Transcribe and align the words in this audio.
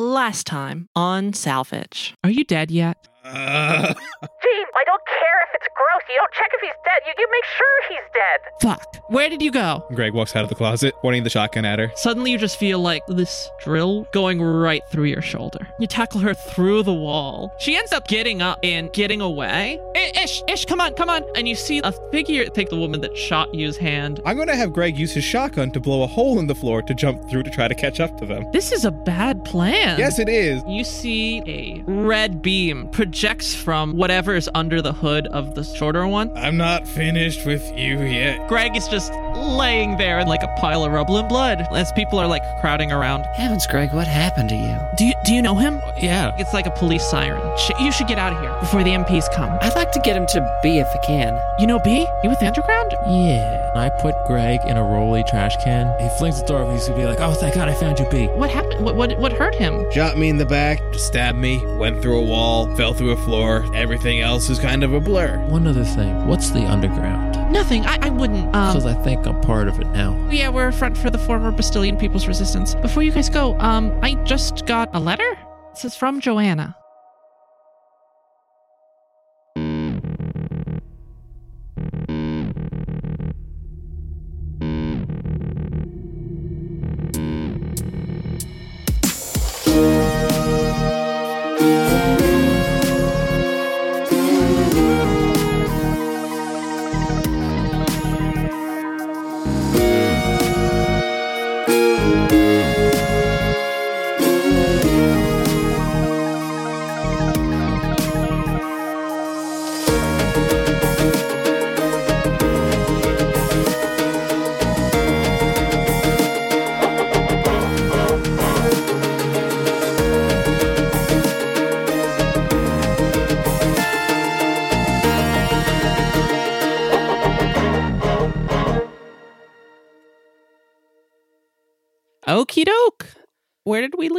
Last 0.00 0.46
time 0.46 0.88
on 0.94 1.32
Salvage. 1.32 2.14
Are 2.22 2.30
you 2.30 2.44
dead 2.44 2.70
yet? 2.70 3.08
Uh, 3.28 3.94
Gene, 4.42 4.66
I 4.76 4.84
don't 4.84 5.02
care 5.06 5.38
if 5.48 5.54
it's 5.54 5.66
gross. 5.76 6.02
You 6.08 6.16
don't 6.16 6.32
check 6.32 6.50
if 6.54 6.60
he's 6.60 6.70
dead. 6.84 7.00
You, 7.06 7.12
you 7.18 7.28
make 7.30 7.44
sure 7.56 7.88
he's 7.88 8.12
dead. 8.14 8.52
Fuck. 8.62 8.96
Where 9.10 9.28
did 9.28 9.40
you 9.42 9.50
go? 9.50 9.84
Greg 9.94 10.12
walks 10.12 10.34
out 10.36 10.42
of 10.42 10.48
the 10.48 10.54
closet, 10.54 10.94
pointing 11.00 11.24
the 11.24 11.30
shotgun 11.30 11.64
at 11.64 11.78
her. 11.78 11.90
Suddenly, 11.96 12.30
you 12.32 12.38
just 12.38 12.58
feel 12.58 12.78
like 12.78 13.02
this 13.06 13.48
drill 13.60 14.06
going 14.12 14.40
right 14.42 14.82
through 14.90 15.04
your 15.04 15.22
shoulder. 15.22 15.66
You 15.78 15.86
tackle 15.86 16.20
her 16.20 16.34
through 16.34 16.82
the 16.82 16.92
wall. 16.92 17.52
She 17.58 17.76
ends 17.76 17.92
up 17.92 18.06
getting 18.08 18.42
up 18.42 18.58
and 18.62 18.92
getting 18.92 19.20
away. 19.20 19.80
I- 19.96 20.12
Ish, 20.24 20.42
Ish, 20.48 20.64
come 20.64 20.80
on, 20.80 20.94
come 20.94 21.08
on. 21.10 21.22
And 21.36 21.48
you 21.48 21.54
see 21.54 21.80
a 21.84 21.92
figure 22.10 22.44
take 22.46 22.70
the 22.70 22.76
woman 22.76 23.00
that 23.02 23.16
shot 23.16 23.54
you's 23.54 23.76
hand. 23.76 24.20
I'm 24.26 24.36
going 24.36 24.48
to 24.48 24.56
have 24.56 24.72
Greg 24.72 24.98
use 24.98 25.12
his 25.12 25.24
shotgun 25.24 25.70
to 25.72 25.80
blow 25.80 26.02
a 26.02 26.06
hole 26.06 26.38
in 26.38 26.46
the 26.46 26.54
floor 26.54 26.82
to 26.82 26.94
jump 26.94 27.28
through 27.30 27.42
to 27.44 27.50
try 27.50 27.68
to 27.68 27.74
catch 27.74 28.00
up 28.00 28.16
to 28.18 28.26
them. 28.26 28.50
This 28.52 28.72
is 28.72 28.84
a 28.84 28.90
bad 28.90 29.44
plan. 29.44 29.98
Yes, 29.98 30.18
it 30.18 30.28
is. 30.28 30.62
You 30.66 30.82
see 30.84 31.42
a 31.46 31.82
red 31.86 32.42
beam 32.42 32.88
projects 33.18 33.52
from 33.52 33.96
whatever 33.96 34.36
is 34.36 34.48
under 34.54 34.80
the 34.80 34.92
hood 34.92 35.26
of 35.26 35.56
the 35.56 35.64
shorter 35.64 36.06
one. 36.06 36.30
I'm 36.36 36.56
not 36.56 36.86
finished 36.86 37.44
with 37.44 37.68
you 37.76 38.00
yet. 38.02 38.46
Greg 38.46 38.76
is 38.76 38.86
just 38.86 39.12
laying 39.34 39.96
there 39.96 40.20
in 40.20 40.28
like 40.28 40.44
a 40.44 40.54
pile 40.60 40.84
of 40.84 40.92
rubble 40.92 41.18
and 41.18 41.28
blood 41.28 41.66
as 41.72 41.90
people 41.94 42.20
are 42.20 42.28
like 42.28 42.42
crowding 42.60 42.92
around. 42.92 43.24
Heavens, 43.34 43.66
Greg, 43.66 43.92
what 43.92 44.06
happened 44.06 44.50
to 44.50 44.54
you? 44.54 44.78
Do 44.96 45.04
you, 45.04 45.14
do 45.24 45.34
you 45.34 45.42
know 45.42 45.56
him? 45.56 45.80
Yeah. 46.00 46.30
It's 46.38 46.54
like 46.54 46.66
a 46.66 46.70
police 46.70 47.02
siren. 47.10 47.42
Sh- 47.58 47.72
you 47.80 47.90
should 47.90 48.06
get 48.06 48.20
out 48.20 48.34
of 48.34 48.40
here 48.40 48.56
before 48.60 48.84
the 48.84 48.90
MPs 48.90 49.34
come. 49.34 49.50
I'd 49.62 49.74
like 49.74 49.90
to 49.92 50.00
get 50.04 50.16
him 50.16 50.26
to 50.28 50.60
B 50.62 50.78
if 50.78 50.86
I 50.86 50.98
can. 51.04 51.40
You 51.58 51.66
know 51.66 51.80
B? 51.80 52.06
You 52.22 52.30
with 52.30 52.38
the 52.38 52.46
Underground? 52.46 52.92
Yeah. 53.08 53.67
I 53.78 53.88
put 54.02 54.14
Greg 54.26 54.60
in 54.66 54.76
a 54.76 54.82
rolly 54.82 55.24
trash 55.28 55.54
can. 55.64 55.86
He 56.00 56.08
flings 56.18 56.40
the 56.40 56.46
door 56.46 56.62
open. 56.62 56.74
He's 56.74 56.86
gonna 56.88 57.00
be 57.00 57.06
like, 57.06 57.20
"Oh, 57.20 57.32
thank 57.32 57.54
God, 57.54 57.68
I 57.68 57.74
found 57.74 57.98
you, 57.98 58.06
B." 58.10 58.26
What 58.28 58.50
happened? 58.50 58.84
What 58.84 58.96
what, 58.96 59.18
what 59.18 59.32
hurt 59.32 59.54
him? 59.54 59.90
Shot 59.92 60.18
me 60.18 60.28
in 60.28 60.36
the 60.38 60.46
back, 60.46 60.80
stabbed 60.94 61.38
me, 61.38 61.64
went 61.76 62.02
through 62.02 62.18
a 62.18 62.22
wall, 62.22 62.74
fell 62.76 62.92
through 62.94 63.10
a 63.12 63.16
floor. 63.16 63.64
Everything 63.74 64.20
else 64.20 64.48
is 64.50 64.58
kind 64.58 64.82
of 64.84 64.92
a 64.92 65.00
blur. 65.00 65.38
One 65.48 65.66
other 65.66 65.84
thing. 65.84 66.26
What's 66.26 66.50
the 66.50 66.60
underground? 66.66 67.52
Nothing. 67.52 67.86
I, 67.86 67.98
I 68.02 68.10
wouldn't. 68.10 68.46
Because 68.52 68.84
Um, 68.84 68.96
I 68.96 69.02
think 69.02 69.26
I'm 69.26 69.40
part 69.40 69.68
of 69.68 69.80
it 69.80 69.86
now. 69.88 70.14
yeah, 70.30 70.48
we're 70.50 70.68
a 70.68 70.72
front 70.72 70.96
for 70.98 71.08
the 71.10 71.18
former 71.18 71.50
Bastilian 71.50 71.96
People's 71.96 72.26
Resistance. 72.28 72.74
Before 72.74 73.02
you 73.02 73.10
guys 73.12 73.30
go, 73.30 73.58
um, 73.60 73.98
I 74.02 74.14
just 74.24 74.66
got 74.66 74.90
a 74.92 75.00
letter. 75.00 75.38
This 75.74 75.84
is 75.86 75.94
from 75.96 76.20
Joanna. 76.20 76.76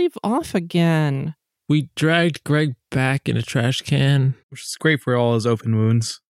Leave 0.09 0.18
off 0.24 0.56
again? 0.56 1.36
We 1.68 1.90
dragged 1.96 2.44
Greg 2.44 2.75
back 2.90 3.30
in 3.30 3.38
a 3.38 3.42
trash 3.42 3.81
can. 3.81 4.36
Which 4.50 4.64
is 4.64 4.75
great 4.80 5.02
for 5.02 5.16
all 5.16 5.36
his 5.36 5.46
open 5.46 5.75
wounds. 5.75 6.22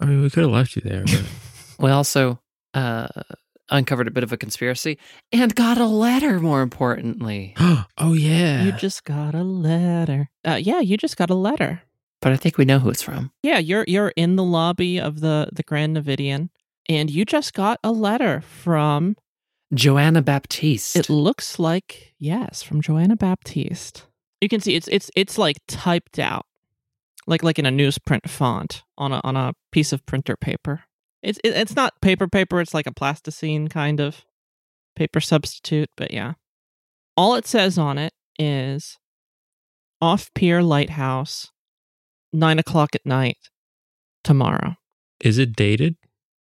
I 0.00 0.06
mean, 0.06 0.22
we 0.22 0.30
could 0.30 0.42
have 0.42 0.52
left 0.52 0.76
you 0.76 0.82
there, 0.82 1.04
but 1.04 1.24
We 1.78 1.90
also 1.90 2.40
uh, 2.74 3.08
uncovered 3.70 4.06
a 4.06 4.10
bit 4.10 4.22
of 4.22 4.32
a 4.32 4.36
conspiracy 4.36 4.98
and 5.32 5.54
got 5.54 5.78
a 5.78 5.86
letter, 5.86 6.40
more 6.40 6.62
importantly. 6.62 7.54
oh 7.58 8.12
yeah. 8.12 8.64
You 8.64 8.72
just 8.72 9.04
got 9.04 9.34
a 9.34 9.42
letter. 9.42 10.28
Uh, 10.44 10.60
yeah, 10.60 10.80
you 10.80 10.96
just 10.96 11.16
got 11.16 11.30
a 11.30 11.34
letter. 11.34 11.82
But 12.20 12.32
I 12.32 12.36
think 12.36 12.58
we 12.58 12.64
know 12.64 12.78
who 12.78 12.90
it's 12.90 13.02
from. 13.02 13.32
Yeah, 13.42 13.58
you're 13.58 13.84
you're 13.86 14.12
in 14.16 14.36
the 14.36 14.44
lobby 14.44 14.98
of 14.98 15.20
the 15.20 15.48
the 15.52 15.62
Grand 15.62 15.96
Navidian, 15.96 16.48
and 16.88 17.10
you 17.10 17.24
just 17.24 17.54
got 17.54 17.78
a 17.82 17.92
letter 17.92 18.40
from. 18.40 19.16
Joanna 19.72 20.22
Baptiste. 20.22 20.96
It 20.96 21.08
looks 21.08 21.58
like 21.58 22.14
yes, 22.18 22.62
from 22.62 22.80
Joanna 22.80 23.16
Baptiste. 23.16 24.06
You 24.40 24.48
can 24.48 24.60
see 24.60 24.74
it's 24.74 24.88
it's 24.88 25.10
it's 25.16 25.38
like 25.38 25.56
typed 25.66 26.18
out, 26.18 26.46
like 27.26 27.42
like 27.42 27.58
in 27.58 27.66
a 27.66 27.70
newsprint 27.70 28.28
font 28.28 28.82
on 28.98 29.12
a 29.12 29.20
on 29.24 29.36
a 29.36 29.54
piece 29.72 29.92
of 29.92 30.04
printer 30.06 30.36
paper. 30.36 30.84
It's 31.22 31.38
it, 31.42 31.50
it's 31.50 31.74
not 31.74 32.00
paper 32.02 32.28
paper. 32.28 32.60
It's 32.60 32.74
like 32.74 32.86
a 32.86 32.92
plasticine 32.92 33.68
kind 33.68 34.00
of 34.00 34.24
paper 34.96 35.20
substitute. 35.20 35.88
But 35.96 36.12
yeah, 36.12 36.34
all 37.16 37.34
it 37.34 37.46
says 37.46 37.78
on 37.78 37.96
it 37.98 38.12
is 38.38 38.98
off 40.00 40.32
Pier 40.34 40.62
Lighthouse, 40.62 41.50
nine 42.32 42.58
o'clock 42.58 42.94
at 42.94 43.06
night, 43.06 43.38
tomorrow. 44.22 44.76
Is 45.20 45.38
it 45.38 45.56
dated? 45.56 45.96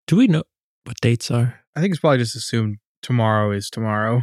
Do 0.07 0.17
we 0.17 0.27
know 0.27 0.43
what 0.85 1.01
dates 1.01 1.31
are? 1.31 1.61
I 1.77 1.81
think 1.81 1.93
it's 1.93 2.01
probably 2.01 2.19
just 2.19 2.35
assumed 2.37 2.79
tomorrow 3.05 3.53
is 3.53 3.71
tomorrow. 3.71 4.23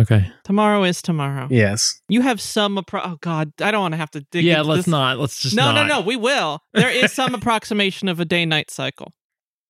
Okay. 0.00 0.26
Tomorrow 0.44 0.84
is 0.84 1.02
tomorrow. 1.02 1.48
Yes. 1.50 2.00
You 2.08 2.22
have 2.22 2.40
some. 2.40 2.76
Appro- 2.76 3.02
oh 3.04 3.18
God, 3.20 3.52
I 3.60 3.70
don't 3.70 3.82
want 3.82 3.92
to 3.92 3.98
have 3.98 4.10
to 4.12 4.24
dig. 4.32 4.42
yeah, 4.44 4.60
into 4.60 4.70
let's 4.70 4.78
this. 4.86 4.90
not. 4.90 5.18
Let's 5.18 5.38
just 5.38 5.54
no, 5.54 5.70
not. 5.70 5.86
no, 5.86 6.00
no. 6.00 6.00
We 6.00 6.16
will. 6.16 6.60
There 6.72 6.90
is 6.90 7.12
some 7.12 7.34
approximation 7.40 8.08
of 8.08 8.18
a 8.18 8.24
day-night 8.24 8.70
cycle. 8.70 9.12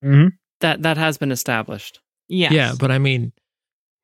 Mm-hmm. 0.05 0.29
that 0.61 0.83
that 0.83 0.97
has 0.97 1.19
been 1.19 1.31
established. 1.33 2.01
Yes. 2.29 2.53
Yeah, 2.53 2.75
but 2.79 2.91
I 2.91 2.99
mean, 2.99 3.33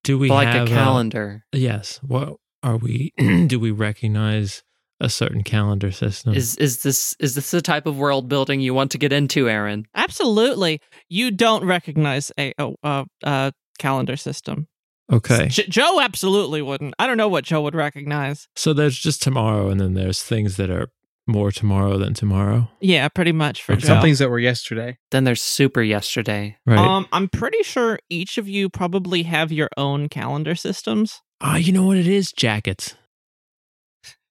do 0.05 0.19
we 0.19 0.29
like 0.29 0.49
have 0.49 0.69
a 0.69 0.71
calendar. 0.71 1.45
yes. 1.53 1.99
What 2.03 2.37
are 2.63 2.77
we? 2.77 3.13
do 3.47 3.59
we 3.59 3.71
recognize 3.71 4.63
a 5.01 5.09
certain 5.09 5.43
calendar 5.45 5.93
system? 5.93 6.35
Is 6.35 6.57
is 6.57 6.83
this 6.83 7.15
is 7.21 7.35
this 7.37 7.51
the 7.53 7.63
type 7.63 7.87
of 7.87 7.97
world 7.97 8.29
building 8.29 8.61
you 8.61 8.75
want 8.75 8.91
to 8.93 8.99
get 8.99 9.13
into, 9.13 9.49
Aaron? 9.49 9.87
absolutely. 9.95 10.81
You 11.09 11.31
don't 11.31 11.65
recognize 11.65 12.33
a 12.39 12.53
a, 12.59 12.73
a, 12.83 13.07
a 13.23 13.53
calendar 13.79 14.17
system. 14.17 14.69
okay. 15.11 15.49
J- 15.49 15.67
Joe 15.69 16.01
absolutely 16.01 16.61
wouldn't. 16.63 16.95
I 16.99 17.07
don't 17.07 17.17
know 17.17 17.29
what 17.29 17.45
Joe 17.45 17.63
would 17.63 17.75
recognize. 17.75 18.49
So 18.57 18.73
there's 18.73 18.99
just 18.99 19.23
tomorrow, 19.23 19.69
and 19.71 19.81
then 19.81 19.95
there's 19.95 20.23
things 20.23 20.57
that 20.57 20.71
are 20.71 20.89
more 21.27 21.53
tomorrow 21.53 21.99
than 21.99 22.15
tomorrow. 22.15 22.71
Yeah, 22.81 23.07
pretty 23.09 23.33
much 23.33 23.63
for 23.63 23.73
Okay. 23.73 23.83
Joe. 23.83 23.87
Some 23.89 24.03
things 24.03 24.19
that 24.19 24.31
were 24.31 24.39
yesterday. 24.39 24.97
Then 25.11 25.25
there's 25.25 25.43
super 25.43 25.83
yesterday. 25.83 26.57
Right. 26.67 26.79
Um, 26.79 27.07
I'm 27.13 27.29
pretty 27.29 27.63
sure 27.63 27.99
each 28.09 28.39
of 28.39 28.49
you 28.49 28.69
probably 28.71 29.25
have 29.25 29.53
your 29.53 29.69
own 29.77 30.09
calendar 30.09 30.55
systems. 30.55 31.21
Ah, 31.41 31.57
you 31.57 31.73
know 31.73 31.85
what 31.85 31.99
it 31.99 32.07
is? 32.07 32.33
Jackets. 32.33 32.95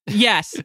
Yes. 0.08 0.56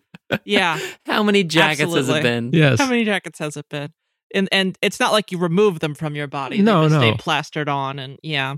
Yeah. 0.45 0.79
How 1.07 1.23
many 1.23 1.45
jackets 1.45 1.95
has 1.95 2.09
it 2.09 2.23
been? 2.23 2.51
Yes. 2.53 2.79
How 2.79 2.87
many 2.89 3.05
jackets 3.05 3.39
has 3.41 3.57
it 3.57 3.69
been? 3.69 3.93
And 4.35 4.49
and 4.53 4.79
it's 4.81 4.99
not 5.01 5.13
like 5.13 5.31
you 5.33 5.39
remove 5.39 5.81
them 5.81 5.95
from 5.95 6.15
your 6.15 6.27
body. 6.29 6.59
They 6.59 6.63
No, 6.63 6.85
just 6.85 6.95
no. 6.95 7.01
stay 7.01 7.17
plastered 7.19 7.69
on 7.69 7.99
and 7.99 8.19
yeah. 8.23 8.55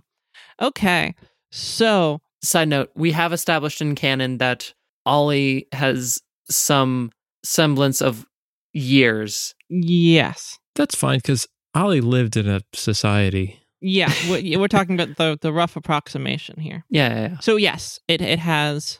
Okay. 0.61 1.15
So 1.50 2.21
Side 2.43 2.69
note, 2.69 2.91
we 2.95 3.12
have 3.12 3.33
established 3.33 3.81
in 3.81 3.95
canon 3.95 4.37
that 4.39 4.75
Ollie 5.06 5.67
has 5.72 6.21
some 6.51 7.10
semblance 7.42 8.03
of 8.03 8.27
years. 8.75 9.54
yes. 9.71 10.59
That's 10.75 10.95
fine 10.95 11.19
because 11.19 11.47
Ollie 11.75 12.01
lived 12.03 12.36
in 12.36 12.48
a 12.48 12.60
society. 12.75 13.60
Yeah, 13.81 14.13
we- 14.31 14.57
we're 14.57 14.69
talking 14.69 15.01
about 15.01 15.16
the 15.16 15.39
the 15.41 15.53
rough 15.53 15.77
approximation 15.77 16.59
here. 16.60 16.84
Yeah, 16.91 17.09
yeah, 17.15 17.21
yeah. 17.28 17.39
So 17.41 17.57
yes, 17.57 17.98
it 18.09 18.21
it 18.21 18.41
has 18.41 18.98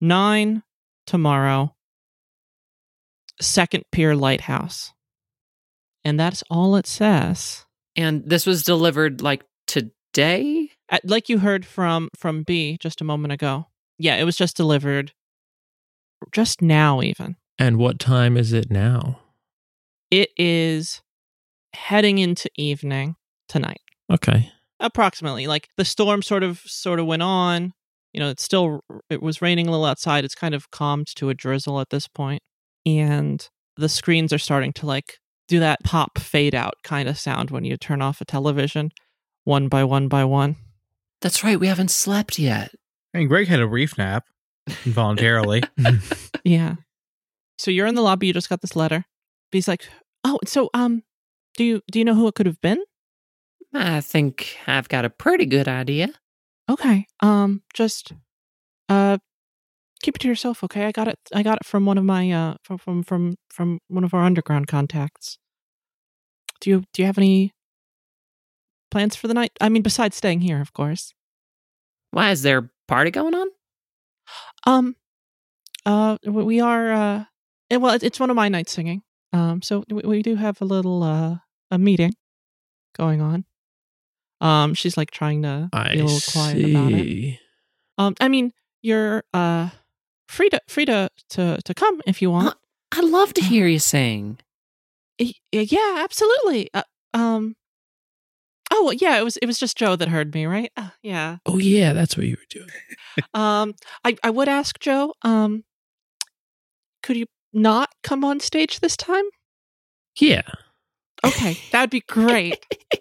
nine 0.00 0.62
tomorrow. 1.06 1.74
Second 3.40 3.84
Pier 3.92 4.14
Lighthouse, 4.16 4.92
and 6.04 6.18
that's 6.18 6.42
all 6.50 6.76
it 6.76 6.86
says. 6.86 7.66
And 7.96 8.22
this 8.24 8.46
was 8.46 8.62
delivered 8.62 9.20
like 9.20 9.42
today. 9.66 10.70
Like 11.04 11.28
you 11.28 11.38
heard 11.38 11.66
from 11.66 12.08
from 12.16 12.42
B 12.42 12.78
just 12.80 13.00
a 13.00 13.04
moment 13.04 13.32
ago. 13.32 13.66
Yeah, 13.98 14.16
it 14.16 14.24
was 14.24 14.36
just 14.36 14.56
delivered 14.56 15.12
just 16.32 16.62
now. 16.62 17.02
Even 17.02 17.36
And 17.58 17.78
what 17.78 17.98
time 17.98 18.36
is 18.36 18.52
it 18.52 18.70
now? 18.70 19.20
it 20.10 20.30
is 20.36 21.02
heading 21.74 22.18
into 22.18 22.48
evening 22.56 23.16
tonight. 23.48 23.80
Okay. 24.10 24.52
approximately 24.78 25.46
like 25.48 25.68
the 25.76 25.84
storm 25.84 26.22
sort 26.22 26.44
of 26.44 26.58
sort 26.60 27.00
of 27.00 27.06
went 27.06 27.22
on 27.22 27.72
you 28.12 28.20
know, 28.20 28.30
it's 28.30 28.44
still 28.44 28.80
it 29.10 29.20
was 29.20 29.42
raining 29.42 29.66
a 29.66 29.70
little 29.70 29.84
outside. 29.84 30.24
It's 30.24 30.34
kind 30.34 30.54
of 30.54 30.70
calmed 30.70 31.06
to 31.16 31.28
a 31.28 31.34
drizzle 31.34 31.80
at 31.80 31.90
this 31.90 32.08
point, 32.08 32.40
and 32.86 33.46
the 33.76 33.90
screens 33.90 34.32
are 34.32 34.38
starting 34.38 34.72
to 34.74 34.86
like 34.86 35.18
do 35.48 35.60
that 35.60 35.80
pop 35.84 36.16
fade 36.18 36.54
out 36.54 36.76
kind 36.82 37.10
of 37.10 37.18
sound 37.18 37.50
when 37.50 37.64
you 37.66 37.76
turn 37.76 38.00
off 38.00 38.22
a 38.22 38.24
television, 38.24 38.90
one 39.44 39.68
by 39.68 39.84
one 39.84 40.08
by 40.08 40.24
one. 40.24 40.56
That's 41.26 41.42
right. 41.42 41.58
We 41.58 41.66
haven't 41.66 41.90
slept 41.90 42.38
yet. 42.38 42.70
I 43.12 43.18
mean, 43.18 43.26
Greg 43.26 43.48
had 43.48 43.58
a 43.58 43.66
brief 43.66 43.98
nap 43.98 44.26
involuntarily. 44.84 45.64
Yeah. 46.44 46.76
So 47.58 47.72
you're 47.72 47.88
in 47.88 47.96
the 47.96 48.02
lobby. 48.02 48.28
You 48.28 48.32
just 48.32 48.48
got 48.48 48.60
this 48.60 48.76
letter. 48.76 49.04
He's 49.50 49.66
like, 49.66 49.88
"Oh, 50.22 50.38
so 50.44 50.70
um, 50.72 51.02
do 51.56 51.64
you 51.64 51.82
do 51.90 51.98
you 51.98 52.04
know 52.04 52.14
who 52.14 52.28
it 52.28 52.36
could 52.36 52.46
have 52.46 52.60
been?" 52.60 52.78
I 53.74 54.00
think 54.02 54.56
I've 54.68 54.88
got 54.88 55.04
a 55.04 55.10
pretty 55.10 55.46
good 55.46 55.66
idea. 55.66 56.10
Okay. 56.70 57.08
Um, 57.18 57.62
just 57.74 58.12
uh, 58.88 59.18
keep 60.02 60.14
it 60.14 60.20
to 60.20 60.28
yourself. 60.28 60.62
Okay. 60.62 60.84
I 60.84 60.92
got 60.92 61.08
it. 61.08 61.18
I 61.34 61.42
got 61.42 61.56
it 61.56 61.66
from 61.66 61.86
one 61.86 61.98
of 61.98 62.04
my 62.04 62.30
uh 62.30 62.54
from 62.62 62.78
from 62.78 63.02
from 63.02 63.36
from 63.50 63.80
one 63.88 64.04
of 64.04 64.14
our 64.14 64.22
underground 64.22 64.68
contacts. 64.68 65.38
Do 66.60 66.70
you 66.70 66.84
do 66.92 67.02
you 67.02 67.06
have 67.06 67.18
any 67.18 67.52
plans 68.90 69.16
for 69.16 69.28
the 69.28 69.34
night? 69.34 69.52
I 69.60 69.68
mean, 69.68 69.82
besides 69.82 70.16
staying 70.16 70.40
here, 70.40 70.60
of 70.60 70.72
course. 70.72 71.12
Why 72.10 72.30
is 72.30 72.42
there 72.42 72.58
a 72.58 72.70
party 72.88 73.10
going 73.10 73.34
on? 73.34 73.48
Um, 74.66 74.96
uh, 75.84 76.18
we 76.24 76.42
we 76.44 76.60
are 76.60 76.92
uh, 76.92 77.24
eh, 77.70 77.76
well, 77.76 77.98
it's 78.00 78.18
one 78.20 78.30
of 78.30 78.36
my 78.36 78.48
nights 78.48 78.72
singing. 78.72 79.02
Um, 79.32 79.62
so 79.62 79.84
we, 79.90 80.02
we 80.02 80.22
do 80.22 80.36
have 80.36 80.60
a 80.60 80.64
little 80.64 81.02
uh 81.02 81.36
a 81.70 81.78
meeting 81.78 82.14
going 82.96 83.20
on. 83.20 83.44
Um, 84.40 84.74
she's 84.74 84.96
like 84.96 85.10
trying 85.10 85.42
to 85.42 85.68
I 85.72 85.92
be 85.94 86.00
a 86.00 86.04
little 86.04 86.20
quiet 86.32 86.64
about 86.64 86.92
it. 86.92 87.38
Um, 87.98 88.14
I 88.20 88.28
mean, 88.28 88.52
you're 88.82 89.24
uh 89.34 89.70
free 90.28 90.48
to 90.50 90.60
free 90.68 90.84
to 90.86 91.10
to 91.30 91.58
to 91.64 91.74
come 91.74 92.00
if 92.06 92.20
you 92.22 92.30
want. 92.30 92.56
I'd 92.92 93.04
love 93.04 93.34
to 93.34 93.42
hear 93.44 93.66
you 93.74 93.78
sing. 93.78 94.38
Y- 95.20 95.32
y- 95.52 95.66
Yeah, 95.70 95.96
absolutely. 96.02 96.70
Uh, 96.74 96.82
um. 97.14 97.56
Oh 98.78 98.84
well, 98.84 98.92
yeah. 98.92 99.18
It 99.18 99.24
was 99.24 99.38
it 99.38 99.46
was 99.46 99.58
just 99.58 99.78
Joe 99.78 99.96
that 99.96 100.08
heard 100.08 100.34
me, 100.34 100.44
right? 100.44 100.70
Uh, 100.76 100.90
yeah. 101.02 101.38
Oh 101.46 101.56
yeah, 101.56 101.94
that's 101.94 102.14
what 102.16 102.26
you 102.26 102.36
were 102.36 102.46
doing. 102.50 102.68
Um. 103.32 103.74
I 104.04 104.14
I 104.22 104.28
would 104.28 104.48
ask 104.48 104.78
Joe. 104.78 105.14
Um. 105.22 105.64
Could 107.02 107.16
you 107.16 107.24
not 107.54 107.88
come 108.02 108.22
on 108.24 108.40
stage 108.40 108.80
this 108.80 108.94
time? 108.96 109.24
Yeah. 110.20 110.42
Okay, 111.24 111.56
that'd 111.72 111.88
be 111.88 112.02
great. 112.02 112.66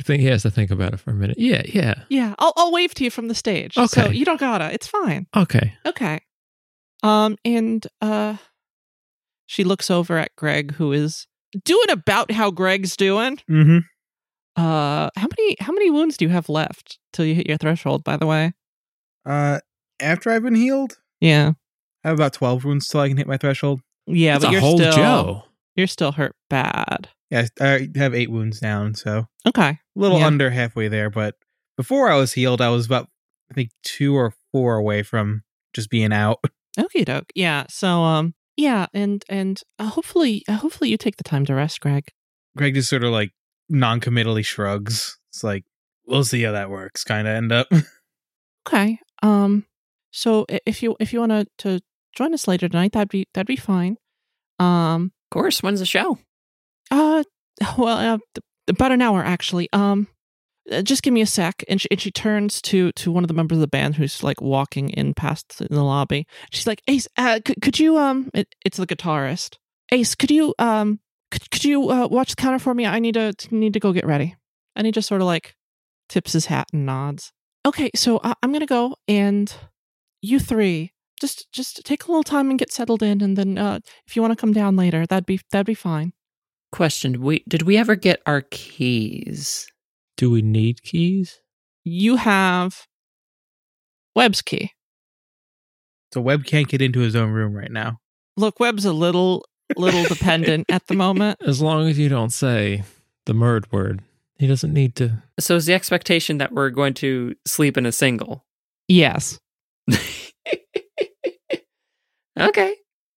I 0.00 0.02
think 0.02 0.22
he 0.22 0.28
has 0.28 0.42
to 0.42 0.50
think 0.50 0.70
about 0.70 0.94
it 0.94 1.00
for 1.00 1.10
a 1.10 1.14
minute. 1.14 1.38
Yeah, 1.38 1.62
yeah. 1.66 1.94
Yeah, 2.08 2.34
I'll 2.38 2.54
I'll 2.56 2.72
wave 2.72 2.94
to 2.94 3.04
you 3.04 3.10
from 3.10 3.28
the 3.28 3.34
stage. 3.34 3.76
Okay. 3.76 3.86
So 3.86 4.08
you 4.10 4.24
don't 4.24 4.40
gotta. 4.40 4.72
It's 4.72 4.86
fine. 4.86 5.26
Okay. 5.36 5.74
Okay. 5.84 6.22
Um. 7.02 7.36
And 7.44 7.86
uh, 8.00 8.36
she 9.44 9.62
looks 9.64 9.90
over 9.90 10.16
at 10.16 10.34
Greg, 10.36 10.72
who 10.76 10.92
is 10.92 11.26
doing 11.64 11.90
about 11.90 12.30
how 12.30 12.50
Greg's 12.50 12.96
doing. 12.96 13.36
mm-hmm. 13.50 13.78
Uh, 14.56 15.10
how 15.16 15.26
many 15.36 15.56
how 15.60 15.72
many 15.72 15.90
wounds 15.90 16.16
do 16.16 16.24
you 16.24 16.30
have 16.30 16.48
left 16.48 16.98
till 17.12 17.24
you 17.24 17.34
hit 17.34 17.46
your 17.48 17.56
threshold? 17.56 18.04
By 18.04 18.16
the 18.16 18.26
way, 18.26 18.52
Uh, 19.26 19.60
after 20.00 20.30
I've 20.30 20.42
been 20.42 20.54
healed, 20.54 20.98
yeah, 21.20 21.52
I 22.04 22.08
have 22.08 22.18
about 22.18 22.32
12 22.34 22.64
wounds 22.64 22.86
till 22.88 23.00
I 23.00 23.08
can 23.08 23.16
hit 23.16 23.26
my 23.26 23.36
threshold. 23.36 23.80
yeah, 24.06 24.34
That's 24.34 24.44
but 24.44 24.48
a 24.48 24.52
you're 24.52 24.60
whole 24.60 24.78
still 24.78 24.92
Joe. 24.92 25.44
you're 25.76 25.86
still 25.86 26.12
hurt 26.12 26.36
bad. 26.50 27.08
Yeah, 27.30 27.46
I 27.60 27.88
have 27.96 28.14
eight 28.14 28.30
wounds 28.30 28.60
down, 28.60 28.94
so 28.94 29.26
Okay, 29.46 29.70
a 29.70 29.78
little 29.96 30.18
Yeah. 30.18 30.26
under 30.26 30.50
halfway 30.50 30.86
there. 30.88 31.10
But 31.10 31.34
before 31.76 32.08
I 32.10 32.16
was 32.16 32.32
healed, 32.34 32.60
I 32.60 32.68
was 32.68 32.86
about, 32.86 33.08
I 33.50 33.54
think, 33.54 33.70
two 33.82 34.14
or 34.14 34.34
four 34.52 34.76
away 34.76 35.02
from 35.02 35.42
just 35.72 35.90
being 35.90 36.12
out. 36.12 36.38
Okay, 36.78 37.04
doke. 37.04 37.30
Yeah, 37.36 37.66
so 37.68 38.02
um, 38.02 38.34
yeah, 38.56 38.86
and 38.92 39.24
and 39.28 39.60
uh, 39.78 39.86
hopefully 39.86 40.42
uh, 40.48 40.54
hopefully 40.54 40.90
you 40.90 40.96
take 40.96 41.16
the 41.18 41.22
time 41.22 41.44
to 41.46 41.54
rest, 41.54 41.78
Greg. 41.80 42.08
Greg 42.56 42.74
just 42.74 42.90
sort 42.90 43.04
of 43.04 43.12
like 43.12 43.30
non-committally 43.68 44.42
shrugs. 44.42 45.18
It's 45.30 45.42
like, 45.44 45.64
we'll 46.06 46.24
see 46.24 46.42
how 46.42 46.52
that 46.52 46.70
works, 46.70 47.04
kind 47.04 47.26
of 47.28 47.34
end 47.34 47.52
up. 47.52 47.68
Okay. 48.66 48.98
Um. 49.22 49.66
So 50.10 50.46
if 50.48 50.82
you 50.82 50.96
if 50.98 51.12
you 51.12 51.20
want 51.20 51.32
to 51.32 51.46
to 51.58 51.80
join 52.16 52.32
us 52.32 52.48
later 52.48 52.66
tonight, 52.66 52.92
that'd 52.92 53.10
be 53.10 53.26
that'd 53.34 53.46
be 53.46 53.56
fine. 53.56 53.98
Um. 54.58 55.12
Of 55.30 55.34
course, 55.34 55.62
when's 55.62 55.80
the 55.80 55.86
show? 55.86 56.18
Uh. 56.90 57.24
Well, 57.78 57.98
uh, 58.14 58.18
th- 58.34 58.42
about 58.68 58.90
an 58.92 59.02
hour 59.02 59.22
actually. 59.22 59.68
Um. 59.74 60.06
uh, 60.72 60.80
Just 60.80 61.02
give 61.02 61.12
me 61.12 61.20
a 61.20 61.26
sec, 61.26 61.62
and 61.68 61.78
she 61.78 61.88
and 61.90 62.00
she 62.00 62.10
turns 62.10 62.62
to 62.62 62.90
to 62.92 63.12
one 63.12 63.22
of 63.22 63.28
the 63.28 63.34
members 63.34 63.58
of 63.58 63.60
the 63.60 63.68
band 63.68 63.96
who's 63.96 64.22
like 64.22 64.40
walking 64.40 64.88
in 64.88 65.12
past 65.12 65.60
in 65.60 65.68
the 65.76 65.84
lobby. 65.84 66.26
She's 66.50 66.66
like, 66.66 66.80
"Ace, 66.88 67.06
uh, 67.18 67.40
could, 67.44 67.60
could 67.60 67.78
you 67.78 67.98
um?" 67.98 68.30
It, 68.32 68.48
it's 68.64 68.78
the 68.78 68.86
guitarist. 68.86 69.58
Ace, 69.92 70.14
could 70.14 70.30
you 70.30 70.54
um? 70.58 71.00
Could, 71.34 71.50
could 71.50 71.64
you 71.64 71.90
uh, 71.90 72.06
watch 72.06 72.30
the 72.30 72.36
counter 72.36 72.60
for 72.60 72.74
me? 72.74 72.86
I 72.86 73.00
need 73.00 73.14
to 73.14 73.34
need 73.50 73.72
to 73.72 73.80
go 73.80 73.92
get 73.92 74.06
ready. 74.06 74.36
And 74.76 74.86
he 74.86 74.92
just 74.92 75.08
sort 75.08 75.20
of 75.20 75.26
like 75.26 75.56
tips 76.08 76.32
his 76.32 76.46
hat 76.46 76.68
and 76.72 76.86
nods. 76.86 77.32
Okay, 77.66 77.90
so 77.96 78.18
uh, 78.18 78.34
I'm 78.40 78.52
gonna 78.52 78.66
go, 78.66 78.94
and 79.08 79.52
you 80.22 80.38
three 80.38 80.92
just 81.20 81.50
just 81.50 81.84
take 81.84 82.04
a 82.04 82.06
little 82.06 82.22
time 82.22 82.50
and 82.50 82.58
get 82.58 82.70
settled 82.70 83.02
in, 83.02 83.20
and 83.20 83.36
then 83.36 83.58
uh, 83.58 83.80
if 84.06 84.14
you 84.14 84.22
want 84.22 84.30
to 84.30 84.40
come 84.40 84.52
down 84.52 84.76
later, 84.76 85.06
that'd 85.06 85.26
be 85.26 85.40
that'd 85.50 85.66
be 85.66 85.74
fine. 85.74 86.12
Question: 86.70 87.20
we 87.20 87.42
did 87.48 87.62
we 87.62 87.76
ever 87.76 87.96
get 87.96 88.22
our 88.26 88.42
keys? 88.42 89.66
Do 90.16 90.30
we 90.30 90.40
need 90.40 90.82
keys? 90.82 91.40
You 91.82 92.14
have 92.16 92.86
Webb's 94.14 94.40
key. 94.40 94.70
so 96.12 96.20
Webb 96.20 96.44
can't 96.44 96.68
get 96.68 96.80
into 96.80 97.00
his 97.00 97.16
own 97.16 97.30
room 97.30 97.54
right 97.54 97.72
now. 97.72 97.98
Look, 98.36 98.60
Webb's 98.60 98.84
a 98.84 98.92
little 98.92 99.44
little 99.76 100.04
dependent 100.08 100.66
at 100.70 100.86
the 100.86 100.94
moment. 100.94 101.38
As 101.46 101.60
long 101.62 101.88
as 101.88 101.98
you 101.98 102.08
don't 102.08 102.32
say 102.32 102.82
the 103.26 103.32
murd 103.32 103.70
word, 103.72 104.00
he 104.38 104.46
doesn't 104.46 104.72
need 104.72 104.94
to. 104.96 105.22
So 105.40 105.56
is 105.56 105.66
the 105.66 105.74
expectation 105.74 106.38
that 106.38 106.52
we're 106.52 106.70
going 106.70 106.94
to 106.94 107.34
sleep 107.46 107.76
in 107.76 107.86
a 107.86 107.92
single? 107.92 108.44
Yes. 108.88 109.38
okay. 112.38 112.74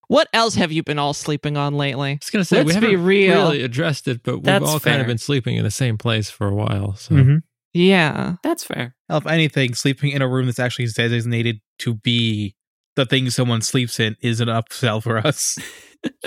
What 0.09 0.29
else 0.31 0.55
have 0.55 0.71
you 0.71 0.83
been 0.83 0.99
all 0.99 1.13
sleeping 1.13 1.57
on 1.57 1.75
lately? 1.75 2.11
I 2.11 2.19
was 2.21 2.29
gonna 2.29 2.45
say 2.45 2.59
we 2.63 2.71
Let's 2.71 2.79
be 2.79 2.91
haven't 2.91 3.05
real. 3.05 3.33
really 3.49 3.61
addressed 3.63 4.07
it, 4.07 4.23
but 4.23 4.35
we've 4.37 4.43
That's 4.43 4.63
all 4.65 4.79
kind 4.79 5.01
of 5.01 5.07
been 5.07 5.17
sleeping 5.17 5.57
in 5.57 5.63
the 5.65 5.71
same 5.71 5.97
place 5.97 6.29
for 6.29 6.47
a 6.47 6.55
while. 6.55 6.95
So 6.95 7.15
Mhm. 7.15 7.41
Yeah. 7.73 8.37
That's 8.43 8.63
fair. 8.63 8.95
Hell, 9.09 9.17
if 9.17 9.27
anything, 9.27 9.73
sleeping 9.73 10.11
in 10.11 10.21
a 10.21 10.27
room 10.27 10.45
that's 10.45 10.59
actually 10.59 10.85
designated 10.87 11.59
to 11.79 11.95
be 11.95 12.55
the 12.97 13.05
thing 13.05 13.29
someone 13.29 13.61
sleeps 13.61 13.97
in 14.01 14.17
is 14.21 14.41
an 14.41 14.49
upsell 14.49 15.01
for 15.01 15.17
us. 15.19 15.57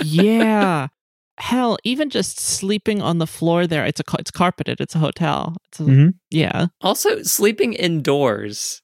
Yeah. 0.03 0.87
Hell, 1.37 1.77
even 1.85 2.09
just 2.09 2.39
sleeping 2.39 3.01
on 3.01 3.19
the 3.19 3.25
floor 3.25 3.65
there, 3.65 3.85
it's 3.85 4.01
a 4.01 4.03
it's 4.19 4.29
carpeted, 4.31 4.81
it's 4.81 4.95
a 4.95 4.99
hotel. 4.99 5.55
It's 5.69 5.79
a, 5.79 5.83
Mhm. 5.83 6.13
Yeah. 6.29 6.67
Also, 6.81 7.23
sleeping 7.23 7.73
indoors. 7.73 8.81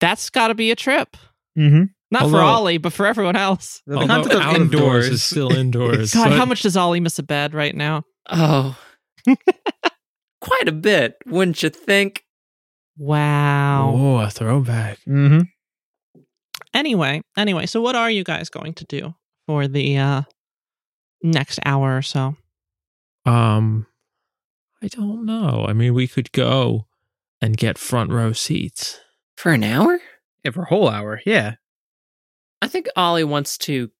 That's 0.00 0.30
got 0.30 0.48
to 0.48 0.54
be 0.54 0.72
a 0.72 0.76
trip. 0.76 1.16
Mm-hmm. 1.56 1.84
Not 2.10 2.28
for 2.28 2.40
Ollie, 2.40 2.78
but 2.78 2.92
for 2.92 3.06
everyone 3.06 3.36
else. 3.36 3.80
The 3.86 3.94
Although 3.94 4.06
concept 4.08 4.34
of 4.34 4.40
out 4.42 4.56
indoors 4.56 5.06
is 5.08 5.22
still 5.22 5.52
indoors. 5.56 6.12
God, 6.12 6.30
but- 6.30 6.36
how 6.38 6.44
much 6.44 6.62
does 6.62 6.76
Ollie 6.76 7.00
miss 7.00 7.18
a 7.20 7.22
bed 7.22 7.54
right 7.54 7.74
now? 7.74 8.02
Oh, 8.28 8.76
quite 10.40 10.68
a 10.68 10.72
bit, 10.72 11.16
wouldn't 11.26 11.62
you 11.62 11.70
think? 11.70 12.24
Wow. 12.98 13.92
Oh, 13.96 14.16
a 14.18 14.28
throwback. 14.30 14.98
Mm-hmm. 15.08 15.40
Anyway, 16.74 17.22
anyway, 17.36 17.66
so 17.66 17.80
what 17.80 17.94
are 17.94 18.10
you 18.10 18.24
guys 18.24 18.50
going 18.50 18.74
to 18.74 18.84
do 18.84 19.14
for 19.46 19.68
the 19.68 19.96
uh 19.96 20.22
next 21.22 21.60
hour 21.64 21.96
or 21.96 22.02
so? 22.02 22.36
Um, 23.24 23.86
I 24.82 24.88
don't 24.88 25.24
know. 25.24 25.64
I 25.66 25.72
mean, 25.72 25.94
we 25.94 26.06
could 26.06 26.32
go 26.32 26.86
and 27.40 27.56
get 27.56 27.78
front 27.78 28.10
row 28.10 28.32
seats. 28.32 29.00
For 29.36 29.52
an 29.52 29.64
hour? 29.64 30.00
Yeah, 30.44 30.50
for 30.50 30.62
a 30.62 30.68
whole 30.68 30.88
hour. 30.88 31.20
Yeah. 31.24 31.54
I 32.60 32.68
think 32.68 32.88
Ollie 32.96 33.24
wants 33.24 33.56
to 33.58 33.90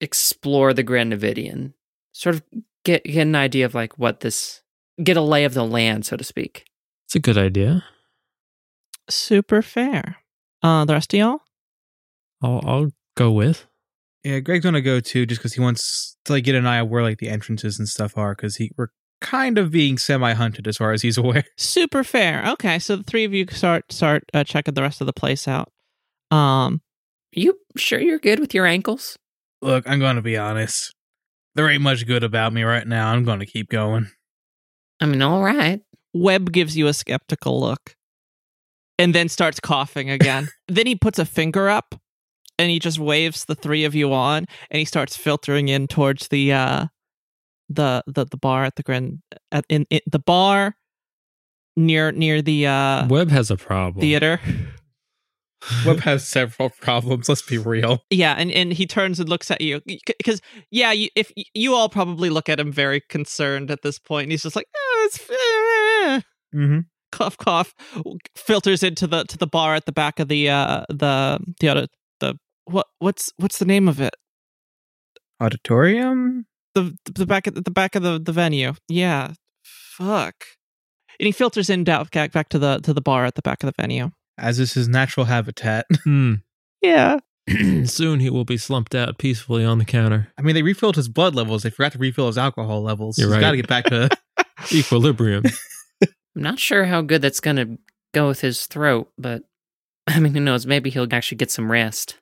explore 0.00 0.72
the 0.72 0.82
Grand 0.82 1.12
Navidian, 1.12 1.74
sort 2.12 2.36
of 2.36 2.42
get 2.84 3.04
get 3.04 3.22
an 3.22 3.34
idea 3.34 3.66
of 3.66 3.74
like 3.74 3.98
what 3.98 4.20
this, 4.20 4.62
get 5.02 5.16
a 5.16 5.22
lay 5.22 5.44
of 5.44 5.54
the 5.54 5.64
land, 5.64 6.06
so 6.06 6.16
to 6.16 6.24
speak. 6.24 6.64
It's 7.06 7.16
a 7.16 7.20
good 7.20 7.38
idea. 7.38 7.84
Super 9.08 9.62
fair. 9.62 10.18
Uh 10.62 10.84
the 10.84 10.94
rest 10.94 11.12
of 11.12 11.18
y'all? 11.18 11.40
I'll 12.42 12.60
I'll 12.64 12.90
go 13.16 13.30
with. 13.32 13.66
Yeah, 14.24 14.40
Greg's 14.40 14.64
gonna 14.64 14.80
go 14.82 15.00
too, 15.00 15.26
just 15.26 15.40
because 15.40 15.54
he 15.54 15.60
wants 15.60 16.16
to 16.26 16.32
like 16.34 16.44
get 16.44 16.54
an 16.54 16.66
eye 16.66 16.80
on 16.80 16.88
where 16.90 17.02
like 17.02 17.18
the 17.18 17.28
entrances 17.28 17.78
and 17.78 17.88
stuff 17.88 18.16
are, 18.18 18.34
because 18.34 18.56
he 18.56 18.70
we're 18.76 18.88
kind 19.20 19.58
of 19.58 19.70
being 19.70 19.98
semi-hunted 19.98 20.66
as 20.66 20.76
far 20.78 20.92
as 20.92 21.02
he's 21.02 21.18
aware. 21.22 21.44
Super 21.56 22.04
fair. 22.04 22.44
Okay, 22.52 22.78
so 22.78 22.96
the 22.96 23.02
three 23.02 23.24
of 23.24 23.32
you 23.34 23.46
start 23.50 23.90
start 23.92 24.24
uh, 24.34 24.44
checking 24.44 24.74
the 24.74 24.82
rest 24.82 25.00
of 25.00 25.06
the 25.06 25.12
place 25.12 25.46
out. 25.48 25.70
Um 26.30 26.80
You 27.32 27.58
sure 27.76 28.00
you're 28.00 28.18
good 28.18 28.38
with 28.40 28.54
your 28.54 28.66
ankles? 28.66 29.18
Look, 29.62 29.88
I'm 29.88 30.00
gonna 30.00 30.22
be 30.22 30.36
honest. 30.36 30.94
There 31.54 31.68
ain't 31.68 31.82
much 31.82 32.06
good 32.06 32.22
about 32.24 32.52
me 32.52 32.62
right 32.62 32.86
now. 32.86 33.12
I'm 33.12 33.24
gonna 33.24 33.46
keep 33.46 33.68
going. 33.70 34.10
I 35.00 35.06
mean, 35.06 35.22
all 35.22 35.42
right. 35.42 35.80
Webb 36.12 36.52
gives 36.52 36.76
you 36.76 36.86
a 36.88 36.92
skeptical 36.92 37.60
look. 37.60 37.94
and 38.98 39.14
then 39.14 39.28
starts 39.30 39.60
coughing 39.60 40.10
again. 40.10 40.48
then 40.68 40.86
he 40.86 40.94
puts 40.94 41.18
a 41.18 41.24
finger 41.24 41.68
up 41.70 41.94
and 42.60 42.70
he 42.70 42.78
just 42.78 42.98
waves 42.98 43.46
the 43.46 43.54
three 43.54 43.84
of 43.84 43.94
you 43.94 44.12
on 44.12 44.46
and 44.70 44.78
he 44.78 44.84
starts 44.84 45.16
filtering 45.16 45.68
in 45.68 45.86
towards 45.86 46.28
the 46.28 46.52
uh 46.52 46.86
the 47.68 48.02
the, 48.06 48.26
the 48.26 48.36
bar 48.36 48.64
at 48.64 48.76
the 48.76 48.82
grand 48.82 49.20
at 49.52 49.64
in, 49.68 49.86
in 49.90 50.00
the 50.06 50.18
bar 50.18 50.76
near 51.76 52.12
near 52.12 52.42
the 52.42 52.66
uh 52.66 53.06
Webb 53.08 53.30
has 53.30 53.50
a 53.50 53.56
problem. 53.56 54.00
theater. 54.00 54.40
Webb 55.84 56.00
has 56.00 56.26
several 56.26 56.70
problems. 56.70 57.28
Let's 57.28 57.42
be 57.42 57.58
real. 57.58 58.02
Yeah, 58.08 58.34
and, 58.38 58.50
and 58.50 58.72
he 58.72 58.86
turns 58.86 59.20
and 59.20 59.28
looks 59.28 59.50
at 59.50 59.60
you 59.60 59.82
because 59.84 60.40
yeah, 60.70 60.90
you, 60.90 61.10
if 61.14 61.30
you 61.54 61.74
all 61.74 61.90
probably 61.90 62.30
look 62.30 62.48
at 62.48 62.58
him 62.58 62.72
very 62.72 63.00
concerned 63.00 63.70
at 63.70 63.82
this 63.82 63.98
point, 63.98 64.24
and 64.24 64.32
he's 64.32 64.42
just 64.42 64.56
like, 64.56 64.66
oh, 64.74 65.02
it's 65.06 65.30
eh." 65.30 66.20
Mm-hmm. 66.54 66.78
cough 67.12 67.36
cough 67.36 67.74
filters 68.34 68.82
into 68.82 69.06
the 69.06 69.24
to 69.24 69.36
the 69.38 69.46
bar 69.46 69.74
at 69.74 69.84
the 69.84 69.92
back 69.92 70.18
of 70.18 70.28
the 70.28 70.48
uh 70.48 70.84
the 70.88 71.38
the 71.60 71.68
other 71.68 71.82
the 71.82 71.88
what 72.70 72.86
what's 72.98 73.32
what's 73.36 73.58
the 73.58 73.64
name 73.64 73.88
of 73.88 74.00
it 74.00 74.14
Auditorium. 75.40 76.46
the 76.74 76.96
the 77.04 77.26
back 77.26 77.46
of 77.46 77.54
the 77.64 77.70
back 77.70 77.94
of 77.94 78.02
the 78.02 78.18
the 78.18 78.32
venue 78.32 78.74
yeah 78.88 79.32
fuck 79.64 80.34
and 81.18 81.26
he 81.26 81.32
filters 81.32 81.70
in 81.70 81.84
down 81.84 82.06
back 82.12 82.32
back 82.32 82.48
to 82.50 82.58
the 82.58 82.78
to 82.80 82.92
the 82.92 83.00
bar 83.00 83.24
at 83.24 83.34
the 83.34 83.42
back 83.42 83.62
of 83.62 83.66
the 83.74 83.80
venue 83.82 84.10
As 84.38 84.58
is 84.58 84.74
his 84.74 84.88
natural 84.88 85.26
habitat. 85.26 85.86
Hmm. 86.04 86.34
yeah 86.82 87.18
Soon 87.84 88.20
he 88.20 88.30
will 88.30 88.44
be 88.44 88.56
slumped 88.58 88.94
out 88.94 89.18
peacefully 89.18 89.64
on 89.64 89.78
the 89.78 89.84
counter. 89.84 90.28
I 90.38 90.42
mean, 90.42 90.54
they 90.54 90.62
refilled 90.62 90.94
his 90.94 91.08
blood 91.08 91.34
levels. 91.34 91.62
They 91.64 91.70
forgot 91.70 91.90
to 91.92 91.98
refill 91.98 92.28
his 92.28 92.38
alcohol 92.38 92.80
levels. 92.82 93.18
You're 93.18 93.26
He's 93.28 93.34
right. 93.34 93.40
got 93.40 93.50
to 93.52 93.56
get 93.56 93.66
back 93.66 93.84
to. 93.86 94.08
Equilibrium. 94.72 95.42
I'm 96.02 96.08
not 96.42 96.60
sure 96.60 96.84
how 96.84 97.02
good 97.02 97.22
that's 97.22 97.40
going 97.40 97.56
to 97.56 97.78
go 98.14 98.28
with 98.28 98.40
his 98.42 98.66
throat, 98.66 99.10
but 99.18 99.42
I 100.06 100.20
mean, 100.20 100.32
who 100.34 100.38
knows? 100.40 100.64
Maybe 100.64 100.90
he'll 100.90 101.08
actually 101.12 101.38
get 101.38 101.50
some 101.50 101.72
rest. 101.72 102.19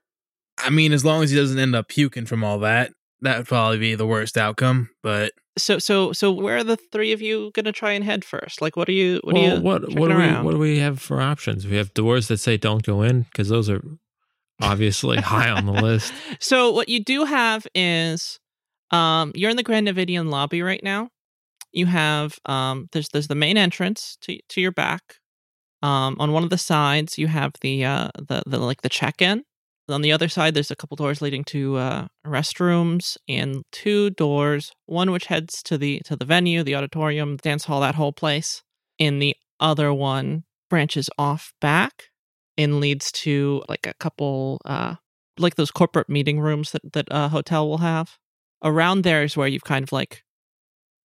I 0.58 0.70
mean, 0.70 0.92
as 0.92 1.04
long 1.04 1.22
as 1.22 1.30
he 1.30 1.36
doesn't 1.36 1.58
end 1.58 1.74
up 1.74 1.88
puking 1.88 2.26
from 2.26 2.44
all 2.44 2.58
that, 2.60 2.92
that 3.20 3.38
would 3.38 3.46
probably 3.46 3.78
be 3.78 3.94
the 3.94 4.06
worst 4.06 4.36
outcome. 4.36 4.90
But 5.02 5.32
so 5.56 5.78
so 5.78 6.12
so 6.12 6.30
where 6.32 6.58
are 6.58 6.64
the 6.64 6.76
three 6.76 7.12
of 7.12 7.20
you 7.20 7.50
gonna 7.54 7.72
try 7.72 7.92
and 7.92 8.04
head 8.04 8.24
first 8.24 8.62
like 8.62 8.76
what 8.76 8.88
are 8.88 8.92
you 8.92 9.20
what 9.24 9.34
well, 9.34 9.44
are 9.44 9.56
you 9.56 9.60
what 9.60 9.82
what 9.94 10.08
do 10.08 10.16
we 10.16 10.28
what 10.28 10.52
do 10.52 10.58
we 10.58 10.78
have 10.78 11.00
for 11.00 11.20
options? 11.20 11.66
We 11.66 11.76
have 11.76 11.92
doors 11.94 12.28
that 12.28 12.38
say 12.38 12.56
don't 12.56 12.84
go 12.84 13.02
in 13.02 13.22
because 13.22 13.48
those 13.48 13.68
are 13.68 13.82
obviously 14.60 15.16
high 15.18 15.50
on 15.50 15.66
the 15.66 15.72
list. 15.72 16.12
So 16.40 16.70
what 16.72 16.88
you 16.88 17.02
do 17.02 17.24
have 17.24 17.66
is 17.74 18.38
um 18.90 19.32
you're 19.34 19.50
in 19.50 19.56
the 19.56 19.62
Grand 19.62 19.88
Navidian 19.88 20.30
lobby 20.30 20.62
right 20.62 20.82
now. 20.82 21.10
You 21.72 21.86
have 21.86 22.38
um 22.46 22.88
there's 22.92 23.08
there's 23.08 23.28
the 23.28 23.34
main 23.34 23.56
entrance 23.56 24.16
to 24.22 24.38
to 24.48 24.60
your 24.60 24.72
back. 24.72 25.16
Um 25.82 26.16
on 26.18 26.32
one 26.32 26.44
of 26.44 26.50
the 26.50 26.58
sides 26.58 27.18
you 27.18 27.26
have 27.26 27.52
the 27.60 27.84
uh 27.84 28.10
the, 28.16 28.42
the 28.46 28.58
like 28.58 28.82
the 28.82 28.88
check-in. 28.88 29.44
On 29.88 30.02
the 30.02 30.12
other 30.12 30.28
side 30.28 30.54
there's 30.54 30.70
a 30.70 30.76
couple 30.76 30.96
doors 30.96 31.22
leading 31.22 31.44
to 31.44 31.76
uh 31.76 32.06
restrooms 32.26 33.16
and 33.28 33.62
two 33.72 34.10
doors, 34.10 34.72
one 34.86 35.10
which 35.10 35.26
heads 35.26 35.62
to 35.64 35.78
the 35.78 36.00
to 36.04 36.16
the 36.16 36.24
venue, 36.24 36.62
the 36.62 36.74
auditorium, 36.74 37.36
the 37.36 37.42
dance 37.42 37.64
hall, 37.64 37.80
that 37.80 37.94
whole 37.94 38.12
place. 38.12 38.62
And 39.00 39.22
the 39.22 39.34
other 39.60 39.92
one 39.92 40.44
branches 40.68 41.08
off 41.18 41.52
back 41.60 42.10
and 42.56 42.80
leads 42.80 43.10
to 43.12 43.62
like 43.68 43.86
a 43.86 43.94
couple 43.94 44.60
uh 44.64 44.96
like 45.38 45.54
those 45.54 45.70
corporate 45.70 46.08
meeting 46.08 46.40
rooms 46.40 46.72
that 46.72 46.92
that 46.92 47.08
a 47.10 47.28
hotel 47.28 47.68
will 47.68 47.78
have. 47.78 48.18
Around 48.62 49.02
there 49.02 49.22
is 49.22 49.36
where 49.36 49.48
you've 49.48 49.64
kind 49.64 49.84
of 49.84 49.92
like 49.92 50.22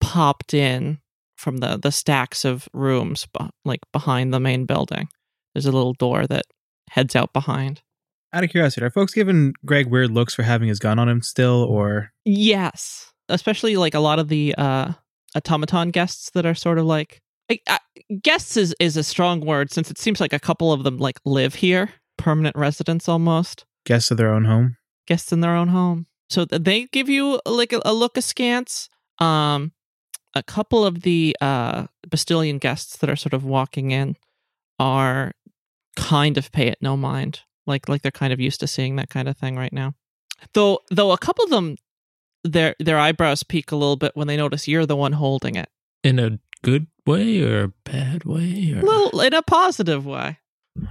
popped 0.02 0.54
in 0.54 1.00
from 1.38 1.58
the 1.58 1.78
the 1.78 1.92
stacks 1.92 2.44
of 2.44 2.68
rooms 2.74 3.28
like 3.63 3.82
behind 3.92 4.34
the 4.34 4.40
main 4.40 4.66
building. 4.66 5.08
There's 5.54 5.66
a 5.66 5.72
little 5.72 5.94
door 5.94 6.25
that 6.28 6.46
heads 6.90 7.16
out 7.16 7.32
behind. 7.32 7.82
Out 8.34 8.44
of 8.44 8.50
curiosity, 8.50 8.86
are 8.86 8.90
folks 8.90 9.13
giving 9.13 9.54
Greg 9.66 9.88
weird 9.88 10.12
looks 10.12 10.34
for 10.34 10.44
having 10.44 10.68
his 10.68 10.80
gun 10.80 11.00
on 11.00 11.08
him 11.08 11.22
still, 11.22 11.63
or 11.70 12.12
Yes, 12.25 13.12
especially 13.30 13.78
like 13.78 13.94
a 13.94 14.00
lot 14.00 14.20
of 14.20 14.28
the 14.28 14.56
uh 14.58 14.94
automaton 15.36 15.92
guests 15.92 16.30
that 16.32 16.46
are 16.46 16.56
sort 16.56 16.78
of 16.78 16.86
like 16.86 17.22
I, 17.50 17.60
I, 17.68 17.80
guests 18.22 18.58
is 18.58 18.75
is 18.80 18.98
a 18.98 19.04
strong 19.04 19.42
word 19.42 19.72
since 19.72 19.90
it 19.92 19.98
seems 19.98 20.20
like 20.20 20.34
a 20.34 20.40
couple 20.40 20.72
of 20.72 20.84
them 20.84 20.98
like 20.98 21.20
live 21.25 21.56
here, 21.56 21.90
permanent 22.18 22.56
residents 22.56 23.08
almost. 23.10 23.66
guests 23.86 24.12
of 24.12 24.18
their 24.18 24.34
own 24.34 24.46
home? 24.46 24.78
guests 25.06 25.32
in 25.34 25.42
their 25.42 25.56
own 25.56 25.68
home. 25.68 26.06
So 26.30 26.46
th- 26.46 26.63
they 26.63 26.86
give 26.86 27.10
you 27.10 27.40
like 27.46 27.74
a, 27.74 27.82
a 27.86 27.94
look 27.94 28.18
askance. 28.18 28.88
Um, 29.20 29.74
a 30.34 30.42
couple 30.42 30.86
of 30.86 31.02
the 31.02 31.36
uh, 31.42 31.88
Bastillion 32.10 32.58
guests 32.60 32.98
that 32.98 33.10
are 33.10 33.16
sort 33.16 33.34
of 33.34 33.44
walking 33.44 33.92
in 33.92 34.16
are 34.80 35.34
kind 35.96 36.38
of 36.38 36.52
pay 36.52 36.68
it 36.68 36.78
no 36.82 36.98
mind, 36.98 37.42
like 37.65 37.88
like 37.89 38.01
they're 38.01 38.12
kind 38.12 38.34
of 38.34 38.39
used 38.39 38.60
to 38.62 38.67
seeing 38.67 38.96
that 38.98 39.10
kind 39.10 39.27
of 39.27 39.38
thing 39.38 39.55
right 39.55 39.74
now. 39.74 39.93
Though 40.53 40.79
though 40.91 41.12
a 41.12 41.17
couple 41.17 41.43
of 41.46 41.50
them, 41.51 41.77
their 42.43 42.75
their 42.79 43.00
eyebrows 43.00 43.43
peak 43.43 43.72
a 43.72 43.75
little 43.75 43.96
bit 43.96 44.12
when 44.15 44.27
they 44.27 44.38
notice 44.38 44.67
you're 44.67 44.86
the 44.86 44.96
one 44.96 45.13
holding 45.13 45.55
it, 45.55 45.70
In 46.03 46.20
a 46.20 46.39
good 46.62 46.88
way 47.05 47.41
or 47.41 47.63
a 47.63 47.67
bad 47.84 48.24
way? 48.25 48.74
Or, 48.75 48.82
little 48.82 49.22
in 49.22 49.34
a 49.34 49.41
positive 49.41 50.05
way. 50.05 50.39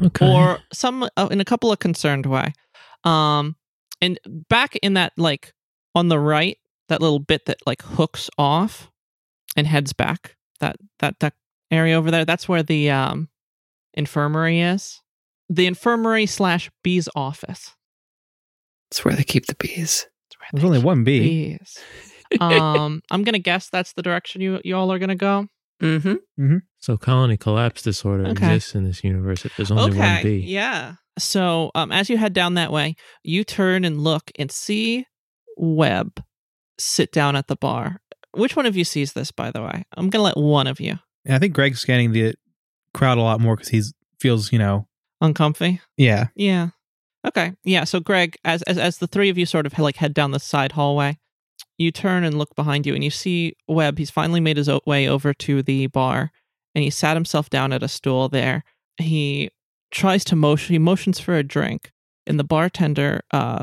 okay. 0.03 0.31
or 0.31 0.59
some 0.73 1.09
uh, 1.17 1.29
in 1.31 1.41
a 1.41 1.45
couple 1.45 1.73
of 1.73 1.79
concerned 1.81 2.25
way 2.27 2.53
um 3.03 3.57
and 4.01 4.17
back 4.49 4.77
in 4.77 4.95
that 4.95 5.13
like 5.17 5.53
on 5.97 6.07
the 6.09 6.21
right 6.21 6.57
that 6.89 7.01
little 7.01 7.19
bit 7.19 7.47
that 7.47 7.57
like 7.67 7.83
hooks 7.83 8.31
off 8.39 8.93
and 9.57 9.67
heads 9.67 9.93
back 9.93 10.37
that 10.61 10.77
that 11.01 11.19
that 11.19 11.35
area 11.73 11.97
over 11.97 12.13
there 12.13 12.25
that's 12.25 12.49
where 12.49 12.63
the 12.63 12.89
um 12.91 13.29
infirmary 13.95 14.61
is 14.61 15.01
the 15.55 15.67
infirmary 15.67 16.27
slash 16.27 16.71
bee's 16.83 17.09
office 17.15 17.75
It's 18.91 19.05
where 19.05 19.15
they 19.15 19.25
keep 19.25 19.47
the 19.47 19.55
bees. 19.57 20.07
There's 20.53 20.65
only 20.65 20.79
one 20.79 21.05
bee. 21.05 21.59
bees. 21.59 21.79
um 22.41 23.03
i'm 23.11 23.23
gonna 23.25 23.39
guess 23.39 23.69
that's 23.71 23.93
the 23.93 24.03
direction 24.03 24.41
you 24.41 24.61
you 24.65 24.75
all 24.77 24.91
are 24.93 24.99
gonna 24.99 25.15
go 25.15 25.47
Mm-hmm. 25.83 26.59
so 26.79 26.97
colony 26.97 27.37
collapse 27.37 27.83
disorder 27.83 28.25
Okay. 28.29 28.55
exists 28.55 28.75
in 28.77 28.85
this 28.85 29.03
universe 29.03 29.45
if 29.45 29.57
there's 29.57 29.73
only 29.73 29.99
one 29.99 30.23
bee. 30.23 30.37
Yeah. 30.39 30.95
So 31.19 31.73
um, 31.75 31.91
as 31.91 32.09
you 32.09 32.17
head 32.17 32.33
down 32.35 32.55
that 32.55 32.71
way, 32.71 32.95
you 33.25 33.43
turn 33.43 33.85
and 33.85 34.01
look 34.01 34.31
and 34.39 34.49
see 34.51 35.07
Webb 35.57 36.23
sit 36.79 37.11
down 37.11 37.35
at 37.35 37.49
the 37.49 37.57
bar. 37.57 38.01
Which 38.33 38.55
one 38.55 38.65
of 38.67 38.77
you 38.77 38.85
sees 38.85 39.13
this, 39.15 39.33
by 39.33 39.51
the 39.51 39.61
way? 39.61 39.83
I'm 39.97 40.09
gonna 40.09 40.23
let 40.23 40.37
one 40.37 40.69
of 40.69 40.79
you. 40.81 41.01
And 41.25 41.35
I 41.35 41.41
think 41.41 41.53
Greg's 41.53 41.81
scanning 41.81 42.13
the 42.13 42.35
crowd 42.95 43.19
a 43.19 43.23
lot 43.23 43.41
more 43.41 43.57
because 43.57 43.71
he 43.71 43.83
feels, 44.21 44.53
you 44.53 44.59
know, 44.61 44.87
Uncomfy. 45.23 45.81
yeah. 45.97 46.27
Yeah. 46.35 46.69
Okay. 47.27 47.53
Yeah. 47.65 47.85
So 47.85 48.01
Greg, 48.01 48.37
as 48.45 48.63
as 48.63 48.77
as 48.77 48.99
the 48.99 49.07
three 49.07 49.29
of 49.29 49.39
you 49.39 49.47
sort 49.47 49.65
of 49.65 49.79
like 49.79 49.97
head 49.97 50.13
down 50.13 50.33
the 50.33 50.41
side 50.41 50.73
hallway, 50.73 51.19
you 51.79 51.93
turn 51.93 52.25
and 52.25 52.37
look 52.37 52.55
behind 52.57 52.87
you, 52.87 52.95
and 52.95 53.05
you 53.05 53.11
see 53.11 53.57
Webb. 53.69 53.99
He's 53.99 54.11
finally 54.11 54.41
made 54.41 54.57
his 54.57 54.69
way 54.85 55.09
over 55.09 55.33
to 55.35 55.63
the 55.63 55.87
bar, 55.87 56.33
and 56.75 56.83
he 56.83 56.91
sat 56.91 57.17
himself 57.17 57.49
down 57.49 57.73
at 57.73 57.83
a 57.85 57.89
stool 57.89 58.29
there. 58.29 58.65
He 58.97 59.51
tries 59.93 60.25
to 60.25 60.37
motion. 60.37 60.75
He 60.75 60.79
motions 60.79 61.21
for 61.21 61.37
a 61.37 61.45
drink, 61.45 61.93
and 62.27 62.39
the 62.41 62.45
bartender 62.45 63.23
uh, 63.31 63.63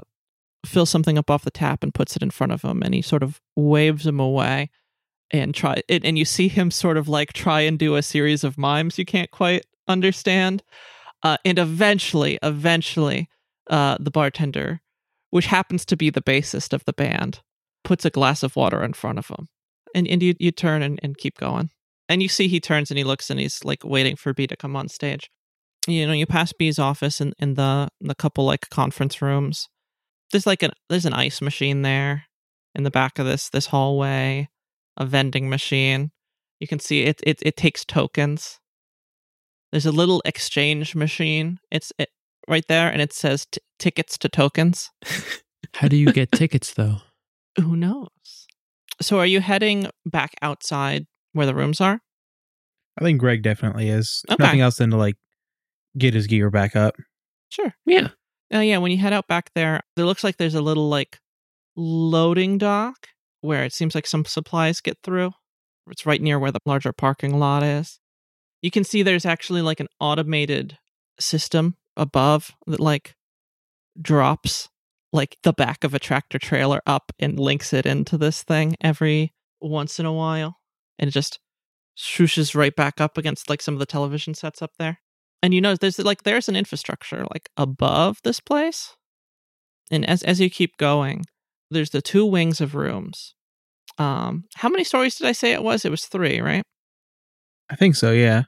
fills 0.65 0.89
something 0.89 1.17
up 1.17 1.29
off 1.29 1.43
the 1.43 1.51
tap 1.51 1.83
and 1.83 1.93
puts 1.93 2.15
it 2.15 2.23
in 2.23 2.31
front 2.31 2.53
of 2.53 2.61
him, 2.61 2.81
and 2.81 2.93
he 2.93 3.01
sort 3.01 3.23
of 3.23 3.41
waves 3.57 4.07
him 4.07 4.19
away. 4.19 4.69
And 5.31 5.53
try 5.53 5.83
it, 5.87 6.03
and 6.05 6.17
you 6.17 6.25
see 6.25 6.47
him 6.47 6.71
sort 6.71 6.97
of 6.97 7.07
like 7.07 7.33
try 7.33 7.61
and 7.61 7.77
do 7.77 7.95
a 7.95 8.01
series 8.01 8.43
of 8.43 8.57
mimes 8.57 8.97
you 8.97 9.05
can't 9.05 9.29
quite 9.29 9.63
understand. 9.87 10.63
Uh, 11.23 11.37
and 11.43 11.59
eventually, 11.59 12.39
eventually, 12.41 13.29
uh, 13.69 13.97
the 13.99 14.11
bartender, 14.11 14.81
which 15.29 15.47
happens 15.47 15.85
to 15.85 15.97
be 15.97 16.09
the 16.09 16.21
bassist 16.21 16.73
of 16.73 16.85
the 16.85 16.93
band, 16.93 17.41
puts 17.83 18.05
a 18.05 18.09
glass 18.09 18.43
of 18.43 18.55
water 18.55 18.83
in 18.83 18.93
front 18.93 19.19
of 19.19 19.27
him. 19.27 19.47
And, 19.93 20.07
and 20.07 20.21
you, 20.21 20.35
you 20.39 20.51
turn 20.51 20.81
and, 20.81 20.99
and 21.03 21.17
keep 21.17 21.37
going. 21.37 21.69
And 22.07 22.23
you 22.23 22.29
see 22.29 22.47
he 22.47 22.59
turns 22.59 22.89
and 22.89 22.97
he 22.97 23.03
looks 23.03 23.29
and 23.29 23.39
he's 23.39 23.63
like 23.63 23.83
waiting 23.83 24.15
for 24.15 24.33
B 24.33 24.47
to 24.47 24.55
come 24.55 24.75
on 24.75 24.87
stage. 24.87 25.29
You 25.87 26.07
know, 26.07 26.13
you 26.13 26.25
pass 26.25 26.51
B's 26.53 26.79
office 26.79 27.21
in, 27.21 27.33
in 27.39 27.53
the 27.53 27.89
the 28.01 28.15
couple 28.15 28.45
like 28.45 28.69
conference 28.69 29.21
rooms. 29.21 29.69
There's 30.31 30.47
like 30.47 30.63
an 30.63 30.71
there's 30.89 31.05
an 31.05 31.13
ice 31.13 31.41
machine 31.41 31.83
there 31.83 32.25
in 32.75 32.83
the 32.83 32.91
back 32.91 33.19
of 33.19 33.25
this 33.25 33.49
this 33.49 33.67
hallway, 33.67 34.49
a 34.97 35.05
vending 35.05 35.49
machine. 35.49 36.11
You 36.59 36.67
can 36.67 36.79
see 36.79 37.03
it 37.03 37.21
it, 37.23 37.39
it 37.43 37.55
takes 37.55 37.85
tokens. 37.85 38.59
There's 39.71 39.85
a 39.85 39.91
little 39.91 40.21
exchange 40.25 40.95
machine. 40.95 41.59
It's 41.71 41.93
it, 41.99 42.09
right 42.47 42.65
there, 42.67 42.91
and 42.91 43.01
it 43.01 43.13
says 43.13 43.45
t- 43.51 43.61
tickets 43.77 44.17
to 44.19 44.29
tokens. 44.29 44.89
How 45.75 45.87
do 45.87 45.95
you 45.95 46.11
get 46.11 46.31
tickets 46.31 46.73
though? 46.73 46.97
Who 47.57 47.75
knows? 47.75 48.47
So, 49.01 49.19
are 49.19 49.25
you 49.25 49.41
heading 49.41 49.87
back 50.05 50.35
outside 50.41 51.05
where 51.33 51.45
the 51.45 51.55
rooms 51.55 51.79
are? 51.79 52.01
I 52.99 53.03
think 53.03 53.19
Greg 53.19 53.43
definitely 53.43 53.89
is. 53.89 54.23
Okay. 54.29 54.43
Nothing 54.43 54.61
else 54.61 54.77
than 54.77 54.89
to 54.91 54.97
like 54.97 55.15
get 55.97 56.13
his 56.13 56.27
gear 56.27 56.49
back 56.49 56.75
up. 56.75 56.95
Sure. 57.49 57.73
Yeah. 57.85 58.09
Oh, 58.51 58.59
yeah. 58.59 58.77
When 58.77 58.91
you 58.91 58.97
head 58.97 59.13
out 59.13 59.27
back 59.27 59.51
there, 59.55 59.81
there 59.95 60.05
looks 60.05 60.23
like 60.23 60.37
there's 60.37 60.55
a 60.55 60.61
little 60.61 60.89
like 60.89 61.19
loading 61.75 62.57
dock 62.57 63.07
where 63.41 63.63
it 63.63 63.73
seems 63.73 63.95
like 63.95 64.07
some 64.07 64.25
supplies 64.25 64.81
get 64.81 64.97
through. 65.03 65.31
It's 65.89 66.05
right 66.05 66.21
near 66.21 66.37
where 66.37 66.51
the 66.51 66.59
larger 66.65 66.91
parking 66.91 67.39
lot 67.39 67.63
is. 67.63 67.99
You 68.61 68.71
can 68.71 68.83
see 68.83 69.03
there's 69.03 69.25
actually 69.25 69.61
like 69.61 69.79
an 69.79 69.87
automated 69.99 70.77
system 71.19 71.75
above 71.95 72.51
that 72.67 72.79
like 72.79 73.15
drops 74.01 74.69
like 75.11 75.37
the 75.43 75.53
back 75.53 75.83
of 75.83 75.93
a 75.93 75.99
tractor 75.99 76.39
trailer 76.39 76.81
up 76.85 77.11
and 77.19 77.39
links 77.39 77.73
it 77.73 77.85
into 77.85 78.17
this 78.17 78.43
thing 78.43 78.75
every 78.81 79.33
once 79.59 79.99
in 79.99 80.05
a 80.05 80.13
while 80.13 80.57
and 80.97 81.09
it 81.09 81.11
just 81.11 81.39
swooshes 81.97 82.55
right 82.55 82.75
back 82.75 83.01
up 83.01 83.17
against 83.17 83.49
like 83.49 83.61
some 83.61 83.73
of 83.73 83.79
the 83.79 83.85
television 83.85 84.33
sets 84.33 84.61
up 84.61 84.71
there. 84.79 84.99
And 85.41 85.53
you 85.53 85.61
know 85.61 85.75
there's 85.75 85.99
like 85.99 86.23
there's 86.23 86.49
an 86.49 86.55
infrastructure 86.55 87.25
like 87.31 87.49
above 87.57 88.19
this 88.23 88.39
place. 88.39 88.95
And 89.91 90.07
as 90.07 90.23
as 90.23 90.39
you 90.39 90.49
keep 90.49 90.77
going 90.77 91.25
there's 91.71 91.91
the 91.91 92.01
two 92.01 92.25
wings 92.25 92.61
of 92.61 92.75
rooms. 92.75 93.35
Um 93.97 94.45
how 94.55 94.69
many 94.69 94.83
stories 94.83 95.17
did 95.17 95.27
i 95.27 95.31
say 95.33 95.53
it 95.53 95.63
was? 95.63 95.85
It 95.85 95.91
was 95.91 96.05
three 96.05 96.39
right 96.39 96.63
I 97.69 97.75
think 97.75 97.95
so. 97.95 98.11
Yeah. 98.11 98.43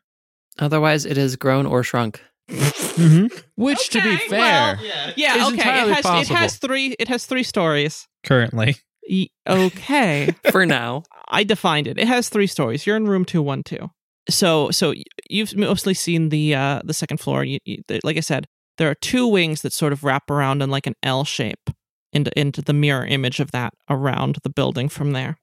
Otherwise, 0.60 1.06
it 1.06 1.18
has 1.18 1.36
grown 1.36 1.66
or 1.66 1.84
shrunk. 1.84 2.22
Mm-hmm. 2.50 3.28
Which, 3.56 3.90
to 3.90 4.02
be 4.02 4.18
fair, 4.18 4.78
well, 4.78 5.14
yeah 5.16 5.36
is 5.36 5.48
okay 5.48 5.54
entirely 5.54 5.92
it 5.92 6.06
has, 6.06 6.30
it 6.30 6.36
has 6.36 6.58
three 6.58 6.96
it 7.00 7.08
has 7.08 7.26
three 7.26 7.44
stories 7.44 8.08
Currently. 8.26 8.76
Y- 9.10 9.30
okay 9.48 10.36
For 10.52 10.66
now. 10.66 11.04
I 11.30 11.44
defined 11.44 11.88
it. 11.88 11.98
It 11.98 12.08
has 12.08 12.28
three 12.28 12.48
stories. 12.48 12.86
You're 12.86 12.98
in 12.98 13.08
room 13.08 13.24
two 13.24 13.42
one 13.42 13.64
two. 13.64 13.90
So 14.30 14.70
so 14.72 14.94
you've 15.30 15.56
mostly 15.56 15.94
seen 15.94 16.30
the 16.30 16.54
uh 16.56 16.82
the 16.84 16.94
second 16.94 17.20
floor. 17.20 17.44
You, 17.46 17.60
you, 17.64 17.78
th- 17.88 18.04
like 18.04 18.18
I 18.18 18.22
said, 18.22 18.48
there 18.78 18.90
are 18.90 18.96
two 18.96 19.28
wings 19.28 19.62
that 19.62 19.74
sort 19.74 19.94
of 19.94 20.04
wrap 20.04 20.30
around 20.30 20.62
in 20.62 20.70
like 20.70 20.88
an 20.88 20.96
L 21.04 21.24
shape 21.24 21.70
into 22.12 22.38
into 22.38 22.62
the 22.62 22.74
mirror 22.74 23.06
image 23.06 23.40
of 23.40 23.52
that 23.52 23.74
around 23.90 24.40
the 24.44 24.50
building 24.50 24.90
from 24.90 25.14
there, 25.14 25.38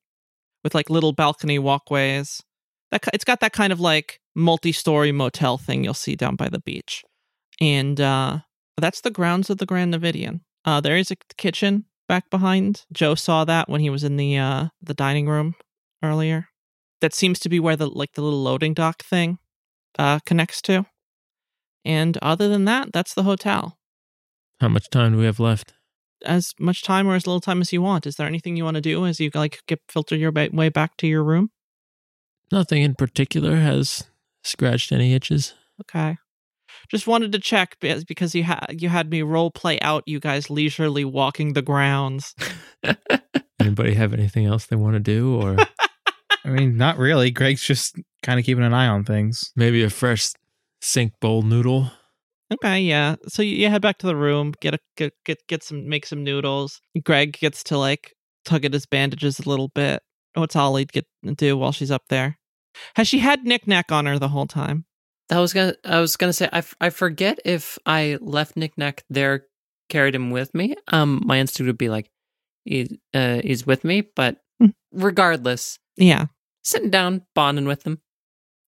with 0.63 0.75
like 0.75 0.91
little 0.91 1.13
balcony 1.13 1.59
walkways. 1.59 2.43
That 2.91 3.05
it's 3.13 3.25
got 3.25 3.41
that 3.41 3.53
kind 3.53 3.73
of 3.73 3.81
like 3.81 4.21
multi-story 4.35 5.13
motel 5.13 5.59
thing 5.59 5.85
you'll 5.85 5.95
see 5.95 6.17
down 6.17 6.37
by 6.37 6.49
the 6.49 6.61
beach, 6.61 7.03
and 7.61 8.01
uh 8.01 8.39
that's 8.81 9.01
the 9.01 9.11
grounds 9.11 9.51
of 9.51 9.59
the 9.59 9.67
Grand 9.67 9.93
Navidian. 9.93 10.41
Uh, 10.65 10.81
there 10.81 10.97
is 10.97 11.11
a 11.11 11.17
kitchen 11.37 11.85
back 12.09 12.31
behind. 12.31 12.85
Joe 12.93 13.15
saw 13.17 13.45
that 13.45 13.69
when 13.69 13.81
he 13.81 13.91
was 13.91 14.05
in 14.05 14.17
the 14.17 14.39
uh 14.39 14.69
the 14.81 14.95
dining 14.95 15.29
room 15.29 15.55
earlier. 16.03 16.49
That 17.01 17.15
seems 17.15 17.39
to 17.41 17.49
be 17.49 17.61
where 17.61 17.77
the 17.77 17.87
like 17.89 18.13
the 18.15 18.23
little 18.23 18.43
loading 18.43 18.75
dock 18.75 19.03
thing 19.03 19.39
uh 19.99 20.21
connects 20.27 20.63
to. 20.63 20.87
And 21.85 22.17
other 22.19 22.49
than 22.49 22.65
that, 22.67 22.93
that's 22.93 23.15
the 23.15 23.23
hotel. 23.23 23.79
how 24.61 24.69
much 24.69 24.91
time 24.91 25.13
do 25.13 25.19
we 25.19 25.25
have 25.25 25.41
left? 25.41 25.75
As 26.25 26.53
much 26.59 26.83
time 26.83 27.07
or 27.07 27.15
as 27.15 27.27
little 27.27 27.41
time 27.41 27.61
as 27.61 27.73
you 27.73 27.81
want. 27.83 28.07
Is 28.07 28.17
there 28.17 28.27
anything 28.27 28.57
you 28.57 28.65
want 28.65 28.75
to 28.75 28.81
do 28.81 29.07
as 29.07 29.21
you 29.21 29.31
like 29.35 29.61
get 29.69 29.81
filter 29.89 30.17
your 30.17 30.33
way 30.33 30.69
back 30.69 30.97
to 30.99 31.07
your 31.07 31.23
room? 31.23 31.51
Nothing 32.51 32.83
in 32.83 32.95
particular 32.95 33.57
has 33.57 34.05
scratched 34.43 34.93
any 34.93 35.15
itches. 35.15 35.55
Okay. 35.81 36.17
Just 36.91 37.07
wanted 37.07 37.33
to 37.33 37.39
check 37.39 37.77
because 37.81 38.35
you 38.35 38.45
had 38.45 38.77
you 38.79 38.89
had 38.89 39.11
me 39.11 39.23
role 39.23 39.51
play 39.51 39.79
out 39.81 40.05
you 40.07 40.21
guys 40.21 40.49
leisurely 40.49 41.05
walking 41.05 41.53
the 41.53 41.63
grounds. 41.63 42.35
Anybody 43.61 43.95
have 43.95 44.15
anything 44.15 44.47
else 44.47 44.67
they 44.67 44.77
want 44.77 44.95
to 44.95 45.01
do, 45.01 45.37
or 45.37 45.57
I 46.45 46.49
mean, 46.49 46.77
not 46.77 46.97
really. 46.97 47.31
Greg's 47.31 47.63
just 47.63 47.97
kind 48.23 48.39
of 48.39 48.47
keeping 48.47 48.65
an 48.65 48.73
eye 48.73 48.87
on 48.87 49.05
things. 49.05 49.53
maybe 49.55 49.83
a 49.83 49.91
fresh 49.91 50.31
sink 50.81 51.13
bowl 51.21 51.43
noodle? 51.43 51.91
Okay, 52.53 52.81
yeah. 52.81 53.17
So 53.27 53.43
you, 53.43 53.57
you 53.57 53.69
head 53.69 53.83
back 53.83 53.99
to 53.99 54.07
the 54.07 54.17
room, 54.17 54.55
get 54.61 54.75
a 54.75 54.79
get, 54.97 55.13
get 55.27 55.39
get 55.47 55.63
some 55.63 55.89
make 55.89 56.07
some 56.07 56.25
noodles. 56.25 56.81
Greg 57.05 57.33
gets 57.33 57.63
to 57.65 57.77
like 57.77 58.15
tug 58.45 58.65
at 58.65 58.73
his 58.73 58.87
bandages 58.87 59.39
a 59.39 59.49
little 59.49 59.69
bit. 59.69 60.03
What's 60.35 60.57
Ollie 60.57 60.87
get 60.87 61.07
do 61.37 61.57
while 61.59 61.73
she's 61.73 61.91
up 61.91 62.05
there? 62.09 62.38
Has 62.97 63.09
she 63.09 63.19
had 63.19 63.45
knickknack 63.45 63.91
on 63.93 64.07
her 64.07 64.19
the 64.19 64.29
whole 64.29 64.47
time? 64.47 64.85
I 65.31 65.41
was 65.41 65.53
gonna. 65.53 65.75
I 65.85 66.01
was 66.01 66.17
gonna 66.17 66.33
say. 66.33 66.49
I, 66.53 66.59
f- 66.59 66.75
I 66.81 66.91
forget 66.91 67.39
if 67.45 67.79
I 67.85 68.19
left 68.21 68.57
knickknack 68.57 69.05
there, 69.11 69.47
carried 69.89 70.15
him 70.15 70.31
with 70.31 70.55
me. 70.55 70.75
Um, 70.89 71.23
my 71.27 71.39
instinct 71.39 71.67
would 71.69 71.79
be 71.79 71.89
like, 71.91 72.11
he, 72.65 72.99
uh, 73.15 73.41
he's 73.45 73.67
with 73.67 73.85
me. 73.85 74.03
But 74.17 74.39
Hmm. 74.61 74.69
regardless, 74.93 75.79
Yeah. 75.97 76.27
sitting 76.63 76.91
down, 76.91 77.23
bonding 77.35 77.67
with 77.67 77.85
him, 77.87 78.01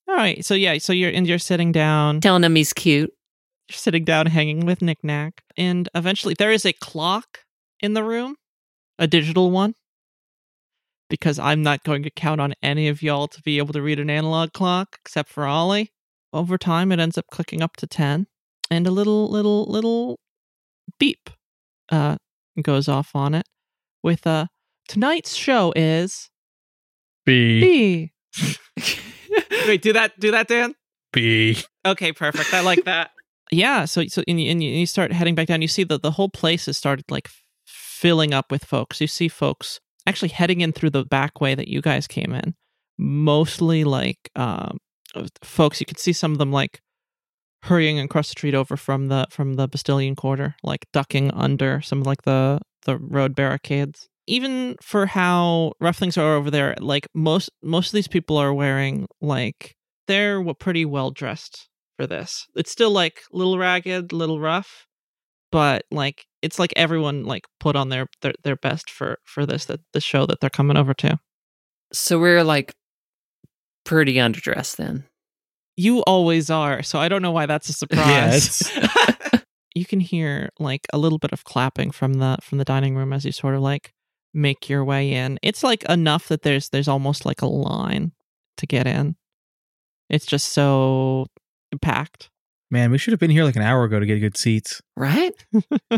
All 0.08 0.14
right. 0.14 0.44
So 0.44 0.54
yeah. 0.54 0.76
So 0.78 0.92
you're 0.92 1.10
and 1.10 1.26
you're 1.26 1.38
sitting 1.38 1.72
down. 1.72 2.20
telling 2.20 2.44
him 2.44 2.54
he's 2.56 2.72
cute. 2.72 3.10
You're 3.68 3.76
sitting 3.76 4.04
down, 4.04 4.26
hanging 4.26 4.66
with 4.66 4.82
knickknack, 4.82 5.42
and 5.56 5.88
eventually 5.94 6.34
there 6.36 6.50
is 6.52 6.66
a 6.66 6.72
clock 6.72 7.40
in 7.80 7.94
the 7.94 8.02
room, 8.02 8.34
a 8.98 9.06
digital 9.06 9.50
one. 9.52 9.74
Because 11.10 11.38
I'm 11.38 11.62
not 11.62 11.84
going 11.84 12.02
to 12.04 12.10
count 12.10 12.40
on 12.40 12.54
any 12.62 12.88
of 12.88 13.02
y'all 13.02 13.28
to 13.28 13.42
be 13.42 13.58
able 13.58 13.74
to 13.74 13.82
read 13.82 14.00
an 14.00 14.08
analog 14.08 14.52
clock, 14.52 14.96
except 15.04 15.28
for 15.28 15.44
Ollie. 15.44 15.92
Over 16.32 16.56
time, 16.56 16.92
it 16.92 17.00
ends 17.00 17.18
up 17.18 17.26
clicking 17.30 17.60
up 17.60 17.76
to 17.78 17.86
ten, 17.86 18.26
and 18.70 18.86
a 18.86 18.90
little, 18.90 19.28
little, 19.28 19.66
little 19.66 20.20
beep 20.98 21.28
uh, 21.90 22.16
goes 22.62 22.88
off 22.88 23.14
on 23.14 23.34
it. 23.34 23.46
With 24.02 24.26
uh, 24.26 24.46
tonight's 24.88 25.34
show 25.34 25.72
is 25.76 26.30
B. 27.26 27.60
B. 27.60 28.12
Wait, 29.66 29.82
do 29.82 29.92
that, 29.92 30.18
do 30.18 30.30
that, 30.30 30.48
Dan. 30.48 30.74
B. 31.12 31.58
Okay, 31.84 32.12
perfect. 32.12 32.54
I 32.54 32.60
like 32.60 32.84
that. 32.84 33.10
yeah. 33.50 33.84
So 33.84 34.06
so 34.06 34.22
and 34.26 34.40
you, 34.40 34.50
and 34.50 34.62
you 34.62 34.70
you 34.70 34.86
start 34.86 35.12
heading 35.12 35.34
back 35.34 35.48
down. 35.48 35.62
You 35.62 35.68
see 35.68 35.84
that 35.84 36.02
the 36.02 36.12
whole 36.12 36.28
place 36.28 36.66
has 36.66 36.76
started 36.76 37.04
like 37.10 37.28
filling 37.66 38.32
up 38.32 38.50
with 38.50 38.64
folks. 38.64 39.00
You 39.00 39.06
see 39.06 39.28
folks 39.28 39.80
actually 40.10 40.28
heading 40.30 40.60
in 40.60 40.72
through 40.72 40.90
the 40.90 41.04
back 41.04 41.40
way 41.40 41.54
that 41.54 41.68
you 41.68 41.80
guys 41.80 42.06
came 42.06 42.34
in. 42.34 42.54
Mostly 42.98 43.84
like 43.84 44.18
um, 44.36 44.78
folks. 45.42 45.80
You 45.80 45.86
can 45.86 45.96
see 45.96 46.12
some 46.12 46.32
of 46.32 46.38
them 46.38 46.52
like 46.52 46.80
hurrying 47.62 47.98
across 48.00 48.28
the 48.28 48.32
street 48.32 48.54
over 48.54 48.76
from 48.76 49.08
the 49.08 49.26
from 49.30 49.54
the 49.54 49.68
Bastilian 49.68 50.16
Quarter, 50.16 50.56
like 50.62 50.86
ducking 50.92 51.30
under 51.30 51.80
some 51.80 52.02
like 52.02 52.22
the 52.22 52.60
the 52.84 52.98
road 52.98 53.34
barricades. 53.34 54.08
Even 54.26 54.76
for 54.82 55.06
how 55.06 55.72
rough 55.80 55.96
things 55.96 56.18
are 56.18 56.34
over 56.34 56.50
there, 56.50 56.74
like 56.80 57.06
most 57.14 57.50
most 57.62 57.88
of 57.88 57.92
these 57.92 58.08
people 58.08 58.36
are 58.36 58.52
wearing 58.52 59.06
like 59.20 59.76
they're 60.06 60.42
pretty 60.54 60.84
well 60.84 61.10
dressed 61.10 61.68
for 61.96 62.06
this. 62.06 62.46
It's 62.54 62.70
still 62.70 62.90
like 62.90 63.22
little 63.32 63.58
ragged, 63.58 64.12
little 64.12 64.40
rough, 64.40 64.86
but 65.50 65.84
like 65.90 66.26
it's 66.42 66.58
like 66.58 66.72
everyone 66.76 67.24
like 67.24 67.44
put 67.58 67.76
on 67.76 67.88
their 67.88 68.06
their, 68.22 68.32
their 68.44 68.56
best 68.56 68.90
for 68.90 69.18
for 69.24 69.46
this 69.46 69.66
that 69.66 69.80
the 69.92 70.00
show 70.00 70.26
that 70.26 70.40
they're 70.40 70.50
coming 70.50 70.76
over 70.76 70.94
to. 70.94 71.18
So 71.92 72.18
we're 72.18 72.44
like 72.44 72.74
pretty 73.84 74.14
underdressed 74.14 74.76
then. 74.76 75.04
You 75.76 76.00
always 76.00 76.50
are, 76.50 76.82
so 76.82 76.98
I 76.98 77.08
don't 77.08 77.22
know 77.22 77.30
why 77.30 77.46
that's 77.46 77.68
a 77.68 77.72
surprise. 77.72 78.62
you 79.74 79.84
can 79.84 80.00
hear 80.00 80.50
like 80.58 80.86
a 80.92 80.98
little 80.98 81.18
bit 81.18 81.32
of 81.32 81.44
clapping 81.44 81.90
from 81.90 82.14
the 82.14 82.38
from 82.42 82.58
the 82.58 82.64
dining 82.64 82.96
room 82.96 83.12
as 83.12 83.24
you 83.24 83.32
sort 83.32 83.54
of 83.54 83.60
like 83.60 83.92
make 84.32 84.68
your 84.68 84.84
way 84.84 85.12
in. 85.12 85.38
It's 85.42 85.62
like 85.62 85.84
enough 85.84 86.28
that 86.28 86.42
there's 86.42 86.68
there's 86.68 86.88
almost 86.88 87.24
like 87.26 87.42
a 87.42 87.46
line 87.46 88.12
to 88.58 88.66
get 88.66 88.86
in. 88.86 89.16
It's 90.08 90.26
just 90.26 90.52
so 90.52 91.26
packed. 91.80 92.29
Man, 92.70 92.90
we 92.90 92.98
should 92.98 93.12
have 93.12 93.20
been 93.20 93.30
here 93.30 93.44
like 93.44 93.56
an 93.56 93.62
hour 93.62 93.84
ago 93.84 93.98
to 93.98 94.06
get 94.06 94.20
good 94.20 94.36
seats. 94.36 94.80
Right? 94.96 95.32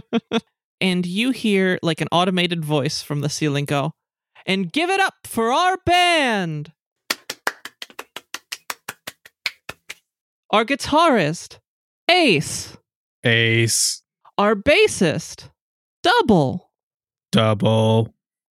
and 0.80 1.04
you 1.04 1.30
hear 1.30 1.78
like 1.82 2.00
an 2.00 2.08
automated 2.11 2.64
voice 2.64 3.02
from 3.02 3.20
the 3.20 3.28
ceiling 3.28 3.66
go, 3.66 3.92
and 4.46 4.72
give 4.72 4.88
it 4.88 5.00
up 5.00 5.14
for 5.24 5.52
our 5.52 5.76
band. 5.85 6.72
Our 10.50 10.64
guitarist, 10.64 11.58
Ace. 12.11 12.76
Ace. 13.24 14.02
Our 14.38 14.54
bassist, 14.54 15.50
Double. 16.02 16.70
Double. 17.30 18.12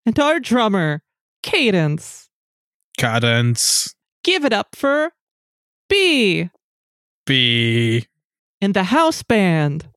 And 0.06 0.20
our 0.20 0.40
drummer, 0.40 1.04
Cadence. 1.44 2.30
Cadence. 2.98 3.94
Give 4.24 4.46
it 4.46 4.54
up 4.54 4.76
for 4.76 5.12
B. 5.90 6.50
B. 7.26 8.06
And 8.62 8.74
the 8.74 8.84
house 8.84 9.24
band. 9.24 9.90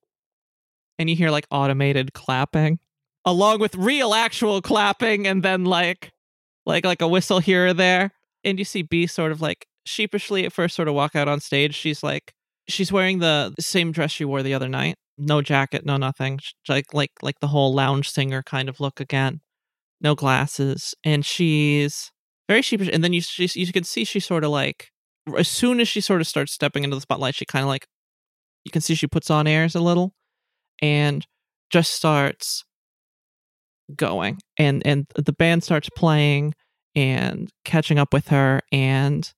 And 0.99 1.09
you 1.09 1.17
hear 1.17 1.31
like 1.31 1.47
automated 1.51 2.13
clapping 2.13 2.79
along 3.25 3.61
with 3.61 3.75
real 3.77 4.15
actual 4.15 4.61
clapping 4.63 5.27
and 5.27 5.43
then 5.43 5.65
like 5.65 6.11
like 6.67 6.85
like 6.85 7.03
a 7.03 7.09
whistle 7.09 7.39
here 7.39 7.69
or 7.69 7.75
there. 7.75 8.11
And 8.45 8.59
you 8.59 8.65
see 8.65 8.83
B 8.83 9.07
sort 9.07 9.33
of 9.33 9.41
like 9.41 9.67
sheepishly 9.87 10.45
at 10.45 10.53
first 10.53 10.75
sort 10.75 10.89
of 10.89 10.95
walk 10.95 11.15
out 11.15 11.29
on 11.29 11.41
stage. 11.41 11.75
She's 11.75 12.03
like 12.03 12.33
she's 12.69 12.91
wearing 12.93 13.21
the 13.21 13.55
same 13.61 13.93
dress 13.93 14.11
she 14.11 14.25
wore 14.25 14.43
the 14.43 14.55
other 14.55 14.69
night. 14.69 14.97
No 15.17 15.41
jacket, 15.43 15.85
no 15.87 15.97
nothing. 15.97 16.39
Sh- 16.39 16.53
Like 16.69 16.93
like 16.93 17.13
like 17.23 17.41
the 17.41 17.49
whole 17.49 17.73
lounge 17.75 18.11
singer 18.11 18.43
kind 18.43 18.69
of 18.69 18.81
look 18.81 18.99
again. 19.01 19.41
No 20.01 20.15
glasses. 20.15 20.95
And 21.05 21.25
she's 21.25 22.11
very 22.49 22.63
sheepish 22.63 22.91
and 22.93 23.05
then 23.05 23.13
you 23.13 23.21
she, 23.21 23.49
you 23.61 23.73
can 23.73 23.85
see 23.85 24.05
she 24.05 24.21
sort 24.21 24.43
of 24.45 24.51
like 24.51 24.89
as 25.37 25.49
soon 25.49 25.81
as 25.81 25.89
she 25.89 26.01
sort 26.01 26.21
of 26.21 26.27
starts 26.27 26.53
stepping 26.53 26.85
into 26.85 26.97
the 26.97 27.01
spotlight, 27.01 27.35
she 27.35 27.45
kind 27.45 27.63
of 27.63 27.69
like 27.69 27.87
you 28.65 28.71
can 28.71 28.83
see 28.83 28.95
she 28.95 29.07
puts 29.07 29.31
on 29.31 29.47
airs 29.47 29.75
a 29.75 29.81
little 29.81 30.15
and 30.83 31.27
just 31.71 31.93
starts 31.95 32.65
going 33.97 34.39
and 34.59 34.83
and 34.87 35.07
the 35.17 35.33
band 35.33 35.65
starts 35.65 35.89
playing 35.97 36.55
and 36.95 37.51
catching 37.65 37.99
up 37.99 38.13
with 38.13 38.29
her 38.29 38.61
and 38.73 39.33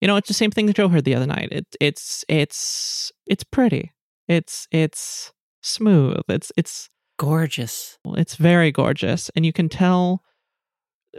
You 0.00 0.08
know, 0.08 0.16
it's 0.16 0.28
the 0.28 0.34
same 0.34 0.50
thing 0.50 0.66
that 0.66 0.76
Joe 0.76 0.88
heard 0.88 1.04
the 1.04 1.14
other 1.14 1.26
night. 1.26 1.48
It, 1.52 1.66
it's 1.80 2.24
it's 2.28 3.12
it's 3.26 3.44
pretty. 3.44 3.92
It's 4.28 4.66
it's 4.72 5.32
smooth. 5.62 6.22
It's 6.28 6.52
it's 6.56 6.90
Gorgeous. 7.18 7.98
it's 8.16 8.34
very 8.36 8.72
gorgeous, 8.72 9.30
and 9.36 9.46
you 9.46 9.52
can 9.52 9.68
tell 9.68 10.22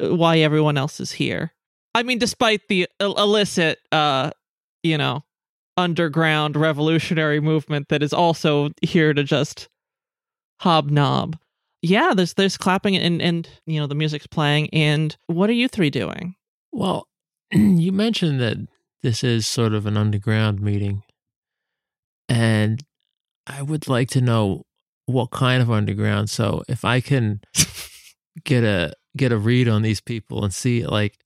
uh, 0.01 0.15
why 0.15 0.39
everyone 0.39 0.77
else 0.77 0.99
is 0.99 1.13
here. 1.13 1.53
I 1.95 2.03
mean, 2.03 2.17
despite 2.17 2.67
the 2.67 2.87
illicit, 2.99 3.79
uh, 3.91 4.31
you 4.81 4.97
know, 4.97 5.23
underground 5.77 6.55
revolutionary 6.55 7.39
movement 7.39 7.89
that 7.89 8.03
is 8.03 8.13
also 8.13 8.69
here 8.81 9.13
to 9.13 9.23
just 9.23 9.69
hobnob. 10.61 11.37
Yeah, 11.81 12.13
there's 12.15 12.33
there's 12.35 12.57
clapping 12.57 12.95
and 12.95 13.21
and 13.21 13.47
you 13.65 13.79
know 13.79 13.87
the 13.87 13.95
music's 13.95 14.27
playing. 14.27 14.69
And 14.73 15.15
what 15.27 15.49
are 15.49 15.53
you 15.53 15.67
three 15.67 15.89
doing? 15.89 16.35
Well, 16.71 17.07
you 17.51 17.91
mentioned 17.91 18.39
that 18.39 18.57
this 19.03 19.23
is 19.23 19.45
sort 19.45 19.73
of 19.73 19.85
an 19.85 19.97
underground 19.97 20.61
meeting. 20.61 21.03
And 22.29 22.83
I 23.45 23.61
would 23.61 23.89
like 23.89 24.09
to 24.11 24.21
know 24.21 24.63
what 25.05 25.31
kind 25.31 25.61
of 25.61 25.69
underground. 25.69 26.29
So 26.29 26.63
if 26.69 26.85
I 26.85 27.01
can 27.01 27.41
get 28.45 28.63
a 28.63 28.93
get 29.15 29.31
a 29.31 29.37
read 29.37 29.67
on 29.67 29.81
these 29.81 30.01
people 30.01 30.43
and 30.43 30.53
see 30.53 30.85
like 30.85 31.17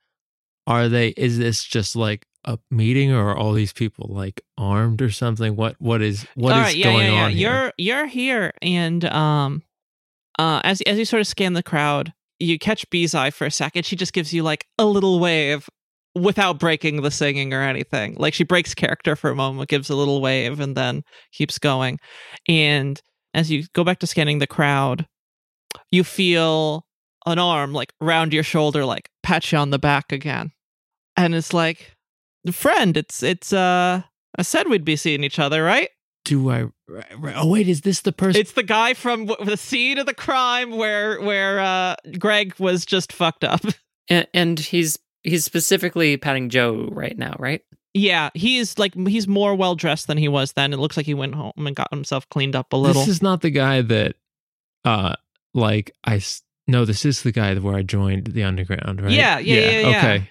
are 0.68 0.90
they 0.90 1.10
is 1.10 1.40
this 1.40 1.64
just 1.64 1.96
like 1.96 2.28
a 2.44 2.60
meeting 2.70 3.12
or 3.12 3.30
are 3.30 3.38
all 3.38 3.54
these 3.54 3.74
people 3.74 4.08
like 4.10 4.42
armed 4.58 5.02
or 5.02 5.10
something? 5.10 5.56
What 5.56 5.76
what 5.80 6.02
is 6.02 6.28
what 6.36 6.52
is 6.52 6.56
All 6.56 6.62
right, 6.62 6.76
yeah, 6.76 6.84
going 6.84 7.06
yeah, 7.06 7.12
yeah. 7.12 7.24
on 7.24 7.32
here? 7.32 7.40
You're 7.40 7.74
you're 7.78 8.06
here, 8.08 8.54
and 8.62 9.04
um, 9.06 9.64
uh, 10.38 10.62
as 10.64 10.82
as 10.82 11.00
you 11.00 11.06
sort 11.06 11.22
of 11.22 11.28
scan 11.28 11.54
the 11.54 11.64
crowd, 11.64 12.14
you 12.40 12.60
catch 12.60 12.88
B's 12.90 13.16
eye 13.16 13.32
for 13.32 13.46
a 13.46 13.52
second. 13.52 13.86
She 13.86 13.96
just 13.96 14.14
gives 14.14 14.34
you 14.34 14.44
like 14.44 14.68
a 14.78 14.86
little 14.86 15.20
wave 15.20 15.68
without 16.16 16.60
breaking 16.60 17.02
the 17.02 17.12
singing 17.12 17.54
or 17.54 17.62
anything. 17.62 18.16
Like 18.18 18.34
she 18.34 18.44
breaks 18.44 18.74
character 18.74 19.16
for 19.16 19.30
a 19.30 19.36
moment, 19.36 19.70
gives 19.70 19.90
a 19.90 19.96
little 19.96 20.22
wave, 20.22 20.60
and 20.60 20.76
then 20.76 21.04
keeps 21.32 21.58
going. 21.58 22.00
And 22.48 23.02
as 23.34 23.50
you 23.52 23.66
go 23.74 23.84
back 23.84 24.00
to 24.00 24.08
scanning 24.08 24.40
the 24.40 24.48
crowd, 24.48 25.08
you 25.92 26.04
feel 26.04 26.86
an 27.26 27.40
arm 27.40 27.74
like 27.74 27.94
round 28.00 28.34
your 28.34 28.44
shoulder, 28.44 28.86
like 28.86 29.10
pat 29.22 29.52
you 29.52 29.58
on 29.58 29.70
the 29.70 29.80
back 29.80 30.12
again, 30.12 30.52
and 31.18 31.36
it's 31.36 31.54
like, 31.54 31.94
friend, 32.52 32.96
it's 32.96 33.24
it's 33.24 33.52
uh. 33.52 34.04
I 34.40 34.42
said 34.44 34.68
we'd 34.70 34.86
be 34.86 34.96
seeing 34.96 35.24
each 35.24 35.40
other, 35.40 35.64
right? 35.64 35.90
Do 36.26 36.50
I 36.52 36.66
right, 36.88 37.06
right. 37.20 37.34
Oh 37.36 37.48
wait, 37.48 37.68
is 37.68 37.82
this 37.82 38.02
the 38.02 38.12
person 38.12 38.40
It's 38.40 38.52
the 38.52 38.62
guy 38.64 38.94
from 38.94 39.26
w- 39.26 39.50
the 39.50 39.58
scene 39.58 39.98
of 39.98 40.06
the 40.06 40.14
crime 40.14 40.78
where 40.78 41.20
where 41.22 41.60
uh, 41.60 41.96
Greg 42.20 42.54
was 42.60 42.86
just 42.86 43.12
fucked 43.12 43.44
up. 43.44 43.62
And, 44.10 44.26
and 44.34 44.58
he's 44.58 44.98
he's 45.24 45.44
specifically 45.44 46.16
patting 46.16 46.48
Joe 46.50 46.88
right 46.94 47.18
now, 47.18 47.36
right? 47.40 47.62
yeah, 47.94 48.30
he's 48.36 48.78
like 48.78 48.94
he's 49.08 49.28
more 49.28 49.54
well 49.54 49.76
dressed 49.76 50.08
than 50.08 50.18
he 50.18 50.30
was 50.30 50.54
then. 50.54 50.72
It 50.72 50.78
looks 50.78 50.96
like 50.96 51.06
he 51.06 51.14
went 51.14 51.36
home 51.36 51.52
and 51.58 51.76
got 51.76 51.92
himself 51.92 52.30
cleaned 52.30 52.56
up 52.56 52.72
a 52.72 52.78
little. 52.78 53.02
This 53.02 53.10
is 53.16 53.22
not 53.22 53.42
the 53.42 53.50
guy 53.50 53.82
that, 53.82 54.16
uh, 54.86 55.16
like 55.54 55.92
I 56.06 56.16
s- 56.18 56.42
no, 56.68 56.86
this 56.86 57.04
is 57.04 57.24
the 57.24 57.34
guy 57.34 57.54
where 57.56 57.76
I 57.76 57.82
joined 57.82 58.28
the 58.28 58.44
underground, 58.44 59.02
right? 59.02 59.12
Yeah, 59.12 59.40
yeah, 59.40 59.60
yeah, 59.72 59.80
yeah. 59.80 59.98
Okay, 59.98 60.30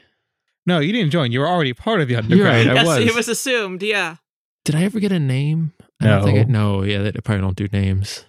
No, 0.66 0.80
you 0.80 0.92
didn't 0.92 1.10
join. 1.10 1.30
You 1.32 1.40
were 1.40 1.48
already 1.48 1.72
part 1.72 2.00
of 2.00 2.08
the 2.08 2.16
underground. 2.16 2.66
right, 2.66 2.68
I 2.68 2.74
yes, 2.74 2.86
was. 2.86 2.98
it 2.98 3.14
was 3.14 3.28
assumed. 3.28 3.82
Yeah. 3.82 4.16
did 4.64 4.74
I 4.74 4.82
ever 4.82 4.98
get 5.00 5.12
a 5.12 5.18
name? 5.20 5.72
I 6.00 6.06
don't 6.06 6.24
think 6.24 6.38
I, 6.38 6.42
No. 6.44 6.78
no. 6.78 6.82
Yeah, 6.82 7.02
they 7.02 7.12
probably 7.12 7.42
don't 7.42 7.56
do 7.56 7.68
names. 7.72 8.24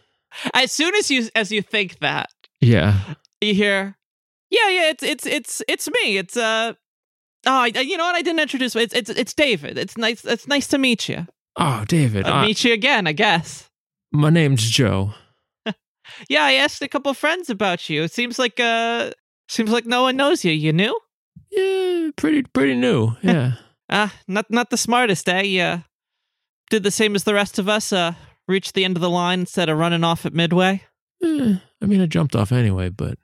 As 0.54 0.72
soon 0.72 0.94
as 0.96 1.10
you 1.10 1.28
as 1.36 1.52
you 1.52 1.62
think 1.62 2.00
that, 2.00 2.30
Yeah, 2.62 3.00
you 3.42 3.54
hear, 3.56 3.96
yeah, 4.52 4.70
yeah, 4.70 4.90
it's 4.92 5.04
it's 5.04 5.26
it's 5.26 5.62
it's 5.68 5.88
me. 5.90 6.18
It's 6.18 6.38
uh. 6.38 6.74
Oh, 7.46 7.52
I, 7.62 7.68
you 7.68 7.98
know 7.98 8.04
what? 8.06 8.16
I 8.16 8.22
didn't 8.22 8.40
introduce. 8.42 8.76
It's 8.76 8.94
it's 8.94 9.10
it's 9.10 9.34
David. 9.34 9.78
It's 9.78 9.98
nice. 9.98 10.24
It's 10.26 10.48
nice 10.48 10.68
to 10.68 10.78
meet 10.78 11.10
you. 11.10 11.26
Oh, 11.58 11.86
David, 11.88 12.28
I'll 12.28 12.46
meet 12.46 12.64
you 12.64 12.72
again, 12.74 13.08
I 13.08 13.14
guess. 13.14 13.70
my 14.12 14.30
name's 14.30 14.70
Joe. 14.70 15.14
Yeah, 16.30 16.44
I 16.46 16.54
asked 16.54 16.82
a 16.82 16.88
couple 16.88 17.14
friends 17.14 17.50
about 17.50 17.90
you. 17.90 18.04
It 18.04 18.12
seems 18.14 18.40
like 18.40 18.60
uh, 18.60 19.12
seems 19.50 19.72
like 19.72 19.86
no 19.86 20.04
one 20.04 20.16
knows 20.16 20.46
you. 20.46 20.52
You 20.54 20.72
knew? 20.72 20.98
Yeah, 21.52 22.10
pretty 22.16 22.44
pretty 22.44 22.76
new. 22.76 23.16
Yeah, 23.22 23.54
Ah, 23.90 24.14
not 24.28 24.50
not 24.52 24.70
the 24.70 24.78
smartest, 24.78 25.28
eh? 25.30 25.42
You 25.44 25.62
uh, 25.62 25.80
did 26.70 26.84
the 26.84 26.92
same 26.92 27.16
as 27.16 27.24
the 27.24 27.34
rest 27.34 27.60
of 27.60 27.70
us. 27.70 27.94
Uh, 27.94 28.14
reached 28.48 28.74
the 28.74 28.86
end 28.86 28.96
of 28.98 29.02
the 29.02 29.10
line 29.10 29.42
instead 29.42 29.70
of 29.70 29.78
running 29.78 30.04
off 30.04 30.26
at 30.26 30.34
midway. 30.34 30.84
Eh, 31.24 31.56
I 31.82 31.86
mean, 31.86 32.02
I 32.02 32.06
jumped 32.06 32.36
off 32.36 32.52
anyway, 32.52 32.90
but 32.90 33.18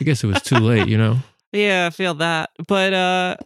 I 0.00 0.04
guess 0.04 0.22
it 0.24 0.26
was 0.28 0.42
too 0.42 0.56
late. 0.58 0.88
You 0.88 0.98
know. 0.98 1.18
Yeah, 1.52 1.86
I 1.86 1.90
feel 1.90 2.12
that. 2.14 2.50
But 2.68 2.92
uh, 2.92 3.36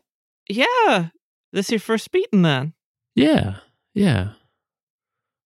yeah, 0.49 1.11
this 1.53 1.71
your 1.71 1.79
first 1.79 2.13
meeting 2.13 2.43
then? 2.43 2.73
Yeah, 3.15 3.57
yeah. 3.95 4.31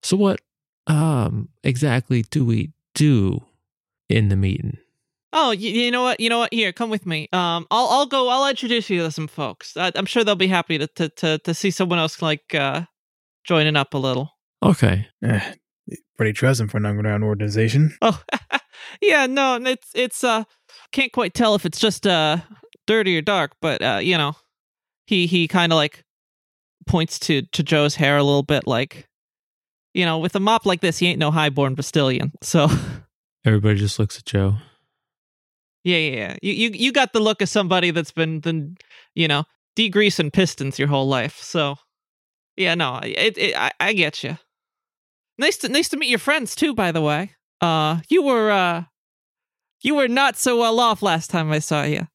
So 0.02 0.16
what 0.16 0.40
um 0.86 1.48
exactly 1.62 2.22
do 2.30 2.44
we 2.44 2.72
do 2.94 3.42
in 4.08 4.28
the 4.30 4.36
meeting? 4.36 4.78
Oh, 5.36 5.50
you, 5.50 5.68
you 5.70 5.90
know 5.90 6.02
what? 6.02 6.20
You 6.20 6.30
know 6.30 6.38
what? 6.38 6.54
Here, 6.54 6.72
come 6.72 6.90
with 6.90 7.04
me. 7.04 7.28
Um, 7.32 7.66
I'll 7.70 7.88
I'll 7.88 8.06
go. 8.06 8.28
I'll 8.28 8.48
introduce 8.48 8.88
you 8.88 9.02
to 9.02 9.10
some 9.10 9.26
folks. 9.26 9.76
I, 9.76 9.90
I'm 9.96 10.06
sure 10.06 10.22
they'll 10.22 10.36
be 10.36 10.46
happy 10.46 10.78
to 10.78 10.86
to 10.86 11.08
to, 11.08 11.38
to 11.38 11.52
see 11.54 11.72
someone 11.72 11.98
else 11.98 12.22
like 12.22 12.54
uh 12.54 12.82
joining 13.44 13.74
up 13.74 13.94
a 13.94 13.98
little. 13.98 14.30
Okay. 14.62 15.08
Eh, 15.24 15.54
pretty 16.16 16.32
trusting 16.32 16.68
for 16.68 16.78
an 16.78 16.86
underground 16.86 17.24
organization. 17.24 17.96
Oh, 18.02 18.22
yeah, 19.02 19.26
no, 19.26 19.56
it's 19.56 19.88
it's 19.94 20.22
uh 20.22 20.44
can't 20.92 21.12
quite 21.12 21.34
tell 21.34 21.54
if 21.56 21.66
it's 21.66 21.80
just 21.80 22.06
uh 22.06 22.38
dirty 22.86 23.18
or 23.18 23.22
dark, 23.22 23.52
but 23.60 23.82
uh 23.82 23.98
you 24.00 24.16
know, 24.16 24.34
he 25.06 25.26
he 25.26 25.48
kind 25.48 25.72
of 25.72 25.76
like 25.76 26.04
points 26.86 27.18
to 27.18 27.42
to 27.42 27.62
Joe's 27.64 27.96
hair 27.96 28.16
a 28.16 28.22
little 28.22 28.42
bit 28.44 28.66
like 28.66 29.08
you 29.94 30.04
know, 30.04 30.18
with 30.18 30.34
a 30.36 30.40
mop 30.40 30.66
like 30.66 30.80
this, 30.80 30.98
he 30.98 31.06
ain't 31.06 31.18
no 31.20 31.30
highborn 31.30 31.74
Bastillion. 31.74 32.32
So, 32.42 32.68
Everybody 33.44 33.78
just 33.78 33.98
looks 33.98 34.18
at 34.18 34.24
Joe. 34.24 34.56
Yeah, 35.84 35.98
yeah, 35.98 36.16
yeah. 36.16 36.36
You 36.42 36.52
you 36.52 36.70
you 36.70 36.92
got 36.92 37.12
the 37.12 37.20
look 37.20 37.42
of 37.42 37.48
somebody 37.48 37.90
that's 37.90 38.10
been 38.10 38.40
been, 38.40 38.76
you 39.14 39.28
know, 39.28 39.44
degreasing 39.76 40.32
pistons 40.32 40.78
your 40.78 40.88
whole 40.88 41.06
life. 41.06 41.38
So, 41.42 41.76
yeah, 42.56 42.74
no, 42.74 43.00
it, 43.02 43.36
it 43.36 43.56
I, 43.56 43.70
I 43.78 43.92
get 43.92 44.24
you. 44.24 44.38
Nice 45.38 45.58
to 45.58 45.68
nice 45.68 45.88
to 45.90 45.96
meet 45.96 46.08
your 46.08 46.18
friends 46.18 46.54
too, 46.54 46.74
by 46.74 46.90
the 46.90 47.02
way. 47.02 47.32
Uh, 47.60 48.00
you 48.08 48.22
were 48.22 48.50
uh, 48.50 48.84
you 49.82 49.94
were 49.94 50.08
not 50.08 50.36
so 50.36 50.58
well 50.58 50.80
off 50.80 51.02
last 51.02 51.30
time 51.30 51.52
I 51.52 51.58
saw 51.58 51.82
you. 51.84 52.08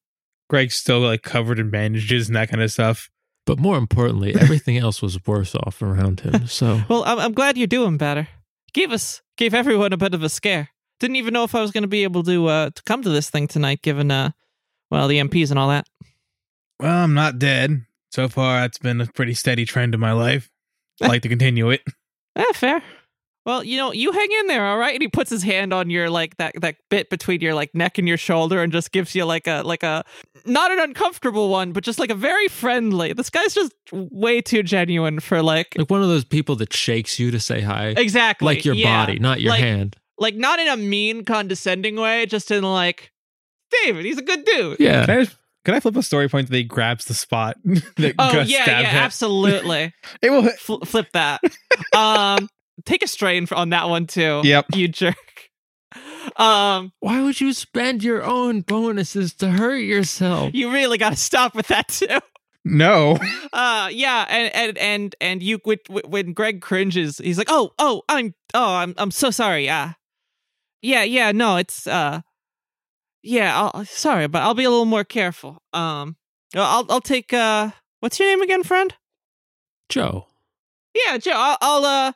Greg's 0.48 0.74
still 0.74 1.00
like 1.00 1.22
covered 1.22 1.60
in 1.60 1.70
bandages 1.70 2.28
and 2.28 2.36
that 2.36 2.50
kind 2.50 2.62
of 2.62 2.72
stuff. 2.72 3.08
But 3.46 3.58
more 3.58 3.78
importantly, 3.78 4.34
everything 4.34 4.76
else 4.76 5.00
was 5.00 5.18
worse 5.26 5.54
off 5.54 5.80
around 5.80 6.20
him. 6.20 6.46
So 6.46 6.82
Well, 6.88 7.04
I'm 7.04 7.18
I'm 7.18 7.32
glad 7.32 7.56
you're 7.56 7.66
doing 7.66 7.96
better. 7.96 8.28
Gave 8.72 8.90
us 8.90 9.22
gave 9.36 9.54
everyone 9.54 9.92
a 9.92 9.96
bit 9.96 10.14
of 10.14 10.22
a 10.22 10.28
scare. 10.28 10.70
Didn't 11.00 11.16
even 11.16 11.34
know 11.34 11.44
if 11.44 11.54
I 11.54 11.60
was 11.60 11.70
going 11.72 11.82
to 11.82 11.88
be 11.88 12.04
able 12.04 12.22
to 12.24 12.46
uh 12.46 12.70
to 12.70 12.82
come 12.84 13.02
to 13.02 13.08
this 13.10 13.28
thing 13.30 13.48
tonight, 13.48 13.82
given 13.82 14.10
uh, 14.10 14.30
well, 14.90 15.08
the 15.08 15.18
MPs 15.18 15.50
and 15.50 15.58
all 15.58 15.68
that. 15.70 15.86
Well, 16.78 17.04
I'm 17.04 17.14
not 17.14 17.38
dead. 17.38 17.84
So 18.12 18.28
far, 18.28 18.60
that's 18.60 18.78
been 18.78 19.00
a 19.00 19.06
pretty 19.06 19.34
steady 19.34 19.64
trend 19.64 19.94
in 19.94 20.00
my 20.00 20.12
life. 20.12 20.50
I'd 21.02 21.08
like 21.08 21.22
to 21.22 21.28
continue 21.28 21.70
it. 21.70 21.82
Eh, 22.36 22.44
fair. 22.54 22.80
Well, 23.44 23.64
you 23.64 23.76
know, 23.76 23.92
you 23.92 24.12
hang 24.12 24.28
in 24.40 24.46
there, 24.46 24.64
all 24.64 24.78
right. 24.78 24.94
And 24.94 25.02
he 25.02 25.08
puts 25.08 25.30
his 25.30 25.42
hand 25.42 25.74
on 25.74 25.90
your 25.90 26.08
like 26.08 26.36
that 26.36 26.54
that 26.60 26.76
bit 26.90 27.10
between 27.10 27.40
your 27.40 27.54
like 27.54 27.74
neck 27.74 27.98
and 27.98 28.06
your 28.06 28.16
shoulder, 28.16 28.62
and 28.62 28.72
just 28.72 28.92
gives 28.92 29.16
you 29.16 29.24
like 29.24 29.48
a 29.48 29.62
like 29.64 29.82
a 29.82 30.04
not 30.46 30.70
an 30.70 30.78
uncomfortable 30.78 31.48
one, 31.48 31.72
but 31.72 31.82
just 31.82 31.98
like 31.98 32.08
a 32.10 32.14
very 32.14 32.46
friendly. 32.46 33.12
This 33.14 33.30
guy's 33.30 33.52
just 33.52 33.72
way 33.92 34.40
too 34.40 34.62
genuine 34.62 35.18
for 35.18 35.42
like 35.42 35.74
like 35.76 35.90
one 35.90 36.02
of 36.02 36.08
those 36.08 36.24
people 36.24 36.54
that 36.56 36.72
shakes 36.72 37.18
you 37.18 37.32
to 37.32 37.40
say 37.40 37.60
hi. 37.60 37.94
exactly 37.96 38.46
Like 38.46 38.64
your 38.64 38.74
yeah. 38.76 39.04
body, 39.04 39.18
not 39.18 39.40
your 39.40 39.50
Like- 39.50 39.60
hand. 39.60 39.96
Like 40.20 40.36
not 40.36 40.60
in 40.60 40.68
a 40.68 40.76
mean, 40.76 41.24
condescending 41.24 41.96
way, 41.96 42.26
just 42.26 42.50
in 42.52 42.62
like 42.62 43.10
David, 43.84 44.04
he's 44.04 44.18
a 44.18 44.22
good 44.22 44.44
dude. 44.44 44.78
Yeah. 44.78 45.04
Can 45.06 45.18
I, 45.18 45.24
just- 45.24 45.36
can 45.64 45.74
I 45.74 45.80
flip 45.80 45.96
a 45.96 46.02
story 46.02 46.28
point 46.28 46.48
that 46.48 46.56
he 46.56 46.62
grabs 46.64 47.04
the 47.06 47.14
spot 47.14 47.56
that 47.64 48.14
Oh 48.18 48.32
Gus 48.32 48.48
yeah, 48.50 48.64
yeah, 48.66 48.78
him? 48.90 48.96
absolutely. 48.96 49.92
It 50.22 50.30
will. 50.30 50.48
Fl- 50.50 50.84
flip 50.84 51.08
that. 51.12 51.40
Um, 51.94 52.48
take 52.84 53.02
a 53.02 53.06
strain 53.08 53.46
for, 53.46 53.56
on 53.56 53.70
that 53.70 53.88
one 53.88 54.06
too. 54.06 54.40
Yep. 54.44 54.66
you 54.74 54.86
jerk. 54.88 55.16
Um, 56.36 56.92
Why 57.00 57.20
would 57.22 57.40
you 57.40 57.52
spend 57.52 58.02
your 58.04 58.22
own 58.22 58.60
bonuses 58.60 59.34
to 59.34 59.50
hurt 59.50 59.78
yourself? 59.78 60.54
you 60.54 60.72
really 60.72 60.98
got 60.98 61.10
to 61.10 61.16
stop 61.16 61.54
with 61.54 61.66
that 61.68 61.88
too. 61.88 62.18
No. 62.64 63.18
Uh, 63.52 63.88
yeah, 63.90 64.26
and 64.28 64.54
and 64.54 64.78
and 64.78 65.16
and 65.20 65.42
you 65.42 65.58
when, 65.64 65.78
when 66.06 66.32
Greg 66.34 66.60
cringes, 66.60 67.18
he's 67.18 67.38
like, 67.38 67.48
"Oh, 67.50 67.72
oh, 67.78 68.02
I'm, 68.08 68.34
oh, 68.54 68.74
I'm, 68.74 68.94
I'm 68.98 69.10
so 69.10 69.30
sorry." 69.30 69.64
Yeah, 69.64 69.94
yeah, 70.82 71.02
yeah. 71.02 71.32
No, 71.32 71.56
it's 71.56 71.86
uh, 71.86 72.20
yeah. 73.22 73.70
I'll, 73.72 73.84
sorry, 73.84 74.26
but 74.28 74.42
I'll 74.42 74.54
be 74.54 74.64
a 74.64 74.70
little 74.70 74.84
more 74.84 75.04
careful. 75.04 75.62
Um, 75.72 76.16
I'll, 76.54 76.86
I'll 76.88 77.00
take 77.00 77.32
uh, 77.32 77.70
what's 78.00 78.18
your 78.18 78.28
name 78.28 78.42
again, 78.42 78.62
friend? 78.62 78.94
Joe. 79.88 80.26
Yeah, 80.94 81.18
Joe. 81.18 81.32
I'll, 81.34 81.56
I'll 81.60 81.84
uh, 81.84 82.12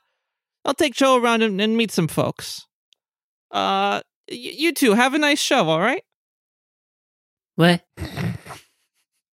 I'll 0.64 0.74
take 0.74 0.94
Joe 0.94 1.16
around 1.20 1.42
and, 1.42 1.60
and 1.60 1.76
meet 1.76 1.90
some 1.90 2.08
folks. 2.08 2.66
Uh, 3.50 4.00
y- 4.30 4.36
you 4.56 4.72
two 4.72 4.94
have 4.94 5.14
a 5.14 5.18
nice 5.18 5.40
show. 5.40 5.68
All 5.68 5.80
right. 5.80 6.02
What? 7.56 7.84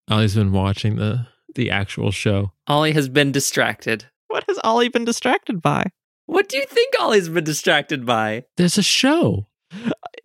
Ollie's 0.10 0.36
been 0.36 0.52
watching 0.52 0.98
the 0.98 1.28
the 1.56 1.72
actual 1.72 2.12
show. 2.12 2.52
Ollie 2.68 2.92
has 2.94 3.10
been 3.10 3.32
distracted. 3.32 4.06
What 4.28 4.44
has 4.48 4.60
Ollie 4.64 4.90
been 4.90 5.06
distracted 5.06 5.62
by? 5.62 5.88
What 6.26 6.50
do 6.50 6.58
you 6.58 6.66
think 6.66 6.94
Ollie's 7.00 7.30
been 7.30 7.44
distracted 7.44 8.06
by? 8.06 8.46
There's 8.58 8.78
a 8.78 8.84
show. 8.84 9.48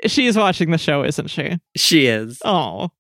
She 0.07 0.27
is 0.27 0.37
watching 0.37 0.71
the 0.71 0.79
show, 0.79 1.05
isn't 1.05 1.29
she? 1.29 1.59
She 1.77 2.07
is. 2.07 2.41
Oh. 2.45 2.91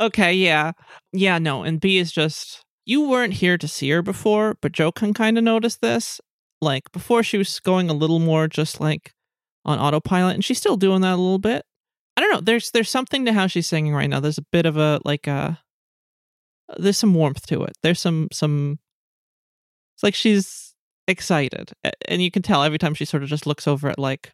Okay, 0.00 0.34
yeah. 0.34 0.72
Yeah, 1.12 1.38
no. 1.38 1.62
And 1.62 1.80
B 1.80 1.98
is 1.98 2.12
just 2.12 2.64
you 2.84 3.08
weren't 3.08 3.34
here 3.34 3.58
to 3.58 3.66
see 3.66 3.90
her 3.90 4.02
before, 4.02 4.56
but 4.60 4.72
Joe 4.72 4.92
can 4.92 5.12
kind 5.12 5.38
of 5.38 5.44
notice 5.44 5.76
this. 5.76 6.20
Like 6.60 6.90
before 6.92 7.22
she 7.22 7.36
was 7.36 7.60
going 7.60 7.90
a 7.90 7.94
little 7.94 8.18
more 8.18 8.48
just 8.48 8.80
like 8.80 9.12
on 9.64 9.78
autopilot 9.78 10.34
and 10.34 10.44
she's 10.44 10.58
still 10.58 10.76
doing 10.76 11.02
that 11.02 11.14
a 11.14 11.16
little 11.16 11.38
bit. 11.38 11.64
I 12.16 12.20
don't 12.20 12.32
know. 12.32 12.40
There's 12.40 12.70
there's 12.70 12.88
something 12.88 13.26
to 13.26 13.32
how 13.32 13.46
she's 13.46 13.66
singing 13.66 13.94
right 13.94 14.08
now. 14.08 14.20
There's 14.20 14.38
a 14.38 14.46
bit 14.52 14.64
of 14.64 14.76
a 14.78 15.00
like 15.04 15.26
a 15.26 15.60
there's 16.78 16.96
some 16.96 17.14
warmth 17.14 17.46
to 17.48 17.62
it. 17.64 17.72
There's 17.82 18.00
some 18.00 18.28
some 18.32 18.78
it's 19.94 20.02
like 20.02 20.14
she's 20.14 20.65
excited. 21.08 21.72
And 22.08 22.22
you 22.22 22.30
can 22.30 22.42
tell 22.42 22.62
every 22.62 22.78
time 22.78 22.94
she 22.94 23.04
sort 23.04 23.22
of 23.22 23.28
just 23.28 23.46
looks 23.46 23.66
over 23.66 23.88
at 23.88 23.98
like 23.98 24.32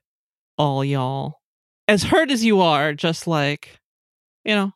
all 0.59 0.85
y'all. 0.85 1.41
As 1.89 2.05
hurt 2.05 2.31
as 2.31 2.45
you 2.45 2.61
are, 2.61 2.95
just 2.95 3.27
like 3.27 3.81
you 4.45 4.55
know, 4.55 4.73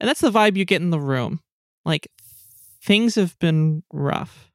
and 0.00 0.08
that's 0.08 0.20
the 0.20 0.30
vibe 0.30 0.56
you 0.56 0.64
get 0.64 0.82
in 0.82 0.90
the 0.90 1.00
room. 1.00 1.40
Like 1.84 2.08
things 2.82 3.14
have 3.14 3.38
been 3.38 3.82
rough. 3.92 4.50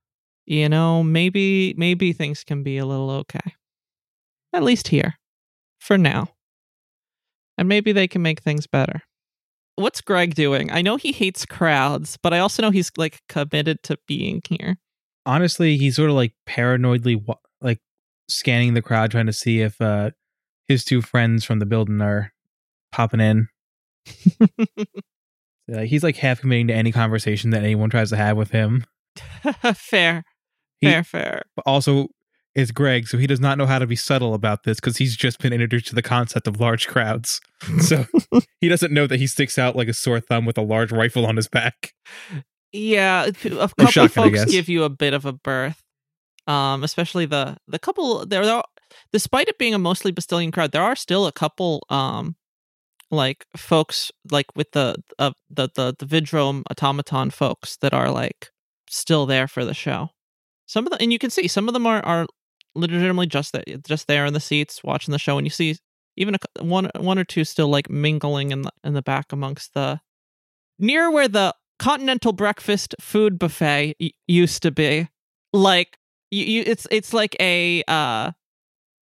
You 0.46 0.70
know, 0.70 1.04
maybe 1.04 1.74
maybe 1.78 2.14
things 2.14 2.44
can 2.44 2.64
be 2.64 2.78
a 2.78 2.86
little 2.86 3.10
okay. 3.12 3.54
At 4.54 4.64
least 4.64 4.90
here. 4.90 5.16
For 5.80 5.98
now. 5.98 6.30
And 7.58 7.68
maybe 7.68 7.92
they 7.92 8.08
can 8.08 8.22
make 8.22 8.42
things 8.42 8.68
better. 8.68 9.02
What's 9.76 10.02
Greg 10.02 10.36
doing? 10.36 10.72
I 10.72 10.82
know 10.82 10.96
he 10.96 11.12
hates 11.12 11.46
crowds, 11.46 12.18
but 12.22 12.34
I 12.34 12.40
also 12.40 12.62
know 12.62 12.72
he's 12.72 12.92
like 12.98 13.20
committed 13.30 13.84
to 13.84 13.98
being 14.08 14.42
here. 14.50 14.78
Honestly, 15.28 15.78
he's 15.78 15.96
sort 15.98 16.10
of 16.10 16.16
like 16.16 16.34
paranoidly 16.48 17.24
like 17.62 17.80
scanning 18.30 18.74
the 18.74 18.82
crowd, 18.82 19.12
trying 19.12 19.26
to 19.28 19.34
see 19.34 19.62
if 19.62 19.80
uh 19.82 20.12
his 20.68 20.84
two 20.84 21.02
friends 21.02 21.46
from 21.46 21.60
the 21.60 21.66
building 21.66 22.02
are 22.02 22.34
popping 22.92 23.20
in. 23.20 23.48
Uh, 25.70 25.82
he's 25.82 26.02
like 26.02 26.16
half 26.16 26.40
committing 26.40 26.68
to 26.68 26.74
any 26.74 26.94
conversation 26.94 27.50
that 27.50 27.62
anyone 27.64 27.90
tries 27.90 28.10
to 28.10 28.16
have 28.16 28.38
with 28.38 28.52
him. 28.52 28.86
fair. 29.76 30.24
He- 30.80 30.88
Fair, 30.88 31.04
fair. 31.04 31.42
But 31.58 31.64
also, 31.66 32.08
it's 32.56 32.72
Greg, 32.72 33.08
so 33.08 33.18
he 33.18 33.28
does 33.28 33.42
not 33.42 33.58
know 33.58 33.66
how 33.66 33.78
to 33.78 33.86
be 33.86 33.96
subtle 33.98 34.34
about 34.34 34.64
this 34.64 34.80
because 34.80 34.96
he's 34.98 35.16
just 35.18 35.40
been 35.40 35.52
introduced 35.52 35.88
to 35.88 35.96
the 35.96 36.02
concept 36.02 36.48
of 36.48 36.62
large 36.62 36.88
crowds. 36.88 37.42
So 37.82 38.06
he 38.62 38.70
doesn't 38.70 38.94
know 38.94 39.08
that 39.08 39.20
he 39.20 39.28
sticks 39.28 39.58
out 39.60 39.76
like 39.76 39.90
a 39.90 39.94
sore 39.94 40.22
thumb 40.22 40.46
with 40.46 40.58
a 40.58 40.62
large 40.62 40.92
rifle 40.94 41.26
on 41.26 41.36
his 41.36 41.50
back. 41.50 41.92
Yeah, 42.78 43.26
a 43.26 43.32
couple 43.32 43.88
shotgun, 43.88 44.24
I 44.26 44.30
folks 44.30 44.52
give 44.52 44.70
you 44.70 44.84
a 44.84 44.90
bit 44.90 45.14
of 45.14 45.26
a 45.26 45.34
berth. 45.34 45.82
Um, 46.46 46.84
especially 46.84 47.26
the 47.26 47.58
the 47.68 47.80
couple 47.80 48.26
there 48.26 48.46
there 48.46 48.56
are, 48.56 48.64
despite 49.12 49.48
it 49.48 49.58
being 49.58 49.74
a 49.74 49.80
mostly 49.80 50.12
Bastilian 50.12 50.52
crowd, 50.52 50.72
there 50.72 50.84
are 50.84 50.96
still 50.96 51.28
a 51.28 51.32
couple 51.32 51.86
um 51.90 52.36
like 53.12 53.46
folks 53.56 54.12
like 54.32 54.46
with 54.56 54.72
the 54.72 54.96
uh, 55.20 55.32
the 55.50 55.70
the 55.76 55.96
the 55.98 56.06
Vidrome 56.06 56.64
automaton 56.70 57.32
folks 57.32 57.78
that 57.78 57.94
are 57.94 58.10
like 58.12 58.50
still 58.90 59.26
there 59.26 59.48
for 59.48 59.66
the 59.66 59.74
show. 59.74 60.10
Some 60.68 60.86
of 60.86 60.92
them 60.92 61.00
and 61.02 61.12
you 61.12 61.20
can 61.20 61.30
see 61.30 61.48
some 61.48 61.68
of 61.68 61.74
them 61.74 61.88
are 61.88 62.04
are 62.06 62.28
legitimately 62.76 63.28
just 63.28 63.54
that 63.54 63.84
just 63.86 64.08
there 64.08 64.26
in 64.26 64.34
the 64.34 64.40
seats 64.40 64.84
watching 64.84 65.12
the 65.12 65.20
show 65.20 65.38
and 65.38 65.48
you 65.48 65.52
see 65.52 65.76
even 66.16 66.36
a, 66.36 66.64
one 66.64 66.90
one 66.98 67.18
or 67.18 67.24
two 67.24 67.44
still 67.44 67.68
like 67.68 67.90
mingling 67.90 68.52
in 68.52 68.62
the 68.62 68.72
in 68.84 68.94
the 68.94 69.02
back 69.02 69.32
amongst 69.32 69.74
the 69.74 70.00
near 70.80 71.10
where 71.10 71.28
the 71.28 71.54
continental 71.80 72.34
breakfast 72.34 72.96
food 73.00 73.38
buffet 73.40 73.96
y- 74.00 74.12
used 74.28 74.62
to 74.64 74.72
be. 74.72 75.08
Like 75.54 75.98
you, 76.32 76.46
you 76.46 76.64
it's 76.66 76.88
it's 76.92 77.14
like 77.14 77.36
a 77.40 77.84
uh 77.88 78.32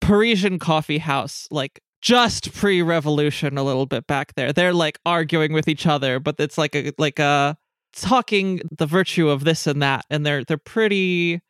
parisian 0.01 0.59
coffee 0.59 0.99
house 0.99 1.49
like 1.51 1.81
just 2.03 2.53
pre-revolution 2.55 3.57
a 3.57 3.63
little 3.63 3.87
bit 3.87 4.07
back 4.07 4.35
there. 4.35 4.53
They're 4.53 4.75
like 4.75 4.99
arguing 5.07 5.53
with 5.53 5.69
each 5.69 5.87
other 5.87 6.21
but 6.21 6.37
it's 6.39 6.59
like 6.59 6.75
a 6.77 6.93
like 6.99 7.19
a 7.19 7.57
talking 7.95 8.61
the 8.77 8.87
virtue 8.87 9.29
of 9.29 9.45
this 9.45 9.67
and 9.67 9.81
that 9.83 10.05
and 10.11 10.27
they're 10.27 10.45
they're 10.45 10.59
pretty 10.59 11.41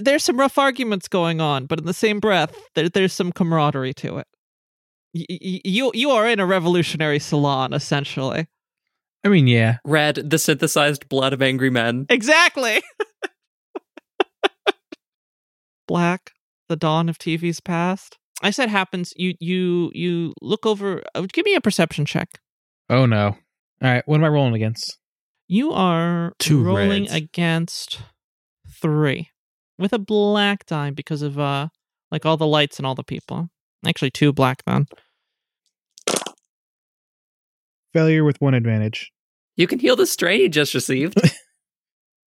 there's 0.00 0.24
some 0.24 0.38
rough 0.38 0.58
arguments 0.58 1.08
going 1.08 1.40
on 1.40 1.66
but 1.66 1.78
in 1.78 1.86
the 1.86 1.94
same 1.94 2.20
breath 2.20 2.54
there, 2.74 2.88
there's 2.88 3.12
some 3.12 3.32
camaraderie 3.32 3.94
to 3.94 4.18
it. 4.18 4.26
Y- 5.14 5.24
y- 5.30 5.60
you 5.64 5.90
you 5.94 6.10
are 6.10 6.28
in 6.28 6.38
a 6.40 6.46
revolutionary 6.46 7.18
salon 7.18 7.72
essentially 7.72 8.46
I 9.24 9.28
mean, 9.28 9.46
yeah. 9.46 9.78
Red, 9.84 10.30
the 10.30 10.38
synthesized 10.38 11.08
blood 11.08 11.32
of 11.32 11.42
angry 11.42 11.70
men. 11.70 12.06
Exactly. 12.08 12.80
Black, 15.86 16.32
the 16.68 16.76
dawn 16.76 17.08
of 17.08 17.18
TV's 17.18 17.60
past. 17.60 18.18
I 18.42 18.50
said 18.50 18.68
happens. 18.68 19.12
You 19.16 19.34
you 19.40 19.90
you 19.94 20.34
look 20.42 20.66
over. 20.66 21.02
uh, 21.14 21.26
Give 21.32 21.44
me 21.44 21.54
a 21.54 21.60
perception 21.60 22.04
check. 22.04 22.28
Oh 22.90 23.06
no. 23.06 23.26
All 23.28 23.90
right, 23.90 24.02
what 24.06 24.16
am 24.16 24.24
I 24.24 24.28
rolling 24.28 24.54
against? 24.54 24.98
You 25.48 25.72
are 25.72 26.34
Two 26.38 26.62
rolling 26.62 27.04
reds. 27.04 27.14
against 27.14 28.00
three 28.70 29.30
with 29.78 29.92
a 29.92 29.98
black 29.98 30.66
die 30.66 30.90
because 30.90 31.22
of 31.22 31.38
uh 31.38 31.68
like 32.12 32.26
all 32.26 32.36
the 32.36 32.46
lights 32.46 32.78
and 32.78 32.86
all 32.86 32.94
the 32.94 33.02
people. 33.02 33.48
Actually, 33.86 34.10
two 34.10 34.32
black 34.32 34.62
then. 34.66 34.86
Failure 37.92 38.24
with 38.24 38.40
one 38.40 38.54
advantage. 38.54 39.10
You 39.56 39.66
can 39.66 39.78
heal 39.78 39.96
the 39.96 40.06
strain 40.06 40.40
you 40.40 40.48
just 40.48 40.74
received. 40.74 41.20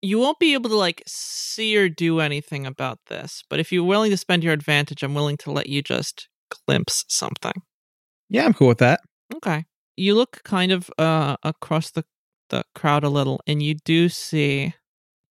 You 0.02 0.18
won't 0.18 0.38
be 0.38 0.54
able 0.54 0.70
to 0.70 0.76
like 0.76 1.02
see 1.06 1.76
or 1.76 1.88
do 1.88 2.20
anything 2.20 2.64
about 2.64 2.98
this, 3.08 3.44
but 3.50 3.60
if 3.60 3.70
you're 3.70 3.84
willing 3.84 4.10
to 4.10 4.16
spend 4.16 4.42
your 4.42 4.54
advantage, 4.54 5.02
I'm 5.02 5.12
willing 5.12 5.36
to 5.38 5.50
let 5.50 5.68
you 5.68 5.82
just 5.82 6.28
glimpse 6.66 7.04
something. 7.08 7.52
Yeah, 8.30 8.46
I'm 8.46 8.54
cool 8.54 8.68
with 8.68 8.78
that. 8.78 9.00
Okay. 9.34 9.66
You 9.96 10.14
look 10.14 10.42
kind 10.42 10.72
of 10.72 10.90
uh 10.98 11.36
across 11.42 11.90
the 11.90 12.04
the 12.48 12.64
crowd 12.74 13.04
a 13.04 13.10
little 13.10 13.40
and 13.46 13.62
you 13.62 13.74
do 13.74 14.08
see 14.08 14.74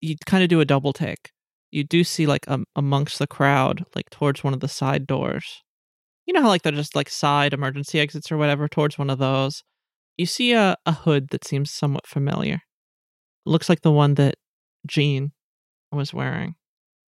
you 0.02 0.16
kind 0.26 0.44
of 0.44 0.50
do 0.50 0.62
a 0.62 0.66
double 0.66 0.94
take. 0.94 1.32
You 1.72 1.84
do 1.84 2.04
see 2.04 2.28
like 2.28 2.48
um, 2.48 2.66
amongst 2.76 3.18
the 3.18 3.28
crowd 3.28 3.84
like 3.96 4.10
towards 4.12 4.44
one 4.44 4.54
of 4.54 4.60
the 4.60 4.68
side 4.68 5.08
doors. 5.08 5.64
You 6.28 6.34
know 6.34 6.42
how 6.44 6.48
like 6.48 6.62
they're 6.62 6.72
just 6.74 6.96
like 6.96 7.10
side 7.10 7.54
emergency 7.54 8.00
exits 8.00 8.32
or 8.32 8.38
whatever 8.38 8.68
towards 8.68 9.00
one 9.00 9.10
of 9.10 9.18
those. 9.18 9.64
You 10.20 10.26
see 10.26 10.52
a, 10.52 10.76
a 10.86 10.92
hood 10.92 11.30
that 11.30 11.48
seems 11.48 11.72
somewhat 11.72 12.06
familiar. 12.06 12.64
looks 13.46 13.70
like 13.70 13.84
the 13.84 13.92
one 13.92 14.16
that 14.16 14.36
Jean 14.86 15.32
was 15.94 16.14
wearing. 16.14 16.56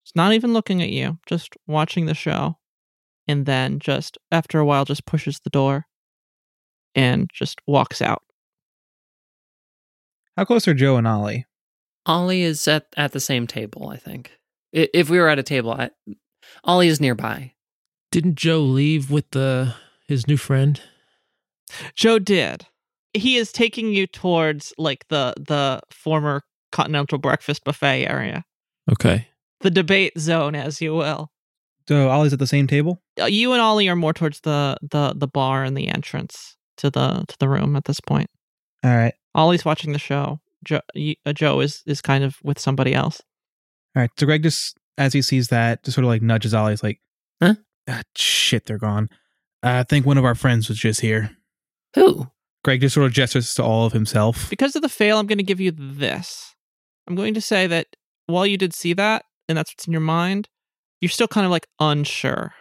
It's 0.05 0.15
not 0.15 0.31
even 0.31 0.53
looking 0.53 0.81
at 0.81 0.91
you, 0.91 1.19
just 1.25 1.49
watching 1.67 2.05
the 2.05 2.13
show. 2.13 2.55
And 3.27 3.45
then 3.45 3.79
just 3.79 4.17
after 4.31 4.59
a 4.59 4.65
while 4.65 4.85
just 4.85 5.05
pushes 5.05 5.41
the 5.41 5.49
door 5.49 5.87
and 6.95 7.29
just 7.33 7.59
walks 7.67 8.01
out. 8.01 8.23
How 10.37 10.45
close 10.45 10.65
are 10.69 10.73
Joe 10.73 10.95
and 10.95 11.05
Ollie? 11.05 11.45
Ollie 12.05 12.43
is 12.43 12.65
at, 12.65 12.85
at 12.95 13.11
the 13.11 13.19
same 13.19 13.45
table, 13.45 13.89
I 13.89 13.97
think. 13.97 14.31
If 14.71 15.09
we 15.09 15.19
were 15.19 15.27
at 15.27 15.37
a 15.37 15.43
table, 15.43 15.71
I, 15.71 15.89
Ollie 16.63 16.87
is 16.87 17.01
nearby. 17.01 17.55
Didn't 18.09 18.35
Joe 18.35 18.61
leave 18.61 19.11
with 19.11 19.31
the 19.31 19.75
his 20.07 20.29
new 20.29 20.37
friend? 20.37 20.79
Joe 21.93 22.17
did. 22.17 22.67
He 23.13 23.35
is 23.37 23.51
taking 23.51 23.93
you 23.93 24.07
towards 24.07 24.73
like 24.77 25.05
the 25.09 25.33
the 25.37 25.81
former 25.91 26.43
Continental 26.71 27.17
Breakfast 27.17 27.63
Buffet 27.65 28.05
area, 28.07 28.45
Okay. 28.91 29.27
the 29.61 29.69
debate 29.71 30.13
zone, 30.17 30.55
as 30.55 30.81
you 30.81 30.95
will. 30.95 31.31
So 31.87 32.09
Ollie's 32.09 32.31
at 32.31 32.39
the 32.39 32.47
same 32.47 32.67
table? 32.67 33.01
Uh, 33.19 33.25
You 33.25 33.51
and 33.53 33.61
Ollie 33.61 33.89
are 33.89 33.95
more 33.95 34.13
towards 34.13 34.41
the 34.41 34.77
the 34.81 35.13
the 35.15 35.27
bar 35.27 35.63
and 35.63 35.75
the 35.75 35.87
entrance 35.89 36.55
to 36.77 36.89
the 36.89 37.25
to 37.27 37.35
the 37.39 37.49
room 37.49 37.75
at 37.75 37.85
this 37.85 37.99
point. 37.99 38.29
All 38.83 38.95
right. 38.95 39.13
Ollie's 39.35 39.65
watching 39.65 39.91
the 39.93 39.99
show. 39.99 40.39
Joe, 40.63 40.79
uh, 41.25 41.33
Joe 41.33 41.59
is 41.59 41.83
is 41.85 42.01
kind 42.01 42.23
of 42.23 42.37
with 42.43 42.59
somebody 42.59 42.93
else. 42.93 43.21
All 43.95 44.01
right. 44.01 44.11
So 44.17 44.25
Greg 44.25 44.43
just, 44.43 44.77
as 44.97 45.11
he 45.11 45.21
sees 45.21 45.49
that, 45.49 45.83
just 45.83 45.95
sort 45.95 46.05
of 46.05 46.09
like 46.09 46.21
nudges 46.21 46.53
Ollie. 46.53 46.71
He's 46.73 46.83
like, 46.83 47.01
Huh? 47.41 47.55
ah, 47.89 48.01
shit, 48.15 48.65
they're 48.67 48.77
gone. 48.77 49.09
Uh, 49.63 49.79
I 49.79 49.83
think 49.83 50.05
one 50.05 50.17
of 50.17 50.23
our 50.25 50.35
friends 50.35 50.69
was 50.69 50.77
just 50.77 51.01
here. 51.01 51.35
Who? 51.95 52.27
Greg 52.63 52.81
just 52.81 52.93
sort 52.93 53.07
of 53.07 53.13
gestures 53.13 53.53
to 53.55 53.63
all 53.63 53.85
of 53.85 53.93
himself. 53.93 54.49
Because 54.49 54.75
of 54.75 54.81
the 54.81 54.89
fail, 54.89 55.17
I'm 55.17 55.25
going 55.27 55.37
to 55.39 55.43
give 55.43 55.59
you 55.59 55.71
this. 55.71 56.53
I'm 57.07 57.15
going 57.15 57.33
to 57.33 57.41
say 57.41 57.65
that 57.67 57.87
while 58.27 58.45
you 58.45 58.57
did 58.57 58.73
see 58.73 58.93
that, 58.93 59.25
and 59.49 59.57
that's 59.57 59.71
what's 59.71 59.87
in 59.87 59.91
your 59.91 60.01
mind, 60.01 60.47
you're 61.01 61.09
still 61.09 61.27
kind 61.27 61.45
of 61.45 61.51
like 61.51 61.67
unsure. 61.79 62.53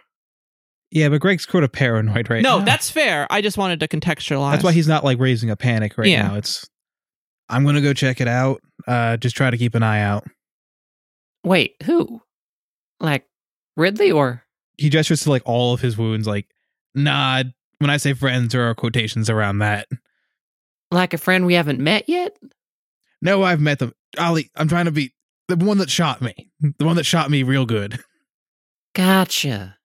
Yeah, 0.90 1.08
but 1.10 1.20
Greg's 1.20 1.46
sort 1.48 1.62
of 1.62 1.70
paranoid 1.70 2.30
right 2.30 2.42
no, 2.42 2.58
now. 2.58 2.64
that's 2.64 2.90
fair. 2.90 3.26
I 3.30 3.42
just 3.42 3.56
wanted 3.58 3.78
to 3.80 3.88
contextualize. 3.88 4.52
That's 4.52 4.64
why 4.64 4.72
he's 4.72 4.88
not 4.88 5.04
like 5.04 5.18
raising 5.18 5.50
a 5.50 5.56
panic 5.56 5.96
right 5.98 6.08
Yeah. 6.08 6.28
now. 6.28 6.34
It's, 6.36 6.66
I'm 7.48 7.62
going 7.62 7.76
to 7.76 7.80
go 7.80 7.92
check 7.92 8.20
it 8.20 8.26
out. 8.26 8.60
Uh, 8.88 9.16
just 9.18 9.36
try 9.36 9.50
to 9.50 9.58
keep 9.58 9.74
an 9.74 9.82
eye 9.82 10.00
out. 10.00 10.24
Wait, 11.44 11.76
who? 11.84 12.20
Like 12.98 13.24
Ridley 13.76 14.10
or? 14.10 14.42
He 14.78 14.88
gestures 14.88 15.22
to 15.24 15.30
like 15.30 15.42
all 15.44 15.74
of 15.74 15.80
his 15.80 15.96
wounds, 15.98 16.26
like, 16.26 16.46
nod. 16.94 17.52
When 17.80 17.90
I 17.90 17.96
say 17.96 18.12
friends, 18.12 18.52
there 18.52 18.68
are 18.68 18.74
quotations 18.74 19.28
around 19.28 19.58
that. 19.58 19.88
Like 20.90 21.14
a 21.14 21.18
friend 21.18 21.46
we 21.46 21.54
haven't 21.54 21.80
met 21.80 22.08
yet? 22.08 22.36
No, 23.22 23.42
I've 23.42 23.60
met 23.60 23.78
them. 23.78 23.94
Ollie, 24.18 24.50
I'm 24.54 24.68
trying 24.68 24.84
to 24.84 24.90
be 24.90 25.12
the 25.48 25.56
one 25.56 25.78
that 25.78 25.90
shot 25.90 26.20
me. 26.20 26.50
The 26.60 26.84
one 26.84 26.96
that 26.96 27.04
shot 27.04 27.30
me 27.30 27.42
real 27.42 27.66
good. 27.66 27.98
Gotcha. 28.94 29.76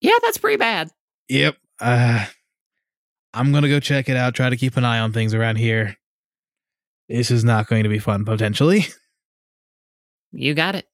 Yeah, 0.00 0.16
that's 0.22 0.38
pretty 0.38 0.56
bad. 0.56 0.90
Yep. 1.28 1.56
Uh, 1.80 2.26
I'm 3.32 3.52
gonna 3.52 3.68
go 3.68 3.80
check 3.80 4.08
it 4.08 4.16
out. 4.16 4.34
Try 4.34 4.50
to 4.50 4.56
keep 4.56 4.76
an 4.76 4.84
eye 4.84 4.98
on 4.98 5.12
things 5.12 5.34
around 5.34 5.56
here. 5.56 5.96
This 7.08 7.30
is 7.30 7.44
not 7.44 7.68
going 7.68 7.84
to 7.84 7.88
be 7.88 7.98
fun 7.98 8.24
potentially. 8.24 8.86
You 10.30 10.52
got 10.52 10.74
it. 10.74 10.86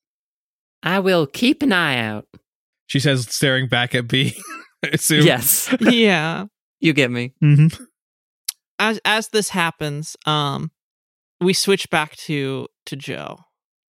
I 0.85 1.01
will 1.01 1.27
keep 1.27 1.61
an 1.62 1.73
eye 1.73 1.99
out. 1.99 2.29
She 2.87 3.01
says, 3.01 3.27
staring 3.29 3.67
back 3.67 3.93
at 3.93 4.07
B. 4.07 4.37
I 4.92 4.94
assume. 4.94 5.25
Yes. 5.25 5.75
yeah. 5.81 6.47
you 6.81 6.92
get 6.92 7.11
me. 7.11 7.33
hmm 7.40 7.68
As 8.79 9.01
as 9.05 9.29
this 9.29 9.51
happens, 9.51 10.16
um, 10.27 10.70
we 11.40 11.53
switch 11.53 11.88
back 11.90 12.16
to 12.16 12.68
to 12.87 12.97
Joe. 12.97 13.38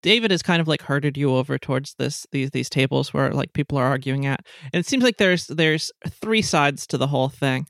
David 0.03 0.31
has 0.31 0.43
kind 0.43 0.61
of 0.61 0.69
like 0.69 0.83
herded 0.83 1.17
you 1.17 1.35
over 1.35 1.59
towards 1.59 1.95
this 1.95 2.27
these 2.31 2.51
these 2.51 2.69
tables 2.69 3.15
where 3.15 3.31
like 3.33 3.53
people 3.55 3.79
are 3.79 3.87
arguing 3.87 4.27
at, 4.27 4.47
and 4.73 4.81
it 4.81 4.87
seems 4.87 5.03
like 5.03 5.17
there's 5.17 5.47
there's 5.47 5.91
three 6.09 6.43
sides 6.43 6.87
to 6.89 6.99
the 6.99 7.07
whole 7.07 7.31
thing. 7.31 7.67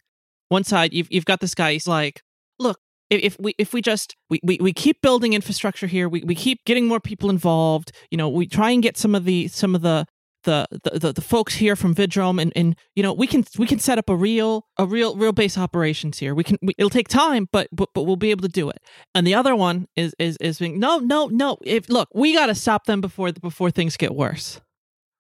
One 0.48 0.64
side, 0.64 0.92
you've 0.92 1.08
you've 1.10 1.24
got 1.24 1.40
this 1.40 1.54
guy. 1.54 1.72
He's 1.72 1.86
like, 1.86 2.22
look, 2.58 2.78
if, 3.10 3.22
if 3.22 3.36
we 3.38 3.54
if 3.58 3.72
we 3.72 3.80
just 3.80 4.16
we, 4.30 4.40
we, 4.42 4.58
we 4.60 4.72
keep 4.72 5.00
building 5.00 5.32
infrastructure 5.32 5.86
here, 5.86 6.08
we, 6.08 6.22
we 6.24 6.34
keep 6.34 6.64
getting 6.64 6.88
more 6.88 7.00
people 7.00 7.30
involved. 7.30 7.92
You 8.10 8.18
know, 8.18 8.28
we 8.28 8.46
try 8.46 8.70
and 8.70 8.82
get 8.82 8.96
some 8.96 9.14
of 9.14 9.24
the 9.24 9.48
some 9.48 9.74
of 9.74 9.82
the 9.82 10.06
the 10.44 10.66
the, 10.70 11.12
the, 11.12 11.20
folks 11.20 11.54
here 11.54 11.76
from 11.76 11.94
Vidrome, 11.94 12.40
and, 12.40 12.52
and 12.54 12.76
you 12.94 13.02
know 13.02 13.12
we 13.12 13.26
can 13.26 13.44
we 13.58 13.66
can 13.66 13.78
set 13.78 13.98
up 13.98 14.08
a 14.08 14.16
real 14.16 14.66
a 14.78 14.86
real 14.86 15.16
real 15.16 15.32
base 15.32 15.58
operations 15.58 16.18
here. 16.18 16.34
We 16.34 16.44
can 16.44 16.58
we, 16.62 16.74
it'll 16.78 16.90
take 16.90 17.08
time, 17.08 17.48
but 17.50 17.68
but 17.72 17.90
but 17.94 18.04
we'll 18.04 18.16
be 18.16 18.30
able 18.30 18.42
to 18.42 18.48
do 18.48 18.70
it. 18.70 18.80
And 19.14 19.26
the 19.26 19.34
other 19.34 19.56
one 19.56 19.88
is 19.96 20.14
is 20.18 20.36
is 20.38 20.58
being 20.58 20.78
no 20.78 20.98
no 20.98 21.26
no. 21.26 21.58
If 21.64 21.88
look, 21.88 22.08
we 22.14 22.32
got 22.32 22.46
to 22.46 22.54
stop 22.54 22.86
them 22.86 23.00
before 23.00 23.32
before 23.32 23.70
things 23.70 23.96
get 23.96 24.14
worse. 24.14 24.60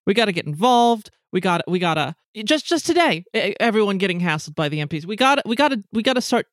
We 0.06 0.14
got 0.14 0.26
to 0.26 0.32
get 0.32 0.46
involved. 0.46 1.10
We 1.32 1.40
got 1.40 1.62
we 1.66 1.78
got 1.78 1.94
to 1.94 2.14
just 2.44 2.66
just 2.66 2.86
today, 2.86 3.24
everyone 3.60 3.98
getting 3.98 4.20
hassled 4.20 4.54
by 4.54 4.68
the 4.68 4.80
MPs. 4.80 5.04
We 5.04 5.16
got 5.16 5.40
we 5.46 5.56
got 5.56 5.68
to 5.68 5.82
we 5.92 6.02
got 6.02 6.14
to 6.14 6.20
start 6.20 6.46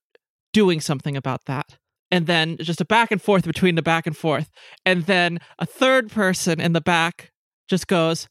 doing 0.54 0.82
something 0.82 1.16
about 1.16 1.46
that. 1.46 1.78
And 2.14 2.28
then 2.28 2.58
just 2.58 2.82
a 2.82 2.86
back 2.86 3.10
and 3.12 3.22
forth 3.22 3.46
between 3.46 3.76
the 3.76 3.82
back 3.82 4.06
and 4.06 4.16
forth. 4.16 4.50
And 4.86 5.06
then 5.06 5.40
a 5.60 5.66
third 5.66 6.12
person 6.12 6.60
in 6.60 6.74
the 6.74 6.82
back 6.82 7.32
just 7.70 7.88
goes, 7.88 8.28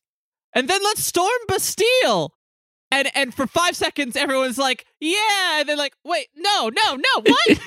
and 0.55 0.69
then 0.69 0.83
let's 0.83 1.05
storm 1.05 1.31
Bastille. 1.49 2.33
And 2.93 3.09
and 3.15 3.33
for 3.33 3.47
five 3.47 3.77
seconds, 3.77 4.17
everyone's 4.17 4.59
like, 4.59 4.85
yeah. 5.01 5.61
And 5.61 5.69
then 5.69 5.79
like, 5.79 5.95
wait, 6.05 6.29
no, 6.37 6.71
no, 6.71 6.97
no, 6.97 7.23
what? 7.25 7.59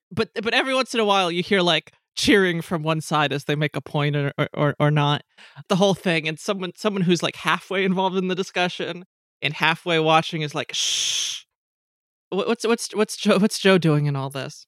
but 0.12 0.30
but 0.34 0.54
every 0.54 0.74
once 0.74 0.94
in 0.94 1.00
a 1.00 1.04
while, 1.04 1.32
you 1.32 1.42
hear 1.42 1.60
like 1.62 1.92
cheering 2.16 2.60
from 2.60 2.82
one 2.82 3.00
side 3.00 3.32
as 3.32 3.44
they 3.44 3.56
make 3.56 3.74
a 3.74 3.80
point 3.80 4.14
or 4.14 4.32
or, 4.54 4.76
or 4.78 4.90
not. 4.90 5.22
The 5.68 5.76
whole 5.76 5.94
thing, 5.94 6.28
and 6.28 6.38
someone 6.38 6.72
someone 6.76 7.02
who's 7.02 7.22
like 7.24 7.36
halfway 7.36 7.84
involved 7.84 8.16
in 8.16 8.28
the 8.28 8.36
discussion 8.36 9.04
and 9.42 9.54
halfway 9.54 9.98
watching 9.98 10.42
is 10.42 10.54
like, 10.54 10.72
shh. 10.74 11.44
What's 12.30 12.66
what's 12.66 12.94
what's 12.94 13.16
Joe 13.16 13.38
what's 13.38 13.58
Joe 13.58 13.78
doing 13.78 14.06
in 14.06 14.14
all 14.14 14.30
this? 14.30 14.66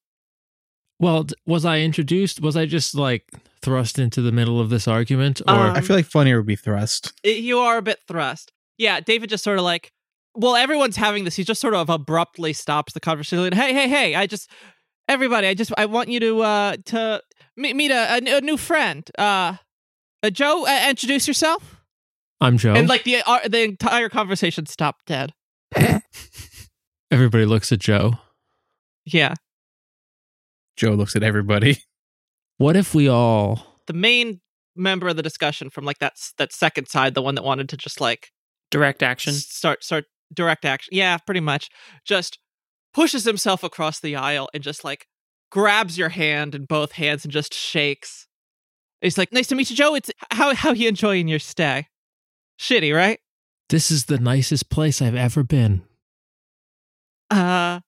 Well, 1.00 1.26
was 1.46 1.64
I 1.64 1.80
introduced? 1.80 2.40
Was 2.40 2.56
I 2.56 2.66
just 2.66 2.94
like 2.94 3.24
thrust 3.62 3.98
into 3.98 4.20
the 4.20 4.32
middle 4.32 4.60
of 4.60 4.68
this 4.68 4.86
argument, 4.86 5.40
or 5.48 5.54
Um, 5.54 5.76
I 5.76 5.80
feel 5.80 5.96
like 5.96 6.06
funnier 6.06 6.36
would 6.36 6.46
be 6.46 6.56
thrust. 6.56 7.12
it- 7.22 7.38
you 7.38 7.58
are 7.58 7.78
a 7.78 7.82
bit 7.82 8.00
thrust. 8.06 8.52
Yeah, 8.78 9.00
David 9.00 9.30
just 9.30 9.42
sort 9.42 9.58
of 9.58 9.64
like, 9.64 9.92
well, 10.34 10.54
everyone's 10.56 10.96
having 10.96 11.24
this. 11.24 11.36
He 11.36 11.42
just 11.44 11.60
sort 11.60 11.74
of 11.74 11.88
abruptly 11.90 12.52
stops 12.52 12.92
the 12.92 13.00
conversation. 13.00 13.52
Hey, 13.52 13.72
hey, 13.72 13.88
hey! 13.88 14.14
I 14.14 14.26
just, 14.26 14.48
everybody, 15.08 15.46
I 15.48 15.54
just, 15.54 15.72
I 15.76 15.86
want 15.86 16.08
you 16.08 16.20
to, 16.20 16.40
uh, 16.42 16.76
to 16.86 17.22
meet, 17.56 17.74
meet 17.76 17.90
a, 17.90 18.14
a, 18.14 18.36
a 18.36 18.40
new 18.40 18.56
friend. 18.56 19.10
Uh, 19.18 19.56
uh 20.22 20.30
Joe, 20.30 20.66
uh, 20.66 20.86
introduce 20.88 21.26
yourself. 21.26 21.76
I'm 22.42 22.58
Joe? 22.58 22.74
And 22.74 22.88
like 22.88 23.04
the 23.04 23.22
uh, 23.26 23.48
the 23.48 23.62
entire 23.62 24.08
conversation 24.08 24.66
stopped 24.66 25.06
dead. 25.06 25.32
Everybody 27.10 27.44
looks 27.44 27.72
at 27.72 27.80
Joe. 27.80 28.14
Yeah, 29.04 29.34
Joe 30.80 30.92
looks 30.92 31.14
at 31.14 31.22
everybody. 31.22 31.76
What 32.56 32.74
if 32.76 32.94
we 32.94 33.08
all? 33.08 33.66
the 33.86 33.92
main 33.94 34.40
member 34.76 35.08
of 35.08 35.16
the 35.16 35.22
discussion 35.22 35.68
from 35.70 35.84
like 35.86 35.98
that 35.98 36.12
that 36.38 36.52
second 36.52 36.88
side, 36.88 37.14
the 37.14 37.22
one 37.22 37.34
that 37.34 37.42
wanted 37.42 37.68
to 37.70 37.76
just 37.76 38.00
like 38.00 38.28
Direct 38.70 39.02
action. 39.02 39.32
start 39.32 39.82
start 39.82 40.04
direct 40.32 40.64
action. 40.64 40.90
Yeah, 40.92 41.16
pretty 41.18 41.40
much. 41.40 41.70
Just 42.04 42.38
pushes 42.94 43.24
himself 43.24 43.62
across 43.64 43.98
the 44.00 44.14
aisle 44.14 44.48
and 44.54 44.62
just 44.62 44.84
like 44.84 45.06
grabs 45.50 45.98
your 45.98 46.10
hand 46.10 46.54
in 46.54 46.66
both 46.66 46.92
hands 46.92 47.24
and 47.24 47.32
just 47.32 47.52
shakes. 47.54 48.26
He's 49.00 49.18
like, 49.18 49.32
"Nice 49.32 49.48
to 49.48 49.54
meet 49.54 49.70
you, 49.70 49.76
Joe. 49.76 49.94
It's 49.94 50.10
how 50.30 50.54
how 50.54 50.72
you 50.72 50.86
enjoying 50.88 51.28
your 51.28 51.38
stay? 51.40 51.88
Shitty, 52.58 52.94
right? 52.94 53.18
This 53.70 53.90
is 53.90 54.04
the 54.04 54.18
nicest 54.18 54.70
place 54.70 55.00
I've 55.02 55.14
ever 55.14 55.42
been. 55.42 55.82
Uh." 57.30 57.80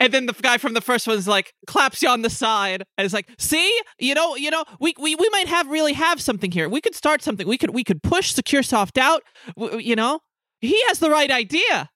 And 0.00 0.12
then 0.12 0.26
the 0.26 0.32
guy 0.32 0.58
from 0.58 0.74
the 0.74 0.80
first 0.80 1.06
one's 1.06 1.28
like 1.28 1.52
claps 1.66 2.02
you 2.02 2.08
on 2.08 2.22
the 2.22 2.30
side 2.30 2.84
and 2.96 3.04
it's 3.04 3.14
like, 3.14 3.28
"See, 3.38 3.80
you 3.98 4.14
know, 4.14 4.36
you 4.36 4.50
know, 4.50 4.64
we, 4.80 4.94
we 4.98 5.14
we 5.14 5.28
might 5.30 5.48
have 5.48 5.68
really 5.68 5.92
have 5.94 6.20
something 6.20 6.50
here. 6.50 6.68
We 6.68 6.80
could 6.80 6.94
start 6.94 7.22
something. 7.22 7.46
We 7.46 7.58
could 7.58 7.70
we 7.70 7.84
could 7.84 8.02
push 8.02 8.34
SecureSoft 8.34 8.98
out. 8.98 9.22
W- 9.56 9.78
you 9.78 9.96
know, 9.96 10.20
he 10.60 10.80
has 10.88 10.98
the 10.98 11.10
right 11.10 11.30
idea. 11.30 11.90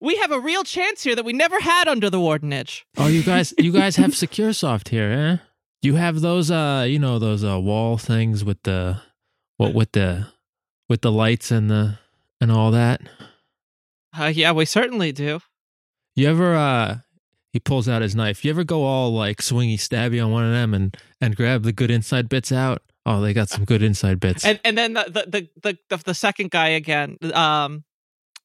We 0.00 0.16
have 0.18 0.30
a 0.30 0.38
real 0.38 0.62
chance 0.62 1.02
here 1.02 1.16
that 1.16 1.24
we 1.24 1.32
never 1.32 1.58
had 1.60 1.88
under 1.88 2.08
the 2.08 2.18
Wardenage. 2.18 2.82
Oh, 2.96 3.08
you 3.08 3.22
guys, 3.24 3.52
you 3.58 3.72
guys 3.72 3.96
have 3.96 4.10
SecureSoft 4.12 4.88
here, 4.88 5.10
eh? 5.10 5.44
You 5.82 5.96
have 5.96 6.20
those, 6.20 6.50
uh, 6.50 6.86
you 6.88 6.98
know, 7.00 7.18
those 7.18 7.44
uh, 7.44 7.58
wall 7.58 7.98
things 7.98 8.44
with 8.44 8.62
the, 8.62 9.00
what 9.56 9.74
with 9.74 9.92
the, 9.92 10.28
with 10.88 11.02
the 11.02 11.10
lights 11.10 11.50
and 11.50 11.68
the 11.68 11.98
and 12.40 12.52
all 12.52 12.70
that. 12.70 13.00
Uh, 14.16 14.26
yeah, 14.32 14.52
we 14.52 14.64
certainly 14.64 15.10
do. 15.12 15.40
You 16.14 16.28
ever, 16.28 16.54
uh, 16.54 16.98
he 17.52 17.60
pulls 17.60 17.88
out 17.88 18.02
his 18.02 18.14
knife. 18.14 18.44
You 18.44 18.50
ever 18.50 18.64
go 18.64 18.84
all 18.84 19.12
like 19.12 19.38
swingy 19.38 19.76
stabby 19.76 20.24
on 20.24 20.30
one 20.30 20.44
of 20.44 20.52
them 20.52 20.74
and 20.74 20.96
and 21.20 21.36
grab 21.36 21.62
the 21.62 21.72
good 21.72 21.90
inside 21.90 22.28
bits 22.28 22.52
out? 22.52 22.82
Oh, 23.06 23.20
they 23.20 23.32
got 23.32 23.48
some 23.48 23.64
good 23.64 23.82
inside 23.82 24.20
bits. 24.20 24.44
And 24.44 24.60
and 24.64 24.76
then 24.76 24.92
the 24.94 25.28
the 25.30 25.48
the 25.62 25.78
the, 25.88 25.96
the, 26.04 26.14
second 26.14 26.50
guy 26.50 26.68
again, 26.68 27.16
um, 27.32 27.84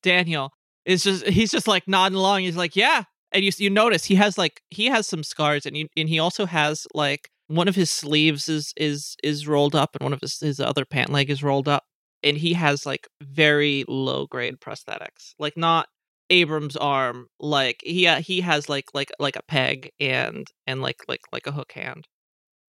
Daniel 0.01 0.51
is 0.85 1.03
just 1.03 1.27
he's 1.27 1.51
just 1.51 1.67
like 1.67 1.87
nodding 1.87 2.17
along. 2.17 2.41
He's 2.41 2.55
like, 2.55 2.75
yeah, 2.75 3.03
and 3.33 3.43
you 3.43 3.51
you 3.57 3.69
notice 3.69 4.05
he 4.05 4.15
has 4.15 4.37
like 4.37 4.61
he 4.69 4.85
has 4.85 5.05
some 5.05 5.23
scars, 5.23 5.65
and 5.65 5.75
you 5.75 5.87
and 5.97 6.07
he 6.07 6.19
also 6.19 6.45
has 6.45 6.87
like 6.93 7.29
one 7.47 7.67
of 7.67 7.75
his 7.75 7.91
sleeves 7.91 8.47
is 8.47 8.73
is 8.77 9.17
is 9.21 9.47
rolled 9.47 9.75
up, 9.75 9.95
and 9.95 10.03
one 10.03 10.13
of 10.13 10.21
his 10.21 10.39
his 10.39 10.61
other 10.61 10.85
pant 10.85 11.09
leg 11.09 11.29
is 11.29 11.43
rolled 11.43 11.67
up, 11.67 11.83
and 12.23 12.37
he 12.37 12.53
has 12.53 12.85
like 12.85 13.07
very 13.21 13.83
low 13.89 14.27
grade 14.27 14.61
prosthetics, 14.61 15.33
like 15.39 15.57
not 15.57 15.87
Abram's 16.29 16.75
arm, 16.77 17.27
like 17.39 17.79
he 17.83 18.07
uh, 18.07 18.21
he 18.21 18.41
has 18.41 18.69
like 18.69 18.85
like 18.93 19.11
like 19.19 19.35
a 19.35 19.43
peg 19.43 19.91
and 19.99 20.47
and 20.67 20.81
like 20.81 20.97
like 21.07 21.21
like 21.31 21.47
a 21.47 21.51
hook 21.51 21.73
hand. 21.73 22.07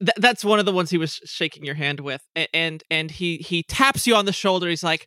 Th- 0.00 0.16
that's 0.16 0.44
one 0.44 0.58
of 0.58 0.66
the 0.66 0.72
ones 0.72 0.90
he 0.90 0.98
was 0.98 1.20
shaking 1.24 1.64
your 1.64 1.74
hand 1.76 2.00
with, 2.00 2.22
A- 2.36 2.54
and 2.54 2.82
and 2.90 3.10
he 3.10 3.38
he 3.38 3.62
taps 3.62 4.06
you 4.06 4.14
on 4.16 4.24
the 4.26 4.32
shoulder. 4.32 4.68
He's 4.68 4.82
like, 4.84 5.06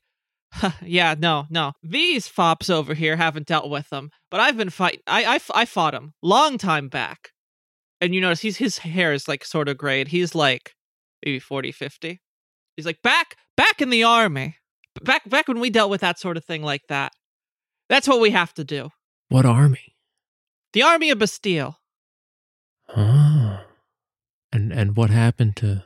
"Huh, 0.54 0.72
"Yeah, 0.82 1.16
no, 1.18 1.46
no, 1.50 1.74
these 1.84 2.28
fops 2.28 2.70
over 2.70 2.94
here 2.94 3.18
haven't 3.18 3.48
dealt 3.48 3.70
with 3.70 3.90
them, 3.90 4.10
but 4.32 4.40
I've 4.40 4.58
been 4.58 4.70
fighting. 4.70 5.02
I 5.08 5.36
I, 5.36 5.40
I 5.54 5.66
fought 5.66 5.94
him 5.94 6.14
long 6.24 6.58
time 6.58 6.88
back." 6.90 7.30
And 8.00 8.14
you 8.16 8.22
notice 8.22 8.42
he's 8.42 8.58
his 8.58 8.80
hair 8.80 9.12
is 9.14 9.28
like 9.28 9.44
sort 9.44 9.68
of 9.70 9.78
grayed. 9.78 10.10
He's 10.10 10.36
like 10.36 10.74
maybe 11.26 11.40
40, 11.40 11.72
50. 11.72 12.22
He's 12.76 12.86
like 12.86 13.02
back 13.02 13.36
back 13.56 13.82
in 13.82 13.90
the 13.90 14.04
army, 14.04 14.56
back 15.04 15.28
back 15.30 15.48
when 15.48 15.60
we 15.60 15.70
dealt 15.70 15.90
with 15.90 16.02
that 16.02 16.20
sort 16.20 16.38
of 16.38 16.46
thing 16.46 16.62
like 16.64 16.84
that. 16.90 17.12
That's 17.90 18.08
what 18.08 18.20
we 18.20 18.32
have 18.32 18.54
to 18.56 18.64
do. 18.64 18.92
what 19.30 19.46
army? 19.46 19.96
The 20.74 20.84
army 20.84 21.10
of 21.10 21.20
Bastille. 21.20 21.80
Oh, 22.96 23.62
and 24.52 24.72
and 24.72 24.96
what 24.96 25.10
happened 25.10 25.56
to? 25.58 25.84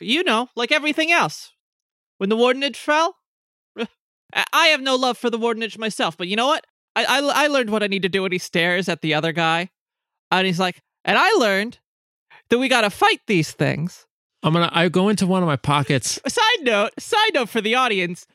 you 0.00 0.24
know, 0.24 0.48
like 0.56 0.72
everything 0.72 1.12
else. 1.12 1.52
When 2.18 2.28
the 2.28 2.36
Wardenage 2.36 2.76
fell, 2.76 3.16
I 4.52 4.66
have 4.68 4.80
no 4.80 4.96
love 4.96 5.18
for 5.18 5.30
the 5.30 5.38
Wardenage 5.38 5.78
myself, 5.78 6.16
but 6.16 6.28
you 6.28 6.36
know 6.36 6.46
what? 6.46 6.66
I, 6.94 7.04
I, 7.04 7.44
I 7.44 7.46
learned 7.46 7.70
what 7.70 7.82
I 7.82 7.86
need 7.86 8.02
to 8.02 8.08
do, 8.08 8.24
and 8.24 8.32
he 8.32 8.38
stares 8.38 8.88
at 8.88 9.00
the 9.00 9.14
other 9.14 9.32
guy, 9.32 9.70
and 10.30 10.46
he's 10.46 10.60
like, 10.60 10.82
and 11.04 11.16
I 11.18 11.30
learned 11.32 11.78
that 12.50 12.58
we 12.58 12.68
gotta 12.68 12.90
fight 12.90 13.20
these 13.26 13.52
things. 13.52 14.06
I'm 14.42 14.52
gonna. 14.52 14.70
I 14.72 14.88
go 14.88 15.08
into 15.08 15.26
one 15.26 15.42
of 15.42 15.46
my 15.46 15.56
pockets. 15.56 16.20
Side 16.26 16.62
note, 16.62 16.92
side 16.98 17.34
note 17.34 17.48
for 17.48 17.60
the 17.60 17.74
audience, 17.74 18.26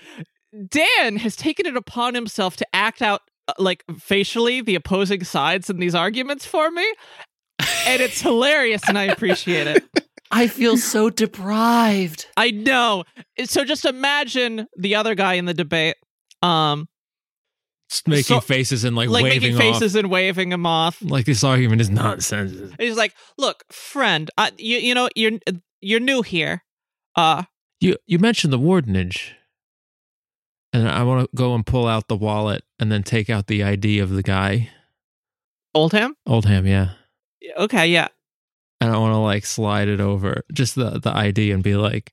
Dan 0.67 1.17
has 1.17 1.35
taken 1.35 1.65
it 1.65 1.75
upon 1.77 2.13
himself 2.15 2.55
to 2.57 2.67
act 2.73 3.01
out 3.01 3.21
uh, 3.47 3.53
like 3.59 3.83
facially 3.99 4.61
the 4.61 4.75
opposing 4.75 5.23
sides 5.23 5.69
in 5.69 5.77
these 5.79 5.95
arguments 5.95 6.45
for 6.45 6.69
me, 6.71 6.85
and 7.85 8.01
it's 8.01 8.21
hilarious, 8.21 8.81
and 8.87 8.97
I 8.97 9.03
appreciate 9.03 9.67
it. 9.67 9.83
I 10.31 10.47
feel 10.47 10.75
so 10.77 11.09
deprived. 11.09 12.27
I 12.35 12.51
know. 12.51 13.05
So 13.45 13.63
just 13.63 13.85
imagine 13.85 14.67
the 14.77 14.95
other 14.95 15.15
guy 15.15 15.35
in 15.35 15.45
the 15.45 15.53
debate. 15.53 15.95
Um, 16.41 16.87
Just 17.89 18.07
making 18.09 18.23
So- 18.23 18.39
faces 18.41 18.83
and 18.83 18.95
like, 18.95 19.07
like 19.09 19.23
waving 19.23 19.53
making 19.55 19.57
faces 19.57 19.95
and 19.95 20.09
waving 20.09 20.51
him 20.51 20.65
off. 20.65 21.01
off. 21.01 21.09
Like 21.09 21.25
this 21.25 21.43
argument 21.45 21.79
is 21.79 21.89
nonsense. 21.89 22.51
And 22.51 22.75
he's 22.77 22.97
like, 22.97 23.13
"Look, 23.37 23.63
friend, 23.71 24.29
I, 24.37 24.51
you 24.57 24.77
you 24.79 24.93
know 24.93 25.07
you're 25.15 25.39
you're 25.81 26.01
new 26.01 26.21
here. 26.23 26.63
Uh, 27.15 27.43
You 27.79 27.95
you 28.05 28.19
mentioned 28.19 28.51
the 28.51 28.59
wardenage, 28.59 29.31
and 30.81 30.89
I 30.89 31.03
want 31.03 31.29
to 31.29 31.35
go 31.35 31.55
and 31.55 31.65
pull 31.65 31.87
out 31.87 32.07
the 32.07 32.15
wallet 32.15 32.63
and 32.79 32.91
then 32.91 33.03
take 33.03 33.29
out 33.29 33.47
the 33.47 33.63
ID 33.63 33.99
of 33.99 34.09
the 34.09 34.23
guy, 34.23 34.69
Oldham. 35.73 36.15
Oldham. 36.25 36.65
Yeah, 36.65 36.91
Okay, 37.57 37.87
yeah. 37.87 38.07
and 38.81 38.91
I 38.91 38.97
want 38.97 39.13
to 39.13 39.17
like 39.17 39.45
slide 39.45 39.87
it 39.87 39.99
over 39.99 40.43
just 40.53 40.75
the 40.75 40.99
the 40.99 41.15
ID 41.15 41.51
and 41.51 41.63
be 41.63 41.75
like, 41.75 42.11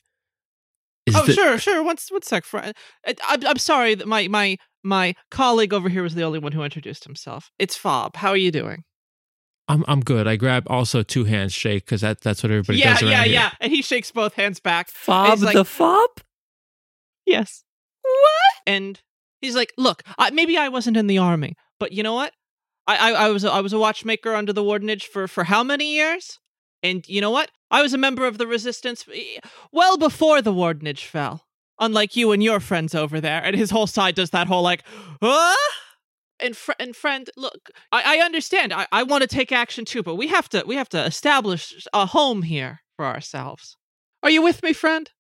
is 1.07 1.15
oh, 1.17 1.25
the- 1.27 1.33
sure, 1.35 1.59
sure. 1.59 1.83
One, 1.83 1.97
one 2.11 2.23
sec, 2.23 2.45
friend. 2.45 2.75
I, 3.07 3.11
uh, 3.11 3.15
I'm, 3.29 3.47
I'm 3.47 3.59
sorry 3.59 3.95
that 3.95 4.07
my 4.09 4.29
my 4.29 4.57
my 4.83 5.15
colleague 5.31 5.73
over 5.75 5.89
here 5.89 6.03
was 6.03 6.15
the 6.15 6.23
only 6.23 6.39
one 6.39 6.53
who 6.53 6.63
introduced 6.63 7.05
himself. 7.05 7.51
It's 7.59 7.77
Fob. 7.77 8.17
How 8.17 8.31
are 8.31 8.37
you 8.37 8.51
doing? 8.51 8.85
I'm 9.69 9.85
I'm 9.89 10.01
good. 10.01 10.27
I 10.29 10.37
grab 10.37 10.65
also 10.69 11.03
two 11.03 11.25
hands 11.25 11.53
shake 11.55 11.85
because 11.87 12.03
that 12.03 12.21
that's 12.21 12.43
what 12.43 12.51
everybody 12.53 12.79
yeah, 12.79 12.95
does 12.95 13.03
around 13.03 13.11
yeah, 13.13 13.25
yeah. 13.25 13.51
And 13.61 13.73
he 13.73 13.81
shakes 13.83 14.11
both 14.11 14.35
hands 14.35 14.61
back. 14.61 14.89
Fob 14.89 15.33
It's 15.35 15.43
like- 15.43 15.55
the 15.55 15.65
fob? 15.65 16.11
Yes. 17.27 17.65
What? 18.05 18.63
And 18.67 19.01
he's 19.41 19.55
like, 19.57 19.73
"Look, 19.77 20.03
I, 20.19 20.31
maybe 20.31 20.57
I 20.57 20.69
wasn't 20.69 20.97
in 20.97 21.07
the 21.07 21.19
army, 21.19 21.55
but 21.81 21.93
you 21.93 22.03
know 22.03 22.15
what? 22.15 22.33
I, 22.87 22.97
I, 22.97 23.27
I 23.27 23.29
was 23.31 23.45
a, 23.45 23.51
I 23.51 23.61
was 23.61 23.73
a 23.73 23.79
watchmaker 23.79 24.35
under 24.35 24.53
the 24.53 24.63
wardenage 24.63 25.05
for 25.05 25.27
for 25.27 25.45
how 25.45 25.65
many 25.65 25.95
years? 25.95 26.39
And 26.83 27.09
you 27.09 27.21
know 27.21 27.31
what? 27.31 27.51
I 27.71 27.83
was 27.83 27.95
a 27.95 27.99
member 27.99 28.27
of 28.27 28.39
the 28.39 28.47
resistance 28.47 29.05
eh, 29.13 29.41
well 29.73 29.97
before 29.97 30.43
the 30.43 30.53
wardenage 30.53 31.05
fell. 31.05 31.47
Unlike 31.81 32.15
you 32.15 32.31
and 32.31 32.43
your 32.43 32.61
friends 32.61 32.95
over 32.95 33.21
there. 33.21 33.43
And 33.43 33.57
his 33.57 33.71
whole 33.71 33.89
side 33.89 34.15
does 34.15 34.31
that 34.31 34.47
whole 34.47 34.63
like, 34.63 34.85
huh? 35.21 35.57
And 36.39 36.57
fr- 36.57 36.73
and 36.79 36.95
friend, 36.95 37.29
look, 37.37 37.71
I, 37.91 38.19
I 38.19 38.25
understand. 38.25 38.73
I, 38.73 38.87
I 38.93 39.03
want 39.03 39.23
to 39.23 39.27
take 39.29 39.51
action 39.51 39.85
too, 39.85 40.03
but 40.03 40.15
we 40.15 40.29
have 40.29 40.49
to 40.51 40.63
we 40.67 40.77
have 40.77 40.89
to 40.91 41.05
establish 41.05 41.87
a 41.93 42.07
home 42.07 42.43
here 42.43 42.83
for 42.97 43.07
ourselves. 43.07 43.77
Are 44.23 44.31
you 44.31 44.43
with 44.43 44.63
me, 44.63 44.73
friend? 44.73 45.11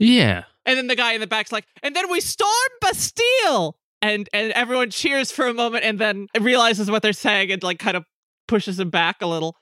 Yeah. 0.00 0.44
And 0.66 0.76
then 0.76 0.88
the 0.88 0.96
guy 0.96 1.12
in 1.12 1.20
the 1.20 1.26
back's 1.28 1.52
like, 1.52 1.66
and 1.82 1.94
then 1.94 2.10
we 2.10 2.20
storm 2.20 2.50
Bastille. 2.80 3.76
And 4.02 4.28
and 4.32 4.50
everyone 4.52 4.90
cheers 4.90 5.30
for 5.30 5.46
a 5.46 5.52
moment 5.54 5.84
and 5.84 5.98
then 5.98 6.26
realizes 6.40 6.90
what 6.90 7.02
they're 7.02 7.12
saying 7.12 7.52
and 7.52 7.62
like 7.62 7.78
kind 7.78 7.96
of 7.98 8.04
pushes 8.48 8.80
him 8.80 8.88
back 8.90 9.20
a 9.20 9.26
little. 9.26 9.56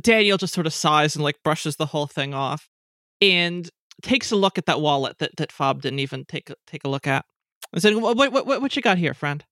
Daniel 0.00 0.36
just 0.36 0.52
sort 0.52 0.66
of 0.66 0.74
sighs 0.74 1.14
and 1.14 1.22
like 1.22 1.36
brushes 1.44 1.76
the 1.76 1.86
whole 1.86 2.08
thing 2.08 2.34
off 2.34 2.68
and 3.20 3.70
takes 4.02 4.32
a 4.32 4.36
look 4.36 4.58
at 4.58 4.66
that 4.66 4.80
wallet 4.80 5.18
that, 5.18 5.36
that 5.36 5.52
Fob 5.52 5.80
didn't 5.80 6.00
even 6.00 6.24
take 6.24 6.50
a, 6.50 6.54
take 6.66 6.82
a 6.84 6.88
look 6.88 7.06
at. 7.06 7.24
I 7.72 7.78
said, 7.78 7.94
what, 7.94 8.16
what, 8.16 8.32
what, 8.32 8.60
what 8.60 8.74
you 8.74 8.82
got 8.82 8.98
here, 8.98 9.14
friend? 9.14 9.44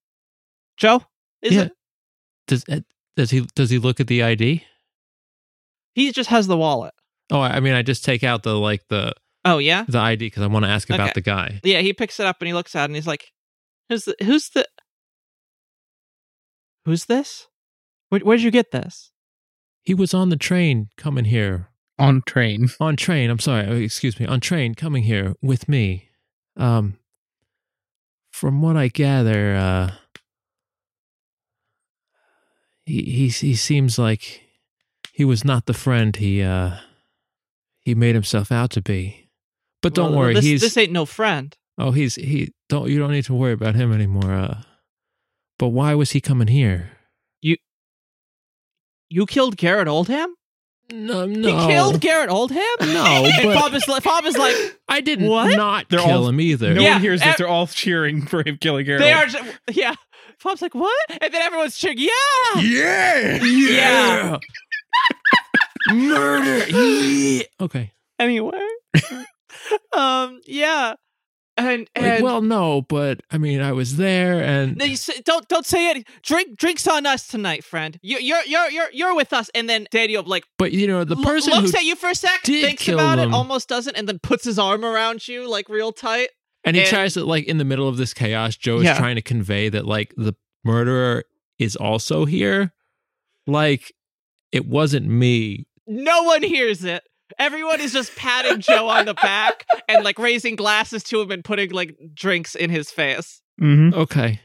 Joe? 0.75 1.03
Is 1.41 1.53
Yeah. 1.53 1.61
it? 1.63 1.71
Does 2.47 2.65
uh, 2.69 2.81
does 3.15 3.31
he 3.31 3.47
does 3.55 3.69
he 3.69 3.77
look 3.77 4.01
at 4.01 4.07
the 4.07 4.23
ID? 4.23 4.65
He 5.95 6.11
just 6.11 6.29
has 6.29 6.47
the 6.47 6.57
wallet. 6.57 6.93
Oh, 7.31 7.39
I 7.39 7.55
I 7.55 7.59
mean, 7.61 7.73
I 7.73 7.81
just 7.81 8.03
take 8.03 8.23
out 8.25 8.43
the 8.43 8.57
like 8.59 8.81
the 8.89 9.13
Oh, 9.45 9.57
yeah? 9.57 9.83
the 9.87 9.99
ID 9.99 10.27
because 10.27 10.43
I 10.43 10.47
want 10.47 10.63
to 10.65 10.71
ask 10.71 10.89
about 10.89 11.13
the 11.15 11.21
guy. 11.21 11.59
Yeah, 11.63 11.79
he 11.81 11.91
picks 11.93 12.19
it 12.19 12.25
up 12.25 12.37
and 12.39 12.47
he 12.47 12.53
looks 12.53 12.75
at 12.75 12.83
it 12.83 12.85
and 12.85 12.95
he's 12.95 13.07
like, 13.07 13.31
"Who's 13.89 14.05
the? 14.05 14.15
Who's 14.23 14.49
the? 14.49 14.67
Who's 16.85 17.05
this? 17.05 17.47
Where, 18.09 18.21
where'd 18.21 18.41
you 18.41 18.51
get 18.51 18.71
this?" 18.71 19.11
He 19.83 19.93
was 19.93 20.13
on 20.13 20.29
the 20.29 20.37
train 20.37 20.87
coming 20.97 21.25
here 21.25 21.67
On 21.99 22.21
train. 22.25 22.69
on 22.79 22.95
train. 22.95 23.29
I'm 23.29 23.39
sorry, 23.39 23.67
uh, 23.67 23.73
excuse 23.73 24.17
me, 24.19 24.25
on 24.25 24.39
train 24.39 24.75
coming 24.75 25.03
here 25.03 25.33
with 25.41 25.67
me. 25.67 26.09
Um, 26.55 26.97
from 28.31 28.61
what 28.61 28.77
I 28.77 28.87
gather, 28.87 29.55
uh, 29.55 29.91
he 32.85 33.01
he 33.03 33.27
he 33.29 33.55
seems 33.55 33.97
like 33.99 34.41
he 35.11 35.25
was 35.25 35.43
not 35.43 35.65
the 35.65 35.73
friend 35.73 36.15
he 36.15 36.41
uh 36.41 36.77
he 37.81 37.93
made 37.95 38.15
himself 38.15 38.51
out 38.51 38.69
to 38.71 38.81
be. 38.81 39.22
But 39.83 39.93
don't 39.93 40.11
Well, 40.11 40.19
worry, 40.21 40.33
this, 40.33 40.43
he's 40.45 40.61
this 40.61 40.75
ain't 40.77 40.91
no 40.91 41.05
friend. 41.05 41.55
oh 41.77 41.91
he's 41.91 42.15
he 42.15 42.51
don't 42.69 42.89
you 42.89 42.97
don't 42.97 43.11
need 43.11 43.25
to 43.25 43.33
worry 43.35 43.51
about 43.53 43.75
him 43.75 43.93
anymore. 43.93 44.31
Uh, 44.33 44.61
but 45.59 45.67
why 45.67 45.93
was 45.93 46.11
he 46.11 46.21
coming 46.21 46.47
here? 46.47 46.89
You 47.41 47.57
you 49.09 49.25
killed 49.27 49.57
Garrett 49.57 49.87
Oldham. 49.87 50.33
No, 50.91 51.25
no, 51.25 51.47
He 51.47 51.67
killed 51.73 52.01
Garrett 52.01 52.29
Oldham. 52.29 52.59
No, 52.81 53.23
and 53.25 53.43
but- 53.47 53.53
Bob 53.55 53.73
is 53.73 53.87
like, 53.87 54.03
Bob 54.03 54.25
is 54.25 54.37
like, 54.37 54.55
I 54.89 54.99
didn't 55.01 55.27
What? 55.27 55.55
not 55.55 55.87
They're 55.89 55.99
kill 55.99 56.23
all- 56.23 56.29
him 56.29 56.39
either. 56.41 56.73
No 56.73 56.81
Yeah, 56.81 56.93
one 56.93 57.01
hears 57.01 57.21
ev- 57.21 57.27
this. 57.29 57.37
They're 57.37 57.47
all 57.47 57.67
cheering 57.67 58.25
for 58.25 58.43
him 58.45 58.57
killing 58.57 58.85
Harold. 58.85 59.01
they 59.03 59.13
are, 59.13 59.25
yeah. 59.71 59.95
Bob's 60.43 60.61
like, 60.61 60.75
what? 60.75 60.93
And 61.21 61.33
then 61.33 61.41
everyone's 61.41 61.77
cheering, 61.77 61.99
yeah, 61.99 62.59
Yeah. 62.59 63.43
yeah. 63.43 64.37
Murder. 65.93 66.67
Yeah. 66.69 67.43
Okay. 67.61 67.91
Anyway, 68.19 68.59
um, 69.93 70.39
yeah, 70.45 70.93
and 71.57 71.81
Like, 71.81 71.89
and 71.95 72.23
well, 72.23 72.41
no, 72.41 72.81
but 72.81 73.21
I 73.31 73.37
mean, 73.37 73.61
I 73.61 73.71
was 73.73 73.97
there, 73.97 74.41
and 74.43 74.75
No, 74.77 74.85
you 74.85 74.95
say, 74.95 75.21
don't 75.23 75.47
don't 75.47 75.65
say 75.65 75.91
it. 75.91 76.07
Drink 76.23 76.57
drinks 76.57 76.87
on 76.87 77.05
us 77.05 77.27
tonight, 77.27 77.63
friend. 77.63 77.99
You, 78.01 78.17
you're 78.19 78.43
you're 78.45 78.69
you're 78.71 78.91
you're 78.91 79.15
with 79.15 79.33
us. 79.33 79.49
And 79.53 79.69
then 79.69 79.87
Daniel 79.91 80.23
like 80.23 80.45
but 80.57 80.71
you 80.71 80.87
know, 80.87 81.03
the 81.03 81.15
person 81.17 81.53
looks 81.53 81.75
at 81.75 81.83
you 81.83 81.95
for 81.95 82.09
a 82.09 82.15
sec, 82.15 82.41
thinks 82.43 82.87
about 82.87 83.17
them- 83.17 83.29
it, 83.31 83.33
almost 83.35 83.69
doesn't, 83.69 83.95
and 83.95 84.07
then 84.09 84.19
puts 84.19 84.43
his 84.45 84.57
arm 84.57 84.83
around 84.83 85.27
you 85.27 85.47
like 85.47 85.69
real 85.69 85.91
tight. 85.91 86.29
and 86.63 86.75
he 86.75 86.81
and- 86.81 86.89
tries 86.89 87.13
to 87.13 87.23
like 87.23 87.45
in 87.45 87.57
the 87.59 87.65
middle 87.65 87.87
of 87.87 87.97
this 87.97 88.13
chaos, 88.13 88.55
Joe 88.55 88.77
is 88.77 88.85
Yeah. 88.85 88.97
trying 88.97 89.15
to 89.15 89.21
convey 89.21 89.69
that 89.69 89.85
like 89.85 90.13
the 90.17 90.33
murderer 90.63 91.23
is 91.59 91.75
also 91.75 92.25
here. 92.25 92.73
Like 93.45 93.93
it 94.51 94.65
wasn't 94.65 95.07
me. 95.07 95.67
No 95.85 96.23
one 96.23 96.41
hears 96.41 96.83
it. 96.83 97.03
Everyone 97.39 97.79
is 97.81 97.93
just 97.93 98.15
patting 98.15 98.59
Joe 98.61 98.87
on 98.89 99.05
the 99.05 99.13
back 99.15 99.65
and 99.87 100.03
like 100.03 100.19
raising 100.19 100.55
glasses 100.55 101.03
to 101.05 101.21
him 101.21 101.31
and 101.31 101.43
putting 101.43 101.71
like 101.71 101.95
drinks 102.13 102.55
in 102.55 102.69
his 102.69 102.89
face. 102.91 103.41
Mm-hmm. 103.61 103.93
Okay, 103.99 104.39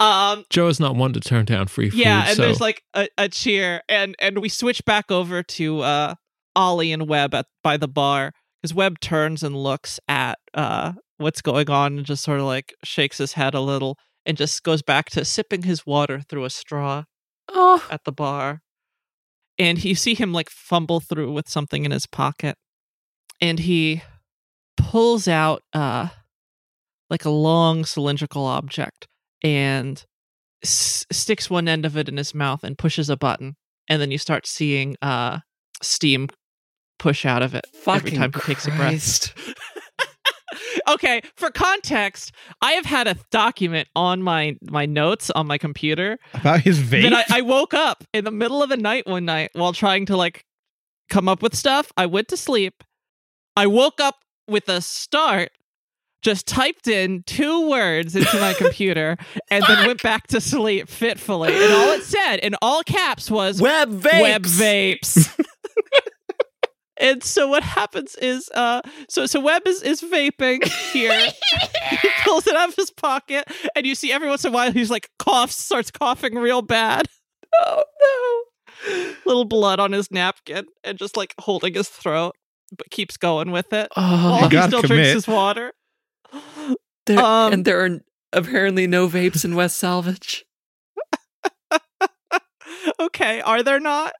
Um, 0.00 0.44
Joe 0.50 0.66
is 0.68 0.80
not 0.80 0.96
one 0.96 1.12
to 1.12 1.20
turn 1.20 1.44
down 1.44 1.68
free 1.68 1.90
food. 1.90 2.00
yeah, 2.00 2.24
and 2.28 2.36
so 2.36 2.42
there's 2.42 2.60
like 2.60 2.82
a, 2.94 3.08
a 3.18 3.28
cheer, 3.28 3.82
and 3.88 4.14
and 4.18 4.38
we 4.40 4.48
switch 4.48 4.84
back 4.84 5.10
over 5.10 5.42
to 5.42 5.80
uh 5.80 6.14
Ollie 6.56 6.92
and 6.92 7.08
Webb 7.08 7.34
at 7.34 7.46
by 7.62 7.76
the 7.76 7.88
bar 7.88 8.32
because 8.60 8.74
Webb 8.74 8.98
turns 9.00 9.42
and 9.42 9.56
looks 9.56 10.00
at 10.08 10.38
uh 10.54 10.92
what's 11.18 11.40
going 11.42 11.70
on 11.70 11.98
and 11.98 12.06
just 12.06 12.24
sort 12.24 12.40
of 12.40 12.46
like 12.46 12.74
shakes 12.84 13.18
his 13.18 13.34
head 13.34 13.54
a 13.54 13.60
little 13.60 13.96
and 14.26 14.36
just 14.36 14.62
goes 14.64 14.82
back 14.82 15.08
to 15.10 15.24
sipping 15.24 15.62
his 15.62 15.86
water 15.86 16.20
through 16.28 16.44
a 16.44 16.50
straw 16.50 17.04
Oh, 17.48 17.86
at 17.90 18.04
the 18.04 18.12
bar. 18.12 18.61
And 19.58 19.82
you 19.82 19.94
see 19.94 20.14
him 20.14 20.32
like 20.32 20.50
fumble 20.50 21.00
through 21.00 21.32
with 21.32 21.48
something 21.48 21.84
in 21.84 21.90
his 21.90 22.06
pocket. 22.06 22.56
And 23.40 23.58
he 23.58 24.02
pulls 24.76 25.28
out 25.28 25.62
uh 25.72 26.08
like 27.10 27.24
a 27.24 27.30
long 27.30 27.84
cylindrical 27.84 28.46
object 28.46 29.06
and 29.42 30.02
s- 30.64 31.04
sticks 31.12 31.50
one 31.50 31.68
end 31.68 31.84
of 31.84 31.96
it 31.96 32.08
in 32.08 32.16
his 32.16 32.34
mouth 32.34 32.64
and 32.64 32.78
pushes 32.78 33.10
a 33.10 33.16
button. 33.16 33.56
And 33.88 34.00
then 34.00 34.10
you 34.10 34.18
start 34.18 34.46
seeing 34.46 34.96
uh 35.02 35.40
steam 35.82 36.28
push 36.98 37.26
out 37.26 37.42
of 37.42 37.54
it 37.54 37.66
every 37.96 38.10
time 38.18 38.32
he 38.32 38.40
takes 38.40 38.66
a 38.66 38.70
breath. 38.70 38.92
Okay, 40.88 41.22
for 41.36 41.50
context, 41.50 42.32
I 42.60 42.72
have 42.72 42.84
had 42.86 43.06
a 43.06 43.16
document 43.30 43.88
on 43.96 44.22
my 44.22 44.56
my 44.62 44.86
notes 44.86 45.30
on 45.30 45.46
my 45.46 45.58
computer 45.58 46.18
About 46.34 46.60
his 46.60 46.78
vape. 46.80 47.02
then 47.02 47.14
I, 47.14 47.24
I 47.30 47.40
woke 47.40 47.74
up 47.74 48.04
in 48.12 48.24
the 48.24 48.30
middle 48.30 48.62
of 48.62 48.68
the 48.68 48.76
night 48.76 49.06
one 49.06 49.24
night 49.24 49.50
while 49.54 49.72
trying 49.72 50.06
to 50.06 50.16
like 50.16 50.44
come 51.08 51.28
up 51.28 51.42
with 51.42 51.54
stuff. 51.54 51.92
I 51.96 52.06
went 52.06 52.28
to 52.28 52.36
sleep. 52.36 52.82
I 53.56 53.66
woke 53.66 54.00
up 54.00 54.16
with 54.48 54.68
a 54.68 54.80
start, 54.80 55.50
just 56.22 56.46
typed 56.46 56.88
in 56.88 57.22
two 57.26 57.68
words 57.68 58.16
into 58.16 58.40
my 58.40 58.54
computer, 58.54 59.16
and 59.50 59.64
then 59.68 59.86
went 59.86 60.02
back 60.02 60.26
to 60.28 60.40
sleep 60.40 60.88
fitfully. 60.88 61.52
And 61.52 61.72
all 61.72 61.90
it 61.90 62.02
said 62.02 62.36
in 62.36 62.54
all 62.62 62.82
caps 62.82 63.30
was 63.30 63.60
Webb 63.60 63.90
vapes. 63.92 64.22
Webb 64.22 64.42
vapes. 64.44 65.44
and 67.02 67.22
so 67.22 67.48
what 67.48 67.62
happens 67.62 68.14
is 68.16 68.48
uh 68.54 68.80
so 69.10 69.26
so 69.26 69.40
Webb 69.40 69.62
is 69.66 69.82
is 69.82 70.00
vaping 70.00 70.64
here 70.92 71.12
he 72.00 72.08
pulls 72.24 72.46
it 72.46 72.56
out 72.56 72.70
of 72.70 72.74
his 72.76 72.90
pocket 72.90 73.44
and 73.76 73.84
you 73.86 73.94
see 73.94 74.10
every 74.12 74.28
once 74.28 74.44
in 74.44 74.52
a 74.52 74.54
while 74.54 74.72
he's 74.72 74.90
like 74.90 75.10
coughs 75.18 75.56
starts 75.56 75.90
coughing 75.90 76.34
real 76.36 76.62
bad 76.62 77.06
oh 77.60 77.84
no 78.00 79.12
little 79.26 79.44
blood 79.44 79.78
on 79.80 79.92
his 79.92 80.10
napkin 80.10 80.64
and 80.84 80.98
just 80.98 81.16
like 81.16 81.34
holding 81.40 81.74
his 81.74 81.88
throat 81.88 82.34
but 82.76 82.88
keeps 82.90 83.16
going 83.18 83.50
with 83.50 83.72
it 83.72 83.88
while 83.94 84.44
Oh, 84.44 84.48
he 84.48 84.56
still 84.62 84.80
commit. 84.80 84.86
drinks 84.88 85.12
his 85.12 85.28
water 85.28 85.72
there, 87.06 87.18
um, 87.20 87.52
and 87.52 87.64
there 87.64 87.84
are 87.84 87.98
apparently 88.32 88.86
no 88.86 89.06
vapes 89.08 89.44
in 89.44 89.54
West 89.54 89.76
Salvage. 89.76 90.46
okay 93.00 93.40
are 93.42 93.62
there 93.62 93.80
not 93.80 94.14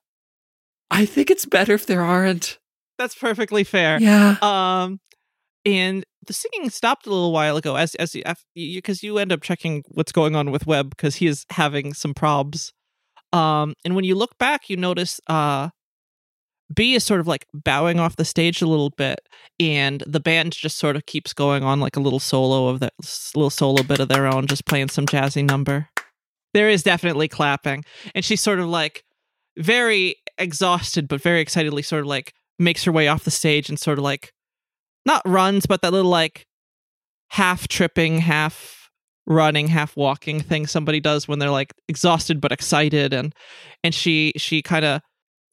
I 0.90 1.06
think 1.06 1.30
it's 1.30 1.46
better 1.46 1.72
if 1.72 1.86
there 1.86 2.02
aren't. 2.02 2.58
That's 2.98 3.14
perfectly 3.14 3.64
fair 3.64 3.98
Yeah. 4.00 4.36
Um, 4.42 5.00
and 5.64 6.04
the 6.26 6.32
singing 6.32 6.70
stopped 6.70 7.06
a 7.06 7.10
little 7.10 7.32
while 7.32 7.56
ago 7.56 7.76
as 7.76 7.94
as 7.96 8.14
you 8.14 8.22
because 8.54 9.02
you, 9.02 9.14
you 9.14 9.18
end 9.18 9.32
up 9.32 9.42
checking 9.42 9.82
what's 9.88 10.12
going 10.12 10.36
on 10.36 10.50
with 10.50 10.66
Webb 10.66 10.90
because 10.90 11.16
he 11.16 11.26
is 11.26 11.44
having 11.50 11.94
some 11.94 12.14
probs. 12.14 12.72
Um, 13.32 13.74
and 13.84 13.94
when 13.94 14.04
you 14.04 14.14
look 14.14 14.36
back, 14.38 14.68
you 14.68 14.76
notice 14.76 15.20
uh, 15.26 15.70
B 16.74 16.94
is 16.94 17.04
sort 17.04 17.20
of 17.20 17.26
like 17.26 17.46
bowing 17.54 17.98
off 17.98 18.16
the 18.16 18.24
stage 18.24 18.60
a 18.60 18.66
little 18.66 18.90
bit, 18.90 19.20
and 19.58 20.02
the 20.06 20.20
band 20.20 20.52
just 20.52 20.78
sort 20.78 20.96
of 20.96 21.06
keeps 21.06 21.32
going 21.32 21.64
on 21.64 21.80
like 21.80 21.96
a 21.96 22.00
little 22.00 22.20
solo 22.20 22.68
of 22.68 22.80
that 22.80 22.92
little 23.34 23.50
solo 23.50 23.82
bit 23.82 24.00
of 24.00 24.08
their 24.08 24.26
own, 24.26 24.46
just 24.46 24.66
playing 24.66 24.88
some 24.88 25.06
jazzy 25.06 25.44
number. 25.44 25.88
There 26.54 26.68
is 26.68 26.82
definitely 26.82 27.28
clapping, 27.28 27.84
and 28.14 28.24
she's 28.24 28.40
sort 28.40 28.58
of 28.58 28.66
like 28.66 29.04
very 29.56 30.16
exhausted, 30.38 31.08
but 31.08 31.22
very 31.22 31.40
excitedly, 31.40 31.82
sort 31.82 32.02
of 32.02 32.06
like 32.06 32.34
makes 32.58 32.84
her 32.84 32.92
way 32.92 33.08
off 33.08 33.24
the 33.24 33.30
stage 33.30 33.68
and 33.68 33.78
sort 33.78 33.98
of 33.98 34.04
like 34.04 34.32
not 35.06 35.22
runs, 35.24 35.66
but 35.66 35.82
that 35.82 35.92
little 35.92 36.10
like 36.10 36.46
half 37.30 37.68
tripping, 37.68 38.18
half 38.18 38.90
running, 39.26 39.68
half 39.68 39.96
walking 39.96 40.40
thing 40.40 40.66
somebody 40.66 41.00
does 41.00 41.26
when 41.26 41.38
they're 41.38 41.50
like 41.50 41.72
exhausted 41.88 42.40
but 42.40 42.52
excited, 42.52 43.12
and 43.12 43.34
and 43.82 43.94
she 43.94 44.32
she 44.36 44.62
kind 44.62 44.84
of 44.84 45.00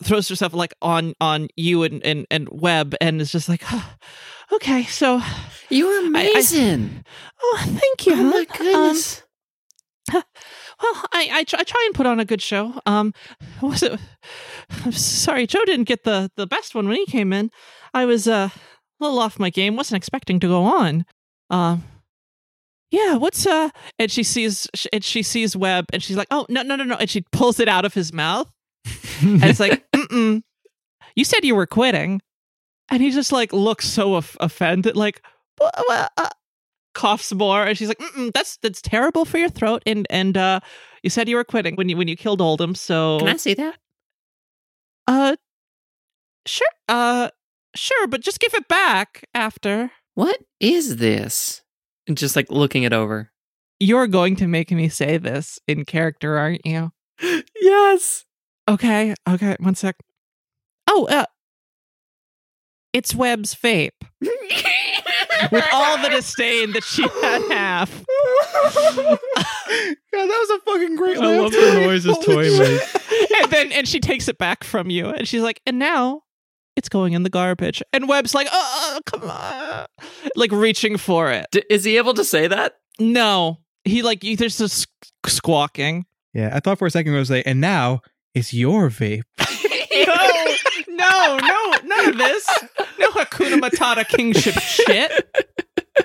throws 0.03 0.27
herself 0.29 0.53
like 0.53 0.73
on 0.81 1.13
on 1.19 1.47
you 1.55 1.83
and 1.83 2.03
and, 2.05 2.25
and 2.31 2.47
Webb 2.51 2.95
and 3.01 3.21
is 3.21 3.31
just 3.31 3.49
like 3.49 3.63
oh, 3.71 3.93
okay 4.53 4.83
so 4.83 5.21
you 5.69 5.87
were 5.87 6.07
amazing 6.07 6.89
I, 6.89 6.99
I, 6.99 7.03
oh 7.43 7.59
thank 7.65 8.07
you 8.07 8.13
oh 8.15 8.23
my 8.23 8.45
goodness. 8.45 9.23
um, 10.13 10.23
well 10.81 11.03
I, 11.11 11.29
I 11.31 11.43
try, 11.43 11.59
I 11.59 11.63
try 11.63 11.83
and 11.87 11.95
put 11.95 12.05
on 12.05 12.19
a 12.19 12.25
good 12.25 12.41
show. 12.41 12.79
Um 12.85 13.13
was 13.61 13.83
it 13.83 13.99
I'm 14.85 14.91
sorry 14.93 15.47
Joe 15.47 15.65
didn't 15.65 15.87
get 15.87 16.03
the 16.03 16.31
the 16.35 16.47
best 16.47 16.75
one 16.75 16.87
when 16.87 16.97
he 16.97 17.05
came 17.05 17.33
in 17.33 17.51
I 17.93 18.05
was 18.05 18.27
uh, 18.27 18.49
a 18.53 19.03
little 19.03 19.19
off 19.19 19.39
my 19.39 19.49
game 19.49 19.75
wasn't 19.75 19.97
expecting 19.97 20.39
to 20.39 20.47
go 20.47 20.63
on 20.63 21.05
um 21.49 21.83
yeah, 22.91 23.17
what's 23.17 23.45
uh 23.45 23.69
and 23.99 24.11
she 24.11 24.23
sees 24.23 24.67
and 24.91 25.03
she 25.03 25.21
sees 25.21 25.55
Webb 25.55 25.85
and 25.93 26.01
she's 26.01 26.17
like, 26.17 26.27
"Oh, 26.31 26.47
no, 26.49 26.63
no, 26.63 26.75
no, 26.75 26.83
no." 26.83 26.95
And 26.95 27.07
she 27.07 27.21
pulls 27.31 27.59
it 27.59 27.67
out 27.67 27.85
of 27.85 27.93
his 27.93 28.11
mouth 28.11 28.51
and 29.21 29.43
it's 29.43 29.59
like, 29.59 29.85
Mm-mm, 29.95 30.41
you 31.15 31.23
said 31.23 31.43
you 31.43 31.55
were 31.55 31.67
quitting. 31.67 32.21
And 32.89 33.03
he 33.03 33.11
just 33.11 33.31
like 33.31 33.53
looks 33.53 33.87
so 33.87 34.15
of- 34.15 34.35
offended, 34.39 34.95
like, 34.95 35.21
uh, 35.61 36.07
coughs 36.95 37.31
more. 37.33 37.63
And 37.63 37.77
she's 37.77 37.87
like, 37.87 37.99
Mm-mm, 37.99 38.31
that's 38.33 38.57
that's 38.57 38.81
terrible 38.81 39.25
for 39.25 39.37
your 39.37 39.49
throat. 39.49 39.83
And 39.85 40.07
and 40.09 40.35
uh, 40.35 40.59
you 41.03 41.11
said 41.11 41.29
you 41.29 41.35
were 41.35 41.43
quitting 41.43 41.75
when 41.75 41.89
you 41.89 41.97
when 41.97 42.07
you 42.07 42.15
killed 42.15 42.41
Oldham. 42.41 42.73
So 42.73 43.19
can 43.19 43.27
I 43.27 43.37
see 43.37 43.53
that? 43.53 43.77
Uh, 45.09 45.35
sure. 46.45 46.67
Uh, 46.87 47.29
sure. 47.75 48.07
But 48.07 48.21
just 48.21 48.39
give 48.39 48.53
it 48.53 48.67
back 48.67 49.25
after. 49.33 49.91
What 50.13 50.39
is 50.59 50.97
this? 50.97 51.63
And 52.07 52.15
just 52.17 52.35
like 52.35 52.51
looking 52.51 52.83
it 52.83 52.93
over. 52.93 53.31
You're 53.79 54.07
going 54.07 54.35
to 54.37 54.47
make 54.47 54.71
me 54.71 54.87
say 54.87 55.17
this 55.17 55.57
in 55.67 55.85
character, 55.85 56.37
aren't 56.37 56.65
you? 56.65 56.91
yes. 57.59 58.25
Okay, 58.67 59.15
okay, 59.27 59.55
one 59.59 59.73
sec. 59.73 59.95
Oh, 60.85 61.07
uh, 61.09 61.25
it's 62.93 63.15
Webb's 63.15 63.55
vape. 63.55 63.89
With 65.51 65.65
all 65.71 65.97
the 66.01 66.09
disdain 66.09 66.73
that 66.73 66.83
she 66.83 67.03
had 67.03 67.41
half. 67.49 67.89
God, 70.11 70.25
that 70.27 70.47
was 70.49 70.49
a 70.49 70.59
fucking 70.65 70.95
great 70.95 71.17
I 71.17 71.37
love 71.37 71.51
the 71.51 71.81
noises 71.85 72.15
Holy 72.15 72.25
toy 72.25 72.49
shit. 72.49 72.59
makes. 72.69 73.31
and 73.43 73.51
then 73.51 73.71
and 73.71 73.87
she 73.87 73.99
takes 73.99 74.27
it 74.27 74.37
back 74.37 74.63
from 74.63 74.89
you 74.89 75.07
and 75.07 75.27
she's 75.27 75.41
like, 75.41 75.61
and 75.65 75.79
now 75.79 76.23
it's 76.75 76.89
going 76.89 77.13
in 77.13 77.23
the 77.23 77.29
garbage. 77.29 77.81
And 77.93 78.07
Webb's 78.07 78.33
like, 78.33 78.47
oh, 78.51 78.99
come 79.05 79.23
on. 79.29 79.85
Like 80.35 80.51
reaching 80.51 80.97
for 80.97 81.31
it. 81.31 81.45
D- 81.51 81.63
is 81.69 81.83
he 81.83 81.97
able 81.97 82.13
to 82.15 82.23
say 82.25 82.47
that? 82.47 82.75
No. 82.99 83.59
He 83.83 84.01
like 84.01 84.23
you 84.23 84.35
there's 84.35 84.57
this 84.57 84.85
squawking. 85.25 86.05
Yeah, 86.33 86.51
I 86.53 86.59
thought 86.59 86.77
for 86.79 86.85
a 86.87 86.91
second 86.91 87.13
it 87.13 87.19
was 87.19 87.29
like, 87.31 87.43
and 87.45 87.59
now 87.61 88.01
it's 88.33 88.53
your 88.53 88.89
vape. 88.89 89.23
No, 89.91 90.15
no, 90.99 91.37
no, 91.41 91.71
none 91.85 92.09
of 92.09 92.17
this. 92.17 92.47
No 92.99 93.09
Hakuna 93.11 93.59
Matata 93.59 94.07
kingship 94.07 94.55
shit. 94.55 95.11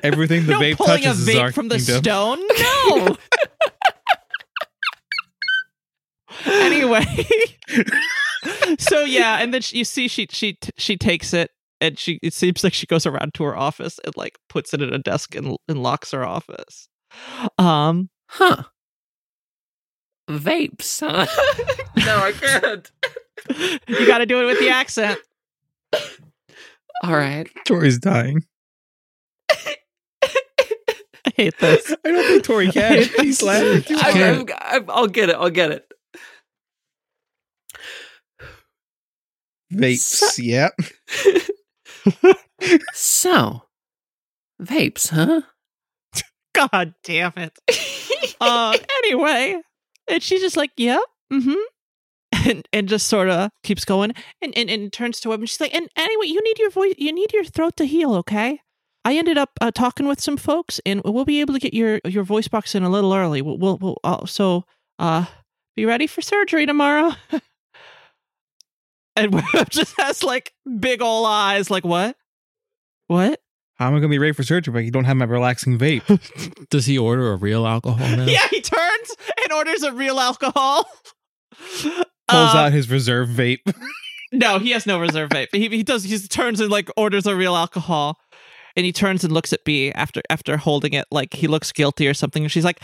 Everything 0.02 0.46
the 0.46 0.52
no 0.52 0.60
vape 0.60 0.76
pulling 0.76 1.00
a 1.00 1.04
touches 1.04 1.28
is 1.28 1.36
our 1.36 1.50
vape 1.50 1.54
from 1.54 1.68
the 1.68 1.76
kingdom. 1.76 2.02
stone. 2.02 2.38
No. 6.46 6.52
anyway, 6.52 7.04
so 8.78 9.00
yeah, 9.04 9.38
and 9.40 9.54
then 9.54 9.62
she, 9.62 9.78
you 9.78 9.84
see 9.84 10.08
she 10.08 10.26
she 10.30 10.58
she 10.76 10.96
takes 10.96 11.32
it, 11.32 11.50
and 11.80 11.98
she 11.98 12.18
it 12.22 12.32
seems 12.34 12.62
like 12.64 12.74
she 12.74 12.86
goes 12.86 13.06
around 13.06 13.34
to 13.34 13.44
her 13.44 13.56
office 13.56 13.98
and 14.04 14.14
like 14.16 14.38
puts 14.48 14.74
it 14.74 14.82
in 14.82 14.92
a 14.92 14.98
desk 14.98 15.34
and, 15.34 15.56
and 15.68 15.82
locks 15.82 16.10
her 16.10 16.24
office. 16.24 16.88
Um, 17.58 18.10
Huh. 18.28 18.64
Vapes, 20.28 21.00
huh? 21.00 21.26
no, 22.04 22.18
I 22.18 22.32
can't. 22.32 22.90
you 23.88 24.06
got 24.06 24.18
to 24.18 24.26
do 24.26 24.40
it 24.42 24.46
with 24.46 24.58
the 24.58 24.70
accent. 24.70 25.18
All 27.02 27.12
right. 27.16 27.48
Tori's 27.66 27.98
dying. 27.98 28.44
I 29.50 31.32
hate 31.36 31.58
this. 31.58 31.94
I 32.04 32.10
don't 32.10 32.24
think 32.24 32.44
Tori 32.44 32.70
can. 32.70 33.04
He's 33.18 33.42
laughing 33.42 33.82
too 33.82 33.96
I, 33.96 34.10
hard. 34.10 34.50
I, 34.52 34.80
I'll 34.88 35.06
get 35.08 35.30
it. 35.30 35.36
I'll 35.36 35.50
get 35.50 35.72
it. 35.72 35.92
Vapes, 39.72 40.38
yeah. 40.38 40.70
So, 42.94 43.62
vapes, 44.62 45.08
huh? 45.10 45.42
God 46.54 46.94
damn 47.02 47.32
it. 47.36 47.58
uh 48.40 48.76
anyway 49.02 49.60
and 50.08 50.22
she's 50.22 50.40
just 50.40 50.56
like 50.56 50.70
yeah 50.76 50.98
mm-hmm 51.32 51.54
and 52.44 52.68
and 52.72 52.88
just 52.88 53.06
sort 53.08 53.28
of 53.28 53.50
keeps 53.62 53.84
going 53.84 54.12
and, 54.42 54.56
and 54.56 54.70
and 54.70 54.92
turns 54.92 55.20
to 55.20 55.32
him 55.32 55.40
and 55.40 55.48
she's 55.48 55.60
like 55.60 55.74
and 55.74 55.88
anyway 55.96 56.26
you 56.26 56.42
need 56.42 56.58
your 56.58 56.70
voice 56.70 56.94
you 56.98 57.12
need 57.12 57.32
your 57.32 57.44
throat 57.44 57.76
to 57.76 57.84
heal 57.84 58.14
okay? 58.14 58.60
I 59.06 59.16
ended 59.16 59.36
up 59.36 59.50
uh, 59.60 59.70
talking 59.70 60.06
with 60.06 60.20
some 60.20 60.38
folks 60.38 60.80
and 60.86 61.02
we'll 61.04 61.26
be 61.26 61.40
able 61.40 61.52
to 61.54 61.60
get 61.60 61.74
your 61.74 62.00
your 62.06 62.24
voice 62.24 62.48
box 62.48 62.74
in 62.74 62.82
a 62.84 62.88
little 62.88 63.12
early. 63.12 63.42
We'll, 63.42 63.58
we'll, 63.58 63.76
we'll 63.78 63.98
uh, 64.02 64.24
so 64.26 64.64
uh 64.98 65.26
be 65.76 65.84
ready 65.84 66.06
for 66.06 66.22
surgery 66.22 66.66
tomorrow. 66.66 67.12
And 69.16 69.32
Webb 69.32 69.70
just 69.70 69.94
has 70.00 70.24
like 70.24 70.52
big 70.80 71.00
ol' 71.00 71.24
eyes 71.24 71.70
like 71.70 71.84
what? 71.84 72.16
What? 73.06 73.40
How 73.76 73.86
am 73.88 73.94
I 73.94 73.98
gonna 73.98 74.08
be 74.08 74.18
ready 74.18 74.32
for 74.32 74.42
surgery 74.42 74.72
but 74.72 74.84
you 74.84 74.90
don't 74.90 75.04
have 75.04 75.16
my 75.16 75.24
relaxing 75.24 75.78
vape? 75.78 76.68
Does 76.70 76.86
he 76.86 76.98
order 76.98 77.32
a 77.32 77.36
real 77.36 77.66
alcohol 77.66 78.08
now? 78.16 78.24
yeah 78.24 78.46
he 78.50 78.60
turns 78.60 79.16
and 79.42 79.52
orders 79.52 79.82
a 79.82 79.92
real 79.92 80.18
alcohol 80.18 80.88
Pulls 82.28 82.54
Uh, 82.54 82.58
out 82.58 82.72
his 82.72 82.90
reserve 82.90 83.28
vape. 83.28 83.60
No, 84.32 84.58
he 84.58 84.70
has 84.72 84.84
no 84.84 84.98
reserve 84.98 85.28
vape. 85.30 85.46
He 85.52 85.68
he 85.68 85.84
does. 85.84 86.02
He 86.02 86.18
turns 86.18 86.58
and 86.58 86.68
like 86.68 86.90
orders 86.96 87.24
a 87.24 87.36
real 87.36 87.54
alcohol, 87.54 88.18
and 88.74 88.84
he 88.84 88.90
turns 88.90 89.22
and 89.22 89.32
looks 89.32 89.52
at 89.52 89.64
B 89.64 89.92
after 89.92 90.22
after 90.28 90.56
holding 90.56 90.92
it. 90.92 91.06
Like 91.12 91.34
he 91.34 91.46
looks 91.46 91.70
guilty 91.70 92.08
or 92.08 92.14
something. 92.14 92.42
And 92.42 92.50
she's 92.50 92.64
like, 92.64 92.80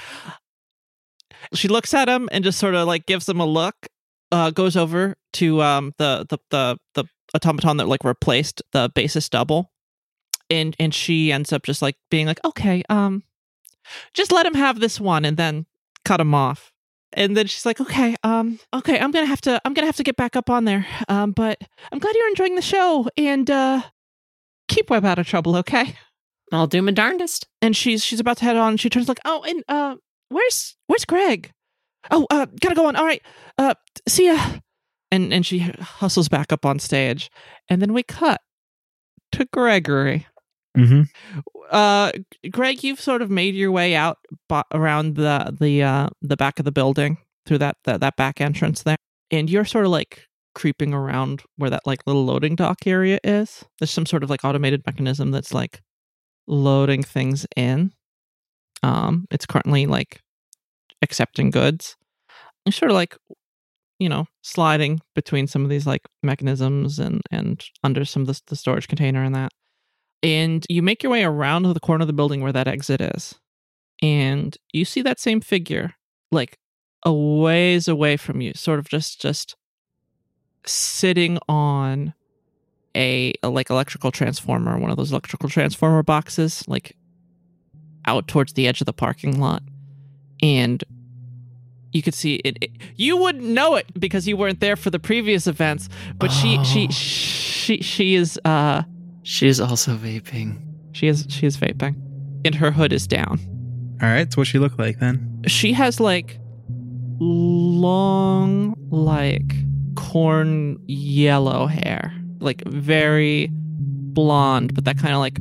she 1.55 1.67
looks 1.67 1.93
at 1.93 2.09
him 2.09 2.29
and 2.31 2.45
just 2.45 2.57
sort 2.59 2.77
of 2.77 2.87
like 2.87 3.05
gives 3.07 3.29
him 3.29 3.41
a 3.41 3.47
look. 3.47 3.75
Uh, 4.31 4.51
goes 4.51 4.77
over 4.77 5.17
to 5.33 5.61
um 5.61 5.93
the 5.99 6.25
the 6.29 6.39
the 6.51 6.79
the 6.95 7.05
automaton 7.35 7.79
that 7.79 7.89
like 7.89 8.05
replaced 8.05 8.63
the 8.71 8.89
bassist 8.91 9.31
double, 9.31 9.73
and 10.49 10.77
and 10.79 10.95
she 10.95 11.33
ends 11.33 11.53
up 11.53 11.65
just 11.65 11.83
like 11.83 11.97
being 12.13 12.27
like, 12.29 12.39
okay, 12.45 12.85
um, 12.89 13.25
just 14.15 14.31
let 14.31 14.47
him 14.47 14.55
have 14.55 14.79
this 14.79 15.01
one, 15.01 15.25
and 15.25 15.37
then 15.37 15.67
cut 16.05 16.21
him 16.21 16.33
off 16.33 16.73
and 17.15 17.37
then 17.37 17.47
she's 17.47 17.67
like 17.67 17.81
okay 17.81 18.17
um 18.23 18.59
okay 18.73 18.99
i'm 18.99 19.11
gonna 19.11 19.27
have 19.27 19.41
to 19.41 19.61
i'm 19.65 19.75
gonna 19.75 19.87
have 19.87 19.97
to 19.97 20.03
get 20.03 20.17
back 20.17 20.37
up 20.37 20.49
on 20.51 20.65
there. 20.65 20.87
Um 21.09 21.33
but 21.33 21.61
i'm 21.93 21.99
glad 21.99 22.15
you're 22.15 22.29
enjoying 22.29 22.55
the 22.55 22.63
show 22.63 23.09
and 23.17 23.51
uh 23.51 23.83
keep 24.69 24.91
webb 24.91 25.05
out 25.05 25.19
of 25.19 25.27
trouble 25.27 25.57
okay? 25.57 25.97
I'll 26.53 26.67
do 26.67 26.83
my 26.83 26.93
darndest. 26.93 27.47
and 27.63 27.77
she's 27.77 28.05
she's 28.05 28.21
about 28.21 28.39
to 28.39 28.45
head 28.45 28.57
on. 28.57 28.77
She 28.77 28.91
turns 28.91 29.09
like 29.09 29.21
oh 29.25 29.43
and 29.47 29.63
uh 29.69 29.97
where's 30.29 30.77
where's 30.87 31.05
greg? 31.05 31.53
Oh 32.11 32.27
uh 32.31 32.47
gotta 32.61 32.75
go 32.75 32.87
on. 32.87 32.97
All 32.97 33.05
right 33.05 33.23
uh 33.59 33.75
see 34.09 34.27
ya. 34.27 34.59
And 35.13 35.33
and 35.33 35.45
she 35.45 35.59
hustles 35.59 36.29
back 36.29 36.53
up 36.53 36.65
on 36.65 36.79
stage. 36.79 37.31
And 37.69 37.81
then 37.83 37.93
we 37.93 38.03
cut 38.03 38.41
to 39.33 39.47
gregory 39.53 40.27
Mm-hmm. 40.79 41.03
uh 41.73 42.13
greg 42.51 42.85
you've 42.85 43.01
sort 43.01 43.23
of 43.23 43.31
made 43.31 43.57
your 43.57 43.73
way 43.73 43.97
out 43.97 44.19
around 44.73 45.17
the 45.17 45.57
the 45.61 45.83
uh 45.83 46.09
the 46.23 46.37
back 46.37 46.61
of 46.61 46.65
the 46.65 46.71
building 46.71 47.19
through 47.45 47.59
that 47.59 47.77
that, 47.85 48.01
that 48.01 48.15
back 48.15 48.41
entrance 48.41 48.85
there 48.85 48.97
and 49.33 49.51
you're 49.51 49.65
sort 49.65 49.85
of 49.85 49.91
like 49.91 50.29
creeping 50.55 50.93
around 50.95 51.43
where 51.57 51.71
that 51.71 51.87
like 51.87 52.01
little 52.07 52.25
loading 52.25 52.57
dock 52.57 52.87
area 52.87 53.19
is? 53.25 53.65
There's 53.79 53.91
some 53.91 54.07
sort 54.07 54.23
of 54.23 54.31
like 54.31 54.45
automated 54.45 54.83
mechanism 54.87 55.31
that's 55.31 55.55
like 55.55 55.81
loading 56.47 57.03
things 57.03 57.47
in. 57.57 57.93
Um 58.83 59.27
it's 59.31 59.47
currently 59.47 59.87
like 59.87 60.21
accepting 61.03 61.51
goods. 61.51 61.97
You're 62.67 62.73
sort 62.73 62.91
of 62.91 62.95
like 62.97 63.17
you 63.99 64.09
know 64.09 64.27
sliding 64.43 65.01
between 65.15 65.47
some 65.47 65.65
of 65.65 65.71
these 65.71 65.87
like 65.87 66.03
mechanisms 66.23 66.99
and 66.99 67.21
and 67.31 67.65
under 67.85 68.05
some 68.05 68.23
of 68.23 68.29
the, 68.29 68.41
the 68.49 68.57
storage 68.57 68.89
container 68.89 69.23
and 69.23 69.35
that 69.35 69.53
And 70.23 70.67
you 70.69 70.83
make 70.83 71.03
your 71.03 71.13
way 71.13 71.25
around 71.25 71.63
the 71.63 71.81
corner 71.81 72.03
of 72.03 72.07
the 72.07 72.13
building 72.13 72.43
where 72.43 72.53
that 72.53 72.69
exit 72.69 73.01
is. 73.01 73.35
And 74.03 74.57
you 74.73 74.85
see 74.85 75.03
that 75.03 75.19
same 75.21 75.41
figure 75.41 75.95
like 76.33 76.59
a 77.05 77.13
ways 77.13 77.89
away 77.89 78.17
from 78.17 78.41
you, 78.41 78.53
sort 78.55 78.79
of 78.79 78.89
just 78.89 79.21
just 79.21 79.57
sitting 80.67 81.39
on 81.49 82.13
a, 82.95 83.33
a 83.43 83.49
like 83.49 83.71
electrical 83.71 84.11
transformer, 84.11 84.79
one 84.79 84.91
of 84.91 84.97
those 84.97 85.11
electrical 85.11 85.49
transformer 85.49 86.03
boxes, 86.03 86.63
like 86.69 86.97
out 88.07 88.29
towards 88.29 88.53
the 88.55 88.67
edge 88.69 88.81
of 88.81 88.87
the 88.87 88.93
parking 88.93 89.41
lot. 89.41 89.63
And 90.43 90.83
you 91.93 92.03
could 92.03 92.15
see 92.15 92.37
it, 92.37 92.59
it- 92.61 92.71
you 92.97 93.17
wouldn't 93.17 93.45
know 93.45 93.75
it 93.77 93.87
because 93.99 94.29
you 94.29 94.37
weren't 94.37 94.61
there 94.61 94.77
for 94.77 94.91
the 94.91 94.99
previous 95.01 95.47
events 95.49 95.89
but 96.19 96.31
she 96.31 96.63
she 96.65 96.87
Oh. 96.87 96.91
she 96.93 97.83
she 97.83 98.15
is 98.15 98.39
uh 98.45 98.83
She 99.23 99.49
is 99.49 99.61
also 99.61 99.97
vaping. 99.97 100.59
she 100.93 101.07
is 101.09 101.27
she 101.29 101.47
is 101.47 101.57
vaping 101.57 101.95
and 102.45 102.55
her 102.55 102.71
hood 102.71 102.93
is 102.93 103.07
down 103.07 103.39
All 104.03 104.09
right. 104.09 104.33
So 104.33 104.41
what 104.41 104.47
she 104.47 104.59
look 104.59 104.79
like 104.79 104.99
then? 104.99 105.43
she 105.47 105.73
has 105.73 106.01
like 106.01 106.39
long 107.19 108.75
like 108.91 109.55
corn 109.95 110.79
yellow 110.87 111.67
hair 111.67 112.13
like 112.41 112.63
very 112.67 113.49
blonde 113.53 114.75
but 114.75 114.85
that 114.87 114.97
kind 114.99 115.13
of 115.15 115.21
like 115.21 115.39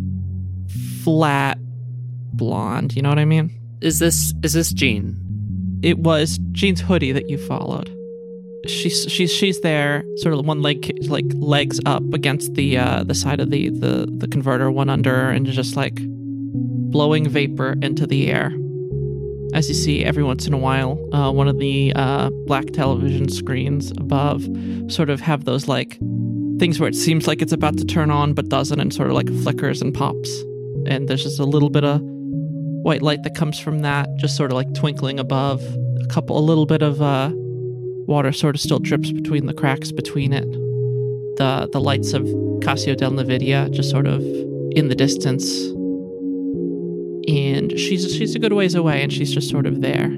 flat 1.03 1.57
blonde 2.33 2.95
you 2.95 3.01
know 3.01 3.09
what 3.09 3.17
i 3.19 3.25
mean 3.25 3.49
Is 3.81 3.99
this 3.99 4.33
is 4.43 4.53
this 4.53 4.71
Jean? 4.73 5.15
it 5.81 5.99
was 5.99 6.37
Jean's 6.51 6.81
hoodie 6.81 7.13
that 7.13 7.29
you 7.29 7.37
followed. 7.37 7.89
She's 8.65 9.05
she's 9.09 9.31
she's 9.31 9.61
there, 9.61 10.03
sort 10.17 10.33
of 10.33 10.45
one 10.45 10.61
leg 10.61 10.91
like 11.07 11.25
legs 11.35 11.79
up 11.85 12.03
against 12.13 12.55
the 12.55 12.77
uh, 12.77 13.03
the 13.03 13.15
side 13.15 13.39
of 13.39 13.51
the, 13.51 13.69
the 13.69 14.07
the 14.17 14.27
converter, 14.27 14.69
one 14.69 14.89
under, 14.89 15.29
and 15.29 15.45
just 15.45 15.77
like 15.77 15.97
blowing 16.91 17.29
vapor 17.29 17.75
into 17.81 18.05
the 18.05 18.29
air. 18.29 18.51
As 19.53 19.67
you 19.69 19.75
see, 19.75 20.03
every 20.03 20.23
once 20.23 20.45
in 20.45 20.53
a 20.53 20.57
while, 20.57 20.99
uh, 21.13 21.31
one 21.31 21.47
of 21.47 21.57
the 21.57 21.93
uh, 21.95 22.29
black 22.45 22.65
television 22.67 23.29
screens 23.29 23.91
above 23.91 24.47
sort 24.89 25.09
of 25.09 25.21
have 25.21 25.45
those 25.45 25.67
like 25.67 25.97
things 26.59 26.79
where 26.79 26.89
it 26.89 26.95
seems 26.95 27.27
like 27.27 27.41
it's 27.41 27.53
about 27.53 27.77
to 27.77 27.85
turn 27.85 28.11
on 28.11 28.33
but 28.33 28.49
doesn't, 28.49 28.79
and 28.79 28.93
sort 28.93 29.07
of 29.07 29.15
like 29.15 29.29
flickers 29.41 29.81
and 29.81 29.93
pops. 29.93 30.43
And 30.85 31.07
there's 31.07 31.23
just 31.23 31.39
a 31.39 31.45
little 31.45 31.69
bit 31.69 31.83
of 31.83 32.01
white 32.83 33.01
light 33.01 33.23
that 33.23 33.35
comes 33.35 33.57
from 33.57 33.79
that, 33.79 34.09
just 34.17 34.35
sort 34.35 34.51
of 34.51 34.55
like 34.55 34.73
twinkling 34.73 35.19
above. 35.19 35.61
A 36.01 36.07
couple, 36.07 36.37
a 36.37 36.41
little 36.41 36.65
bit 36.65 36.81
of 36.81 37.01
uh, 37.01 37.31
water 38.09 38.31
sort 38.31 38.55
of 38.55 38.61
still 38.61 38.79
drips 38.79 39.11
between 39.11 39.45
the 39.45 39.53
cracks 39.53 39.91
between 39.91 40.33
it. 40.33 40.49
The 41.37 41.69
the 41.71 41.79
lights 41.79 42.13
of 42.13 42.23
Casio 42.65 42.97
del 42.97 43.11
Nvidia 43.11 43.71
just 43.71 43.89
sort 43.91 44.07
of 44.07 44.21
in 44.71 44.89
the 44.89 44.95
distance, 44.95 45.67
and 47.27 47.79
she's 47.79 48.13
she's 48.13 48.35
a 48.35 48.39
good 48.39 48.53
ways 48.53 48.75
away, 48.75 49.03
and 49.03 49.13
she's 49.13 49.31
just 49.31 49.49
sort 49.49 49.65
of 49.67 49.81
there. 49.81 50.11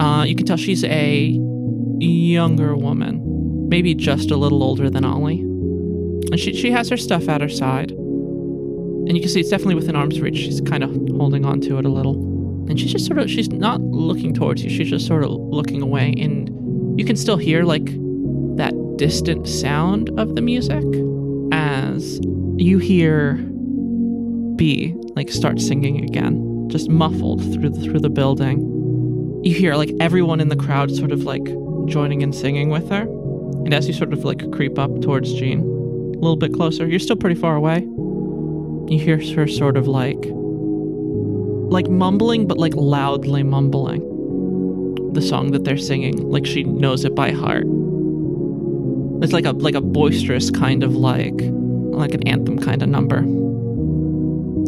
Uh, 0.00 0.24
you 0.24 0.34
can 0.34 0.44
tell 0.44 0.56
she's 0.56 0.84
a 0.84 1.38
younger 2.00 2.76
woman, 2.76 3.68
maybe 3.68 3.94
just 3.94 4.30
a 4.30 4.36
little 4.36 4.62
older 4.62 4.90
than 4.90 5.04
Ollie, 5.04 5.40
and 5.40 6.38
she 6.40 6.52
she 6.52 6.70
has 6.72 6.88
her 6.90 6.96
stuff 6.96 7.28
at 7.28 7.40
her 7.40 7.48
side. 7.48 7.92
And 9.06 9.16
you 9.16 9.22
can 9.22 9.30
see 9.30 9.40
it's 9.40 9.48
definitely 9.48 9.76
within 9.76 9.96
arm's 9.96 10.20
reach. 10.20 10.36
She's 10.36 10.60
kind 10.60 10.84
of 10.84 10.90
holding 11.16 11.44
on 11.44 11.60
to 11.62 11.78
it 11.78 11.86
a 11.86 11.88
little. 11.88 12.16
And 12.68 12.78
she's 12.78 12.92
just 12.92 13.06
sort 13.06 13.18
of, 13.18 13.28
she's 13.30 13.48
not 13.48 13.80
looking 13.80 14.34
towards 14.34 14.62
you. 14.62 14.70
She's 14.70 14.90
just 14.90 15.06
sort 15.06 15.24
of 15.24 15.30
looking 15.32 15.82
away. 15.82 16.14
And 16.16 16.48
you 17.00 17.06
can 17.06 17.16
still 17.16 17.38
hear 17.38 17.64
like 17.64 17.86
that 18.56 18.74
distant 18.98 19.48
sound 19.48 20.10
of 20.20 20.36
the 20.36 20.42
music 20.42 20.84
as 21.50 22.20
you 22.58 22.76
hear 22.76 23.36
B 24.56 24.94
like 25.16 25.30
start 25.30 25.58
singing 25.60 26.04
again, 26.04 26.68
just 26.68 26.90
muffled 26.90 27.40
through 27.54 27.70
the, 27.70 27.80
through 27.80 28.00
the 28.00 28.10
building. 28.10 28.60
You 29.42 29.54
hear 29.54 29.76
like 29.76 29.90
everyone 29.98 30.40
in 30.40 30.48
the 30.48 30.56
crowd 30.56 30.94
sort 30.94 31.10
of 31.10 31.22
like 31.22 31.44
joining 31.86 32.22
and 32.22 32.34
singing 32.34 32.68
with 32.68 32.90
her. 32.90 33.04
And 33.64 33.72
as 33.72 33.88
you 33.88 33.94
sort 33.94 34.12
of 34.12 34.26
like 34.26 34.52
creep 34.52 34.78
up 34.78 35.00
towards 35.00 35.32
Jean, 35.32 35.60
a 35.60 36.18
little 36.18 36.36
bit 36.36 36.52
closer, 36.52 36.86
you're 36.86 36.98
still 36.98 37.16
pretty 37.16 37.40
far 37.40 37.56
away 37.56 37.78
you 38.90 38.98
hear 38.98 39.18
her 39.36 39.46
sort 39.46 39.78
of 39.78 39.88
like 39.88 40.18
like 41.70 41.88
mumbling 41.88 42.46
but 42.46 42.58
like 42.58 42.74
loudly 42.74 43.42
mumbling 43.42 44.02
the 45.14 45.22
song 45.22 45.50
that 45.52 45.64
they're 45.64 45.76
singing 45.76 46.16
like 46.30 46.46
she 46.46 46.64
knows 46.64 47.04
it 47.04 47.14
by 47.14 47.30
heart 47.30 47.64
it's 49.22 49.32
like 49.32 49.44
a 49.44 49.52
like 49.52 49.74
a 49.74 49.80
boisterous 49.80 50.50
kind 50.50 50.82
of 50.82 50.94
like 50.94 51.40
like 51.40 52.14
an 52.14 52.26
anthem 52.26 52.58
kind 52.58 52.82
of 52.82 52.88
number 52.88 53.22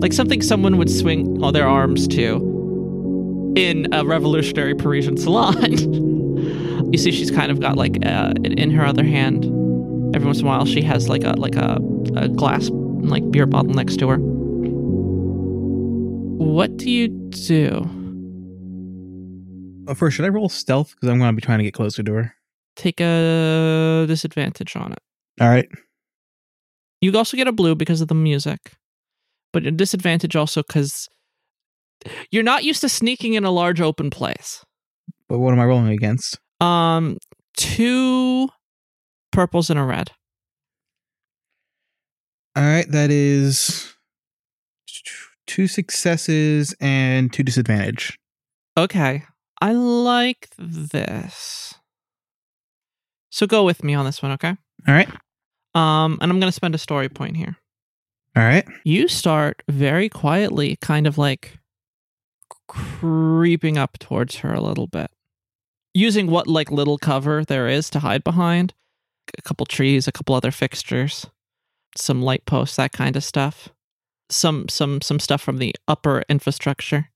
like 0.01 0.12
something 0.12 0.43
someone 0.43 0.76
would 0.76 0.90
swing 0.90 1.43
all 1.43 1.53
their 1.53 1.66
arms 1.66 2.09
to 2.09 3.55
in 3.57 3.93
a 3.93 4.05
revolutionary 4.05 4.74
parisian 4.74 5.16
salon 5.16 5.72
you 6.93 6.99
see 6.99 7.11
she's 7.12 7.30
kind 7.30 7.51
of 7.51 7.61
got 7.61 7.76
like 7.76 8.05
uh, 8.05 8.32
in 8.45 8.70
her 8.70 8.84
other 8.84 9.05
hand 9.05 9.45
every 10.14 10.26
once 10.26 10.40
in 10.40 10.45
a 10.45 10.49
while 10.49 10.66
she 10.66 10.82
has 10.82 11.09
like 11.09 11.24
a 11.24 11.32
like 11.38 11.57
a, 11.57 11.78
a 12.16 12.28
glass 12.28 12.68
like 13.03 13.28
beer 13.30 13.47
bottle 13.47 13.72
next 13.72 13.99
to 13.99 14.09
her. 14.09 14.18
What 16.38 16.76
do 16.76 16.90
you 16.90 17.09
do? 17.09 17.88
Oh, 19.93 19.95
first, 19.95 20.16
should 20.16 20.24
I 20.24 20.30
roll 20.30 20.49
stealth? 20.49 20.93
Because 20.93 21.11
I'm 21.11 21.18
going 21.18 21.28
to 21.28 21.36
be 21.36 21.43
trying 21.43 21.59
to 21.59 21.64
get 21.64 21.74
closer 21.74 22.03
to 22.03 22.14
her. 22.14 22.34
Take 22.76 22.99
a 22.99 24.07
disadvantage 24.09 24.74
on 24.74 24.93
it. 24.93 24.99
All 25.38 25.51
right. 25.51 25.68
You 27.03 27.14
also 27.14 27.36
get 27.36 27.47
a 27.47 27.53
blue 27.53 27.74
because 27.74 28.01
of 28.01 28.09
the 28.09 28.14
music, 28.14 28.72
but 29.53 29.66
a 29.66 29.70
disadvantage 29.70 30.34
also 30.34 30.62
because 30.62 31.11
you're 32.30 32.43
not 32.43 32.64
used 32.64 32.80
to 32.80 32.88
sneaking 32.88 33.34
in 33.34 33.45
a 33.45 33.51
large 33.51 33.82
open 33.82 34.09
place. 34.09 34.64
But 35.28 35.40
what 35.40 35.53
am 35.53 35.61
I 35.61 35.66
rolling 35.66 35.88
against? 35.88 36.40
Um, 36.62 37.18
two 37.59 38.49
purples 39.30 39.68
and 39.68 39.78
a 39.78 39.84
red. 39.84 40.11
All 42.57 42.62
right. 42.62 42.90
That 42.90 43.11
is 43.11 43.95
two 45.47 45.66
successes 45.66 46.74
and 46.80 47.30
two 47.30 47.43
disadvantage. 47.43 48.18
Okay, 48.78 49.22
I 49.63 49.71
like 49.75 50.49
this. 50.59 51.75
So 53.31 53.47
go 53.47 53.63
with 53.63 53.85
me 53.85 53.95
on 53.95 54.05
this 54.05 54.21
one, 54.21 54.33
okay? 54.33 54.57
All 54.89 54.95
right. 54.95 55.09
Um, 55.73 56.19
and 56.21 56.33
I'm 56.33 56.41
gonna 56.41 56.51
spend 56.51 56.75
a 56.75 56.79
story 56.79 57.09
point 57.09 57.37
here. 57.37 57.57
All 58.37 58.43
right. 58.43 58.67
You 58.83 59.07
start 59.07 59.63
very 59.69 60.09
quietly, 60.09 60.77
kind 60.81 61.07
of 61.07 61.17
like 61.17 61.61
creeping 62.67 63.79
up 63.79 64.01
towards 64.01 64.39
her 64.39 64.53
a 64.53 64.61
little 64.61 64.89
bit, 64.89 65.13
using 65.95 66.27
what 66.27 66.49
like 66.49 66.73
little 66.73 66.99
cover 66.99 67.45
there 67.45 67.69
is 67.69 67.89
to 67.91 68.01
hide 68.01 68.25
behind. 68.25 68.75
A 69.39 69.43
couple 69.43 69.65
trees, 69.65 70.09
a 70.09 70.13
couple 70.13 70.35
other 70.35 70.51
fixtures, 70.51 71.27
some 71.97 72.21
light 72.21 72.47
posts, 72.47 72.75
that 72.75 72.91
kind 72.91 73.15
of 73.15 73.23
stuff. 73.23 73.69
Some 74.29 74.69
some 74.69 75.01
some 75.03 75.21
stuff 75.21 75.41
from 75.41 75.59
the 75.59 75.73
upper 75.87 76.25
infrastructure, 76.29 77.12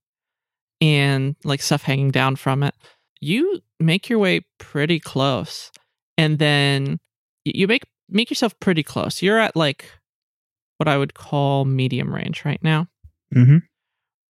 and 0.81 1.37
like 1.45 1.63
stuff 1.63 1.83
hanging 1.83 2.11
down 2.11 2.37
from 2.37 2.63
it. 2.63 2.75
You 3.21 3.61
make 3.81 4.09
your 4.09 4.19
way 4.19 4.43
pretty 4.59 5.01
close, 5.01 5.71
and 6.19 6.39
then 6.39 6.99
you 7.45 7.67
make 7.67 7.85
make 8.09 8.31
yourself 8.31 8.59
pretty 8.61 8.83
close. 8.83 9.23
You're 9.23 9.39
at 9.39 9.57
like 9.57 9.91
what 10.79 10.89
I 10.89 10.99
would 10.99 11.15
call 11.15 11.65
medium 11.65 12.15
range 12.15 12.45
right 12.45 12.63
now. 12.63 12.89
Mhm. 13.35 13.63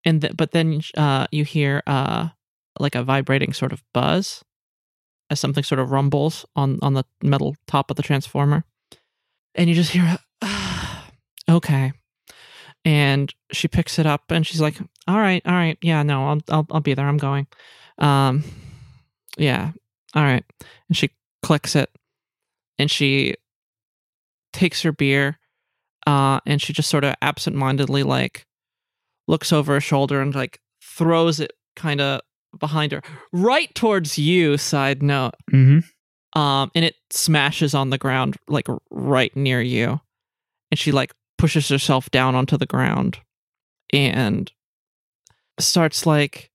And 0.05 0.21
th- 0.21 0.37
but 0.37 0.51
then 0.53 0.83
uh, 0.97 1.27
you 1.33 1.45
hear 1.45 1.83
uh, 1.87 2.29
like 2.79 2.95
a 2.95 3.03
vibrating 3.03 3.53
sort 3.53 3.73
of 3.73 3.83
buzz 3.95 4.45
as 5.31 5.41
something 5.41 5.65
sort 5.65 5.79
of 5.79 5.91
rumbles 5.91 6.45
on 6.55 6.79
on 6.83 6.93
the 6.95 7.05
metal 7.23 7.57
top 7.67 7.91
of 7.91 7.97
the 7.97 8.03
transformer, 8.03 8.65
and 9.55 9.69
you 9.71 9.75
just 9.75 9.93
hear, 9.93 10.19
okay. 11.49 11.93
And 12.85 13.35
she 13.53 13.67
picks 13.69 13.99
it 13.99 14.05
up 14.07 14.31
and 14.31 14.47
she's 14.47 14.61
like, 14.61 14.77
"All 15.09 15.17
right, 15.19 15.43
all 15.47 15.53
right, 15.55 15.79
yeah, 15.81 16.03
no, 16.03 16.29
I'll 16.29 16.41
I'll 16.51 16.67
I'll 16.71 16.81
be 16.81 16.93
there. 16.95 17.09
I'm 17.09 17.17
going." 17.17 17.47
Um, 17.99 18.45
yeah, 19.39 19.73
all 20.15 20.23
right. 20.23 20.45
And 20.89 20.97
she 20.97 21.11
clicks 21.43 21.75
it, 21.75 21.91
and 22.79 22.91
she 22.91 23.37
takes 24.53 24.83
her 24.83 24.93
beer 24.93 25.39
uh, 26.07 26.39
and 26.47 26.61
she 26.63 26.73
just 26.73 26.89
sort 26.91 27.03
of 27.05 27.15
absentmindedly 27.23 28.03
like 28.05 28.47
looks 29.27 29.53
over 29.53 29.73
her 29.75 29.81
shoulder 29.81 30.21
and 30.21 30.35
like 30.35 30.61
throws 30.83 31.41
it 31.41 31.53
kind 31.77 32.01
of 32.01 32.21
behind 32.61 32.93
her, 32.93 33.03
right 33.33 33.75
towards 33.75 34.19
you. 34.19 34.57
Side 34.59 35.03
note, 35.03 35.35
Mm-hmm. 35.51 36.39
um, 36.41 36.71
and 36.75 36.85
it 36.85 36.97
smashes 37.11 37.75
on 37.75 37.89
the 37.91 37.99
ground 37.99 38.37
like 38.47 38.69
right 38.91 39.35
near 39.35 39.61
you, 39.63 40.01
and 40.71 40.79
she 40.79 40.93
like 40.93 41.13
pushes 41.39 41.69
herself 41.69 42.11
down 42.11 42.35
onto 42.35 42.57
the 42.57 42.67
ground 42.67 43.19
and 43.93 44.51
starts 45.59 46.07
like 46.07 46.51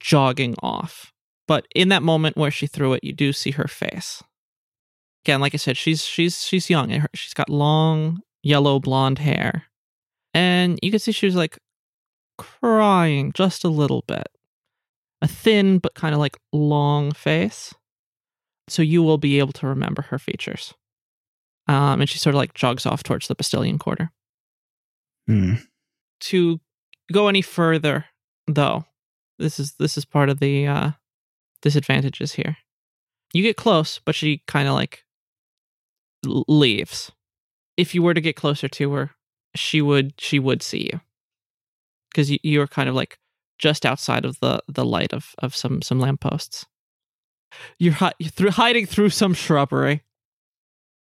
jogging 0.00 0.54
off. 0.62 1.12
But 1.46 1.66
in 1.74 1.88
that 1.88 2.02
moment 2.02 2.36
where 2.36 2.50
she 2.50 2.66
threw 2.66 2.92
it, 2.92 3.04
you 3.04 3.12
do 3.12 3.32
see 3.32 3.52
her 3.52 3.66
face. 3.66 4.22
Again, 5.24 5.40
like 5.40 5.54
I 5.54 5.58
said, 5.58 5.76
she's 5.76 6.04
she's 6.04 6.44
she's 6.44 6.70
young. 6.70 7.06
She's 7.14 7.34
got 7.34 7.50
long 7.50 8.20
yellow 8.42 8.78
blonde 8.78 9.18
hair, 9.18 9.64
and 10.32 10.78
you 10.82 10.90
can 10.90 11.00
see 11.00 11.12
she 11.12 11.26
was 11.26 11.34
like 11.34 11.58
crying 12.38 13.32
just 13.32 13.64
a 13.64 13.68
little 13.68 14.02
bit. 14.06 14.28
A 15.20 15.28
thin 15.28 15.78
but 15.78 15.94
kind 15.94 16.14
of 16.14 16.20
like 16.20 16.38
long 16.52 17.12
face. 17.12 17.74
So 18.68 18.82
you 18.82 19.02
will 19.02 19.18
be 19.18 19.38
able 19.38 19.52
to 19.54 19.66
remember 19.66 20.02
her 20.02 20.18
features. 20.18 20.72
Um, 21.70 22.00
and 22.00 22.10
she 22.10 22.18
sort 22.18 22.34
of 22.34 22.38
like 22.38 22.54
jogs 22.54 22.84
off 22.84 23.04
towards 23.04 23.28
the 23.28 23.36
Bastillion 23.36 23.78
Quarter. 23.78 24.10
Hmm. 25.28 25.54
To 26.22 26.60
go 27.12 27.28
any 27.28 27.42
further, 27.42 28.06
though, 28.48 28.86
this 29.38 29.60
is 29.60 29.74
this 29.78 29.96
is 29.96 30.04
part 30.04 30.30
of 30.30 30.40
the 30.40 30.66
uh, 30.66 30.90
disadvantages 31.62 32.32
here. 32.32 32.56
You 33.32 33.44
get 33.44 33.56
close, 33.56 34.00
but 34.04 34.16
she 34.16 34.42
kind 34.48 34.66
of 34.66 34.74
like 34.74 35.04
leaves. 36.24 37.12
If 37.76 37.94
you 37.94 38.02
were 38.02 38.14
to 38.14 38.20
get 38.20 38.34
closer 38.34 38.66
to 38.66 38.92
her, 38.94 39.10
she 39.54 39.80
would 39.80 40.14
she 40.18 40.40
would 40.40 40.64
see 40.64 40.90
you 40.92 41.00
because 42.10 42.32
you, 42.32 42.38
you're 42.42 42.66
kind 42.66 42.88
of 42.88 42.96
like 42.96 43.20
just 43.60 43.86
outside 43.86 44.24
of 44.24 44.40
the 44.40 44.60
the 44.66 44.84
light 44.84 45.12
of 45.12 45.36
of 45.38 45.54
some 45.54 45.82
some 45.82 46.00
lampposts. 46.00 46.66
You're, 47.78 47.94
hi- 47.94 48.12
you're 48.18 48.30
through, 48.30 48.50
hiding 48.50 48.86
through 48.86 49.10
some 49.10 49.34
shrubbery. 49.34 50.02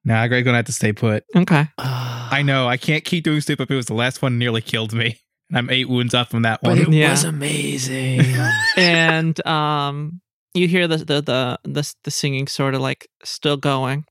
Nah, 0.05 0.27
Greg 0.29 0.45
gonna 0.45 0.57
have 0.59 0.67
to 0.67 0.73
stay 0.73 0.93
put. 0.93 1.25
Okay. 1.35 1.67
I 1.79 2.43
know. 2.45 2.69
I 2.69 2.77
can't 2.77 3.05
keep 3.05 3.25
doing 3.25 3.41
stay 3.41 3.57
put. 3.57 3.71
It 3.71 3.75
was 3.75 3.87
the 3.87 3.95
last 3.95 4.23
one 4.23 4.39
nearly 4.39 4.61
killed 4.63 4.93
me. 4.93 5.19
And 5.51 5.59
I'm 5.59 5.71
eight 5.71 5.89
wounds 5.89 6.15
up 6.15 6.29
from 6.31 6.43
that 6.43 6.61
But 6.63 6.71
one. 6.71 6.79
it 6.79 6.89
Yeah. 6.93 7.11
was 7.11 7.25
amazing. 7.25 8.21
and 8.77 9.47
um 9.47 10.21
you 10.55 10.69
hear 10.69 10.87
the 10.89 10.99
the 10.99 11.21
the 11.23 11.59
the, 11.65 11.95
the 12.05 12.11
singing 12.11 12.47
sort 12.47 12.75
of 12.75 12.81
like 12.81 13.09
still 13.25 13.57
going 13.57 14.05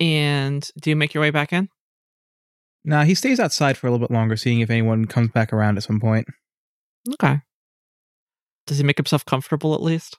and 0.00 0.68
do 0.80 0.90
you 0.90 0.96
make 0.96 1.14
your 1.14 1.20
way 1.22 1.30
back 1.30 1.52
in 1.52 1.68
nah, 2.84 3.04
he 3.04 3.14
stays 3.14 3.38
outside 3.40 3.76
for 3.76 3.86
a 3.86 3.90
little 3.90 4.06
bit 4.06 4.12
longer, 4.12 4.36
seeing 4.36 4.60
if 4.60 4.70
anyone 4.70 5.04
comes 5.06 5.28
back 5.30 5.52
around 5.52 5.76
at 5.76 5.82
some 5.84 6.00
point. 6.00 6.26
okay 7.14 7.40
does 8.66 8.78
he 8.78 8.84
make 8.84 8.96
himself 8.98 9.24
comfortable 9.24 9.74
at 9.74 9.82
least 9.82 10.18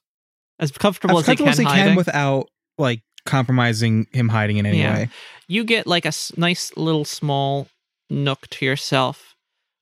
as 0.59 0.71
comfortable 0.71 1.17
As 1.19 1.27
as 1.27 1.31
he 1.31 1.35
can, 1.37 1.47
as 1.49 1.57
he 1.57 1.63
hiding? 1.63 1.85
can 1.87 1.95
without 1.95 2.49
like 2.77 3.01
compromising 3.25 4.07
him 4.11 4.29
hiding 4.29 4.57
in 4.57 4.65
any 4.65 4.79
Yeah. 4.79 4.93
way. 4.93 5.09
you 5.47 5.63
get 5.63 5.87
like 5.87 6.05
a 6.05 6.09
s- 6.09 6.31
nice 6.37 6.71
little 6.75 7.05
small 7.05 7.67
nook 8.09 8.47
to 8.49 8.65
yourself 8.65 9.35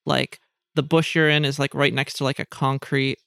like 0.05 0.39
the 0.75 0.83
bush 0.83 1.15
you're 1.15 1.29
in 1.29 1.43
is 1.45 1.57
like 1.59 1.73
right 1.73 1.93
next 1.93 2.13
to 2.15 2.23
like 2.23 2.39
a 2.39 2.45
concrete 2.45 3.17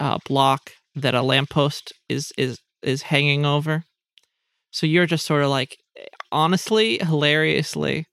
uh, 0.00 0.18
block 0.26 0.72
that 0.94 1.14
a 1.14 1.22
lamppost 1.22 1.92
is 2.08 2.32
is 2.38 2.58
is 2.82 3.02
hanging 3.02 3.44
over 3.44 3.84
so 4.70 4.86
you're 4.86 5.06
just 5.06 5.26
sort 5.26 5.42
of 5.42 5.50
like 5.50 5.78
honestly 6.32 6.98
hilariously 6.98 8.06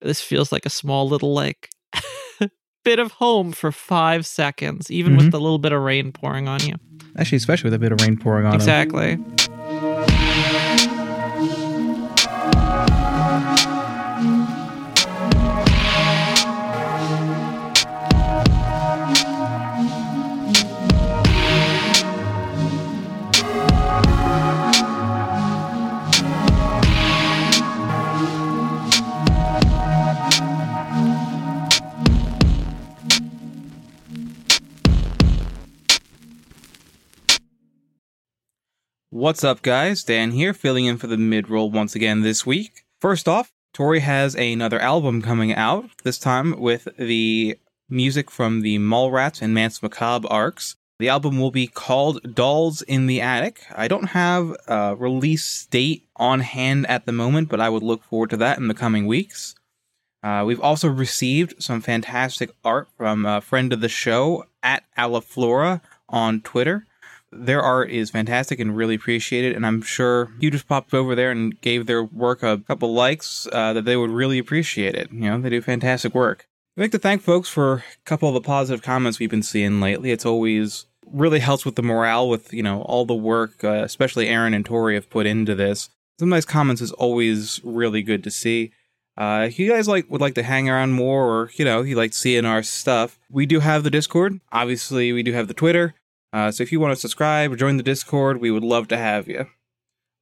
this 0.00 0.20
feels 0.20 0.52
like 0.52 0.66
a 0.66 0.70
small 0.70 1.08
little 1.08 1.32
like 1.34 1.68
bit 2.84 2.98
of 2.98 3.12
home 3.12 3.52
for 3.52 3.70
five 3.72 4.26
seconds 4.26 4.90
even 4.90 5.16
with 5.16 5.26
Mhm. 5.26 5.30
the 5.32 5.40
little 5.40 5.58
bit 5.58 5.72
of 5.72 5.80
rain 5.82 6.12
pouring 6.12 6.46
on 6.48 6.60
you 6.66 6.74
Actually, 7.18 7.36
especially 7.36 7.68
with 7.68 7.74
a 7.74 7.78
bit 7.78 7.92
of 7.92 8.00
rain 8.00 8.16
pouring 8.16 8.46
on 8.46 8.54
him. 8.54 8.60
What's 39.22 39.44
up, 39.44 39.62
guys? 39.62 40.02
Dan 40.02 40.32
here, 40.32 40.52
filling 40.52 40.86
in 40.86 40.98
for 40.98 41.06
the 41.06 41.16
mid 41.16 41.48
roll 41.48 41.70
once 41.70 41.94
again 41.94 42.22
this 42.22 42.44
week. 42.44 42.82
First 43.00 43.28
off, 43.28 43.52
Tori 43.72 44.00
has 44.00 44.34
another 44.34 44.80
album 44.80 45.22
coming 45.22 45.54
out, 45.54 45.88
this 46.02 46.18
time 46.18 46.58
with 46.58 46.88
the 46.98 47.56
music 47.88 48.32
from 48.32 48.62
the 48.62 48.80
Mallrats 48.80 49.40
and 49.40 49.54
Mance 49.54 49.80
Macabre 49.80 50.26
arcs. 50.26 50.74
The 50.98 51.08
album 51.08 51.38
will 51.38 51.52
be 51.52 51.68
called 51.68 52.34
Dolls 52.34 52.82
in 52.82 53.06
the 53.06 53.20
Attic. 53.20 53.62
I 53.72 53.86
don't 53.86 54.08
have 54.08 54.56
a 54.66 54.96
release 54.96 55.66
date 55.66 56.02
on 56.16 56.40
hand 56.40 56.88
at 56.88 57.06
the 57.06 57.12
moment, 57.12 57.48
but 57.48 57.60
I 57.60 57.68
would 57.68 57.84
look 57.84 58.02
forward 58.02 58.30
to 58.30 58.36
that 58.38 58.58
in 58.58 58.66
the 58.66 58.74
coming 58.74 59.06
weeks. 59.06 59.54
Uh, 60.24 60.42
we've 60.44 60.60
also 60.60 60.88
received 60.88 61.62
some 61.62 61.80
fantastic 61.80 62.50
art 62.64 62.88
from 62.96 63.24
a 63.24 63.40
friend 63.40 63.72
of 63.72 63.82
the 63.82 63.88
show 63.88 64.46
at 64.64 64.82
Alaflora 64.98 65.80
on 66.08 66.40
Twitter 66.40 66.88
their 67.32 67.62
art 67.62 67.90
is 67.90 68.10
fantastic 68.10 68.60
and 68.60 68.76
really 68.76 68.94
appreciated. 68.94 69.56
And 69.56 69.66
I'm 69.66 69.82
sure 69.82 70.30
you 70.38 70.50
just 70.50 70.68
popped 70.68 70.94
over 70.94 71.14
there 71.14 71.30
and 71.30 71.58
gave 71.60 71.86
their 71.86 72.04
work 72.04 72.42
a 72.42 72.58
couple 72.58 72.92
likes 72.92 73.48
uh, 73.52 73.72
that 73.72 73.84
they 73.84 73.96
would 73.96 74.10
really 74.10 74.38
appreciate 74.38 74.94
it. 74.94 75.10
You 75.12 75.30
know, 75.30 75.40
they 75.40 75.50
do 75.50 75.62
fantastic 75.62 76.14
work. 76.14 76.46
I'd 76.76 76.82
like 76.82 76.90
to 76.92 76.98
thank 76.98 77.22
folks 77.22 77.48
for 77.48 77.72
a 77.74 77.82
couple 78.04 78.28
of 78.28 78.34
the 78.34 78.40
positive 78.40 78.82
comments 78.82 79.18
we've 79.18 79.30
been 79.30 79.42
seeing 79.42 79.80
lately. 79.80 80.10
It's 80.10 80.26
always 80.26 80.86
really 81.06 81.40
helps 81.40 81.64
with 81.64 81.76
the 81.76 81.82
morale 81.82 82.28
with, 82.28 82.52
you 82.52 82.62
know, 82.62 82.82
all 82.82 83.04
the 83.04 83.14
work, 83.14 83.62
uh, 83.64 83.82
especially 83.82 84.28
Aaron 84.28 84.54
and 84.54 84.64
Tori 84.64 84.94
have 84.94 85.10
put 85.10 85.26
into 85.26 85.54
this. 85.54 85.90
Some 86.18 86.28
nice 86.28 86.44
comments 86.44 86.80
is 86.80 86.92
always 86.92 87.60
really 87.64 88.02
good 88.02 88.24
to 88.24 88.30
see. 88.30 88.72
Uh, 89.16 89.46
if 89.48 89.58
you 89.58 89.68
guys 89.68 89.88
like 89.88 90.10
would 90.10 90.22
like 90.22 90.34
to 90.34 90.42
hang 90.42 90.70
around 90.70 90.92
more, 90.92 91.26
or 91.26 91.50
you 91.56 91.64
know, 91.64 91.82
you 91.82 91.96
like 91.96 92.14
seeing 92.14 92.46
our 92.46 92.62
stuff, 92.62 93.18
we 93.30 93.44
do 93.44 93.60
have 93.60 93.84
the 93.84 93.90
Discord. 93.90 94.40
Obviously, 94.52 95.12
we 95.12 95.22
do 95.22 95.32
have 95.32 95.48
the 95.48 95.54
Twitter. 95.54 95.94
Uh, 96.32 96.50
so 96.50 96.62
if 96.62 96.72
you 96.72 96.80
want 96.80 96.94
to 96.94 97.00
subscribe 97.00 97.52
or 97.52 97.56
join 97.56 97.76
the 97.76 97.82
Discord, 97.82 98.40
we 98.40 98.50
would 98.50 98.64
love 98.64 98.88
to 98.88 98.96
have 98.96 99.28
you. 99.28 99.46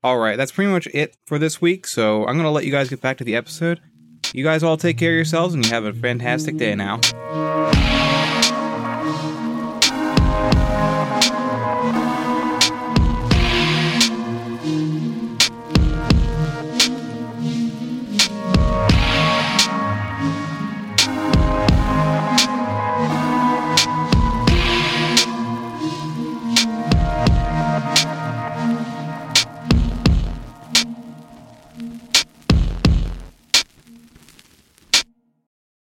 All 0.02 0.18
right, 0.18 0.36
that's 0.36 0.52
pretty 0.52 0.70
much 0.70 0.88
it 0.94 1.16
for 1.26 1.38
this 1.38 1.60
week. 1.60 1.86
So 1.86 2.26
I'm 2.26 2.36
gonna 2.36 2.50
let 2.50 2.64
you 2.64 2.72
guys 2.72 2.88
get 2.88 3.00
back 3.00 3.18
to 3.18 3.24
the 3.24 3.36
episode. 3.36 3.80
You 4.32 4.44
guys 4.44 4.62
all 4.62 4.76
take 4.76 4.96
care 4.98 5.10
of 5.10 5.16
yourselves, 5.16 5.54
and 5.54 5.64
you 5.64 5.72
have 5.72 5.84
a 5.84 5.92
fantastic 5.92 6.56
day 6.56 6.74
now. 6.74 7.00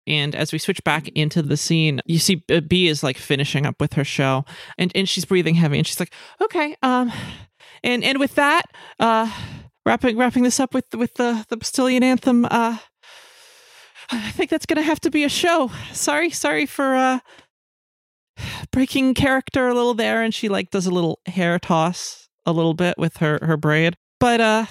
And 0.07 0.33
as 0.35 0.53
we 0.53 0.57
switch 0.57 0.83
back 0.83 1.09
into 1.09 1.41
the 1.41 1.57
scene, 1.57 1.99
you 2.05 2.17
see 2.17 2.35
B- 2.35 2.61
B 2.61 2.87
is 2.87 3.03
like 3.03 3.17
finishing 3.17 3.65
up 3.65 3.75
with 3.79 3.93
her 3.93 4.05
show, 4.05 4.45
and 4.77 4.91
and 4.95 5.07
she's 5.07 5.25
breathing 5.25 5.55
heavy, 5.55 5.77
and 5.77 5.85
she's 5.85 5.99
like, 5.99 6.13
"Okay, 6.41 6.75
um, 6.81 7.11
and 7.83 8.03
and 8.03 8.17
with 8.17 8.35
that, 8.35 8.63
uh, 8.99 9.29
wrapping 9.85 10.17
wrapping 10.17 10.43
this 10.43 10.59
up 10.59 10.73
with 10.73 10.85
with 10.95 11.15
the 11.15 11.45
the 11.49 11.57
Bastillion 11.57 12.03
anthem, 12.03 12.45
uh, 12.45 12.77
I 14.09 14.31
think 14.31 14.49
that's 14.49 14.65
gonna 14.65 14.81
have 14.81 15.01
to 15.01 15.11
be 15.11 15.25
a 15.25 15.29
show. 15.29 15.71
Sorry, 15.91 16.29
sorry 16.29 16.65
for 16.65 16.95
uh 16.95 17.19
breaking 18.71 19.13
character 19.13 19.67
a 19.67 19.73
little 19.73 19.93
there." 19.93 20.21
And 20.21 20.33
she 20.33 20.47
like 20.47 20.71
does 20.71 20.87
a 20.87 20.91
little 20.91 21.19
hair 21.25 21.59
toss 21.59 22.29
a 22.45 22.53
little 22.53 22.73
bit 22.73 22.95
with 22.97 23.17
her 23.17 23.39
her 23.41 23.57
braid, 23.57 23.95
but 24.21 24.39
uh, 24.39 24.65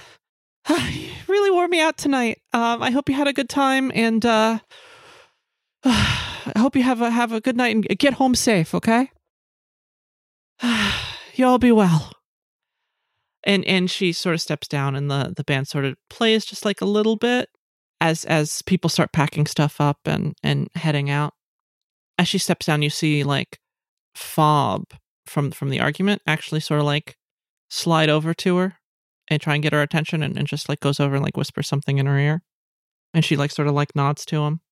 really 1.29 1.51
wore 1.51 1.69
me 1.69 1.81
out 1.81 1.99
tonight. 1.99 2.39
Um, 2.55 2.83
I 2.83 2.91
hope 2.91 3.11
you 3.11 3.15
had 3.15 3.29
a 3.29 3.35
good 3.35 3.51
time, 3.51 3.93
and 3.95 4.25
uh. 4.25 4.61
I 5.89 6.59
hope 6.59 6.75
you 6.75 6.83
have 6.83 7.01
a 7.01 7.11
have 7.11 7.31
a 7.31 7.41
good 7.41 7.57
night 7.57 7.75
and 7.75 7.87
get 7.99 8.15
home 8.15 8.35
safe, 8.35 8.75
okay? 8.75 9.09
you 11.35 11.47
all 11.47 11.59
be 11.59 11.71
well. 11.71 12.11
And 13.45 13.65
and 13.67 13.89
she 13.89 14.13
sort 14.13 14.35
of 14.35 14.41
steps 14.41 14.67
down 14.67 14.97
and 14.97 15.09
the 15.09 15.33
the 15.37 15.45
band 15.45 15.69
sort 15.69 15.85
of 15.85 15.95
plays 16.11 16.45
just 16.45 16.65
like 16.65 16.81
a 16.81 16.87
little 16.87 17.15
bit 17.15 17.49
as 18.01 18.25
as 18.25 18.63
people 18.63 18.91
start 18.91 19.13
packing 19.13 19.47
stuff 19.47 19.81
up 19.81 19.99
and 20.05 20.35
and 20.43 20.69
heading 20.75 21.09
out. 21.09 21.35
As 22.19 22.27
she 22.27 22.39
steps 22.39 22.67
down, 22.67 22.83
you 22.83 22.91
see 22.91 23.23
like 23.23 23.61
Fob 24.17 24.87
from 25.25 25.53
from 25.53 25.71
the 25.71 25.79
argument 25.79 26.21
actually 26.27 26.61
sort 26.61 26.81
of 26.81 26.87
like 26.87 27.17
slide 27.69 28.09
over 28.09 28.35
to 28.35 28.57
her 28.57 28.79
and 29.29 29.41
try 29.41 29.55
and 29.55 29.63
get 29.63 29.73
her 29.73 29.83
attention 29.83 30.25
and, 30.25 30.37
and 30.37 30.49
just 30.49 30.69
like 30.69 30.81
goes 30.81 30.99
over 30.99 31.15
and 31.15 31.25
like 31.25 31.37
whispers 31.37 31.69
something 31.69 31.99
in 31.99 32.07
her 32.07 32.19
ear. 32.19 32.43
And 33.15 33.25
she 33.25 33.37
like 33.37 33.53
sort 33.53 33.69
of 33.69 33.75
like 33.75 33.95
nods 33.95 34.25
to 34.27 34.43
him 34.43 34.63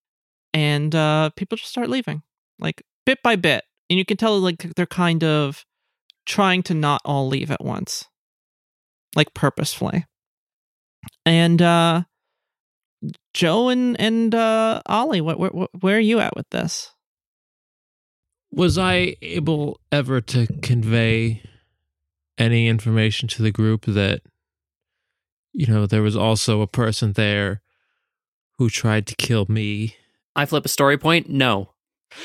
and 0.55 0.95
uh, 0.95 1.31
people 1.37 1.57
just 1.57 1.71
start 1.71 1.91
leaving, 1.91 2.23
like 2.59 2.83
bit 3.05 3.19
by 3.23 3.37
bit, 3.37 3.65
and 3.91 3.99
you 3.99 4.05
can 4.05 4.17
tell 4.17 4.39
like 4.39 4.75
they're 4.77 4.87
kind 4.87 5.23
of 5.25 5.67
trying 6.25 6.63
to 6.63 6.73
not 6.73 7.03
all 7.05 7.29
leave 7.29 7.51
at 7.51 7.63
once, 7.63 8.07
like 9.15 9.35
purposefully. 9.35 10.07
And 11.27 11.61
uh, 11.61 12.05
Joe 13.35 13.69
and 13.69 14.01
and 14.01 14.35
uh, 14.35 14.81
Ollie, 14.87 15.21
what, 15.21 15.39
where, 15.39 15.51
where 15.51 15.69
where 15.81 15.97
are 15.97 16.01
you 16.01 16.21
at 16.21 16.37
with 16.37 16.49
this? 16.51 16.93
Was 18.53 18.79
I 18.79 19.17
able 19.21 19.81
ever 19.91 20.21
to 20.21 20.47
convey 20.63 21.43
any 22.39 22.69
information 22.69 23.29
to 23.31 23.43
the 23.43 23.51
group 23.51 23.85
that, 23.87 24.23
you 25.53 25.67
know, 25.67 25.87
there 25.87 26.03
was 26.03 26.17
also 26.17 26.61
a 26.61 26.69
person 26.69 27.15
there 27.15 27.63
who 28.59 28.71
tried 28.71 29.09
to 29.09 29.17
kill 29.17 29.47
me? 29.49 29.97
I 30.37 30.47
flip 30.47 30.64
a 30.64 30.68
story 30.68 30.99
point. 30.99 31.28
No. 31.28 31.70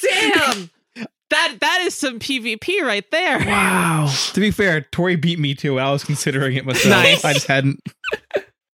Damn, 0.00 0.70
that 1.30 1.56
that 1.60 1.80
is 1.82 1.94
some 1.94 2.18
PvP 2.18 2.80
right 2.82 3.08
there. 3.10 3.38
Wow. 3.40 4.12
To 4.34 4.40
be 4.40 4.50
fair, 4.50 4.82
Tori 4.92 5.16
beat 5.16 5.38
me 5.38 5.54
too. 5.54 5.78
I 5.78 5.90
was 5.90 6.04
considering 6.04 6.56
it 6.56 6.64
myself. 6.64 6.90
Nice. 6.90 7.24
I 7.24 7.32
just 7.32 7.46
hadn't. 7.46 7.80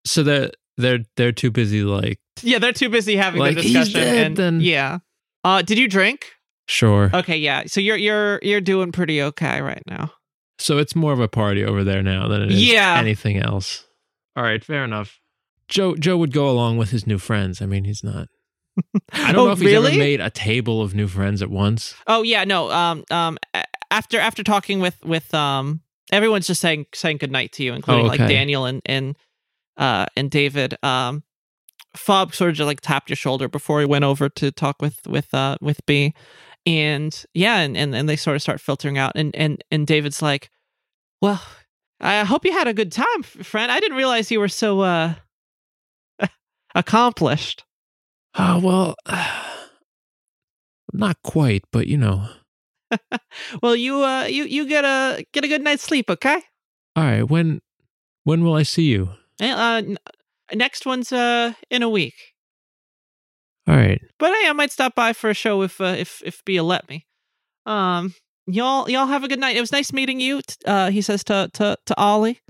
So 0.06 0.22
they're 0.22 0.50
they're 0.76 0.98
they're 1.16 1.32
too 1.32 1.50
busy 1.50 1.82
like 1.82 2.18
Yeah, 2.42 2.58
they're 2.58 2.74
too 2.74 2.90
busy 2.90 3.16
having 3.16 3.40
Like, 3.40 3.54
the 3.56 3.62
he's 3.62 3.72
discussion. 3.72 4.00
dead, 4.00 4.26
and 4.26 4.36
then- 4.36 4.60
yeah. 4.60 4.98
Uh, 5.42 5.62
did 5.62 5.78
you 5.78 5.88
drink? 5.88 6.26
sure. 6.68 7.10
Okay, 7.14 7.38
yeah. 7.38 7.62
So 7.66 7.80
you're 7.80 7.96
you're 7.96 8.38
you're 8.42 8.60
doing 8.60 8.92
pretty 8.92 9.22
okay 9.22 9.62
right 9.62 9.82
now. 9.86 10.12
So 10.58 10.76
it's 10.76 10.94
more 10.94 11.12
of 11.14 11.20
a 11.20 11.28
party 11.28 11.64
over 11.64 11.84
there 11.84 12.02
now 12.02 12.28
than 12.28 12.42
it 12.42 12.52
is 12.52 12.62
Yeah. 12.70 12.96
anything 12.98 13.38
else. 13.38 13.86
All 14.36 14.42
right, 14.42 14.62
fair 14.62 14.84
enough. 14.84 15.18
Joe 15.68 15.96
Joe 15.96 16.16
would 16.16 16.32
go 16.32 16.48
along 16.50 16.78
with 16.78 16.90
his 16.90 17.06
new 17.06 17.18
friends. 17.18 17.62
I 17.62 17.66
mean, 17.66 17.84
he's 17.84 18.04
not. 18.04 18.28
I 19.12 19.32
don't 19.32 19.42
oh, 19.42 19.44
know 19.46 19.52
if 19.52 19.58
he's 19.58 19.66
really? 19.66 19.92
ever 19.92 19.98
made 19.98 20.20
a 20.20 20.30
table 20.30 20.82
of 20.82 20.94
new 20.94 21.06
friends 21.06 21.42
at 21.42 21.50
once. 21.50 21.94
Oh 22.06 22.22
yeah, 22.22 22.44
no. 22.44 22.70
Um, 22.70 23.04
um. 23.10 23.38
After 23.90 24.18
after 24.18 24.42
talking 24.42 24.80
with 24.80 24.96
with 25.04 25.32
um, 25.32 25.80
everyone's 26.10 26.46
just 26.46 26.60
saying 26.60 26.86
saying 26.94 27.18
goodnight 27.18 27.52
to 27.52 27.62
you, 27.62 27.74
including 27.74 28.06
Oh, 28.06 28.08
like. 28.08 28.18
Daniel 28.18 28.64
and 28.64 28.82
and 28.84 29.16
uh 29.76 30.06
and 30.16 30.30
David. 30.30 30.76
Um, 30.82 31.22
Fob 31.96 32.34
sort 32.34 32.50
of 32.50 32.56
just 32.56 32.66
like 32.66 32.80
tapped 32.80 33.08
your 33.08 33.16
shoulder 33.16 33.48
before 33.48 33.78
he 33.78 33.86
went 33.86 34.04
over 34.04 34.28
to 34.28 34.50
talk 34.50 34.82
with 34.82 35.06
with 35.06 35.32
uh 35.32 35.56
with 35.60 35.80
B, 35.86 36.12
and 36.66 37.24
yeah, 37.34 37.58
and 37.58 37.76
and, 37.76 37.94
and 37.94 38.08
they 38.08 38.16
sort 38.16 38.34
of 38.34 38.42
start 38.42 38.60
filtering 38.60 38.98
out, 38.98 39.12
and 39.14 39.34
and 39.36 39.62
and 39.70 39.86
David's 39.86 40.20
like, 40.20 40.50
well, 41.20 41.40
I 42.00 42.24
hope 42.24 42.44
you 42.44 42.52
had 42.52 42.66
a 42.66 42.74
good 42.74 42.90
time, 42.90 43.22
friend. 43.22 43.70
I 43.70 43.78
didn't 43.78 43.96
realize 43.96 44.32
you 44.32 44.40
were 44.40 44.48
so 44.48 44.80
uh 44.80 45.14
accomplished. 46.74 47.64
Oh 48.36 48.58
well, 48.60 48.94
not 50.92 51.16
quite, 51.22 51.64
but 51.72 51.86
you 51.86 51.96
know. 51.96 52.28
Well, 53.62 53.74
you 53.74 54.02
uh 54.04 54.24
you 54.24 54.44
you 54.44 54.66
get 54.68 54.84
a 54.84 55.24
get 55.32 55.44
a 55.44 55.48
good 55.48 55.62
night's 55.62 55.82
sleep, 55.82 56.08
okay? 56.08 56.40
All 56.94 57.02
right, 57.04 57.22
when 57.28 57.60
when 58.22 58.44
will 58.44 58.54
I 58.54 58.62
see 58.62 58.84
you? 58.84 59.10
Eh, 59.40 59.52
Uh, 59.52 59.82
next 60.54 60.86
one's 60.86 61.10
uh 61.12 61.54
in 61.70 61.82
a 61.82 61.88
week. 61.88 62.14
All 63.66 63.74
right. 63.74 64.00
But 64.18 64.32
hey, 64.34 64.48
I 64.48 64.52
might 64.52 64.70
stop 64.70 64.94
by 64.94 65.12
for 65.12 65.30
a 65.30 65.34
show 65.34 65.62
if 65.62 65.80
uh, 65.80 65.96
if 65.98 66.22
if 66.24 66.44
Bia 66.44 66.62
let 66.62 66.88
me. 66.88 67.06
Um, 67.66 68.14
y'all 68.46 68.88
y'all 68.88 69.06
have 69.06 69.24
a 69.24 69.28
good 69.28 69.40
night. 69.40 69.56
It 69.56 69.60
was 69.60 69.72
nice 69.72 69.92
meeting 69.92 70.20
you. 70.20 70.42
t- 70.42 70.54
Uh, 70.66 70.90
he 70.90 71.00
says 71.02 71.24
to 71.24 71.50
to 71.54 71.76
to 71.86 71.94
Ollie. 71.98 72.40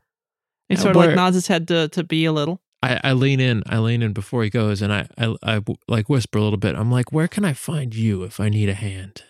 He 0.69 0.75
Uh, 0.77 0.79
sort 0.79 0.97
of 0.97 1.03
like 1.03 1.17
nods 1.17 1.37
his 1.37 1.47
head 1.47 1.69
to 1.69 1.89
to 1.89 2.05
Bia 2.05 2.31
a 2.31 2.33
little. 2.33 2.61
I, 2.85 3.01
I 3.05 3.13
lean 3.13 3.41
in. 3.41 3.63
I 3.67 3.79
lean 3.79 4.03
in 4.03 4.13
before 4.13 4.43
he 4.45 4.51
goes, 4.51 4.83
and 4.83 4.93
I, 4.93 5.07
I 5.19 5.35
I 5.43 5.61
like 5.89 6.09
whisper 6.09 6.39
a 6.39 6.43
little 6.43 6.59
bit. 6.59 6.75
I'm 6.75 6.91
like, 6.91 7.13
"Where 7.13 7.29
can 7.29 7.45
I 7.45 7.53
find 7.53 7.95
you 7.95 8.23
if 8.25 8.39
I 8.41 8.49
need 8.49 8.69
a 8.69 8.75
hand?" 8.75 9.23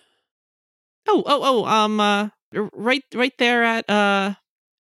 Oh 1.09 1.23
oh 1.27 1.41
oh 1.43 1.65
um 1.67 2.01
uh 2.01 2.29
right 2.73 3.05
right 3.15 3.33
there 3.39 3.63
at 3.65 3.89
uh 3.91 4.35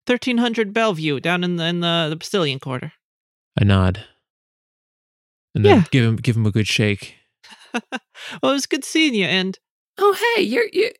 thirteen 0.06 0.38
hundred 0.38 0.72
Bellevue 0.72 1.20
down 1.20 1.44
in 1.44 1.56
the 1.56 1.64
in 1.64 1.80
the 1.80 2.06
the 2.10 2.16
Bastillion 2.16 2.60
Quarter. 2.60 2.92
I 3.60 3.64
nod, 3.64 4.04
and 5.54 5.64
then 5.64 5.76
Yeah. 5.78 5.84
give 5.90 6.04
him 6.04 6.16
give 6.16 6.36
him 6.36 6.46
a 6.46 6.50
good 6.50 6.66
shake. 6.66 7.14
well, 7.74 7.82
it 8.42 8.42
was 8.42 8.66
good 8.66 8.84
seeing 8.84 9.14
you, 9.14 9.26
and 9.26 9.58
Oh, 9.98 10.16
hey, 10.34 10.42
you're 10.42 10.66
you 10.72 10.90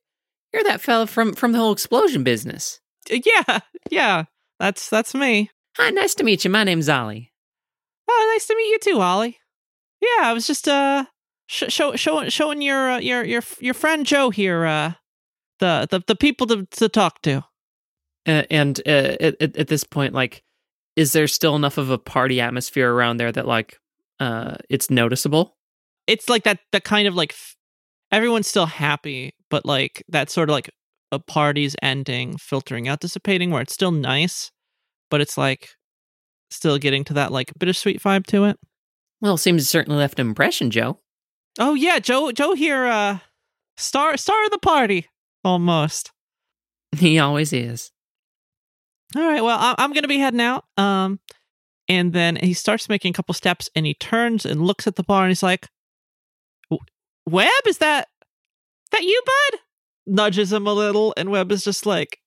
you're 0.53 0.65
that 0.65 0.81
fella 0.81 1.07
from 1.07 1.35
from 1.35 1.53
the 1.53 1.59
whole 1.59 1.73
explosion 1.73 2.23
business. 2.23 2.81
uh, 3.13 3.19
yeah 3.25 3.59
yeah 3.91 4.25
that's 4.61 4.89
that's 4.89 5.15
me. 5.15 5.51
Hi, 5.77 5.91
nice 5.91 6.15
to 6.17 6.25
meet 6.25 6.45
you. 6.45 6.51
My 6.51 6.63
name's 6.63 6.89
Ollie. 6.89 7.33
Oh, 8.09 8.31
nice 8.35 8.47
to 8.47 8.57
meet 8.57 8.69
you 8.71 8.79
too, 8.79 9.01
Ollie. 9.01 9.39
Yeah, 10.01 10.29
I 10.29 10.33
was 10.33 10.47
just 10.47 10.69
uh 10.69 11.05
sh- 11.47 11.65
show, 11.73 11.97
show, 11.97 12.29
showing 12.29 12.63
your 12.63 12.93
uh, 12.93 12.99
your 12.99 13.25
your 13.25 13.43
your 13.61 13.75
friend 13.75 14.05
Joe 14.07 14.31
here 14.31 14.67
uh 14.67 14.93
the 15.61 15.87
the, 15.91 16.03
the 16.07 16.17
people 16.17 16.47
to 16.49 16.67
to 16.73 16.89
talk 16.89 17.23
to. 17.23 17.45
Uh, 18.27 18.43
and 18.51 18.81
uh, 18.87 19.17
at, 19.21 19.41
at 19.41 19.57
at 19.57 19.69
this 19.69 19.85
point, 19.85 20.15
like, 20.15 20.43
is 20.97 21.13
there 21.13 21.27
still 21.29 21.57
enough 21.57 21.79
of 21.79 21.91
a 21.91 21.99
party 21.99 22.41
atmosphere 22.41 22.93
around 22.93 23.19
there 23.19 23.33
that 23.33 23.47
like 23.47 23.79
uh 24.21 24.57
it's 24.71 24.91
noticeable? 24.91 25.57
It's 26.07 26.29
like 26.29 26.45
that 26.45 26.61
that 26.73 26.85
kind 26.85 27.09
of 27.09 27.15
like 27.15 27.33
f- 27.33 27.57
everyone's 28.13 28.49
still 28.49 28.67
happy, 28.67 29.35
but 29.51 29.65
like 29.67 30.03
that 30.09 30.31
sort 30.31 30.51
of 30.51 30.55
like 30.55 30.71
a 31.13 31.19
party's 31.19 31.77
ending, 31.83 32.37
filtering 32.39 32.89
out, 32.89 33.01
dissipating, 33.01 33.51
where 33.51 33.63
it's 33.63 33.75
still 33.75 33.93
nice, 33.93 34.51
but 35.11 35.21
it's 35.21 35.39
like 35.39 35.71
still 36.55 36.79
getting 36.79 37.05
to 37.05 37.15
that 37.15 37.33
like 37.33 37.53
bittersweet 37.59 38.01
vibe 38.03 38.27
to 38.27 38.45
it. 38.45 38.59
Well, 39.21 39.37
seems 39.37 39.63
it 39.63 39.67
certainly 39.67 39.99
left 39.99 40.19
an 40.19 40.29
impression, 40.29 40.71
Joe. 40.71 40.99
Oh 41.59 41.75
yeah, 41.75 41.99
Joe 41.99 42.33
Joe 42.33 42.55
here 42.55 42.85
uh 42.87 43.19
star 43.77 44.17
star 44.17 44.45
of 44.45 44.51
the 44.51 44.59
party 44.59 45.09
almost. 45.45 46.11
He 46.97 47.19
always 47.19 47.53
is. 47.53 47.91
All 49.17 49.23
right. 49.23 49.43
Well, 49.43 49.59
I- 49.59 49.75
I'm 49.79 49.93
going 49.93 50.03
to 50.03 50.09
be 50.09 50.19
heading 50.19 50.41
out. 50.41 50.65
Um, 50.77 51.21
and 51.89 52.13
then 52.13 52.37
he 52.37 52.53
starts 52.55 52.89
making 52.89 53.11
a 53.11 53.13
couple 53.13 53.35
steps, 53.35 53.69
and 53.77 53.85
he 53.87 53.95
turns 53.95 54.45
and 54.47 54.63
looks 54.63 54.87
at 54.87 54.97
the 54.97 55.03
bar, 55.05 55.23
and 55.25 55.31
he's 55.31 55.43
like, 55.43 55.69
"W- 56.71 56.85
"Webb, 57.29 57.51
is 57.67 57.79
that 57.79 58.09
that 58.91 59.03
you, 59.03 59.23
bud?" 59.25 59.61
Nudges 60.07 60.53
him 60.53 60.67
a 60.67 60.73
little, 60.73 61.13
and 61.17 61.31
Webb 61.31 61.53
is 61.53 61.63
just 61.65 61.85
like, 61.87 62.19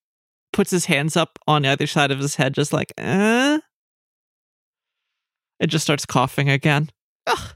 puts 0.53 0.71
his 0.71 0.85
hands 0.85 1.15
up 1.17 1.39
on 1.47 1.65
either 1.65 1.87
side 1.87 2.11
of 2.11 2.19
his 2.19 2.35
head, 2.35 2.53
just 2.53 2.71
like, 2.73 2.93
"Uh." 2.97 3.59
It 5.59 5.67
just 5.67 5.83
starts 5.83 6.05
coughing 6.05 6.49
again. 6.49 6.89
Ugh. 7.25 7.55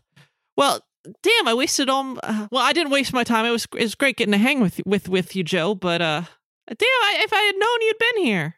Well, 0.57 0.81
damn! 1.23 1.47
I 1.47 1.53
wasted 1.53 1.89
all. 1.89 2.17
Uh, 2.21 2.47
well, 2.51 2.63
I 2.63 2.73
didn't 2.73 2.91
waste 2.91 3.13
my 3.13 3.23
time. 3.23 3.45
It 3.45 3.51
was 3.51 3.67
it 3.75 3.83
was 3.83 3.95
great 3.95 4.17
getting 4.17 4.33
to 4.33 4.37
hang 4.37 4.59
with 4.59 4.81
with 4.85 5.07
with 5.09 5.35
you, 5.35 5.43
Joe. 5.43 5.75
But 5.75 6.01
uh, 6.01 6.23
damn! 6.67 6.77
I, 6.79 7.17
if 7.19 7.33
I 7.33 7.41
had 7.41 7.55
known 7.55 7.81
you'd 7.81 7.97
been 7.97 8.25
here. 8.25 8.55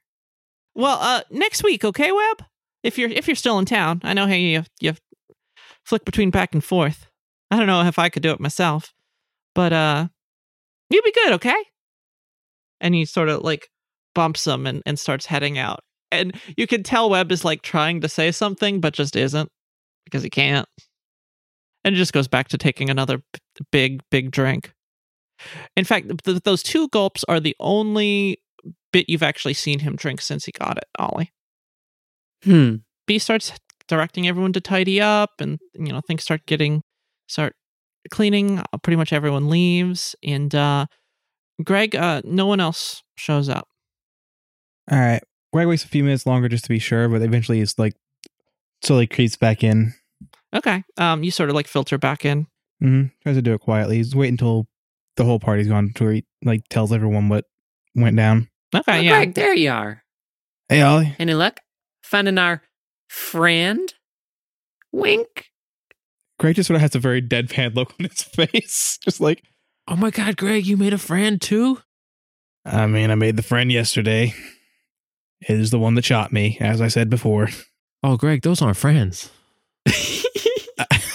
Well, 0.75 0.97
uh, 0.99 1.21
next 1.29 1.63
week, 1.63 1.85
okay, 1.85 2.11
Webb? 2.11 2.45
If 2.83 2.97
you're 2.97 3.09
if 3.09 3.27
you're 3.27 3.35
still 3.35 3.59
in 3.59 3.65
town, 3.65 4.01
I 4.03 4.13
know 4.13 4.27
how 4.27 4.33
you 4.33 4.63
you 4.81 4.93
flick 5.85 6.05
between 6.05 6.31
back 6.31 6.53
and 6.53 6.63
forth. 6.63 7.07
I 7.51 7.57
don't 7.57 7.67
know 7.67 7.83
if 7.83 7.99
I 7.99 8.09
could 8.09 8.23
do 8.23 8.31
it 8.31 8.39
myself, 8.39 8.93
but 9.53 9.71
uh, 9.71 10.07
you'd 10.89 11.03
be 11.03 11.11
good, 11.11 11.33
okay? 11.33 11.63
And 12.81 12.95
he 12.95 13.05
sort 13.05 13.29
of 13.29 13.41
like 13.41 13.69
bumps 14.15 14.47
him 14.47 14.65
and 14.65 14.81
and 14.85 14.97
starts 14.97 15.27
heading 15.27 15.57
out, 15.57 15.81
and 16.13 16.39
you 16.57 16.67
can 16.67 16.83
tell 16.83 17.09
Webb 17.09 17.31
is 17.31 17.45
like 17.45 17.61
trying 17.61 18.01
to 18.01 18.09
say 18.09 18.31
something, 18.31 18.79
but 18.79 18.93
just 18.93 19.15
isn't 19.15 19.49
because 20.05 20.23
he 20.23 20.29
can't, 20.29 20.67
and 21.83 21.95
it 21.95 21.97
just 21.97 22.13
goes 22.13 22.27
back 22.27 22.47
to 22.49 22.57
taking 22.57 22.89
another 22.89 23.21
big 23.71 24.01
big 24.09 24.31
drink. 24.31 24.73
In 25.75 25.85
fact, 25.85 26.07
th- 26.23 26.43
those 26.43 26.63
two 26.63 26.87
gulps 26.89 27.23
are 27.27 27.39
the 27.39 27.55
only 27.59 28.37
bit 28.91 29.09
you've 29.09 29.23
actually 29.23 29.55
seen 29.55 29.79
him 29.79 29.95
drink 29.95 30.21
since 30.21 30.45
he 30.45 30.51
got 30.51 30.77
it, 30.77 30.85
Ollie. 30.97 31.31
Hmm. 32.43 32.75
B 33.07 33.19
starts 33.19 33.51
directing 33.87 34.27
everyone 34.27 34.53
to 34.53 34.61
tidy 34.61 35.01
up 35.01 35.31
and 35.39 35.59
you 35.73 35.91
know 35.91 36.01
things 36.07 36.23
start 36.23 36.45
getting 36.45 36.81
start 37.27 37.53
cleaning 38.11 38.59
uh, 38.59 38.77
pretty 38.81 38.97
much 38.97 39.13
everyone 39.13 39.49
leaves 39.49 40.15
and 40.23 40.53
uh 40.55 40.85
greg 41.63 41.95
uh 41.95 42.21
no 42.25 42.45
one 42.45 42.59
else 42.59 43.03
shows 43.17 43.49
up 43.49 43.67
All 44.91 44.99
right. 44.99 45.23
Greg 45.53 45.67
waits 45.67 45.83
a 45.85 45.87
few 45.87 46.03
minutes 46.03 46.25
longer 46.25 46.49
just 46.49 46.63
to 46.65 46.69
be 46.69 46.79
sure, 46.79 47.07
but 47.07 47.21
eventually 47.21 47.61
it's 47.61 47.77
like 47.79 47.93
slowly 48.83 49.07
creeps 49.07 49.37
back 49.37 49.63
in. 49.63 49.93
okay 50.53 50.83
um 50.97 51.23
you 51.23 51.31
sort 51.31 51.49
of 51.49 51.55
like 51.55 51.67
filter 51.67 51.97
back 51.97 52.25
in 52.25 52.47
Mm-hmm. 52.83 53.07
Tries 53.23 53.35
to 53.37 53.41
do 53.41 53.53
it 53.53 53.61
quietly. 53.61 53.95
He's 53.95 54.13
waiting 54.13 54.33
until 54.33 54.67
the 55.15 55.23
whole 55.23 55.39
party's 55.39 55.69
gone 55.69 55.93
to 55.95 56.03
where 56.03 56.13
he 56.13 56.25
like 56.43 56.67
tells 56.69 56.91
everyone 56.91 57.29
what 57.29 57.45
went 57.95 58.17
down. 58.17 58.49
okay 58.75 58.97
Oh, 58.97 58.99
yeah 59.01 59.09
Greg, 59.11 59.35
there 59.35 59.53
you 59.53 59.71
are. 59.71 60.03
Hey 60.67 60.81
Ollie. 60.81 61.15
Any 61.17 61.33
luck? 61.33 61.61
Finding 62.03 62.37
our 62.37 62.61
friend? 63.07 63.93
Wink. 64.91 65.45
Greg 66.39 66.55
just 66.55 66.67
sort 66.67 66.75
of 66.75 66.81
has 66.81 66.93
a 66.95 66.99
very 66.99 67.21
deadpan 67.21 67.73
look 67.75 67.93
on 67.99 68.07
his 68.09 68.21
face. 68.23 68.97
just 69.01 69.21
like 69.21 69.41
Oh 69.87 69.95
my 69.95 70.09
God, 70.09 70.35
Greg, 70.35 70.65
you 70.65 70.75
made 70.75 70.93
a 70.93 70.97
friend 70.97 71.39
too? 71.41 71.79
I 72.65 72.87
mean, 72.87 73.11
I 73.11 73.15
made 73.15 73.37
the 73.37 73.43
friend 73.43 73.71
yesterday. 73.71 74.33
It 75.47 75.59
is 75.59 75.71
the 75.71 75.79
one 75.79 75.95
that 75.95 76.05
shot 76.05 76.31
me, 76.31 76.57
as 76.59 76.81
I 76.81 76.87
said 76.87 77.09
before. 77.09 77.49
Oh, 78.03 78.17
Greg, 78.17 78.41
those 78.41 78.61
aren't 78.61 78.77
friends. 78.77 79.31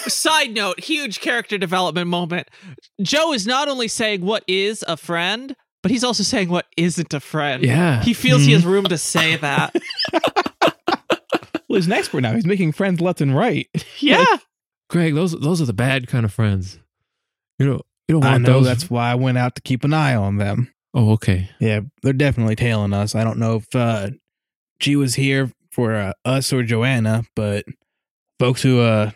side 0.08 0.52
note 0.52 0.80
huge 0.80 1.20
character 1.20 1.58
development 1.58 2.08
moment 2.08 2.48
joe 3.02 3.32
is 3.32 3.46
not 3.46 3.68
only 3.68 3.88
saying 3.88 4.22
what 4.22 4.42
is 4.46 4.82
a 4.88 4.96
friend 4.96 5.54
but 5.82 5.90
he's 5.90 6.02
also 6.02 6.22
saying 6.22 6.48
what 6.48 6.66
isn't 6.78 7.12
a 7.12 7.20
friend 7.20 7.62
Yeah. 7.62 8.02
he 8.02 8.14
feels 8.14 8.42
he 8.42 8.52
has 8.52 8.62
hmm. 8.62 8.70
room 8.70 8.84
to 8.86 8.96
say 8.98 9.36
that 9.36 9.74
Well, 11.68 11.76
he's 11.76 11.86
an 11.86 11.92
expert 11.92 12.22
now. 12.22 12.32
He's 12.32 12.46
making 12.46 12.72
friends 12.72 13.00
left 13.00 13.20
and 13.20 13.36
right. 13.36 13.68
Yeah. 13.98 14.24
Greg, 14.88 15.14
those 15.14 15.38
those 15.38 15.60
are 15.60 15.66
the 15.66 15.74
bad 15.74 16.06
kind 16.06 16.24
of 16.24 16.32
friends. 16.32 16.78
You 17.58 17.66
know, 17.66 17.80
you 18.06 18.14
don't 18.14 18.20
want 18.22 18.34
I 18.34 18.38
know 18.38 18.60
those. 18.60 18.64
that's 18.64 18.88
why 18.88 19.10
I 19.10 19.16
went 19.16 19.36
out 19.36 19.54
to 19.56 19.60
keep 19.60 19.84
an 19.84 19.92
eye 19.92 20.14
on 20.14 20.38
them. 20.38 20.72
Oh, 20.94 21.12
okay. 21.12 21.50
Yeah, 21.60 21.80
they're 22.02 22.12
definitely 22.12 22.56
tailing 22.56 22.92
us. 22.92 23.14
I 23.14 23.24
don't 23.24 23.38
know 23.38 23.56
if 23.56 23.74
uh, 23.74 24.10
she 24.80 24.96
was 24.96 25.14
here 25.14 25.50
for 25.70 25.94
uh, 25.94 26.12
us 26.24 26.52
or 26.52 26.62
Joanna, 26.62 27.24
but 27.34 27.64
folks 28.38 28.62
who 28.62 28.80
uh, 28.80 29.10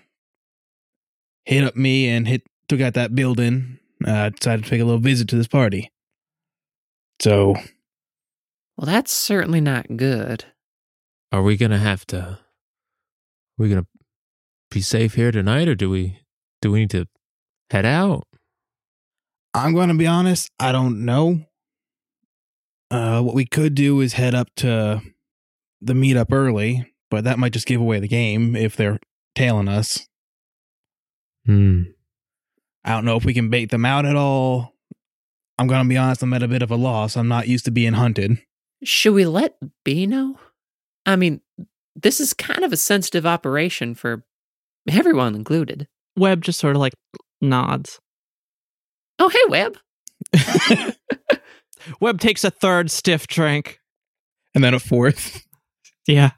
hit 1.45 1.65
up 1.65 1.77
me 1.77 2.09
and 2.09 2.27
hit 2.27 2.43
took 2.69 2.81
out 2.81 2.95
that 2.95 3.15
building 3.15 3.79
uh, 4.07 4.31
decided 4.31 4.65
to 4.65 4.71
take 4.71 4.81
a 4.81 4.85
little 4.85 5.01
visit 5.01 5.29
to 5.29 5.37
this 5.37 5.49
party. 5.49 5.91
So 7.21 7.55
Well, 8.77 8.87
that's 8.87 9.13
certainly 9.13 9.61
not 9.61 9.97
good. 9.97 10.45
Are 11.31 11.43
we 11.43 11.57
gonna 11.57 11.79
have 11.79 12.07
to? 12.09 12.19
Are 12.19 12.39
we 13.59 13.69
gonna 13.69 13.87
be 14.71 14.81
safe 14.81 15.15
here 15.15 15.31
tonight, 15.33 15.69
or 15.69 15.75
do 15.75 15.91
we 15.91 16.19
do 16.61 16.71
we 16.71 16.81
need 16.81 16.91
to 16.91 17.07
head 17.71 17.85
out? 17.85 18.25
I'm 19.55 19.75
going 19.75 19.89
to 19.89 19.95
be 19.95 20.07
honest. 20.07 20.49
I 20.59 20.73
don't 20.73 21.05
know. 21.05 21.45
Uh, 22.93 23.23
what 23.23 23.35
we 23.35 23.47
could 23.47 23.75
do 23.75 24.03
is 24.03 24.13
head 24.13 24.35
up 24.35 24.49
to 24.55 25.01
the 25.81 25.95
meetup 25.95 26.31
early, 26.31 26.93
but 27.11 27.25
that 27.25 27.39
might 27.39 27.55
just 27.55 27.67
give 27.67 27.81
away 27.81 27.99
the 27.99 28.07
game 28.07 28.55
if 28.55 28.77
they're 28.77 29.01
tailing 29.35 29.67
us. 29.67 30.07
Hmm. 31.47 31.85
I 32.85 32.91
don't 32.91 33.07
know 33.07 33.17
if 33.17 33.25
we 33.25 33.33
can 33.33 33.49
bait 33.49 33.71
them 33.71 33.87
out 33.87 34.05
at 34.05 34.15
all. 34.15 34.75
I'm 35.59 35.69
going 35.69 35.83
to 35.83 35.89
be 35.89 35.97
honest, 35.97 36.23
I'm 36.23 36.35
at 36.35 36.43
a 36.43 36.49
bit 36.49 36.61
of 36.61 36.71
a 36.71 36.77
loss. 36.77 37.17
I'm 37.17 37.29
not 37.29 37.49
used 37.49 37.65
to 37.65 37.71
being 37.71 37.95
hunted. 37.95 38.39
Should 38.85 39.15
we 39.15 39.25
let 39.25 39.57
B 39.85 40.07
know? 40.07 40.39
I 41.07 41.17
mean, 41.17 41.41
this 41.97 42.21
is 42.21 42.35
kind 42.35 42.63
of 42.63 42.75
a 42.75 42.77
sensitive 42.77 43.25
operation 43.25 43.95
for 43.95 44.23
everyone 44.87 45.35
included. 45.35 45.89
Webb 46.19 46.43
just 46.43 46.59
sort 46.59 46.77
of 46.77 46.81
like 46.81 46.93
nods. 47.41 48.01
Oh, 49.19 49.31
hey, 49.31 49.39
Webb. 49.49 49.79
Webb 52.01 52.21
takes 52.21 52.45
a 52.45 52.51
third 52.51 52.91
stiff 52.91 53.27
drink. 53.27 53.79
and 54.55 54.63
then 54.63 54.75
a 54.75 54.79
fourth. 54.81 55.45
Yeah. 56.07 56.31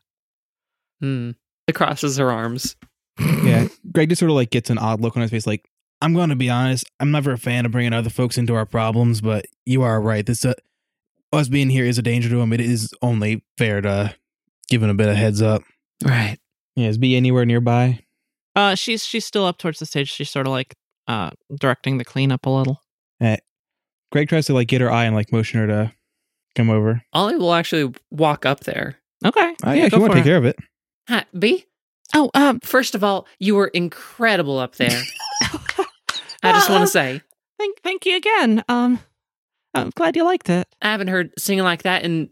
Hmm. 1.00 1.30
It 1.66 1.74
crosses 1.74 2.16
her 2.18 2.30
arms. 2.30 2.76
yeah. 3.18 3.68
Greg 3.92 4.08
just 4.10 4.20
sort 4.20 4.30
of 4.30 4.36
like 4.36 4.50
gets 4.50 4.70
an 4.70 4.78
odd 4.78 5.00
look 5.00 5.16
on 5.16 5.22
his 5.22 5.30
face 5.30 5.46
like, 5.46 5.64
I'm 6.02 6.12
going 6.12 6.28
to 6.30 6.36
be 6.36 6.50
honest, 6.50 6.84
I'm 7.00 7.10
never 7.10 7.32
a 7.32 7.38
fan 7.38 7.64
of 7.64 7.72
bringing 7.72 7.92
other 7.94 8.10
folks 8.10 8.36
into 8.36 8.54
our 8.54 8.66
problems, 8.66 9.20
but 9.22 9.46
you 9.64 9.82
are 9.82 10.00
right. 10.00 10.26
This, 10.26 10.44
uh, 10.44 10.52
us 11.32 11.48
being 11.48 11.70
here 11.70 11.84
is 11.86 11.96
a 11.98 12.02
danger 12.02 12.28
to 12.28 12.40
him. 12.40 12.52
It 12.52 12.60
is 12.60 12.92
only 13.00 13.42
fair 13.56 13.80
to 13.80 14.14
give 14.68 14.82
him 14.82 14.90
a 14.90 14.94
bit 14.94 15.08
of 15.08 15.16
heads 15.16 15.40
up. 15.40 15.62
Right. 16.04 16.36
Yeah, 16.76 16.88
is 16.88 16.98
B 16.98 17.16
anywhere 17.16 17.46
nearby? 17.46 18.00
Uh, 18.54 18.74
she's 18.74 19.04
she's 19.04 19.24
still 19.24 19.46
up 19.46 19.58
towards 19.58 19.78
the 19.78 19.86
stage. 19.86 20.10
She's 20.10 20.30
sort 20.30 20.46
of 20.46 20.52
like 20.52 20.74
uh 21.08 21.30
directing 21.58 21.98
the 21.98 22.04
cleanup 22.04 22.44
a 22.46 22.50
little. 22.50 22.80
Greg 24.14 24.28
tries 24.28 24.46
to 24.46 24.54
like 24.54 24.68
get 24.68 24.80
her 24.80 24.92
eye 24.92 25.06
and 25.06 25.16
like 25.16 25.32
motion 25.32 25.58
her 25.58 25.66
to 25.66 25.92
come 26.54 26.70
over. 26.70 27.02
Ollie 27.12 27.34
will 27.34 27.52
actually 27.52 27.92
walk 28.12 28.46
up 28.46 28.60
there. 28.60 28.94
Okay. 29.24 29.56
Uh, 29.66 29.72
yeah, 29.72 29.86
if 29.86 29.90
go 29.90 29.96
you 29.96 30.02
want 30.02 30.12
to 30.12 30.18
take 30.18 30.24
care 30.24 30.36
of 30.36 30.44
it. 30.44 30.54
Hi, 31.08 31.24
B. 31.36 31.66
Oh, 32.14 32.30
um, 32.32 32.60
First 32.60 32.94
of 32.94 33.02
all, 33.02 33.26
you 33.40 33.56
were 33.56 33.66
incredible 33.66 34.60
up 34.60 34.76
there. 34.76 35.02
I 36.44 36.52
just 36.52 36.70
want 36.70 36.82
Uh, 36.82 36.84
to 36.84 36.90
say, 36.92 37.22
thank 37.58 37.80
thank 37.82 38.06
you 38.06 38.16
again. 38.16 38.62
Um, 38.68 39.00
I'm 39.74 39.90
glad 39.96 40.14
you 40.14 40.22
liked 40.22 40.48
it. 40.48 40.68
I 40.80 40.92
haven't 40.92 41.08
heard 41.08 41.32
singing 41.36 41.64
like 41.64 41.82
that 41.82 42.04
in 42.04 42.30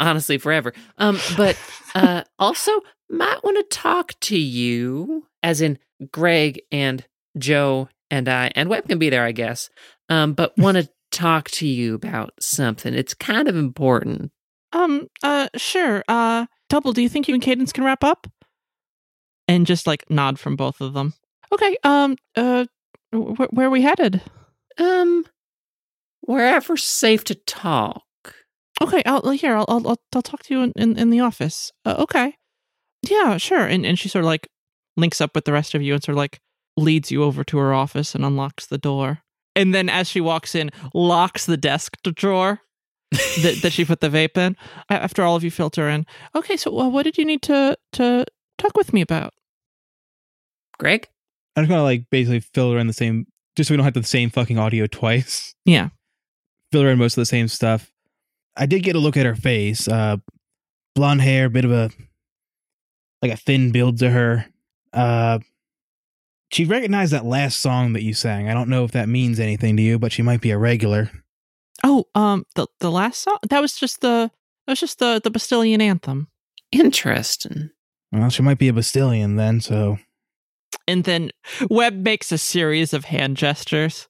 honestly 0.00 0.38
forever. 0.38 0.72
Um, 0.96 1.18
but 1.36 1.58
uh, 1.94 2.22
also 2.38 2.72
might 3.10 3.44
want 3.44 3.58
to 3.58 3.76
talk 3.76 4.18
to 4.20 4.38
you, 4.38 5.26
as 5.42 5.60
in 5.60 5.78
Greg 6.12 6.62
and 6.72 7.04
Joe 7.36 7.90
and 8.10 8.28
I, 8.28 8.50
and 8.54 8.68
Webb 8.68 8.88
can 8.88 8.98
be 8.98 9.10
there, 9.10 9.24
I 9.24 9.32
guess. 9.32 9.68
Um, 10.08 10.32
but 10.32 10.52
want 10.58 10.76
to 10.76 10.88
talk 11.10 11.50
to 11.50 11.66
you 11.66 11.94
about 11.94 12.32
something. 12.40 12.94
It's 12.94 13.14
kind 13.14 13.48
of 13.48 13.56
important. 13.56 14.30
Um, 14.72 15.08
uh, 15.22 15.48
sure. 15.56 16.04
Uh, 16.08 16.46
Double, 16.68 16.92
do 16.92 17.02
you 17.02 17.08
think 17.08 17.28
you 17.28 17.34
and 17.34 17.42
Cadence 17.42 17.72
can 17.72 17.84
wrap 17.84 18.04
up? 18.04 18.26
And 19.46 19.66
just 19.66 19.86
like 19.86 20.04
nod 20.10 20.38
from 20.38 20.56
both 20.56 20.80
of 20.80 20.92
them. 20.92 21.14
Okay. 21.52 21.76
Um. 21.82 22.16
Uh. 22.36 22.66
Wh- 23.10 23.52
where 23.52 23.68
are 23.68 23.70
we 23.70 23.80
headed? 23.80 24.20
Um, 24.76 25.24
wherever 26.20 26.76
safe 26.76 27.24
to 27.24 27.34
talk. 27.34 28.04
Okay. 28.82 29.02
I'll 29.06 29.30
here. 29.30 29.56
I'll 29.56 29.64
I'll 29.68 29.88
I'll, 29.88 30.00
I'll 30.14 30.22
talk 30.22 30.42
to 30.44 30.54
you 30.54 30.62
in 30.62 30.72
in, 30.76 30.98
in 30.98 31.10
the 31.10 31.20
office. 31.20 31.72
Uh, 31.86 31.96
okay. 32.00 32.34
Yeah. 33.08 33.38
Sure. 33.38 33.64
And 33.64 33.86
and 33.86 33.98
she 33.98 34.10
sort 34.10 34.24
of 34.24 34.26
like 34.26 34.48
links 34.98 35.22
up 35.22 35.34
with 35.34 35.46
the 35.46 35.52
rest 35.52 35.74
of 35.74 35.80
you 35.80 35.94
and 35.94 36.02
sort 36.04 36.14
of 36.14 36.18
like 36.18 36.40
leads 36.78 37.10
you 37.10 37.22
over 37.22 37.44
to 37.44 37.58
her 37.58 37.74
office 37.74 38.14
and 38.14 38.24
unlocks 38.24 38.66
the 38.66 38.78
door. 38.78 39.20
And 39.54 39.74
then 39.74 39.88
as 39.88 40.08
she 40.08 40.20
walks 40.20 40.54
in, 40.54 40.70
locks 40.94 41.46
the 41.46 41.56
desk 41.56 41.96
drawer 42.02 42.60
that, 43.10 43.58
that 43.62 43.72
she 43.72 43.84
put 43.84 44.00
the 44.00 44.08
vape 44.08 44.36
in. 44.36 44.56
After 44.88 45.22
all 45.22 45.36
of 45.36 45.44
you 45.44 45.50
filter 45.50 45.88
in. 45.88 46.06
Okay. 46.34 46.56
So 46.56 46.78
uh, 46.78 46.88
what 46.88 47.02
did 47.02 47.18
you 47.18 47.24
need 47.24 47.42
to 47.42 47.76
to 47.94 48.24
talk 48.56 48.76
with 48.76 48.92
me 48.92 49.00
about? 49.00 49.34
Greg? 50.78 51.08
I'm 51.56 51.64
just 51.64 51.70
gonna 51.70 51.82
like 51.82 52.08
basically 52.10 52.40
fill 52.40 52.72
her 52.72 52.78
in 52.78 52.86
the 52.86 52.92
same, 52.92 53.26
just 53.56 53.68
so 53.68 53.72
we 53.72 53.76
don't 53.76 53.84
have 53.84 53.94
the 53.94 54.04
same 54.04 54.30
fucking 54.30 54.58
audio 54.58 54.86
twice. 54.86 55.54
Yeah. 55.64 55.88
Fill 56.70 56.82
her 56.82 56.90
in 56.90 56.98
most 56.98 57.16
of 57.16 57.22
the 57.22 57.26
same 57.26 57.48
stuff. 57.48 57.90
I 58.56 58.66
did 58.66 58.82
get 58.82 58.94
a 58.94 59.00
look 59.00 59.16
at 59.16 59.26
her 59.26 59.34
face. 59.34 59.88
Uh, 59.88 60.18
blonde 60.94 61.22
hair, 61.22 61.48
bit 61.48 61.64
of 61.64 61.72
a 61.72 61.90
like 63.22 63.32
a 63.32 63.36
thin 63.36 63.72
build 63.72 63.98
to 63.98 64.10
her. 64.10 64.46
Uh, 64.92 65.40
she 66.50 66.64
recognized 66.64 67.12
that 67.12 67.24
last 67.24 67.60
song 67.60 67.92
that 67.92 68.02
you 68.02 68.14
sang. 68.14 68.48
I 68.48 68.54
don't 68.54 68.68
know 68.68 68.84
if 68.84 68.92
that 68.92 69.08
means 69.08 69.38
anything 69.38 69.76
to 69.76 69.82
you, 69.82 69.98
but 69.98 70.12
she 70.12 70.22
might 70.22 70.40
be 70.40 70.50
a 70.50 70.58
regular. 70.58 71.10
Oh, 71.84 72.06
um, 72.14 72.44
the 72.54 72.66
the 72.80 72.90
last 72.90 73.22
song 73.22 73.38
that 73.48 73.60
was 73.60 73.74
just 73.74 74.00
the 74.00 74.30
that 74.66 74.72
was 74.72 74.80
just 74.80 74.98
the 74.98 75.20
the 75.22 75.30
Bastilian 75.30 75.80
anthem. 75.80 76.28
Interesting. 76.72 77.70
Well, 78.12 78.30
she 78.30 78.42
might 78.42 78.58
be 78.58 78.68
a 78.68 78.72
Bastillion 78.72 79.36
then. 79.36 79.60
So 79.60 79.98
And 80.86 81.04
then 81.04 81.30
Webb 81.70 81.94
makes 81.94 82.32
a 82.32 82.38
series 82.38 82.92
of 82.92 83.04
hand 83.06 83.36
gestures. 83.36 84.08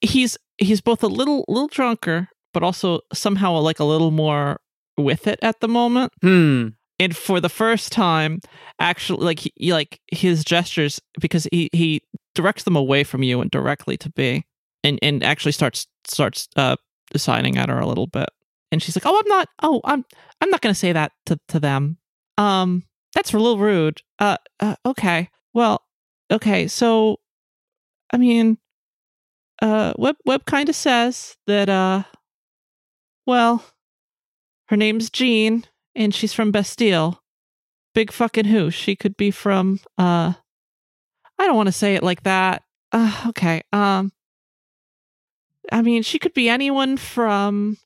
He's 0.00 0.38
he's 0.58 0.80
both 0.80 1.02
a 1.02 1.08
little 1.08 1.44
little 1.48 1.68
drunker, 1.68 2.28
but 2.52 2.62
also 2.62 3.00
somehow 3.12 3.58
like 3.58 3.80
a 3.80 3.84
little 3.84 4.10
more 4.10 4.60
with 4.96 5.26
it 5.26 5.38
at 5.42 5.60
the 5.60 5.68
moment. 5.68 6.12
Hmm. 6.22 6.68
And 6.98 7.16
for 7.16 7.40
the 7.40 7.48
first 7.48 7.90
time, 7.90 8.40
actually, 8.78 9.24
like 9.24 9.40
he, 9.40 9.72
like 9.72 10.00
his 10.12 10.44
gestures, 10.44 11.00
because 11.20 11.48
he 11.50 11.68
he 11.72 12.02
directs 12.34 12.64
them 12.64 12.76
away 12.76 13.04
from 13.04 13.22
you 13.22 13.40
and 13.40 13.50
directly 13.50 13.96
to 13.98 14.10
B, 14.10 14.44
and 14.84 14.98
and 15.02 15.22
actually 15.22 15.52
starts 15.52 15.86
starts 16.06 16.48
uh 16.56 16.76
deciding 17.10 17.56
at 17.56 17.68
her 17.68 17.78
a 17.78 17.86
little 17.86 18.06
bit. 18.06 18.28
And 18.70 18.82
she's 18.82 18.96
like, 18.96 19.06
"Oh, 19.06 19.18
I'm 19.18 19.28
not. 19.28 19.48
Oh, 19.62 19.80
I'm 19.84 20.04
I'm 20.40 20.50
not 20.50 20.60
going 20.60 20.72
to 20.72 20.78
say 20.78 20.92
that 20.92 21.12
to 21.26 21.38
to 21.48 21.60
them. 21.60 21.98
Um, 22.38 22.84
that's 23.14 23.32
a 23.32 23.38
little 23.38 23.58
rude. 23.58 24.00
Uh, 24.18 24.38
uh 24.60 24.76
okay. 24.86 25.28
Well, 25.54 25.82
okay. 26.30 26.68
So, 26.68 27.20
I 28.12 28.16
mean, 28.16 28.58
uh, 29.60 29.92
Webb 29.96 30.16
Webb 30.24 30.44
kind 30.46 30.68
of 30.68 30.76
says 30.76 31.36
that. 31.46 31.68
Uh, 31.68 32.04
well, 33.26 33.64
her 34.66 34.76
name's 34.76 35.10
Jean, 35.10 35.64
and 35.94 36.14
she's 36.14 36.32
from 36.32 36.50
Bastille. 36.50 37.22
Big 37.94 38.10
fucking 38.10 38.46
who? 38.46 38.70
She 38.70 38.96
could 38.96 39.16
be 39.16 39.30
from. 39.30 39.80
Uh, 39.98 40.32
I 41.38 41.46
don't 41.46 41.56
want 41.56 41.66
to 41.66 41.72
say 41.72 41.94
it 41.94 42.02
like 42.02 42.22
that. 42.22 42.62
Uh, 42.92 43.24
okay. 43.28 43.62
Um, 43.72 44.12
I 45.70 45.82
mean, 45.82 46.02
she 46.02 46.18
could 46.18 46.34
be 46.34 46.48
anyone 46.48 46.96
from. 46.96 47.78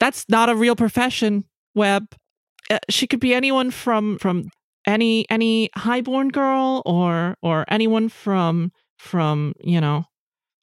That's 0.00 0.24
not 0.28 0.48
a 0.48 0.54
real 0.54 0.76
profession, 0.76 1.44
Webb. 1.74 2.14
Uh, 2.70 2.78
she 2.88 3.06
could 3.06 3.20
be 3.20 3.34
anyone 3.34 3.70
from 3.70 4.18
from 4.18 4.50
any 4.86 5.28
any 5.30 5.70
highborn 5.74 6.28
girl 6.28 6.82
or 6.86 7.36
or 7.42 7.64
anyone 7.68 8.08
from 8.08 8.72
from 8.98 9.54
you 9.60 9.80
know 9.80 10.04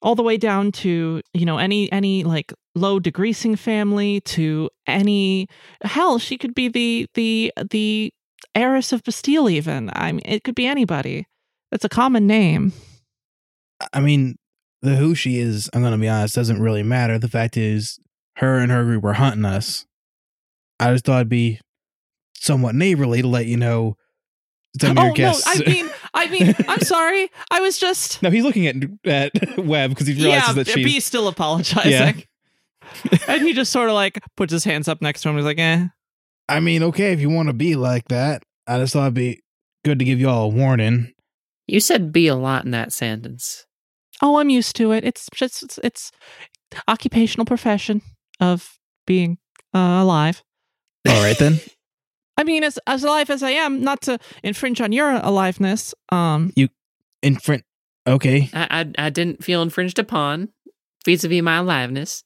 all 0.02 0.14
the 0.14 0.22
way 0.22 0.36
down 0.36 0.72
to 0.72 1.20
you 1.32 1.46
know 1.46 1.58
any 1.58 1.90
any 1.92 2.24
like 2.24 2.52
low 2.76 3.00
degreasing 3.00 3.58
family 3.58 4.20
to 4.20 4.70
any 4.86 5.48
hell 5.82 6.18
she 6.18 6.38
could 6.38 6.54
be 6.54 6.68
the 6.68 7.06
the 7.14 7.52
the 7.70 8.12
heiress 8.54 8.92
of 8.92 9.02
Bastille 9.02 9.48
even 9.48 9.90
I 9.94 10.12
mean 10.12 10.22
it 10.24 10.44
could 10.44 10.54
be 10.54 10.66
anybody 10.66 11.26
that's 11.70 11.84
a 11.84 11.88
common 11.88 12.26
name 12.26 12.72
I 13.92 14.00
mean, 14.00 14.36
the 14.82 14.96
who 14.96 15.14
she 15.14 15.38
is, 15.38 15.68
I'm 15.72 15.82
gonna 15.82 15.98
be 15.98 16.08
honest, 16.08 16.34
doesn't 16.34 16.60
really 16.60 16.82
matter. 16.82 17.18
The 17.18 17.28
fact 17.28 17.56
is, 17.56 17.98
her 18.36 18.58
and 18.58 18.70
her 18.70 18.84
group 18.84 19.02
were 19.02 19.14
hunting 19.14 19.44
us. 19.44 19.86
I 20.78 20.92
just 20.92 21.04
thought 21.04 21.16
it'd 21.16 21.28
be 21.28 21.60
somewhat 22.38 22.74
neighborly 22.74 23.22
to 23.22 23.28
let 23.28 23.46
you 23.46 23.56
know 23.56 23.96
some 24.80 24.92
of 24.92 24.98
oh 24.98 25.04
your 25.06 25.14
guests. 25.14 25.46
no 25.46 25.64
I 25.64 25.68
mean 25.68 25.90
I 26.12 26.28
mean 26.28 26.54
I'm 26.68 26.80
sorry 26.82 27.30
I 27.50 27.60
was 27.60 27.78
just 27.78 28.22
no, 28.22 28.30
he's 28.30 28.44
looking 28.44 28.66
at 28.66 28.76
at 29.06 29.58
Webb 29.58 29.90
because 29.90 30.06
he 30.06 30.14
realizes 30.14 30.48
yeah 30.48 30.52
that 30.52 30.68
she's. 30.68 31.04
Still 31.04 31.28
apologizing 31.28 32.24
and 33.28 33.42
he 33.42 33.52
just 33.52 33.72
sort 33.72 33.88
of 33.88 33.94
like 33.94 34.18
puts 34.36 34.52
his 34.52 34.64
hands 34.64 34.88
up 34.88 35.02
next 35.02 35.22
to 35.22 35.28
him 35.28 35.36
he's 35.36 35.44
like 35.44 35.58
eh 35.58 35.86
I 36.48 36.60
mean, 36.60 36.82
okay, 36.84 37.12
if 37.12 37.20
you 37.20 37.30
want 37.30 37.48
to 37.48 37.52
be 37.52 37.74
like 37.74 38.08
that, 38.08 38.42
I 38.66 38.78
just 38.78 38.92
thought 38.92 39.02
it'd 39.02 39.14
be 39.14 39.42
good 39.84 39.98
to 39.98 40.04
give 40.04 40.20
you 40.20 40.28
all 40.28 40.44
a 40.44 40.48
warning. 40.48 41.12
You 41.66 41.80
said 41.80 42.12
be 42.12 42.28
a 42.28 42.36
lot 42.36 42.64
in 42.64 42.70
that 42.70 42.92
sentence. 42.92 43.66
Oh, 44.22 44.38
I'm 44.38 44.50
used 44.50 44.76
to 44.76 44.92
it. 44.92 45.04
It's 45.04 45.28
just 45.34 45.62
it's, 45.62 45.78
it's 45.82 46.12
occupational 46.88 47.44
profession 47.44 48.02
of 48.40 48.78
being 49.06 49.38
uh, 49.74 50.00
alive. 50.02 50.42
All 51.08 51.22
right 51.22 51.38
then. 51.38 51.60
I 52.38 52.44
mean, 52.44 52.64
as 52.64 52.78
as 52.86 53.04
alive 53.04 53.30
as 53.30 53.42
I 53.42 53.50
am, 53.50 53.82
not 53.82 54.00
to 54.02 54.18
infringe 54.42 54.80
on 54.80 54.92
your 54.92 55.10
aliveness. 55.10 55.94
Um, 56.10 56.52
you 56.56 56.68
infringe. 57.22 57.62
Okay. 58.06 58.50
I 58.52 58.86
I, 58.98 59.06
I 59.06 59.10
didn't 59.10 59.44
feel 59.44 59.62
infringed 59.62 59.98
upon 59.98 60.48
vis-a-vis 61.04 61.42
my 61.42 61.58
aliveness. 61.58 62.24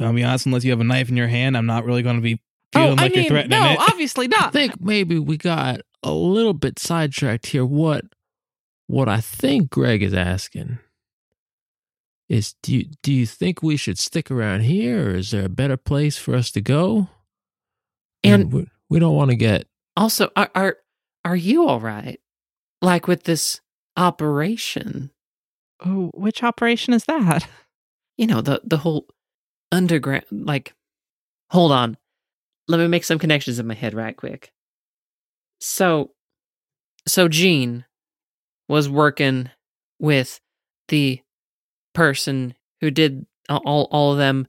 I'll 0.00 0.12
be 0.12 0.24
honest. 0.24 0.46
Unless 0.46 0.64
you 0.64 0.70
have 0.70 0.80
a 0.80 0.84
knife 0.84 1.08
in 1.08 1.16
your 1.16 1.28
hand, 1.28 1.56
I'm 1.56 1.66
not 1.66 1.84
really 1.84 2.02
going 2.02 2.16
to 2.16 2.22
be 2.22 2.40
feeling 2.72 2.90
oh, 2.90 3.02
like 3.02 3.12
I 3.12 3.14
you're 3.14 3.16
mean, 3.16 3.28
threatening 3.28 3.60
no, 3.60 3.70
it. 3.72 3.78
obviously 3.88 4.28
not. 4.28 4.48
I 4.48 4.50
think 4.50 4.80
maybe 4.80 5.18
we 5.18 5.36
got 5.36 5.80
a 6.02 6.12
little 6.12 6.54
bit 6.54 6.78
sidetracked 6.78 7.46
here. 7.46 7.64
What 7.64 8.04
what 8.86 9.08
I 9.08 9.20
think 9.20 9.70
Greg 9.70 10.02
is 10.02 10.14
asking 10.14 10.78
is 12.28 12.54
do 12.62 12.76
you, 12.76 12.86
do 13.02 13.12
you 13.12 13.26
think 13.26 13.62
we 13.62 13.76
should 13.76 13.98
stick 13.98 14.30
around 14.30 14.60
here 14.60 15.10
or 15.10 15.14
is 15.14 15.30
there 15.30 15.46
a 15.46 15.50
better 15.50 15.76
place 15.76 16.18
for 16.18 16.34
us 16.34 16.50
to 16.52 16.60
go? 16.60 17.08
And- 18.22 18.52
we, 18.52 18.66
we 18.90 18.98
don't 18.98 19.16
want 19.16 19.30
to 19.30 19.36
get 19.36 19.66
Also, 19.96 20.30
are 20.36 20.50
are 20.54 20.76
are 21.24 21.36
you 21.36 21.66
all 21.66 21.80
right? 21.80 22.20
Like 22.80 23.08
with 23.08 23.24
this 23.24 23.60
operation? 23.96 25.10
Oh, 25.84 26.10
which 26.14 26.42
operation 26.42 26.94
is 26.94 27.04
that? 27.04 27.48
You 28.16 28.26
know, 28.26 28.40
the 28.40 28.60
the 28.64 28.78
whole 28.78 29.06
underground 29.72 30.24
like 30.30 30.74
hold 31.50 31.72
on. 31.72 31.96
Let 32.66 32.78
me 32.78 32.86
make 32.86 33.04
some 33.04 33.18
connections 33.18 33.58
in 33.58 33.66
my 33.66 33.74
head 33.74 33.94
right 33.94 34.16
quick. 34.16 34.52
So 35.60 36.12
so 37.06 37.28
Jean 37.28 37.84
was 38.68 38.88
working 38.88 39.50
with 39.98 40.40
the 40.88 41.20
person 41.94 42.54
who 42.80 42.90
did 42.90 43.26
all 43.48 43.88
all 43.90 44.12
of 44.12 44.18
them 44.18 44.46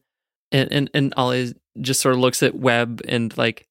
and 0.51 0.71
and, 0.71 0.89
and 0.93 1.13
Ollie 1.17 1.53
just 1.81 2.01
sort 2.01 2.13
of 2.15 2.21
looks 2.21 2.43
at 2.43 2.55
Webb 2.55 3.01
and 3.07 3.35
like 3.37 3.65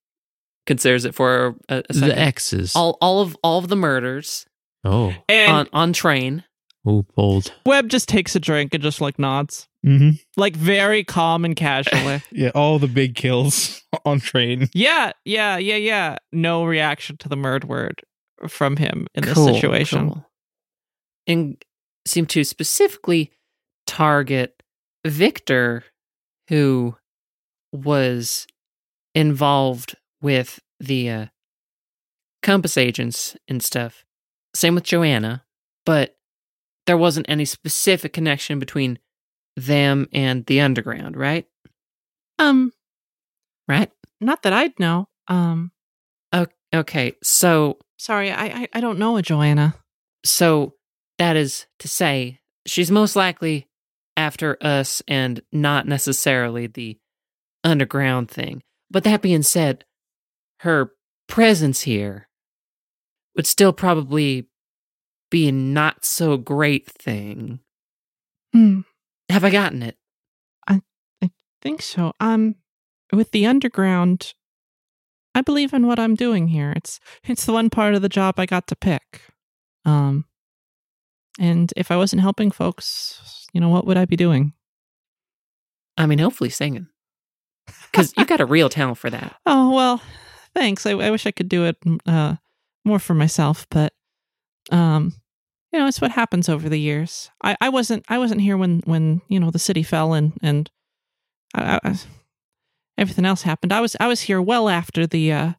considers 0.65 1.05
it 1.05 1.15
for 1.15 1.55
a, 1.69 1.83
a 1.89 1.93
second. 1.93 2.09
the 2.09 2.19
X's. 2.19 2.75
all 2.75 2.97
all 3.01 3.21
of 3.21 3.37
all 3.43 3.59
of 3.59 3.67
the 3.69 3.75
murders 3.75 4.45
oh, 4.83 5.13
And 5.27 5.51
on 5.51 5.67
on 5.73 5.93
train. 5.93 6.43
oh, 6.85 7.05
bold. 7.15 7.53
Webb 7.65 7.89
just 7.89 8.09
takes 8.09 8.35
a 8.35 8.39
drink 8.39 8.73
and 8.73 8.83
just 8.83 9.01
like 9.01 9.17
nods, 9.19 9.67
hmm 9.83 10.11
like 10.37 10.55
very 10.55 11.03
calm 11.03 11.45
and 11.45 11.55
casually. 11.55 12.21
Yeah, 12.31 12.49
all 12.55 12.79
the 12.79 12.87
big 12.87 13.15
kills 13.15 13.81
on 14.05 14.19
train. 14.19 14.67
yeah, 14.73 15.11
yeah, 15.25 15.57
yeah, 15.57 15.75
yeah. 15.75 16.17
No 16.31 16.65
reaction 16.65 17.17
to 17.17 17.29
the 17.29 17.37
murd 17.37 17.63
word 17.65 18.01
from 18.47 18.77
him 18.77 19.07
in 19.15 19.23
this 19.25 19.35
situation. 19.43 20.09
cool. 20.09 20.25
And 21.27 21.63
seem 22.07 22.25
to 22.27 22.43
specifically 22.43 23.31
target 23.85 24.61
Victor, 25.05 25.83
who 26.49 26.95
was 27.71 28.47
involved 29.13 29.95
with 30.21 30.59
the 30.79 31.09
uh, 31.09 31.25
compass 32.41 32.77
agents 32.77 33.35
and 33.47 33.61
stuff. 33.63 34.05
Same 34.55 34.75
with 34.75 34.83
Joanna, 34.83 35.43
but 35.85 36.17
there 36.87 36.97
wasn't 36.97 37.27
any 37.29 37.45
specific 37.45 38.13
connection 38.13 38.59
between 38.59 38.97
them 39.65 40.07
and 40.13 40.45
the 40.45 40.61
underground, 40.61 41.15
right? 41.17 41.45
Um, 42.37 42.71
Right? 43.67 43.91
not 44.21 44.41
that 44.43 44.53
I'd 44.53 44.77
know. 44.79 45.07
Um, 45.27 45.71
Okay, 46.73 47.13
so 47.23 47.79
sorry, 47.97 48.31
I 48.31 48.45
I, 48.45 48.67
I 48.73 48.79
don't 48.79 48.99
know 48.99 49.17
a 49.17 49.23
Joanna. 49.23 49.75
So 50.23 50.75
that 51.17 51.35
is 51.35 51.65
to 51.79 51.87
say, 51.87 52.39
she's 52.67 52.91
most 52.91 53.15
likely 53.15 53.67
after 54.15 54.55
us 54.61 55.01
and 55.07 55.41
not 55.51 55.87
necessarily 55.87 56.67
the 56.67 56.97
underground 57.63 58.29
thing. 58.29 58.61
But 58.91 59.03
that 59.05 59.21
being 59.23 59.41
said, 59.41 59.83
her 60.59 60.91
presence 61.27 61.81
here 61.81 62.27
would 63.35 63.47
still 63.47 63.73
probably 63.73 64.47
be 65.31 65.47
a 65.47 65.51
not 65.51 66.05
so 66.05 66.37
great 66.37 66.87
thing. 66.91 67.59
Hmm. 68.53 68.81
Have 69.29 69.43
I 69.43 69.49
gotten 69.49 69.83
it? 69.83 69.97
I, 70.67 70.81
I 71.23 71.31
think 71.61 71.81
so. 71.81 72.13
Um, 72.19 72.55
with 73.13 73.31
the 73.31 73.45
underground, 73.45 74.33
I 75.35 75.41
believe 75.41 75.73
in 75.73 75.87
what 75.87 75.99
I'm 75.99 76.15
doing 76.15 76.47
here. 76.47 76.73
It's 76.75 76.99
it's 77.23 77.45
the 77.45 77.53
one 77.53 77.69
part 77.69 77.93
of 77.93 78.01
the 78.01 78.09
job 78.09 78.39
I 78.39 78.45
got 78.45 78.67
to 78.67 78.75
pick. 78.75 79.21
Um, 79.85 80.25
and 81.39 81.71
if 81.77 81.91
I 81.91 81.97
wasn't 81.97 82.21
helping 82.21 82.51
folks, 82.51 83.47
you 83.53 83.61
know, 83.61 83.69
what 83.69 83.85
would 83.85 83.97
I 83.97 84.05
be 84.05 84.15
doing? 84.15 84.53
I 85.97 86.05
mean, 86.05 86.19
hopefully 86.19 86.49
singing. 86.49 86.87
Because 87.91 88.13
you 88.17 88.25
got 88.25 88.41
a 88.41 88.45
real 88.45 88.69
talent 88.69 88.97
for 88.97 89.09
that. 89.09 89.35
Oh 89.45 89.73
well, 89.73 90.01
thanks. 90.53 90.85
I, 90.85 90.91
I 90.91 91.11
wish 91.11 91.25
I 91.25 91.31
could 91.31 91.49
do 91.49 91.65
it 91.65 91.77
uh, 92.05 92.35
more 92.85 92.99
for 92.99 93.13
myself, 93.13 93.67
but 93.69 93.93
um, 94.71 95.13
you 95.71 95.79
know, 95.79 95.87
it's 95.87 96.01
what 96.01 96.11
happens 96.11 96.49
over 96.49 96.67
the 96.67 96.79
years. 96.79 97.29
I, 97.43 97.55
I 97.61 97.69
wasn't 97.69 98.05
I 98.09 98.17
wasn't 98.17 98.41
here 98.41 98.57
when 98.57 98.81
when 98.85 99.21
you 99.27 99.39
know 99.39 99.51
the 99.51 99.59
city 99.59 99.83
fell 99.83 100.13
and 100.13 100.33
and 100.41 100.69
I, 101.53 101.79
I, 101.83 101.95
everything 102.97 103.25
else 103.25 103.43
happened. 103.43 103.71
I 103.71 103.81
was 103.81 103.95
I 103.99 104.07
was 104.07 104.21
here 104.21 104.41
well 104.41 104.69
after 104.69 105.05
the 105.05 105.31
uh, 105.31 105.53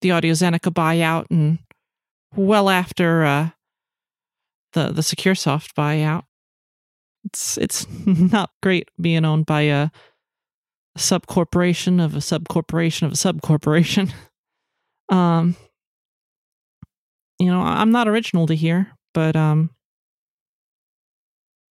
the 0.00 0.10
Audio 0.10 0.32
Zeneca 0.32 0.72
buyout 0.72 1.26
and 1.30 1.58
well 2.34 2.70
after 2.70 3.24
uh, 3.24 3.50
the 4.72 4.88
the 4.88 5.02
SecureSoft 5.02 5.74
buyout. 5.74 6.24
It's 7.24 7.58
it's 7.58 7.86
not 8.06 8.50
great 8.62 8.90
being 9.00 9.24
owned 9.24 9.46
by 9.46 9.62
a 9.62 9.90
sub 10.96 11.26
corporation 11.26 12.00
of 12.00 12.16
a 12.16 12.20
sub 12.20 12.48
corporation 12.48 13.06
of 13.06 13.12
a 13.12 13.16
sub 13.16 13.42
corporation. 13.42 14.12
Um, 15.10 15.56
you 17.40 17.46
know, 17.46 17.60
I'm 17.60 17.90
not 17.90 18.06
original 18.06 18.46
to 18.46 18.54
here, 18.54 18.92
but 19.12 19.36
um, 19.36 19.70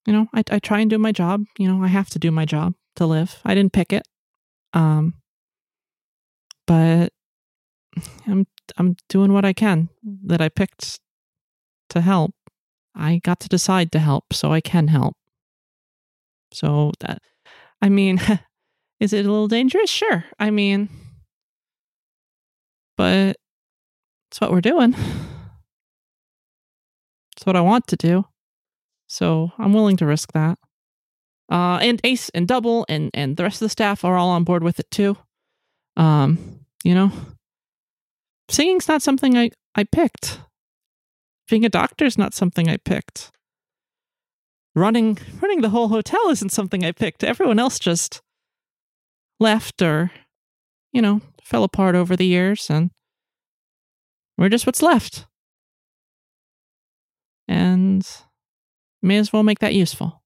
you 0.05 0.13
know, 0.13 0.27
I 0.33 0.43
I 0.49 0.59
try 0.59 0.79
and 0.79 0.89
do 0.89 0.97
my 0.97 1.11
job. 1.11 1.43
You 1.57 1.67
know, 1.67 1.83
I 1.83 1.87
have 1.87 2.09
to 2.09 2.19
do 2.19 2.31
my 2.31 2.45
job 2.45 2.73
to 2.95 3.05
live. 3.05 3.39
I 3.45 3.55
didn't 3.55 3.73
pick 3.73 3.93
it, 3.93 4.07
um, 4.73 5.15
but 6.65 7.13
I'm 8.27 8.47
I'm 8.77 8.95
doing 9.07 9.33
what 9.33 9.45
I 9.45 9.53
can 9.53 9.89
that 10.25 10.41
I 10.41 10.49
picked 10.49 10.99
to 11.89 12.01
help. 12.01 12.33
I 12.95 13.19
got 13.23 13.39
to 13.41 13.49
decide 13.49 13.91
to 13.93 13.99
help, 13.99 14.33
so 14.33 14.51
I 14.51 14.61
can 14.61 14.87
help. 14.87 15.15
So 16.53 16.91
that, 16.99 17.21
I 17.81 17.89
mean, 17.89 18.19
is 18.99 19.13
it 19.13 19.25
a 19.25 19.31
little 19.31 19.47
dangerous? 19.47 19.89
Sure. 19.89 20.25
I 20.39 20.49
mean, 20.51 20.89
but 22.97 23.37
it's 24.29 24.41
what 24.41 24.51
we're 24.51 24.61
doing. 24.61 24.95
It's 27.39 27.45
what 27.45 27.55
I 27.55 27.61
want 27.61 27.87
to 27.87 27.95
do. 27.95 28.25
So 29.07 29.53
I'm 29.57 29.71
willing 29.71 29.95
to 29.97 30.05
risk 30.05 30.33
that. 30.33 30.59
Uh, 31.49 31.79
and 31.81 32.01
Ace 32.03 32.27
and 32.33 32.45
Double 32.45 32.85
and 32.89 33.09
and 33.13 33.37
the 33.37 33.43
rest 33.43 33.61
of 33.61 33.65
the 33.65 33.69
staff 33.69 34.03
are 34.03 34.17
all 34.17 34.27
on 34.31 34.43
board 34.43 34.61
with 34.61 34.77
it 34.77 34.91
too. 34.91 35.15
Um, 35.95 36.59
you 36.83 36.93
know, 36.93 37.13
singing's 38.49 38.89
not 38.89 39.01
something 39.01 39.37
I 39.37 39.51
I 39.73 39.85
picked. 39.85 40.41
Being 41.49 41.63
a 41.63 41.69
doctor's 41.69 42.17
not 42.17 42.33
something 42.33 42.67
I 42.67 42.75
picked. 42.75 43.31
Running 44.75 45.17
running 45.41 45.61
the 45.61 45.69
whole 45.69 45.87
hotel 45.87 46.29
isn't 46.31 46.51
something 46.51 46.83
I 46.83 46.91
picked. 46.91 47.23
Everyone 47.23 47.57
else 47.57 47.79
just 47.79 48.21
left 49.39 49.81
or 49.81 50.11
you 50.91 51.01
know, 51.01 51.21
fell 51.41 51.63
apart 51.63 51.95
over 51.95 52.17
the 52.17 52.27
years 52.27 52.69
and 52.69 52.91
we're 54.37 54.49
just 54.49 54.65
what's 54.65 54.81
left. 54.81 55.25
And 57.49 58.07
may 59.01 59.17
as 59.17 59.33
well 59.33 59.41
make 59.41 59.57
that 59.59 59.73
useful. 59.73 60.21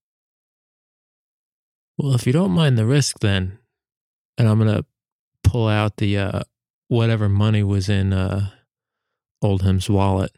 Well, 1.98 2.14
if 2.14 2.28
you 2.28 2.34
don't 2.34 2.52
mind 2.52 2.78
the 2.78 2.86
risk, 2.86 3.20
then, 3.20 3.60
and 4.38 4.48
I'm 4.48 4.60
gonna 4.60 4.86
pull 5.44 5.70
out 5.70 5.98
the 5.98 6.18
uh, 6.18 6.42
whatever 6.90 7.30
money 7.30 7.64
was 7.64 7.88
in 7.88 8.12
uh, 8.12 8.50
Oldham's 9.42 9.90
wallet, 9.90 10.36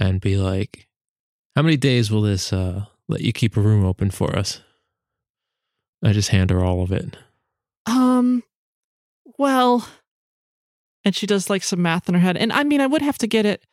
and 0.00 0.20
be 0.20 0.36
like, 0.36 0.88
"How 1.54 1.62
many 1.62 1.76
days 1.76 2.10
will 2.10 2.22
this 2.22 2.52
uh, 2.52 2.86
let 3.08 3.20
you 3.20 3.32
keep 3.32 3.56
a 3.56 3.60
room 3.60 3.84
open 3.84 4.10
for 4.10 4.36
us?" 4.36 4.62
I 6.02 6.12
just 6.12 6.30
hand 6.30 6.50
her 6.50 6.64
all 6.64 6.82
of 6.82 6.90
it. 6.90 7.16
Um, 7.86 8.42
well, 9.38 9.88
and 11.04 11.14
she 11.14 11.26
does 11.26 11.48
like 11.48 11.62
some 11.62 11.82
math 11.82 12.08
in 12.08 12.14
her 12.14 12.20
head. 12.20 12.36
And 12.36 12.52
I 12.52 12.64
mean, 12.64 12.80
I 12.80 12.86
would 12.86 13.02
have 13.02 13.18
to 13.18 13.26
get 13.26 13.46
it, 13.46 13.64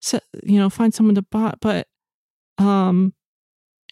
so, 0.00 0.20
you 0.42 0.58
know, 0.58 0.70
find 0.70 0.92
someone 0.94 1.14
to 1.14 1.22
buy, 1.22 1.54
but, 1.60 1.86
um, 2.58 3.14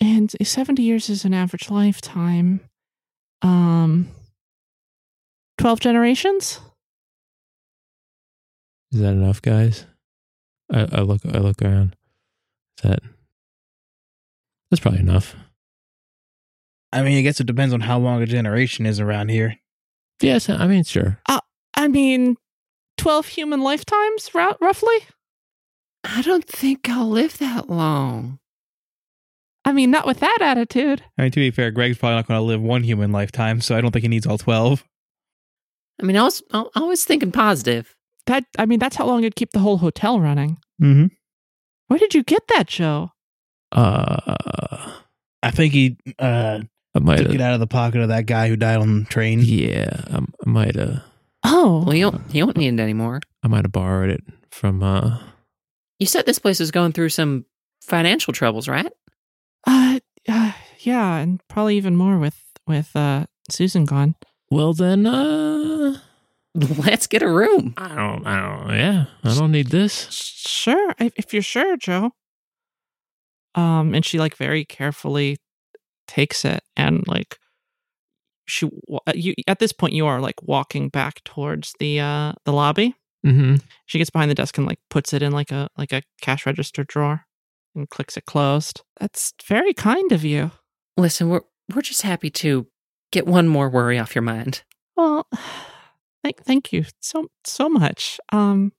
and 0.00 0.34
70 0.42 0.82
years 0.82 1.08
is 1.08 1.24
an 1.24 1.34
average 1.34 1.70
lifetime. 1.70 2.60
Um, 3.42 4.08
12 5.58 5.80
generations? 5.80 6.60
Is 8.92 9.00
that 9.00 9.12
enough, 9.12 9.42
guys? 9.42 9.86
I, 10.72 10.86
I 10.92 11.00
look. 11.00 11.20
I 11.24 11.38
look 11.38 11.60
around. 11.62 11.96
Is 12.78 12.90
that? 12.90 13.00
That's 14.70 14.80
probably 14.80 15.00
enough. 15.00 15.34
I 16.92 17.02
mean, 17.02 17.18
I 17.18 17.22
guess 17.22 17.40
it 17.40 17.46
depends 17.46 17.74
on 17.74 17.80
how 17.80 17.98
long 17.98 18.22
a 18.22 18.26
generation 18.26 18.86
is 18.86 19.00
around 19.00 19.28
here. 19.28 19.58
Yes, 20.20 20.48
I 20.48 20.66
mean, 20.66 20.84
sure. 20.84 21.20
I 21.76 21.88
mean, 21.88 22.36
12 22.96 23.26
human 23.26 23.60
lifetimes, 23.60 24.30
rou- 24.34 24.56
roughly? 24.60 24.96
I 26.08 26.22
don't 26.22 26.44
think 26.46 26.88
I'll 26.88 27.08
live 27.08 27.38
that 27.38 27.68
long. 27.68 28.38
I 29.64 29.72
mean, 29.72 29.90
not 29.90 30.06
with 30.06 30.20
that 30.20 30.38
attitude. 30.40 31.02
I 31.18 31.22
mean, 31.22 31.30
to 31.32 31.40
be 31.40 31.50
fair, 31.50 31.70
Greg's 31.72 31.98
probably 31.98 32.16
not 32.16 32.28
going 32.28 32.38
to 32.38 32.42
live 32.44 32.62
one 32.62 32.84
human 32.84 33.10
lifetime, 33.10 33.60
so 33.60 33.76
I 33.76 33.80
don't 33.80 33.90
think 33.90 34.02
he 34.04 34.08
needs 34.08 34.26
all 34.26 34.38
12. 34.38 34.84
I 36.00 36.04
mean, 36.04 36.16
I 36.16 36.22
was 36.22 36.42
I 36.52 36.64
I 36.74 36.80
was 36.80 37.04
thinking 37.04 37.32
positive. 37.32 37.94
That 38.26 38.44
I 38.58 38.66
mean, 38.66 38.78
that's 38.78 38.96
how 38.96 39.06
long 39.06 39.20
it'd 39.20 39.34
keep 39.34 39.50
the 39.52 39.58
whole 39.60 39.78
hotel 39.78 40.20
running. 40.20 40.58
Mm-hmm. 40.80 41.06
Where 41.88 41.98
did 41.98 42.14
you 42.14 42.22
get 42.22 42.42
that, 42.48 42.66
Joe? 42.68 43.12
Uh, 43.72 44.92
I 45.42 45.50
think 45.50 45.72
he 45.72 45.96
uh, 46.18 46.60
I 46.94 46.98
might 46.98 47.16
took 47.16 47.34
it 47.34 47.40
out 47.40 47.54
of 47.54 47.60
the 47.60 47.66
pocket 47.66 48.00
of 48.02 48.08
that 48.08 48.26
guy 48.26 48.48
who 48.48 48.56
died 48.56 48.78
on 48.78 49.00
the 49.00 49.04
train. 49.06 49.40
Yeah, 49.42 50.02
I, 50.10 50.18
I 50.18 50.48
might 50.48 50.76
have. 50.76 51.02
Oh, 51.44 51.82
Well, 51.86 51.94
you 51.94 52.10
don't 52.10 52.34
you 52.34 52.44
don't 52.44 52.56
need 52.56 52.74
it 52.74 52.80
anymore. 52.80 53.20
I 53.42 53.48
might 53.48 53.64
have 53.64 53.72
borrowed 53.72 54.10
it 54.10 54.22
from. 54.50 54.82
uh 54.82 55.18
You 55.98 56.06
said 56.06 56.26
this 56.26 56.38
place 56.38 56.60
is 56.60 56.70
going 56.70 56.92
through 56.92 57.08
some 57.10 57.46
financial 57.82 58.32
troubles, 58.32 58.68
right? 58.68 58.92
uh, 59.66 59.98
uh, 60.28 60.52
yeah, 60.80 61.16
and 61.16 61.40
probably 61.48 61.76
even 61.76 61.96
more 61.96 62.18
with 62.18 62.40
with 62.66 62.94
uh 62.94 63.26
Susan 63.50 63.84
gone. 63.84 64.14
Well, 64.50 64.72
then, 64.74 65.06
uh 65.06 65.98
Let's 66.54 67.06
get 67.06 67.22
a 67.22 67.30
room. 67.30 67.74
I 67.76 67.88
don't. 67.94 68.26
I 68.26 68.40
don't. 68.40 68.74
Yeah, 68.76 69.06
I 69.22 69.34
don't 69.34 69.52
need 69.52 69.68
this. 69.68 70.08
Sure, 70.10 70.94
if 70.98 71.12
if 71.16 71.32
you're 71.34 71.42
sure, 71.42 71.76
Joe. 71.76 72.12
Um, 73.54 73.94
and 73.94 74.04
she 74.04 74.18
like 74.18 74.36
very 74.36 74.64
carefully 74.64 75.38
takes 76.08 76.44
it 76.44 76.62
and 76.76 77.02
like 77.06 77.38
she 78.46 78.68
wa- 78.86 79.00
you 79.14 79.34
at 79.48 79.58
this 79.58 79.72
point 79.72 79.92
you 79.92 80.06
are 80.06 80.20
like 80.20 80.42
walking 80.42 80.88
back 80.88 81.22
towards 81.24 81.74
the 81.78 82.00
uh 82.00 82.32
the 82.44 82.52
lobby. 82.52 82.94
Mm-hmm. 83.26 83.56
She 83.86 83.98
gets 83.98 84.10
behind 84.10 84.30
the 84.30 84.34
desk 84.36 84.56
and 84.56 84.66
like 84.66 84.78
puts 84.88 85.12
it 85.12 85.22
in 85.22 85.32
like 85.32 85.50
a 85.50 85.68
like 85.76 85.92
a 85.92 86.02
cash 86.20 86.46
register 86.46 86.84
drawer 86.84 87.26
and 87.74 87.90
clicks 87.90 88.16
it 88.16 88.24
closed. 88.24 88.82
That's 89.00 89.32
very 89.44 89.74
kind 89.74 90.12
of 90.12 90.24
you. 90.24 90.52
Listen, 90.96 91.28
we're 91.28 91.42
we're 91.74 91.82
just 91.82 92.02
happy 92.02 92.30
to 92.30 92.66
get 93.10 93.26
one 93.26 93.48
more 93.48 93.68
worry 93.68 93.98
off 93.98 94.14
your 94.14 94.22
mind. 94.22 94.62
Well, 94.96 95.26
thank 96.22 96.42
thank 96.44 96.72
you 96.72 96.84
so 97.00 97.28
so 97.44 97.68
much. 97.68 98.20
Um, 98.32 98.72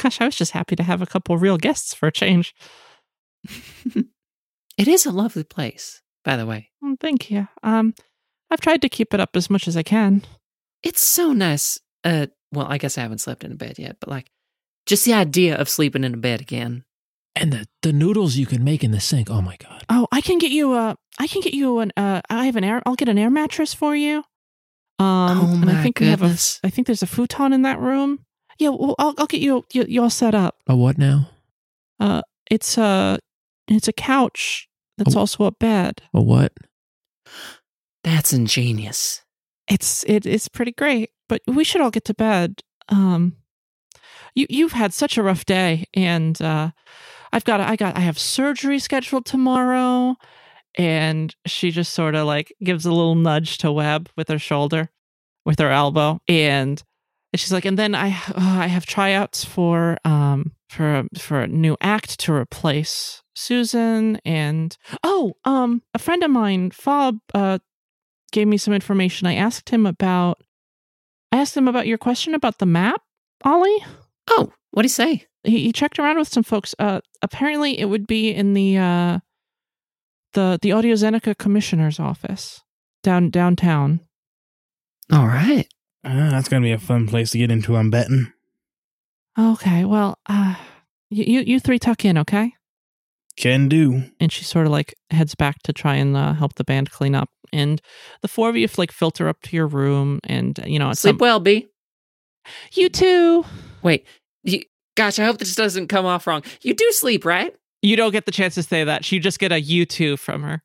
gosh, 0.00 0.20
I 0.20 0.24
was 0.24 0.36
just 0.36 0.52
happy 0.52 0.76
to 0.76 0.82
have 0.82 1.02
a 1.02 1.06
couple 1.06 1.36
real 1.36 1.58
guests 1.58 1.92
for 1.92 2.06
a 2.06 2.12
change. 2.12 2.54
it 4.78 4.88
is 4.88 5.06
a 5.06 5.12
lovely 5.12 5.44
place, 5.44 6.02
by 6.24 6.36
the 6.36 6.46
way. 6.46 6.70
Mm, 6.82 6.98
Thank 6.98 7.30
you. 7.30 7.48
Um, 7.62 7.94
I've 8.50 8.60
tried 8.60 8.82
to 8.82 8.88
keep 8.88 9.12
it 9.12 9.20
up 9.20 9.36
as 9.36 9.50
much 9.50 9.68
as 9.68 9.76
I 9.76 9.82
can. 9.82 10.22
It's 10.82 11.02
so 11.02 11.32
nice. 11.32 11.78
Uh, 12.04 12.28
well, 12.52 12.66
I 12.68 12.78
guess 12.78 12.98
I 12.98 13.02
haven't 13.02 13.18
slept 13.20 13.44
in 13.44 13.52
a 13.52 13.56
bed 13.56 13.78
yet, 13.78 13.96
but 14.00 14.08
like, 14.08 14.30
just 14.86 15.04
the 15.04 15.12
idea 15.14 15.56
of 15.56 15.68
sleeping 15.68 16.04
in 16.04 16.14
a 16.14 16.18
bed 16.18 16.40
again. 16.40 16.84
And 17.36 17.52
the 17.52 17.66
the 17.82 17.92
noodles 17.92 18.36
you 18.36 18.46
can 18.46 18.64
make 18.64 18.82
in 18.82 18.90
the 18.90 19.00
sink. 19.00 19.30
Oh 19.30 19.40
my 19.42 19.56
god. 19.62 19.84
Oh, 19.88 20.08
I 20.10 20.20
can 20.20 20.38
get 20.38 20.50
you 20.50 20.74
a. 20.74 20.96
I 21.20 21.26
can 21.28 21.40
get 21.40 21.54
you 21.54 21.78
an. 21.78 21.92
Uh, 21.96 22.20
I 22.30 22.46
have 22.46 22.56
an 22.56 22.64
air. 22.64 22.82
I'll 22.84 22.96
get 22.96 23.08
an 23.08 23.18
air 23.18 23.30
mattress 23.30 23.74
for 23.74 23.94
you. 23.94 24.24
Um, 24.98 25.38
oh 25.38 25.50
and 25.52 25.64
my 25.66 25.78
I 25.78 25.82
think 25.82 25.96
goodness! 25.96 26.20
we 26.20 26.26
have 26.26 26.64
a. 26.64 26.66
I 26.66 26.70
think 26.70 26.86
there's 26.88 27.02
a 27.02 27.06
futon 27.06 27.52
in 27.52 27.62
that 27.62 27.78
room. 27.78 28.24
Yeah, 28.58 28.70
well, 28.70 28.96
I'll 28.98 29.14
I'll 29.18 29.26
get 29.26 29.40
you 29.40 29.64
you, 29.72 29.84
you 29.86 30.02
all 30.02 30.10
set 30.10 30.34
up. 30.34 30.56
A 30.66 30.74
what 30.74 30.98
now? 30.98 31.30
Uh, 32.00 32.22
it's 32.50 32.76
a 32.76 33.20
it's 33.68 33.86
a 33.86 33.92
couch 33.92 34.68
that's 34.96 35.14
Oh. 35.14 35.20
also 35.20 35.44
a 35.44 35.52
bed. 35.52 36.02
A 36.12 36.20
what? 36.20 36.52
That's 38.02 38.32
ingenious. 38.32 39.22
It's 39.68 40.02
it 40.08 40.26
it's 40.26 40.48
pretty 40.48 40.72
great, 40.72 41.10
but 41.28 41.42
we 41.46 41.64
should 41.64 41.80
all 41.80 41.90
get 41.90 42.04
to 42.06 42.14
bed. 42.14 42.62
Um, 42.88 43.36
you 44.34 44.46
you've 44.48 44.72
had 44.72 44.92
such 44.92 45.18
a 45.18 45.22
rough 45.22 45.44
day, 45.44 45.86
and 45.94 46.40
uh, 46.40 46.70
I've 47.32 47.44
got 47.44 47.60
I 47.60 47.76
got 47.76 47.96
I 47.96 48.00
have 48.00 48.18
surgery 48.18 48.78
scheduled 48.78 49.26
tomorrow, 49.26 50.16
and 50.76 51.34
she 51.46 51.70
just 51.70 51.92
sort 51.92 52.14
of 52.14 52.26
like 52.26 52.52
gives 52.62 52.86
a 52.86 52.92
little 52.92 53.14
nudge 53.14 53.58
to 53.58 53.72
Webb 53.72 54.10
with 54.16 54.28
her 54.28 54.38
shoulder, 54.38 54.90
with 55.44 55.58
her 55.58 55.70
elbow, 55.70 56.20
and 56.28 56.82
she's 57.34 57.52
like, 57.52 57.64
and 57.64 57.78
then 57.78 57.94
I 57.94 58.08
uh, 58.08 58.60
I 58.60 58.66
have 58.66 58.86
tryouts 58.86 59.44
for 59.44 59.98
um 60.04 60.52
for 60.68 61.04
for 61.18 61.40
a 61.40 61.48
new 61.48 61.76
act 61.80 62.18
to 62.20 62.32
replace 62.32 63.22
Susan, 63.34 64.16
and 64.24 64.76
oh 65.02 65.34
um 65.44 65.82
a 65.94 65.98
friend 65.98 66.22
of 66.22 66.30
mine, 66.30 66.70
Fob, 66.70 67.18
uh 67.34 67.58
gave 68.32 68.46
me 68.46 68.56
some 68.58 68.74
information. 68.74 69.26
I 69.26 69.34
asked 69.34 69.70
him 69.70 69.86
about 69.86 70.42
I 71.32 71.38
asked 71.38 71.56
him 71.56 71.68
about 71.68 71.86
your 71.86 71.98
question 71.98 72.34
about 72.34 72.58
the 72.58 72.66
map, 72.66 73.02
Ollie. 73.44 73.84
Oh, 74.30 74.52
what'd 74.70 74.84
he 74.86 74.92
say? 74.92 75.26
He, 75.44 75.64
he 75.64 75.72
checked 75.72 75.98
around 75.98 76.18
with 76.18 76.28
some 76.28 76.42
folks. 76.42 76.74
Uh, 76.78 77.00
apparently, 77.22 77.78
it 77.78 77.86
would 77.86 78.06
be 78.06 78.30
in 78.30 78.54
the 78.54 78.78
uh, 78.78 79.18
the 80.34 80.58
the 80.60 80.72
Audio 80.72 80.94
Zeneca 80.94 81.36
commissioner's 81.36 82.00
office 82.00 82.62
down 83.02 83.30
downtown. 83.30 84.00
All 85.12 85.26
right. 85.26 85.66
Uh, 86.04 86.30
that's 86.30 86.48
going 86.48 86.62
to 86.62 86.66
be 86.66 86.72
a 86.72 86.78
fun 86.78 87.06
place 87.06 87.30
to 87.32 87.38
get 87.38 87.50
into, 87.50 87.76
I'm 87.76 87.90
betting. 87.90 88.32
Okay, 89.38 89.84
well, 89.84 90.18
uh, 90.26 90.54
you 91.10 91.24
you, 91.24 91.40
you 91.40 91.60
three 91.60 91.78
tuck 91.78 92.04
in, 92.04 92.18
okay? 92.18 92.54
Can 93.36 93.68
do. 93.68 94.04
And 94.18 94.32
she 94.32 94.44
sort 94.44 94.66
of 94.66 94.72
like 94.72 94.94
heads 95.10 95.34
back 95.34 95.62
to 95.64 95.72
try 95.72 95.94
and 95.94 96.16
uh, 96.16 96.32
help 96.34 96.54
the 96.54 96.64
band 96.64 96.90
clean 96.90 97.14
up. 97.14 97.30
And 97.52 97.80
the 98.22 98.28
four 98.28 98.48
of 98.48 98.56
you 98.56 98.68
like 98.76 98.92
filter 98.92 99.28
up 99.28 99.40
to 99.42 99.56
your 99.56 99.66
room, 99.66 100.20
and 100.24 100.58
you 100.66 100.78
know, 100.78 100.92
Sleep 100.92 101.12
some, 101.14 101.18
well, 101.18 101.40
B. 101.40 101.66
you 102.72 102.88
too. 102.88 103.44
Wait. 103.82 104.06
You, 104.44 104.62
gosh, 104.96 105.18
I 105.18 105.24
hope 105.24 105.38
this 105.38 105.54
doesn't 105.54 105.88
come 105.88 106.06
off 106.06 106.26
wrong. 106.26 106.42
You 106.62 106.74
do 106.74 106.90
sleep, 106.92 107.24
right? 107.24 107.54
You 107.82 107.96
don't 107.96 108.12
get 108.12 108.24
the 108.26 108.32
chance 108.32 108.54
to 108.54 108.62
say 108.62 108.84
that. 108.84 109.10
You 109.12 109.20
just 109.20 109.38
get 109.38 109.52
a 109.52 109.60
you 109.60 109.84
too 109.86 110.16
from 110.16 110.42
her. 110.42 110.62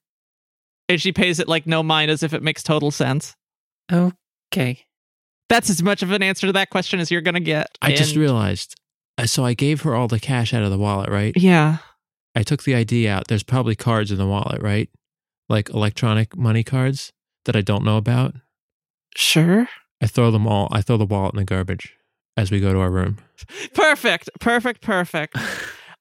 And 0.90 1.02
she 1.02 1.12
pays 1.12 1.40
it 1.40 1.48
like 1.48 1.66
no 1.68 1.82
mind 1.84 2.12
as 2.12 2.24
if 2.24 2.34
it 2.34 2.44
makes 2.44 2.62
total 2.64 2.92
sense. 2.92 3.36
Okay. 3.92 4.80
That's 5.50 5.70
as 5.70 5.84
much 5.84 6.02
of 6.04 6.12
an 6.12 6.24
answer 6.24 6.48
to 6.48 6.54
that 6.54 6.70
question 6.70 7.00
as 7.00 7.12
you're 7.12 7.22
going 7.22 7.34
to 7.36 7.40
get. 7.40 7.78
I 7.82 7.94
just 7.94 8.16
realized. 8.16 8.76
uh, 9.18 9.26
So 9.26 9.46
I 9.46 9.54
gave 9.54 9.82
her 9.82 9.96
all 9.96 10.08
the 10.08 10.20
cash 10.20 10.54
out 10.54 10.64
of 10.64 10.72
the 10.72 10.78
wallet, 10.78 11.10
right? 11.10 11.36
Yeah. 11.38 11.78
I 12.36 12.44
took 12.44 12.64
the 12.64 12.76
ID 12.76 13.08
out. 13.08 13.28
There's 13.28 13.44
probably 13.44 13.76
cards 13.76 14.12
in 14.12 14.18
the 14.18 14.26
wallet, 14.26 14.62
right? 14.62 14.90
Like 15.54 15.70
electronic 15.70 16.36
money 16.36 16.64
cards 16.64 17.12
that 17.46 17.56
I 17.56 17.62
don't 17.62 17.86
know 17.86 17.98
about. 17.98 18.34
Sure. 19.16 19.68
I 20.02 20.08
throw 20.08 20.32
them 20.32 20.48
all. 20.48 20.68
I 20.72 20.82
throw 20.82 20.98
the 20.98 21.06
wallet 21.06 21.34
in 21.36 21.38
the 21.38 21.46
garbage 21.46 21.94
as 22.36 22.50
we 22.50 22.60
go 22.60 22.74
to 22.74 22.80
our 22.80 22.90
room. 22.90 23.18
Perfect. 23.76 24.32
Perfect. 24.40 24.82
Perfect. 24.82 25.38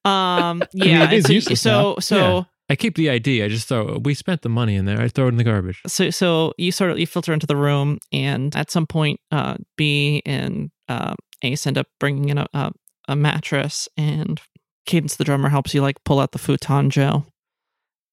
Um, 0.05 0.63
yeah. 0.73 1.03
it 1.05 1.13
is 1.13 1.25
and 1.25 1.27
so, 1.27 1.33
useless 1.33 1.61
so, 1.61 1.69
now. 1.71 1.95
so, 1.99 2.15
Yeah. 2.17 2.43
I 2.69 2.75
keep 2.75 2.95
the 2.95 3.09
ID. 3.11 3.43
I 3.43 3.47
just 3.47 3.67
throw. 3.67 3.99
We 4.03 4.15
spent 4.15 4.41
the 4.41 4.49
money 4.49 4.75
in 4.75 4.85
there. 4.85 4.99
I 4.99 5.07
throw 5.07 5.25
it 5.25 5.29
in 5.29 5.35
the 5.37 5.43
garbage. 5.43 5.81
so, 5.85 6.09
so 6.09 6.53
you 6.57 6.71
sort 6.71 6.89
of 6.91 6.97
you 6.97 7.05
filter 7.05 7.31
into 7.33 7.45
the 7.45 7.57
room, 7.57 7.99
and 8.11 8.55
at 8.55 8.71
some 8.71 8.87
point, 8.87 9.19
uh, 9.31 9.57
B 9.77 10.21
and 10.25 10.71
uh, 10.89 11.13
Ace 11.43 11.67
end 11.67 11.77
up 11.77 11.87
bringing 11.99 12.29
in 12.29 12.37
a, 12.39 12.47
a 12.53 12.71
a 13.09 13.15
mattress, 13.15 13.87
and 13.97 14.41
Cadence 14.87 15.17
the 15.17 15.23
drummer 15.25 15.49
helps 15.49 15.73
you 15.73 15.81
like 15.81 15.97
pull 16.05 16.19
out 16.19 16.31
the 16.31 16.39
futon, 16.39 16.89
Joe, 16.89 17.25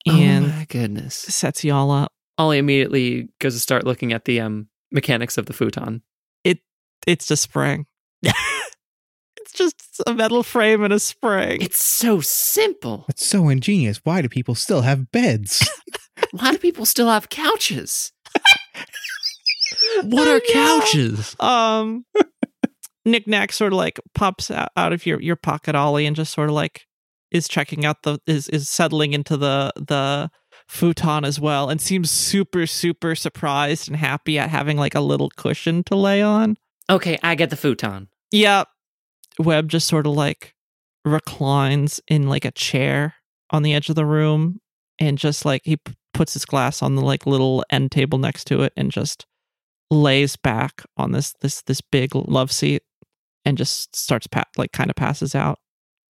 and 0.07 0.47
oh 0.47 0.49
my 0.49 0.67
goodness. 0.69 1.15
sets 1.15 1.65
you 1.65 1.73
all 1.73 1.91
up. 1.91 2.13
Ollie 2.39 2.59
immediately 2.59 3.29
goes 3.39 3.55
to 3.55 3.61
start 3.61 3.85
looking 3.85 4.13
at 4.13 4.25
the 4.25 4.41
um 4.41 4.69
mechanics 4.93 5.39
of 5.39 5.47
the 5.47 5.53
futon. 5.53 6.03
It 6.45 6.61
It's 7.07 7.31
a 7.31 7.37
spring. 7.37 7.87
it's 8.23 9.53
just 9.55 10.01
a 10.07 10.15
metal 10.15 10.43
frame 10.43 10.83
and 10.83 10.93
a 10.93 10.99
spring. 10.99 11.61
It's 11.61 11.83
so 11.85 12.21
simple. 12.21 13.05
It's 13.09 13.27
so 13.27 13.49
ingenious. 13.49 14.01
Why 14.05 14.23
do 14.23 14.29
people 14.29 14.55
still 14.55 14.83
have 14.83 15.11
beds? 15.13 15.69
Why 16.33 16.53
do 16.53 16.59
people 16.59 16.87
still 16.87 17.09
have 17.09 17.29
couches? 17.29 18.13
What 20.03 20.29
are 20.29 20.41
couches? 20.53 21.37
um 21.41 22.05
Nick 23.05 23.27
Nack 23.27 23.53
sort 23.53 23.73
of 23.73 23.77
like 23.77 23.99
pops 24.15 24.51
out, 24.51 24.71
out 24.77 24.93
of 24.93 25.07
your 25.07 25.21
your 25.21 25.37
pocket 25.37 25.75
ollie 25.75 26.07
and 26.07 26.15
just 26.17 26.33
sort 26.33 26.49
of 26.49 26.55
like 26.55 26.87
is 27.31 27.49
checking 27.49 27.85
out 27.85 28.03
the 28.03 28.19
is 28.27 28.49
is 28.49 28.69
settling 28.69 29.13
into 29.13 29.37
the 29.37 29.73
the 29.77 30.31
futon 30.69 31.25
as 31.25 31.41
well 31.41 31.69
and 31.69 31.81
seems 31.81 32.11
super 32.11 32.67
super 32.67 33.15
surprised 33.15 33.89
and 33.89 33.97
happy 33.97 34.39
at 34.39 34.51
having 34.51 34.77
like 34.77 34.95
a 34.95 35.01
little 35.01 35.31
cushion 35.37 35.83
to 35.85 35.97
lay 35.97 36.23
on. 36.23 36.57
Okay, 36.89 37.19
I 37.23 37.35
get 37.35 37.51
the 37.51 37.57
futon. 37.57 38.09
Yep. 38.33 38.69
Webb 39.39 39.69
just 39.69 39.87
sort 39.87 40.07
of 40.07 40.13
like 40.13 40.55
reclines 41.05 42.01
in 42.09 42.29
like 42.29 42.45
a 42.45 42.51
chair 42.51 43.15
on 43.51 43.63
the 43.63 43.75
edge 43.75 43.89
of 43.89 43.97
the 43.97 44.05
room 44.05 44.61
and 44.99 45.19
just 45.19 45.45
like 45.45 45.63
he 45.65 45.77
p- 45.77 45.95
puts 46.13 46.35
his 46.35 46.45
glass 46.45 46.83
on 46.83 46.95
the 46.95 47.03
like 47.03 47.27
little 47.27 47.65
end 47.71 47.91
table 47.91 48.19
next 48.19 48.45
to 48.45 48.63
it 48.63 48.73
and 48.77 48.91
just 48.91 49.27
lays 49.91 50.37
back 50.37 50.83
on 50.97 51.13
this 51.13 51.35
this 51.41 51.63
this 51.63 51.81
big 51.81 52.15
love 52.15 52.53
seat 52.53 52.83
and 53.45 53.59
just 53.59 53.95
starts 53.97 54.27
pat 54.27 54.49
like 54.57 54.73
kind 54.73 54.91
of 54.91 54.97
passes 54.97 55.35
out. 55.35 55.59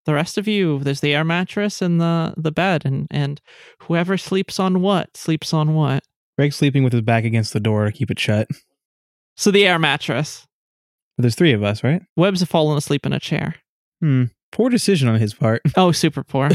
The 0.09 0.15
rest 0.15 0.39
of 0.39 0.47
you, 0.47 0.79
there's 0.79 1.01
the 1.01 1.13
air 1.13 1.23
mattress 1.23 1.83
and 1.83 2.01
the 2.01 2.33
the 2.35 2.51
bed, 2.51 2.81
and 2.83 3.05
and 3.11 3.39
whoever 3.83 4.17
sleeps 4.17 4.59
on 4.59 4.81
what 4.81 5.15
sleeps 5.15 5.53
on 5.53 5.75
what. 5.75 6.03
Greg's 6.35 6.55
sleeping 6.55 6.83
with 6.83 6.93
his 6.93 7.03
back 7.03 7.25
against 7.25 7.53
the 7.53 7.59
door 7.59 7.85
to 7.85 7.91
keep 7.91 8.09
it 8.09 8.19
shut. 8.19 8.47
So 9.37 9.51
the 9.51 9.67
air 9.67 9.77
mattress. 9.77 10.47
But 11.15 11.21
there's 11.21 11.35
three 11.35 11.53
of 11.53 11.61
us, 11.61 11.83
right? 11.83 12.01
Webb's 12.15 12.43
fallen 12.43 12.75
asleep 12.75 13.05
in 13.05 13.13
a 13.13 13.19
chair. 13.19 13.57
Hmm. 14.01 14.23
Poor 14.51 14.71
decision 14.71 15.07
on 15.09 15.19
his 15.19 15.35
part. 15.35 15.61
Oh, 15.77 15.91
super 15.91 16.23
poor. 16.23 16.49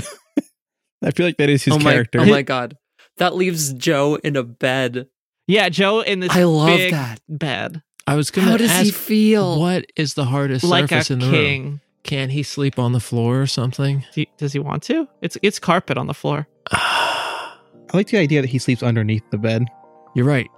I 1.04 1.12
feel 1.12 1.24
like 1.24 1.36
that 1.36 1.48
is 1.48 1.62
his 1.62 1.74
oh 1.74 1.78
my, 1.78 1.92
character. 1.92 2.18
oh 2.22 2.24
my 2.26 2.42
god, 2.42 2.76
that 3.18 3.36
leaves 3.36 3.72
Joe 3.72 4.16
in 4.16 4.34
a 4.34 4.42
bed. 4.42 5.06
yeah, 5.46 5.68
Joe 5.68 6.00
in 6.00 6.18
this 6.18 6.32
I 6.32 6.42
love 6.42 6.76
big 6.76 6.90
that. 6.90 7.20
bed, 7.28 7.82
I 8.08 8.16
was 8.16 8.32
going 8.32 8.46
to. 8.46 8.50
How 8.50 8.56
to 8.56 8.66
does 8.66 8.80
he 8.80 8.90
feel? 8.90 9.60
what 9.60 9.86
is 9.94 10.14
the 10.14 10.24
hardest 10.24 10.64
like 10.64 10.86
a 10.86 10.88
surface 10.88 11.10
in 11.12 11.18
the 11.20 11.30
room? 11.30 11.80
King. 12.04 12.18
Can 12.20 12.30
he 12.30 12.42
sleep 12.42 12.78
on 12.78 12.92
the 12.92 13.00
floor 13.00 13.40
or 13.42 13.46
something? 13.46 14.04
Do 14.14 14.20
you- 14.20 14.26
does 14.38 14.52
he 14.52 14.58
want 14.60 14.82
to? 14.84 15.08
It's 15.22 15.36
it's 15.42 15.58
carpet 15.58 15.98
on 15.98 16.06
the 16.06 16.14
floor. 16.14 16.46
I 16.70 17.96
like 17.96 18.08
the 18.08 18.18
idea 18.18 18.40
that 18.42 18.48
he 18.48 18.58
sleeps 18.58 18.82
underneath 18.82 19.22
the 19.30 19.38
bed. 19.38 19.64
You're 20.14 20.26
right. 20.26 20.48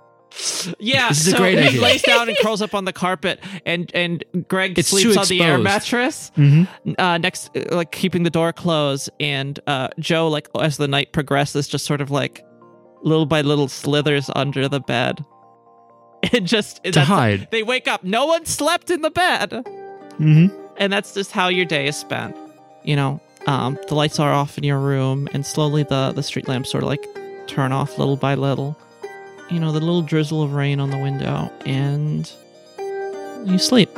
Yeah, 0.80 1.08
This 1.08 1.20
is 1.20 1.28
a 1.28 1.30
so 1.30 1.36
great 1.38 1.58
he 1.58 1.68
idea. 1.68 1.80
lays 1.80 2.02
down 2.02 2.28
and 2.28 2.36
curls 2.42 2.60
up 2.60 2.74
on 2.74 2.84
the 2.84 2.92
carpet, 2.92 3.40
and 3.64 3.90
and 3.94 4.24
Greg 4.48 4.78
It's 4.78 4.88
sleeps 4.88 5.14
too 5.14 5.20
on 5.20 5.26
the 5.28 5.40
air 5.40 5.52
exposed. 5.54 5.64
mattress 5.64 6.32
Mm-hmm. 6.36 6.92
uh, 6.98 7.18
next, 7.18 7.56
uh, 7.56 7.74
like 7.76 7.92
keeping 7.92 8.22
the 8.24 8.30
door 8.30 8.52
closed. 8.52 9.08
And 9.20 9.58
uh, 9.66 9.88
Joe, 9.98 10.28
like 10.28 10.48
as 10.60 10.76
the 10.78 10.88
night 10.88 11.12
progresses, 11.12 11.68
just 11.68 11.86
sort 11.86 12.00
of 12.00 12.10
like 12.10 12.44
little 13.02 13.24
by 13.26 13.40
little 13.42 13.68
slithers 13.68 14.28
under 14.34 14.68
the 14.68 14.80
bed. 14.80 15.24
It 16.32 16.40
just 16.44 16.82
To 16.84 16.90
that's- 16.90 17.06
hide. 17.06 17.48
They 17.52 17.62
wake 17.62 17.86
up. 17.86 18.02
No 18.02 18.26
one 18.26 18.46
slept 18.46 18.90
in 18.90 19.02
the 19.02 19.10
bed, 19.10 19.50
Mm-hmm. 20.18 20.48
And 20.78 20.92
that's 20.92 21.14
just 21.14 21.32
how 21.32 21.48
your 21.48 21.64
day 21.64 21.86
is 21.86 21.96
spent. 21.96 22.36
You 22.82 22.96
know, 22.96 23.20
um, 23.46 23.78
the 23.88 23.94
lights 23.94 24.18
are 24.18 24.32
off 24.32 24.58
in 24.58 24.64
your 24.64 24.78
room, 24.78 25.28
and 25.32 25.44
slowly 25.44 25.82
the 25.82 26.12
the 26.12 26.22
street 26.22 26.48
lamps 26.48 26.70
sort 26.70 26.82
of 26.82 26.88
like 26.88 27.06
turn 27.46 27.72
off 27.72 27.98
little 27.98 28.16
by 28.16 28.34
little. 28.34 28.78
You 29.50 29.60
know, 29.60 29.72
the 29.72 29.80
little 29.80 30.02
drizzle 30.02 30.42
of 30.42 30.52
rain 30.52 30.80
on 30.80 30.90
the 30.90 30.98
window, 30.98 31.50
and 31.64 32.30
you 33.44 33.58
sleep. 33.58 33.90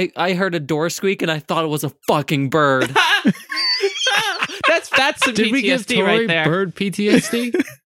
I 0.00 0.10
I 0.16 0.32
heard 0.34 0.54
a 0.54 0.60
door 0.60 0.88
squeak 0.90 1.22
and 1.22 1.30
I 1.30 1.38
thought 1.38 1.64
it 1.64 1.68
was 1.68 1.84
a 1.84 1.90
fucking 2.08 2.50
bird. 2.50 2.90
that's 4.68 4.88
that's 4.90 5.24
some 5.24 5.34
Did 5.34 5.52
we 5.52 5.62
give 5.62 5.82
PTSD 5.82 5.96
Tori 5.96 6.18
right 6.18 6.28
there. 6.28 6.44
bird 6.44 6.74
PTSD? 6.74 7.54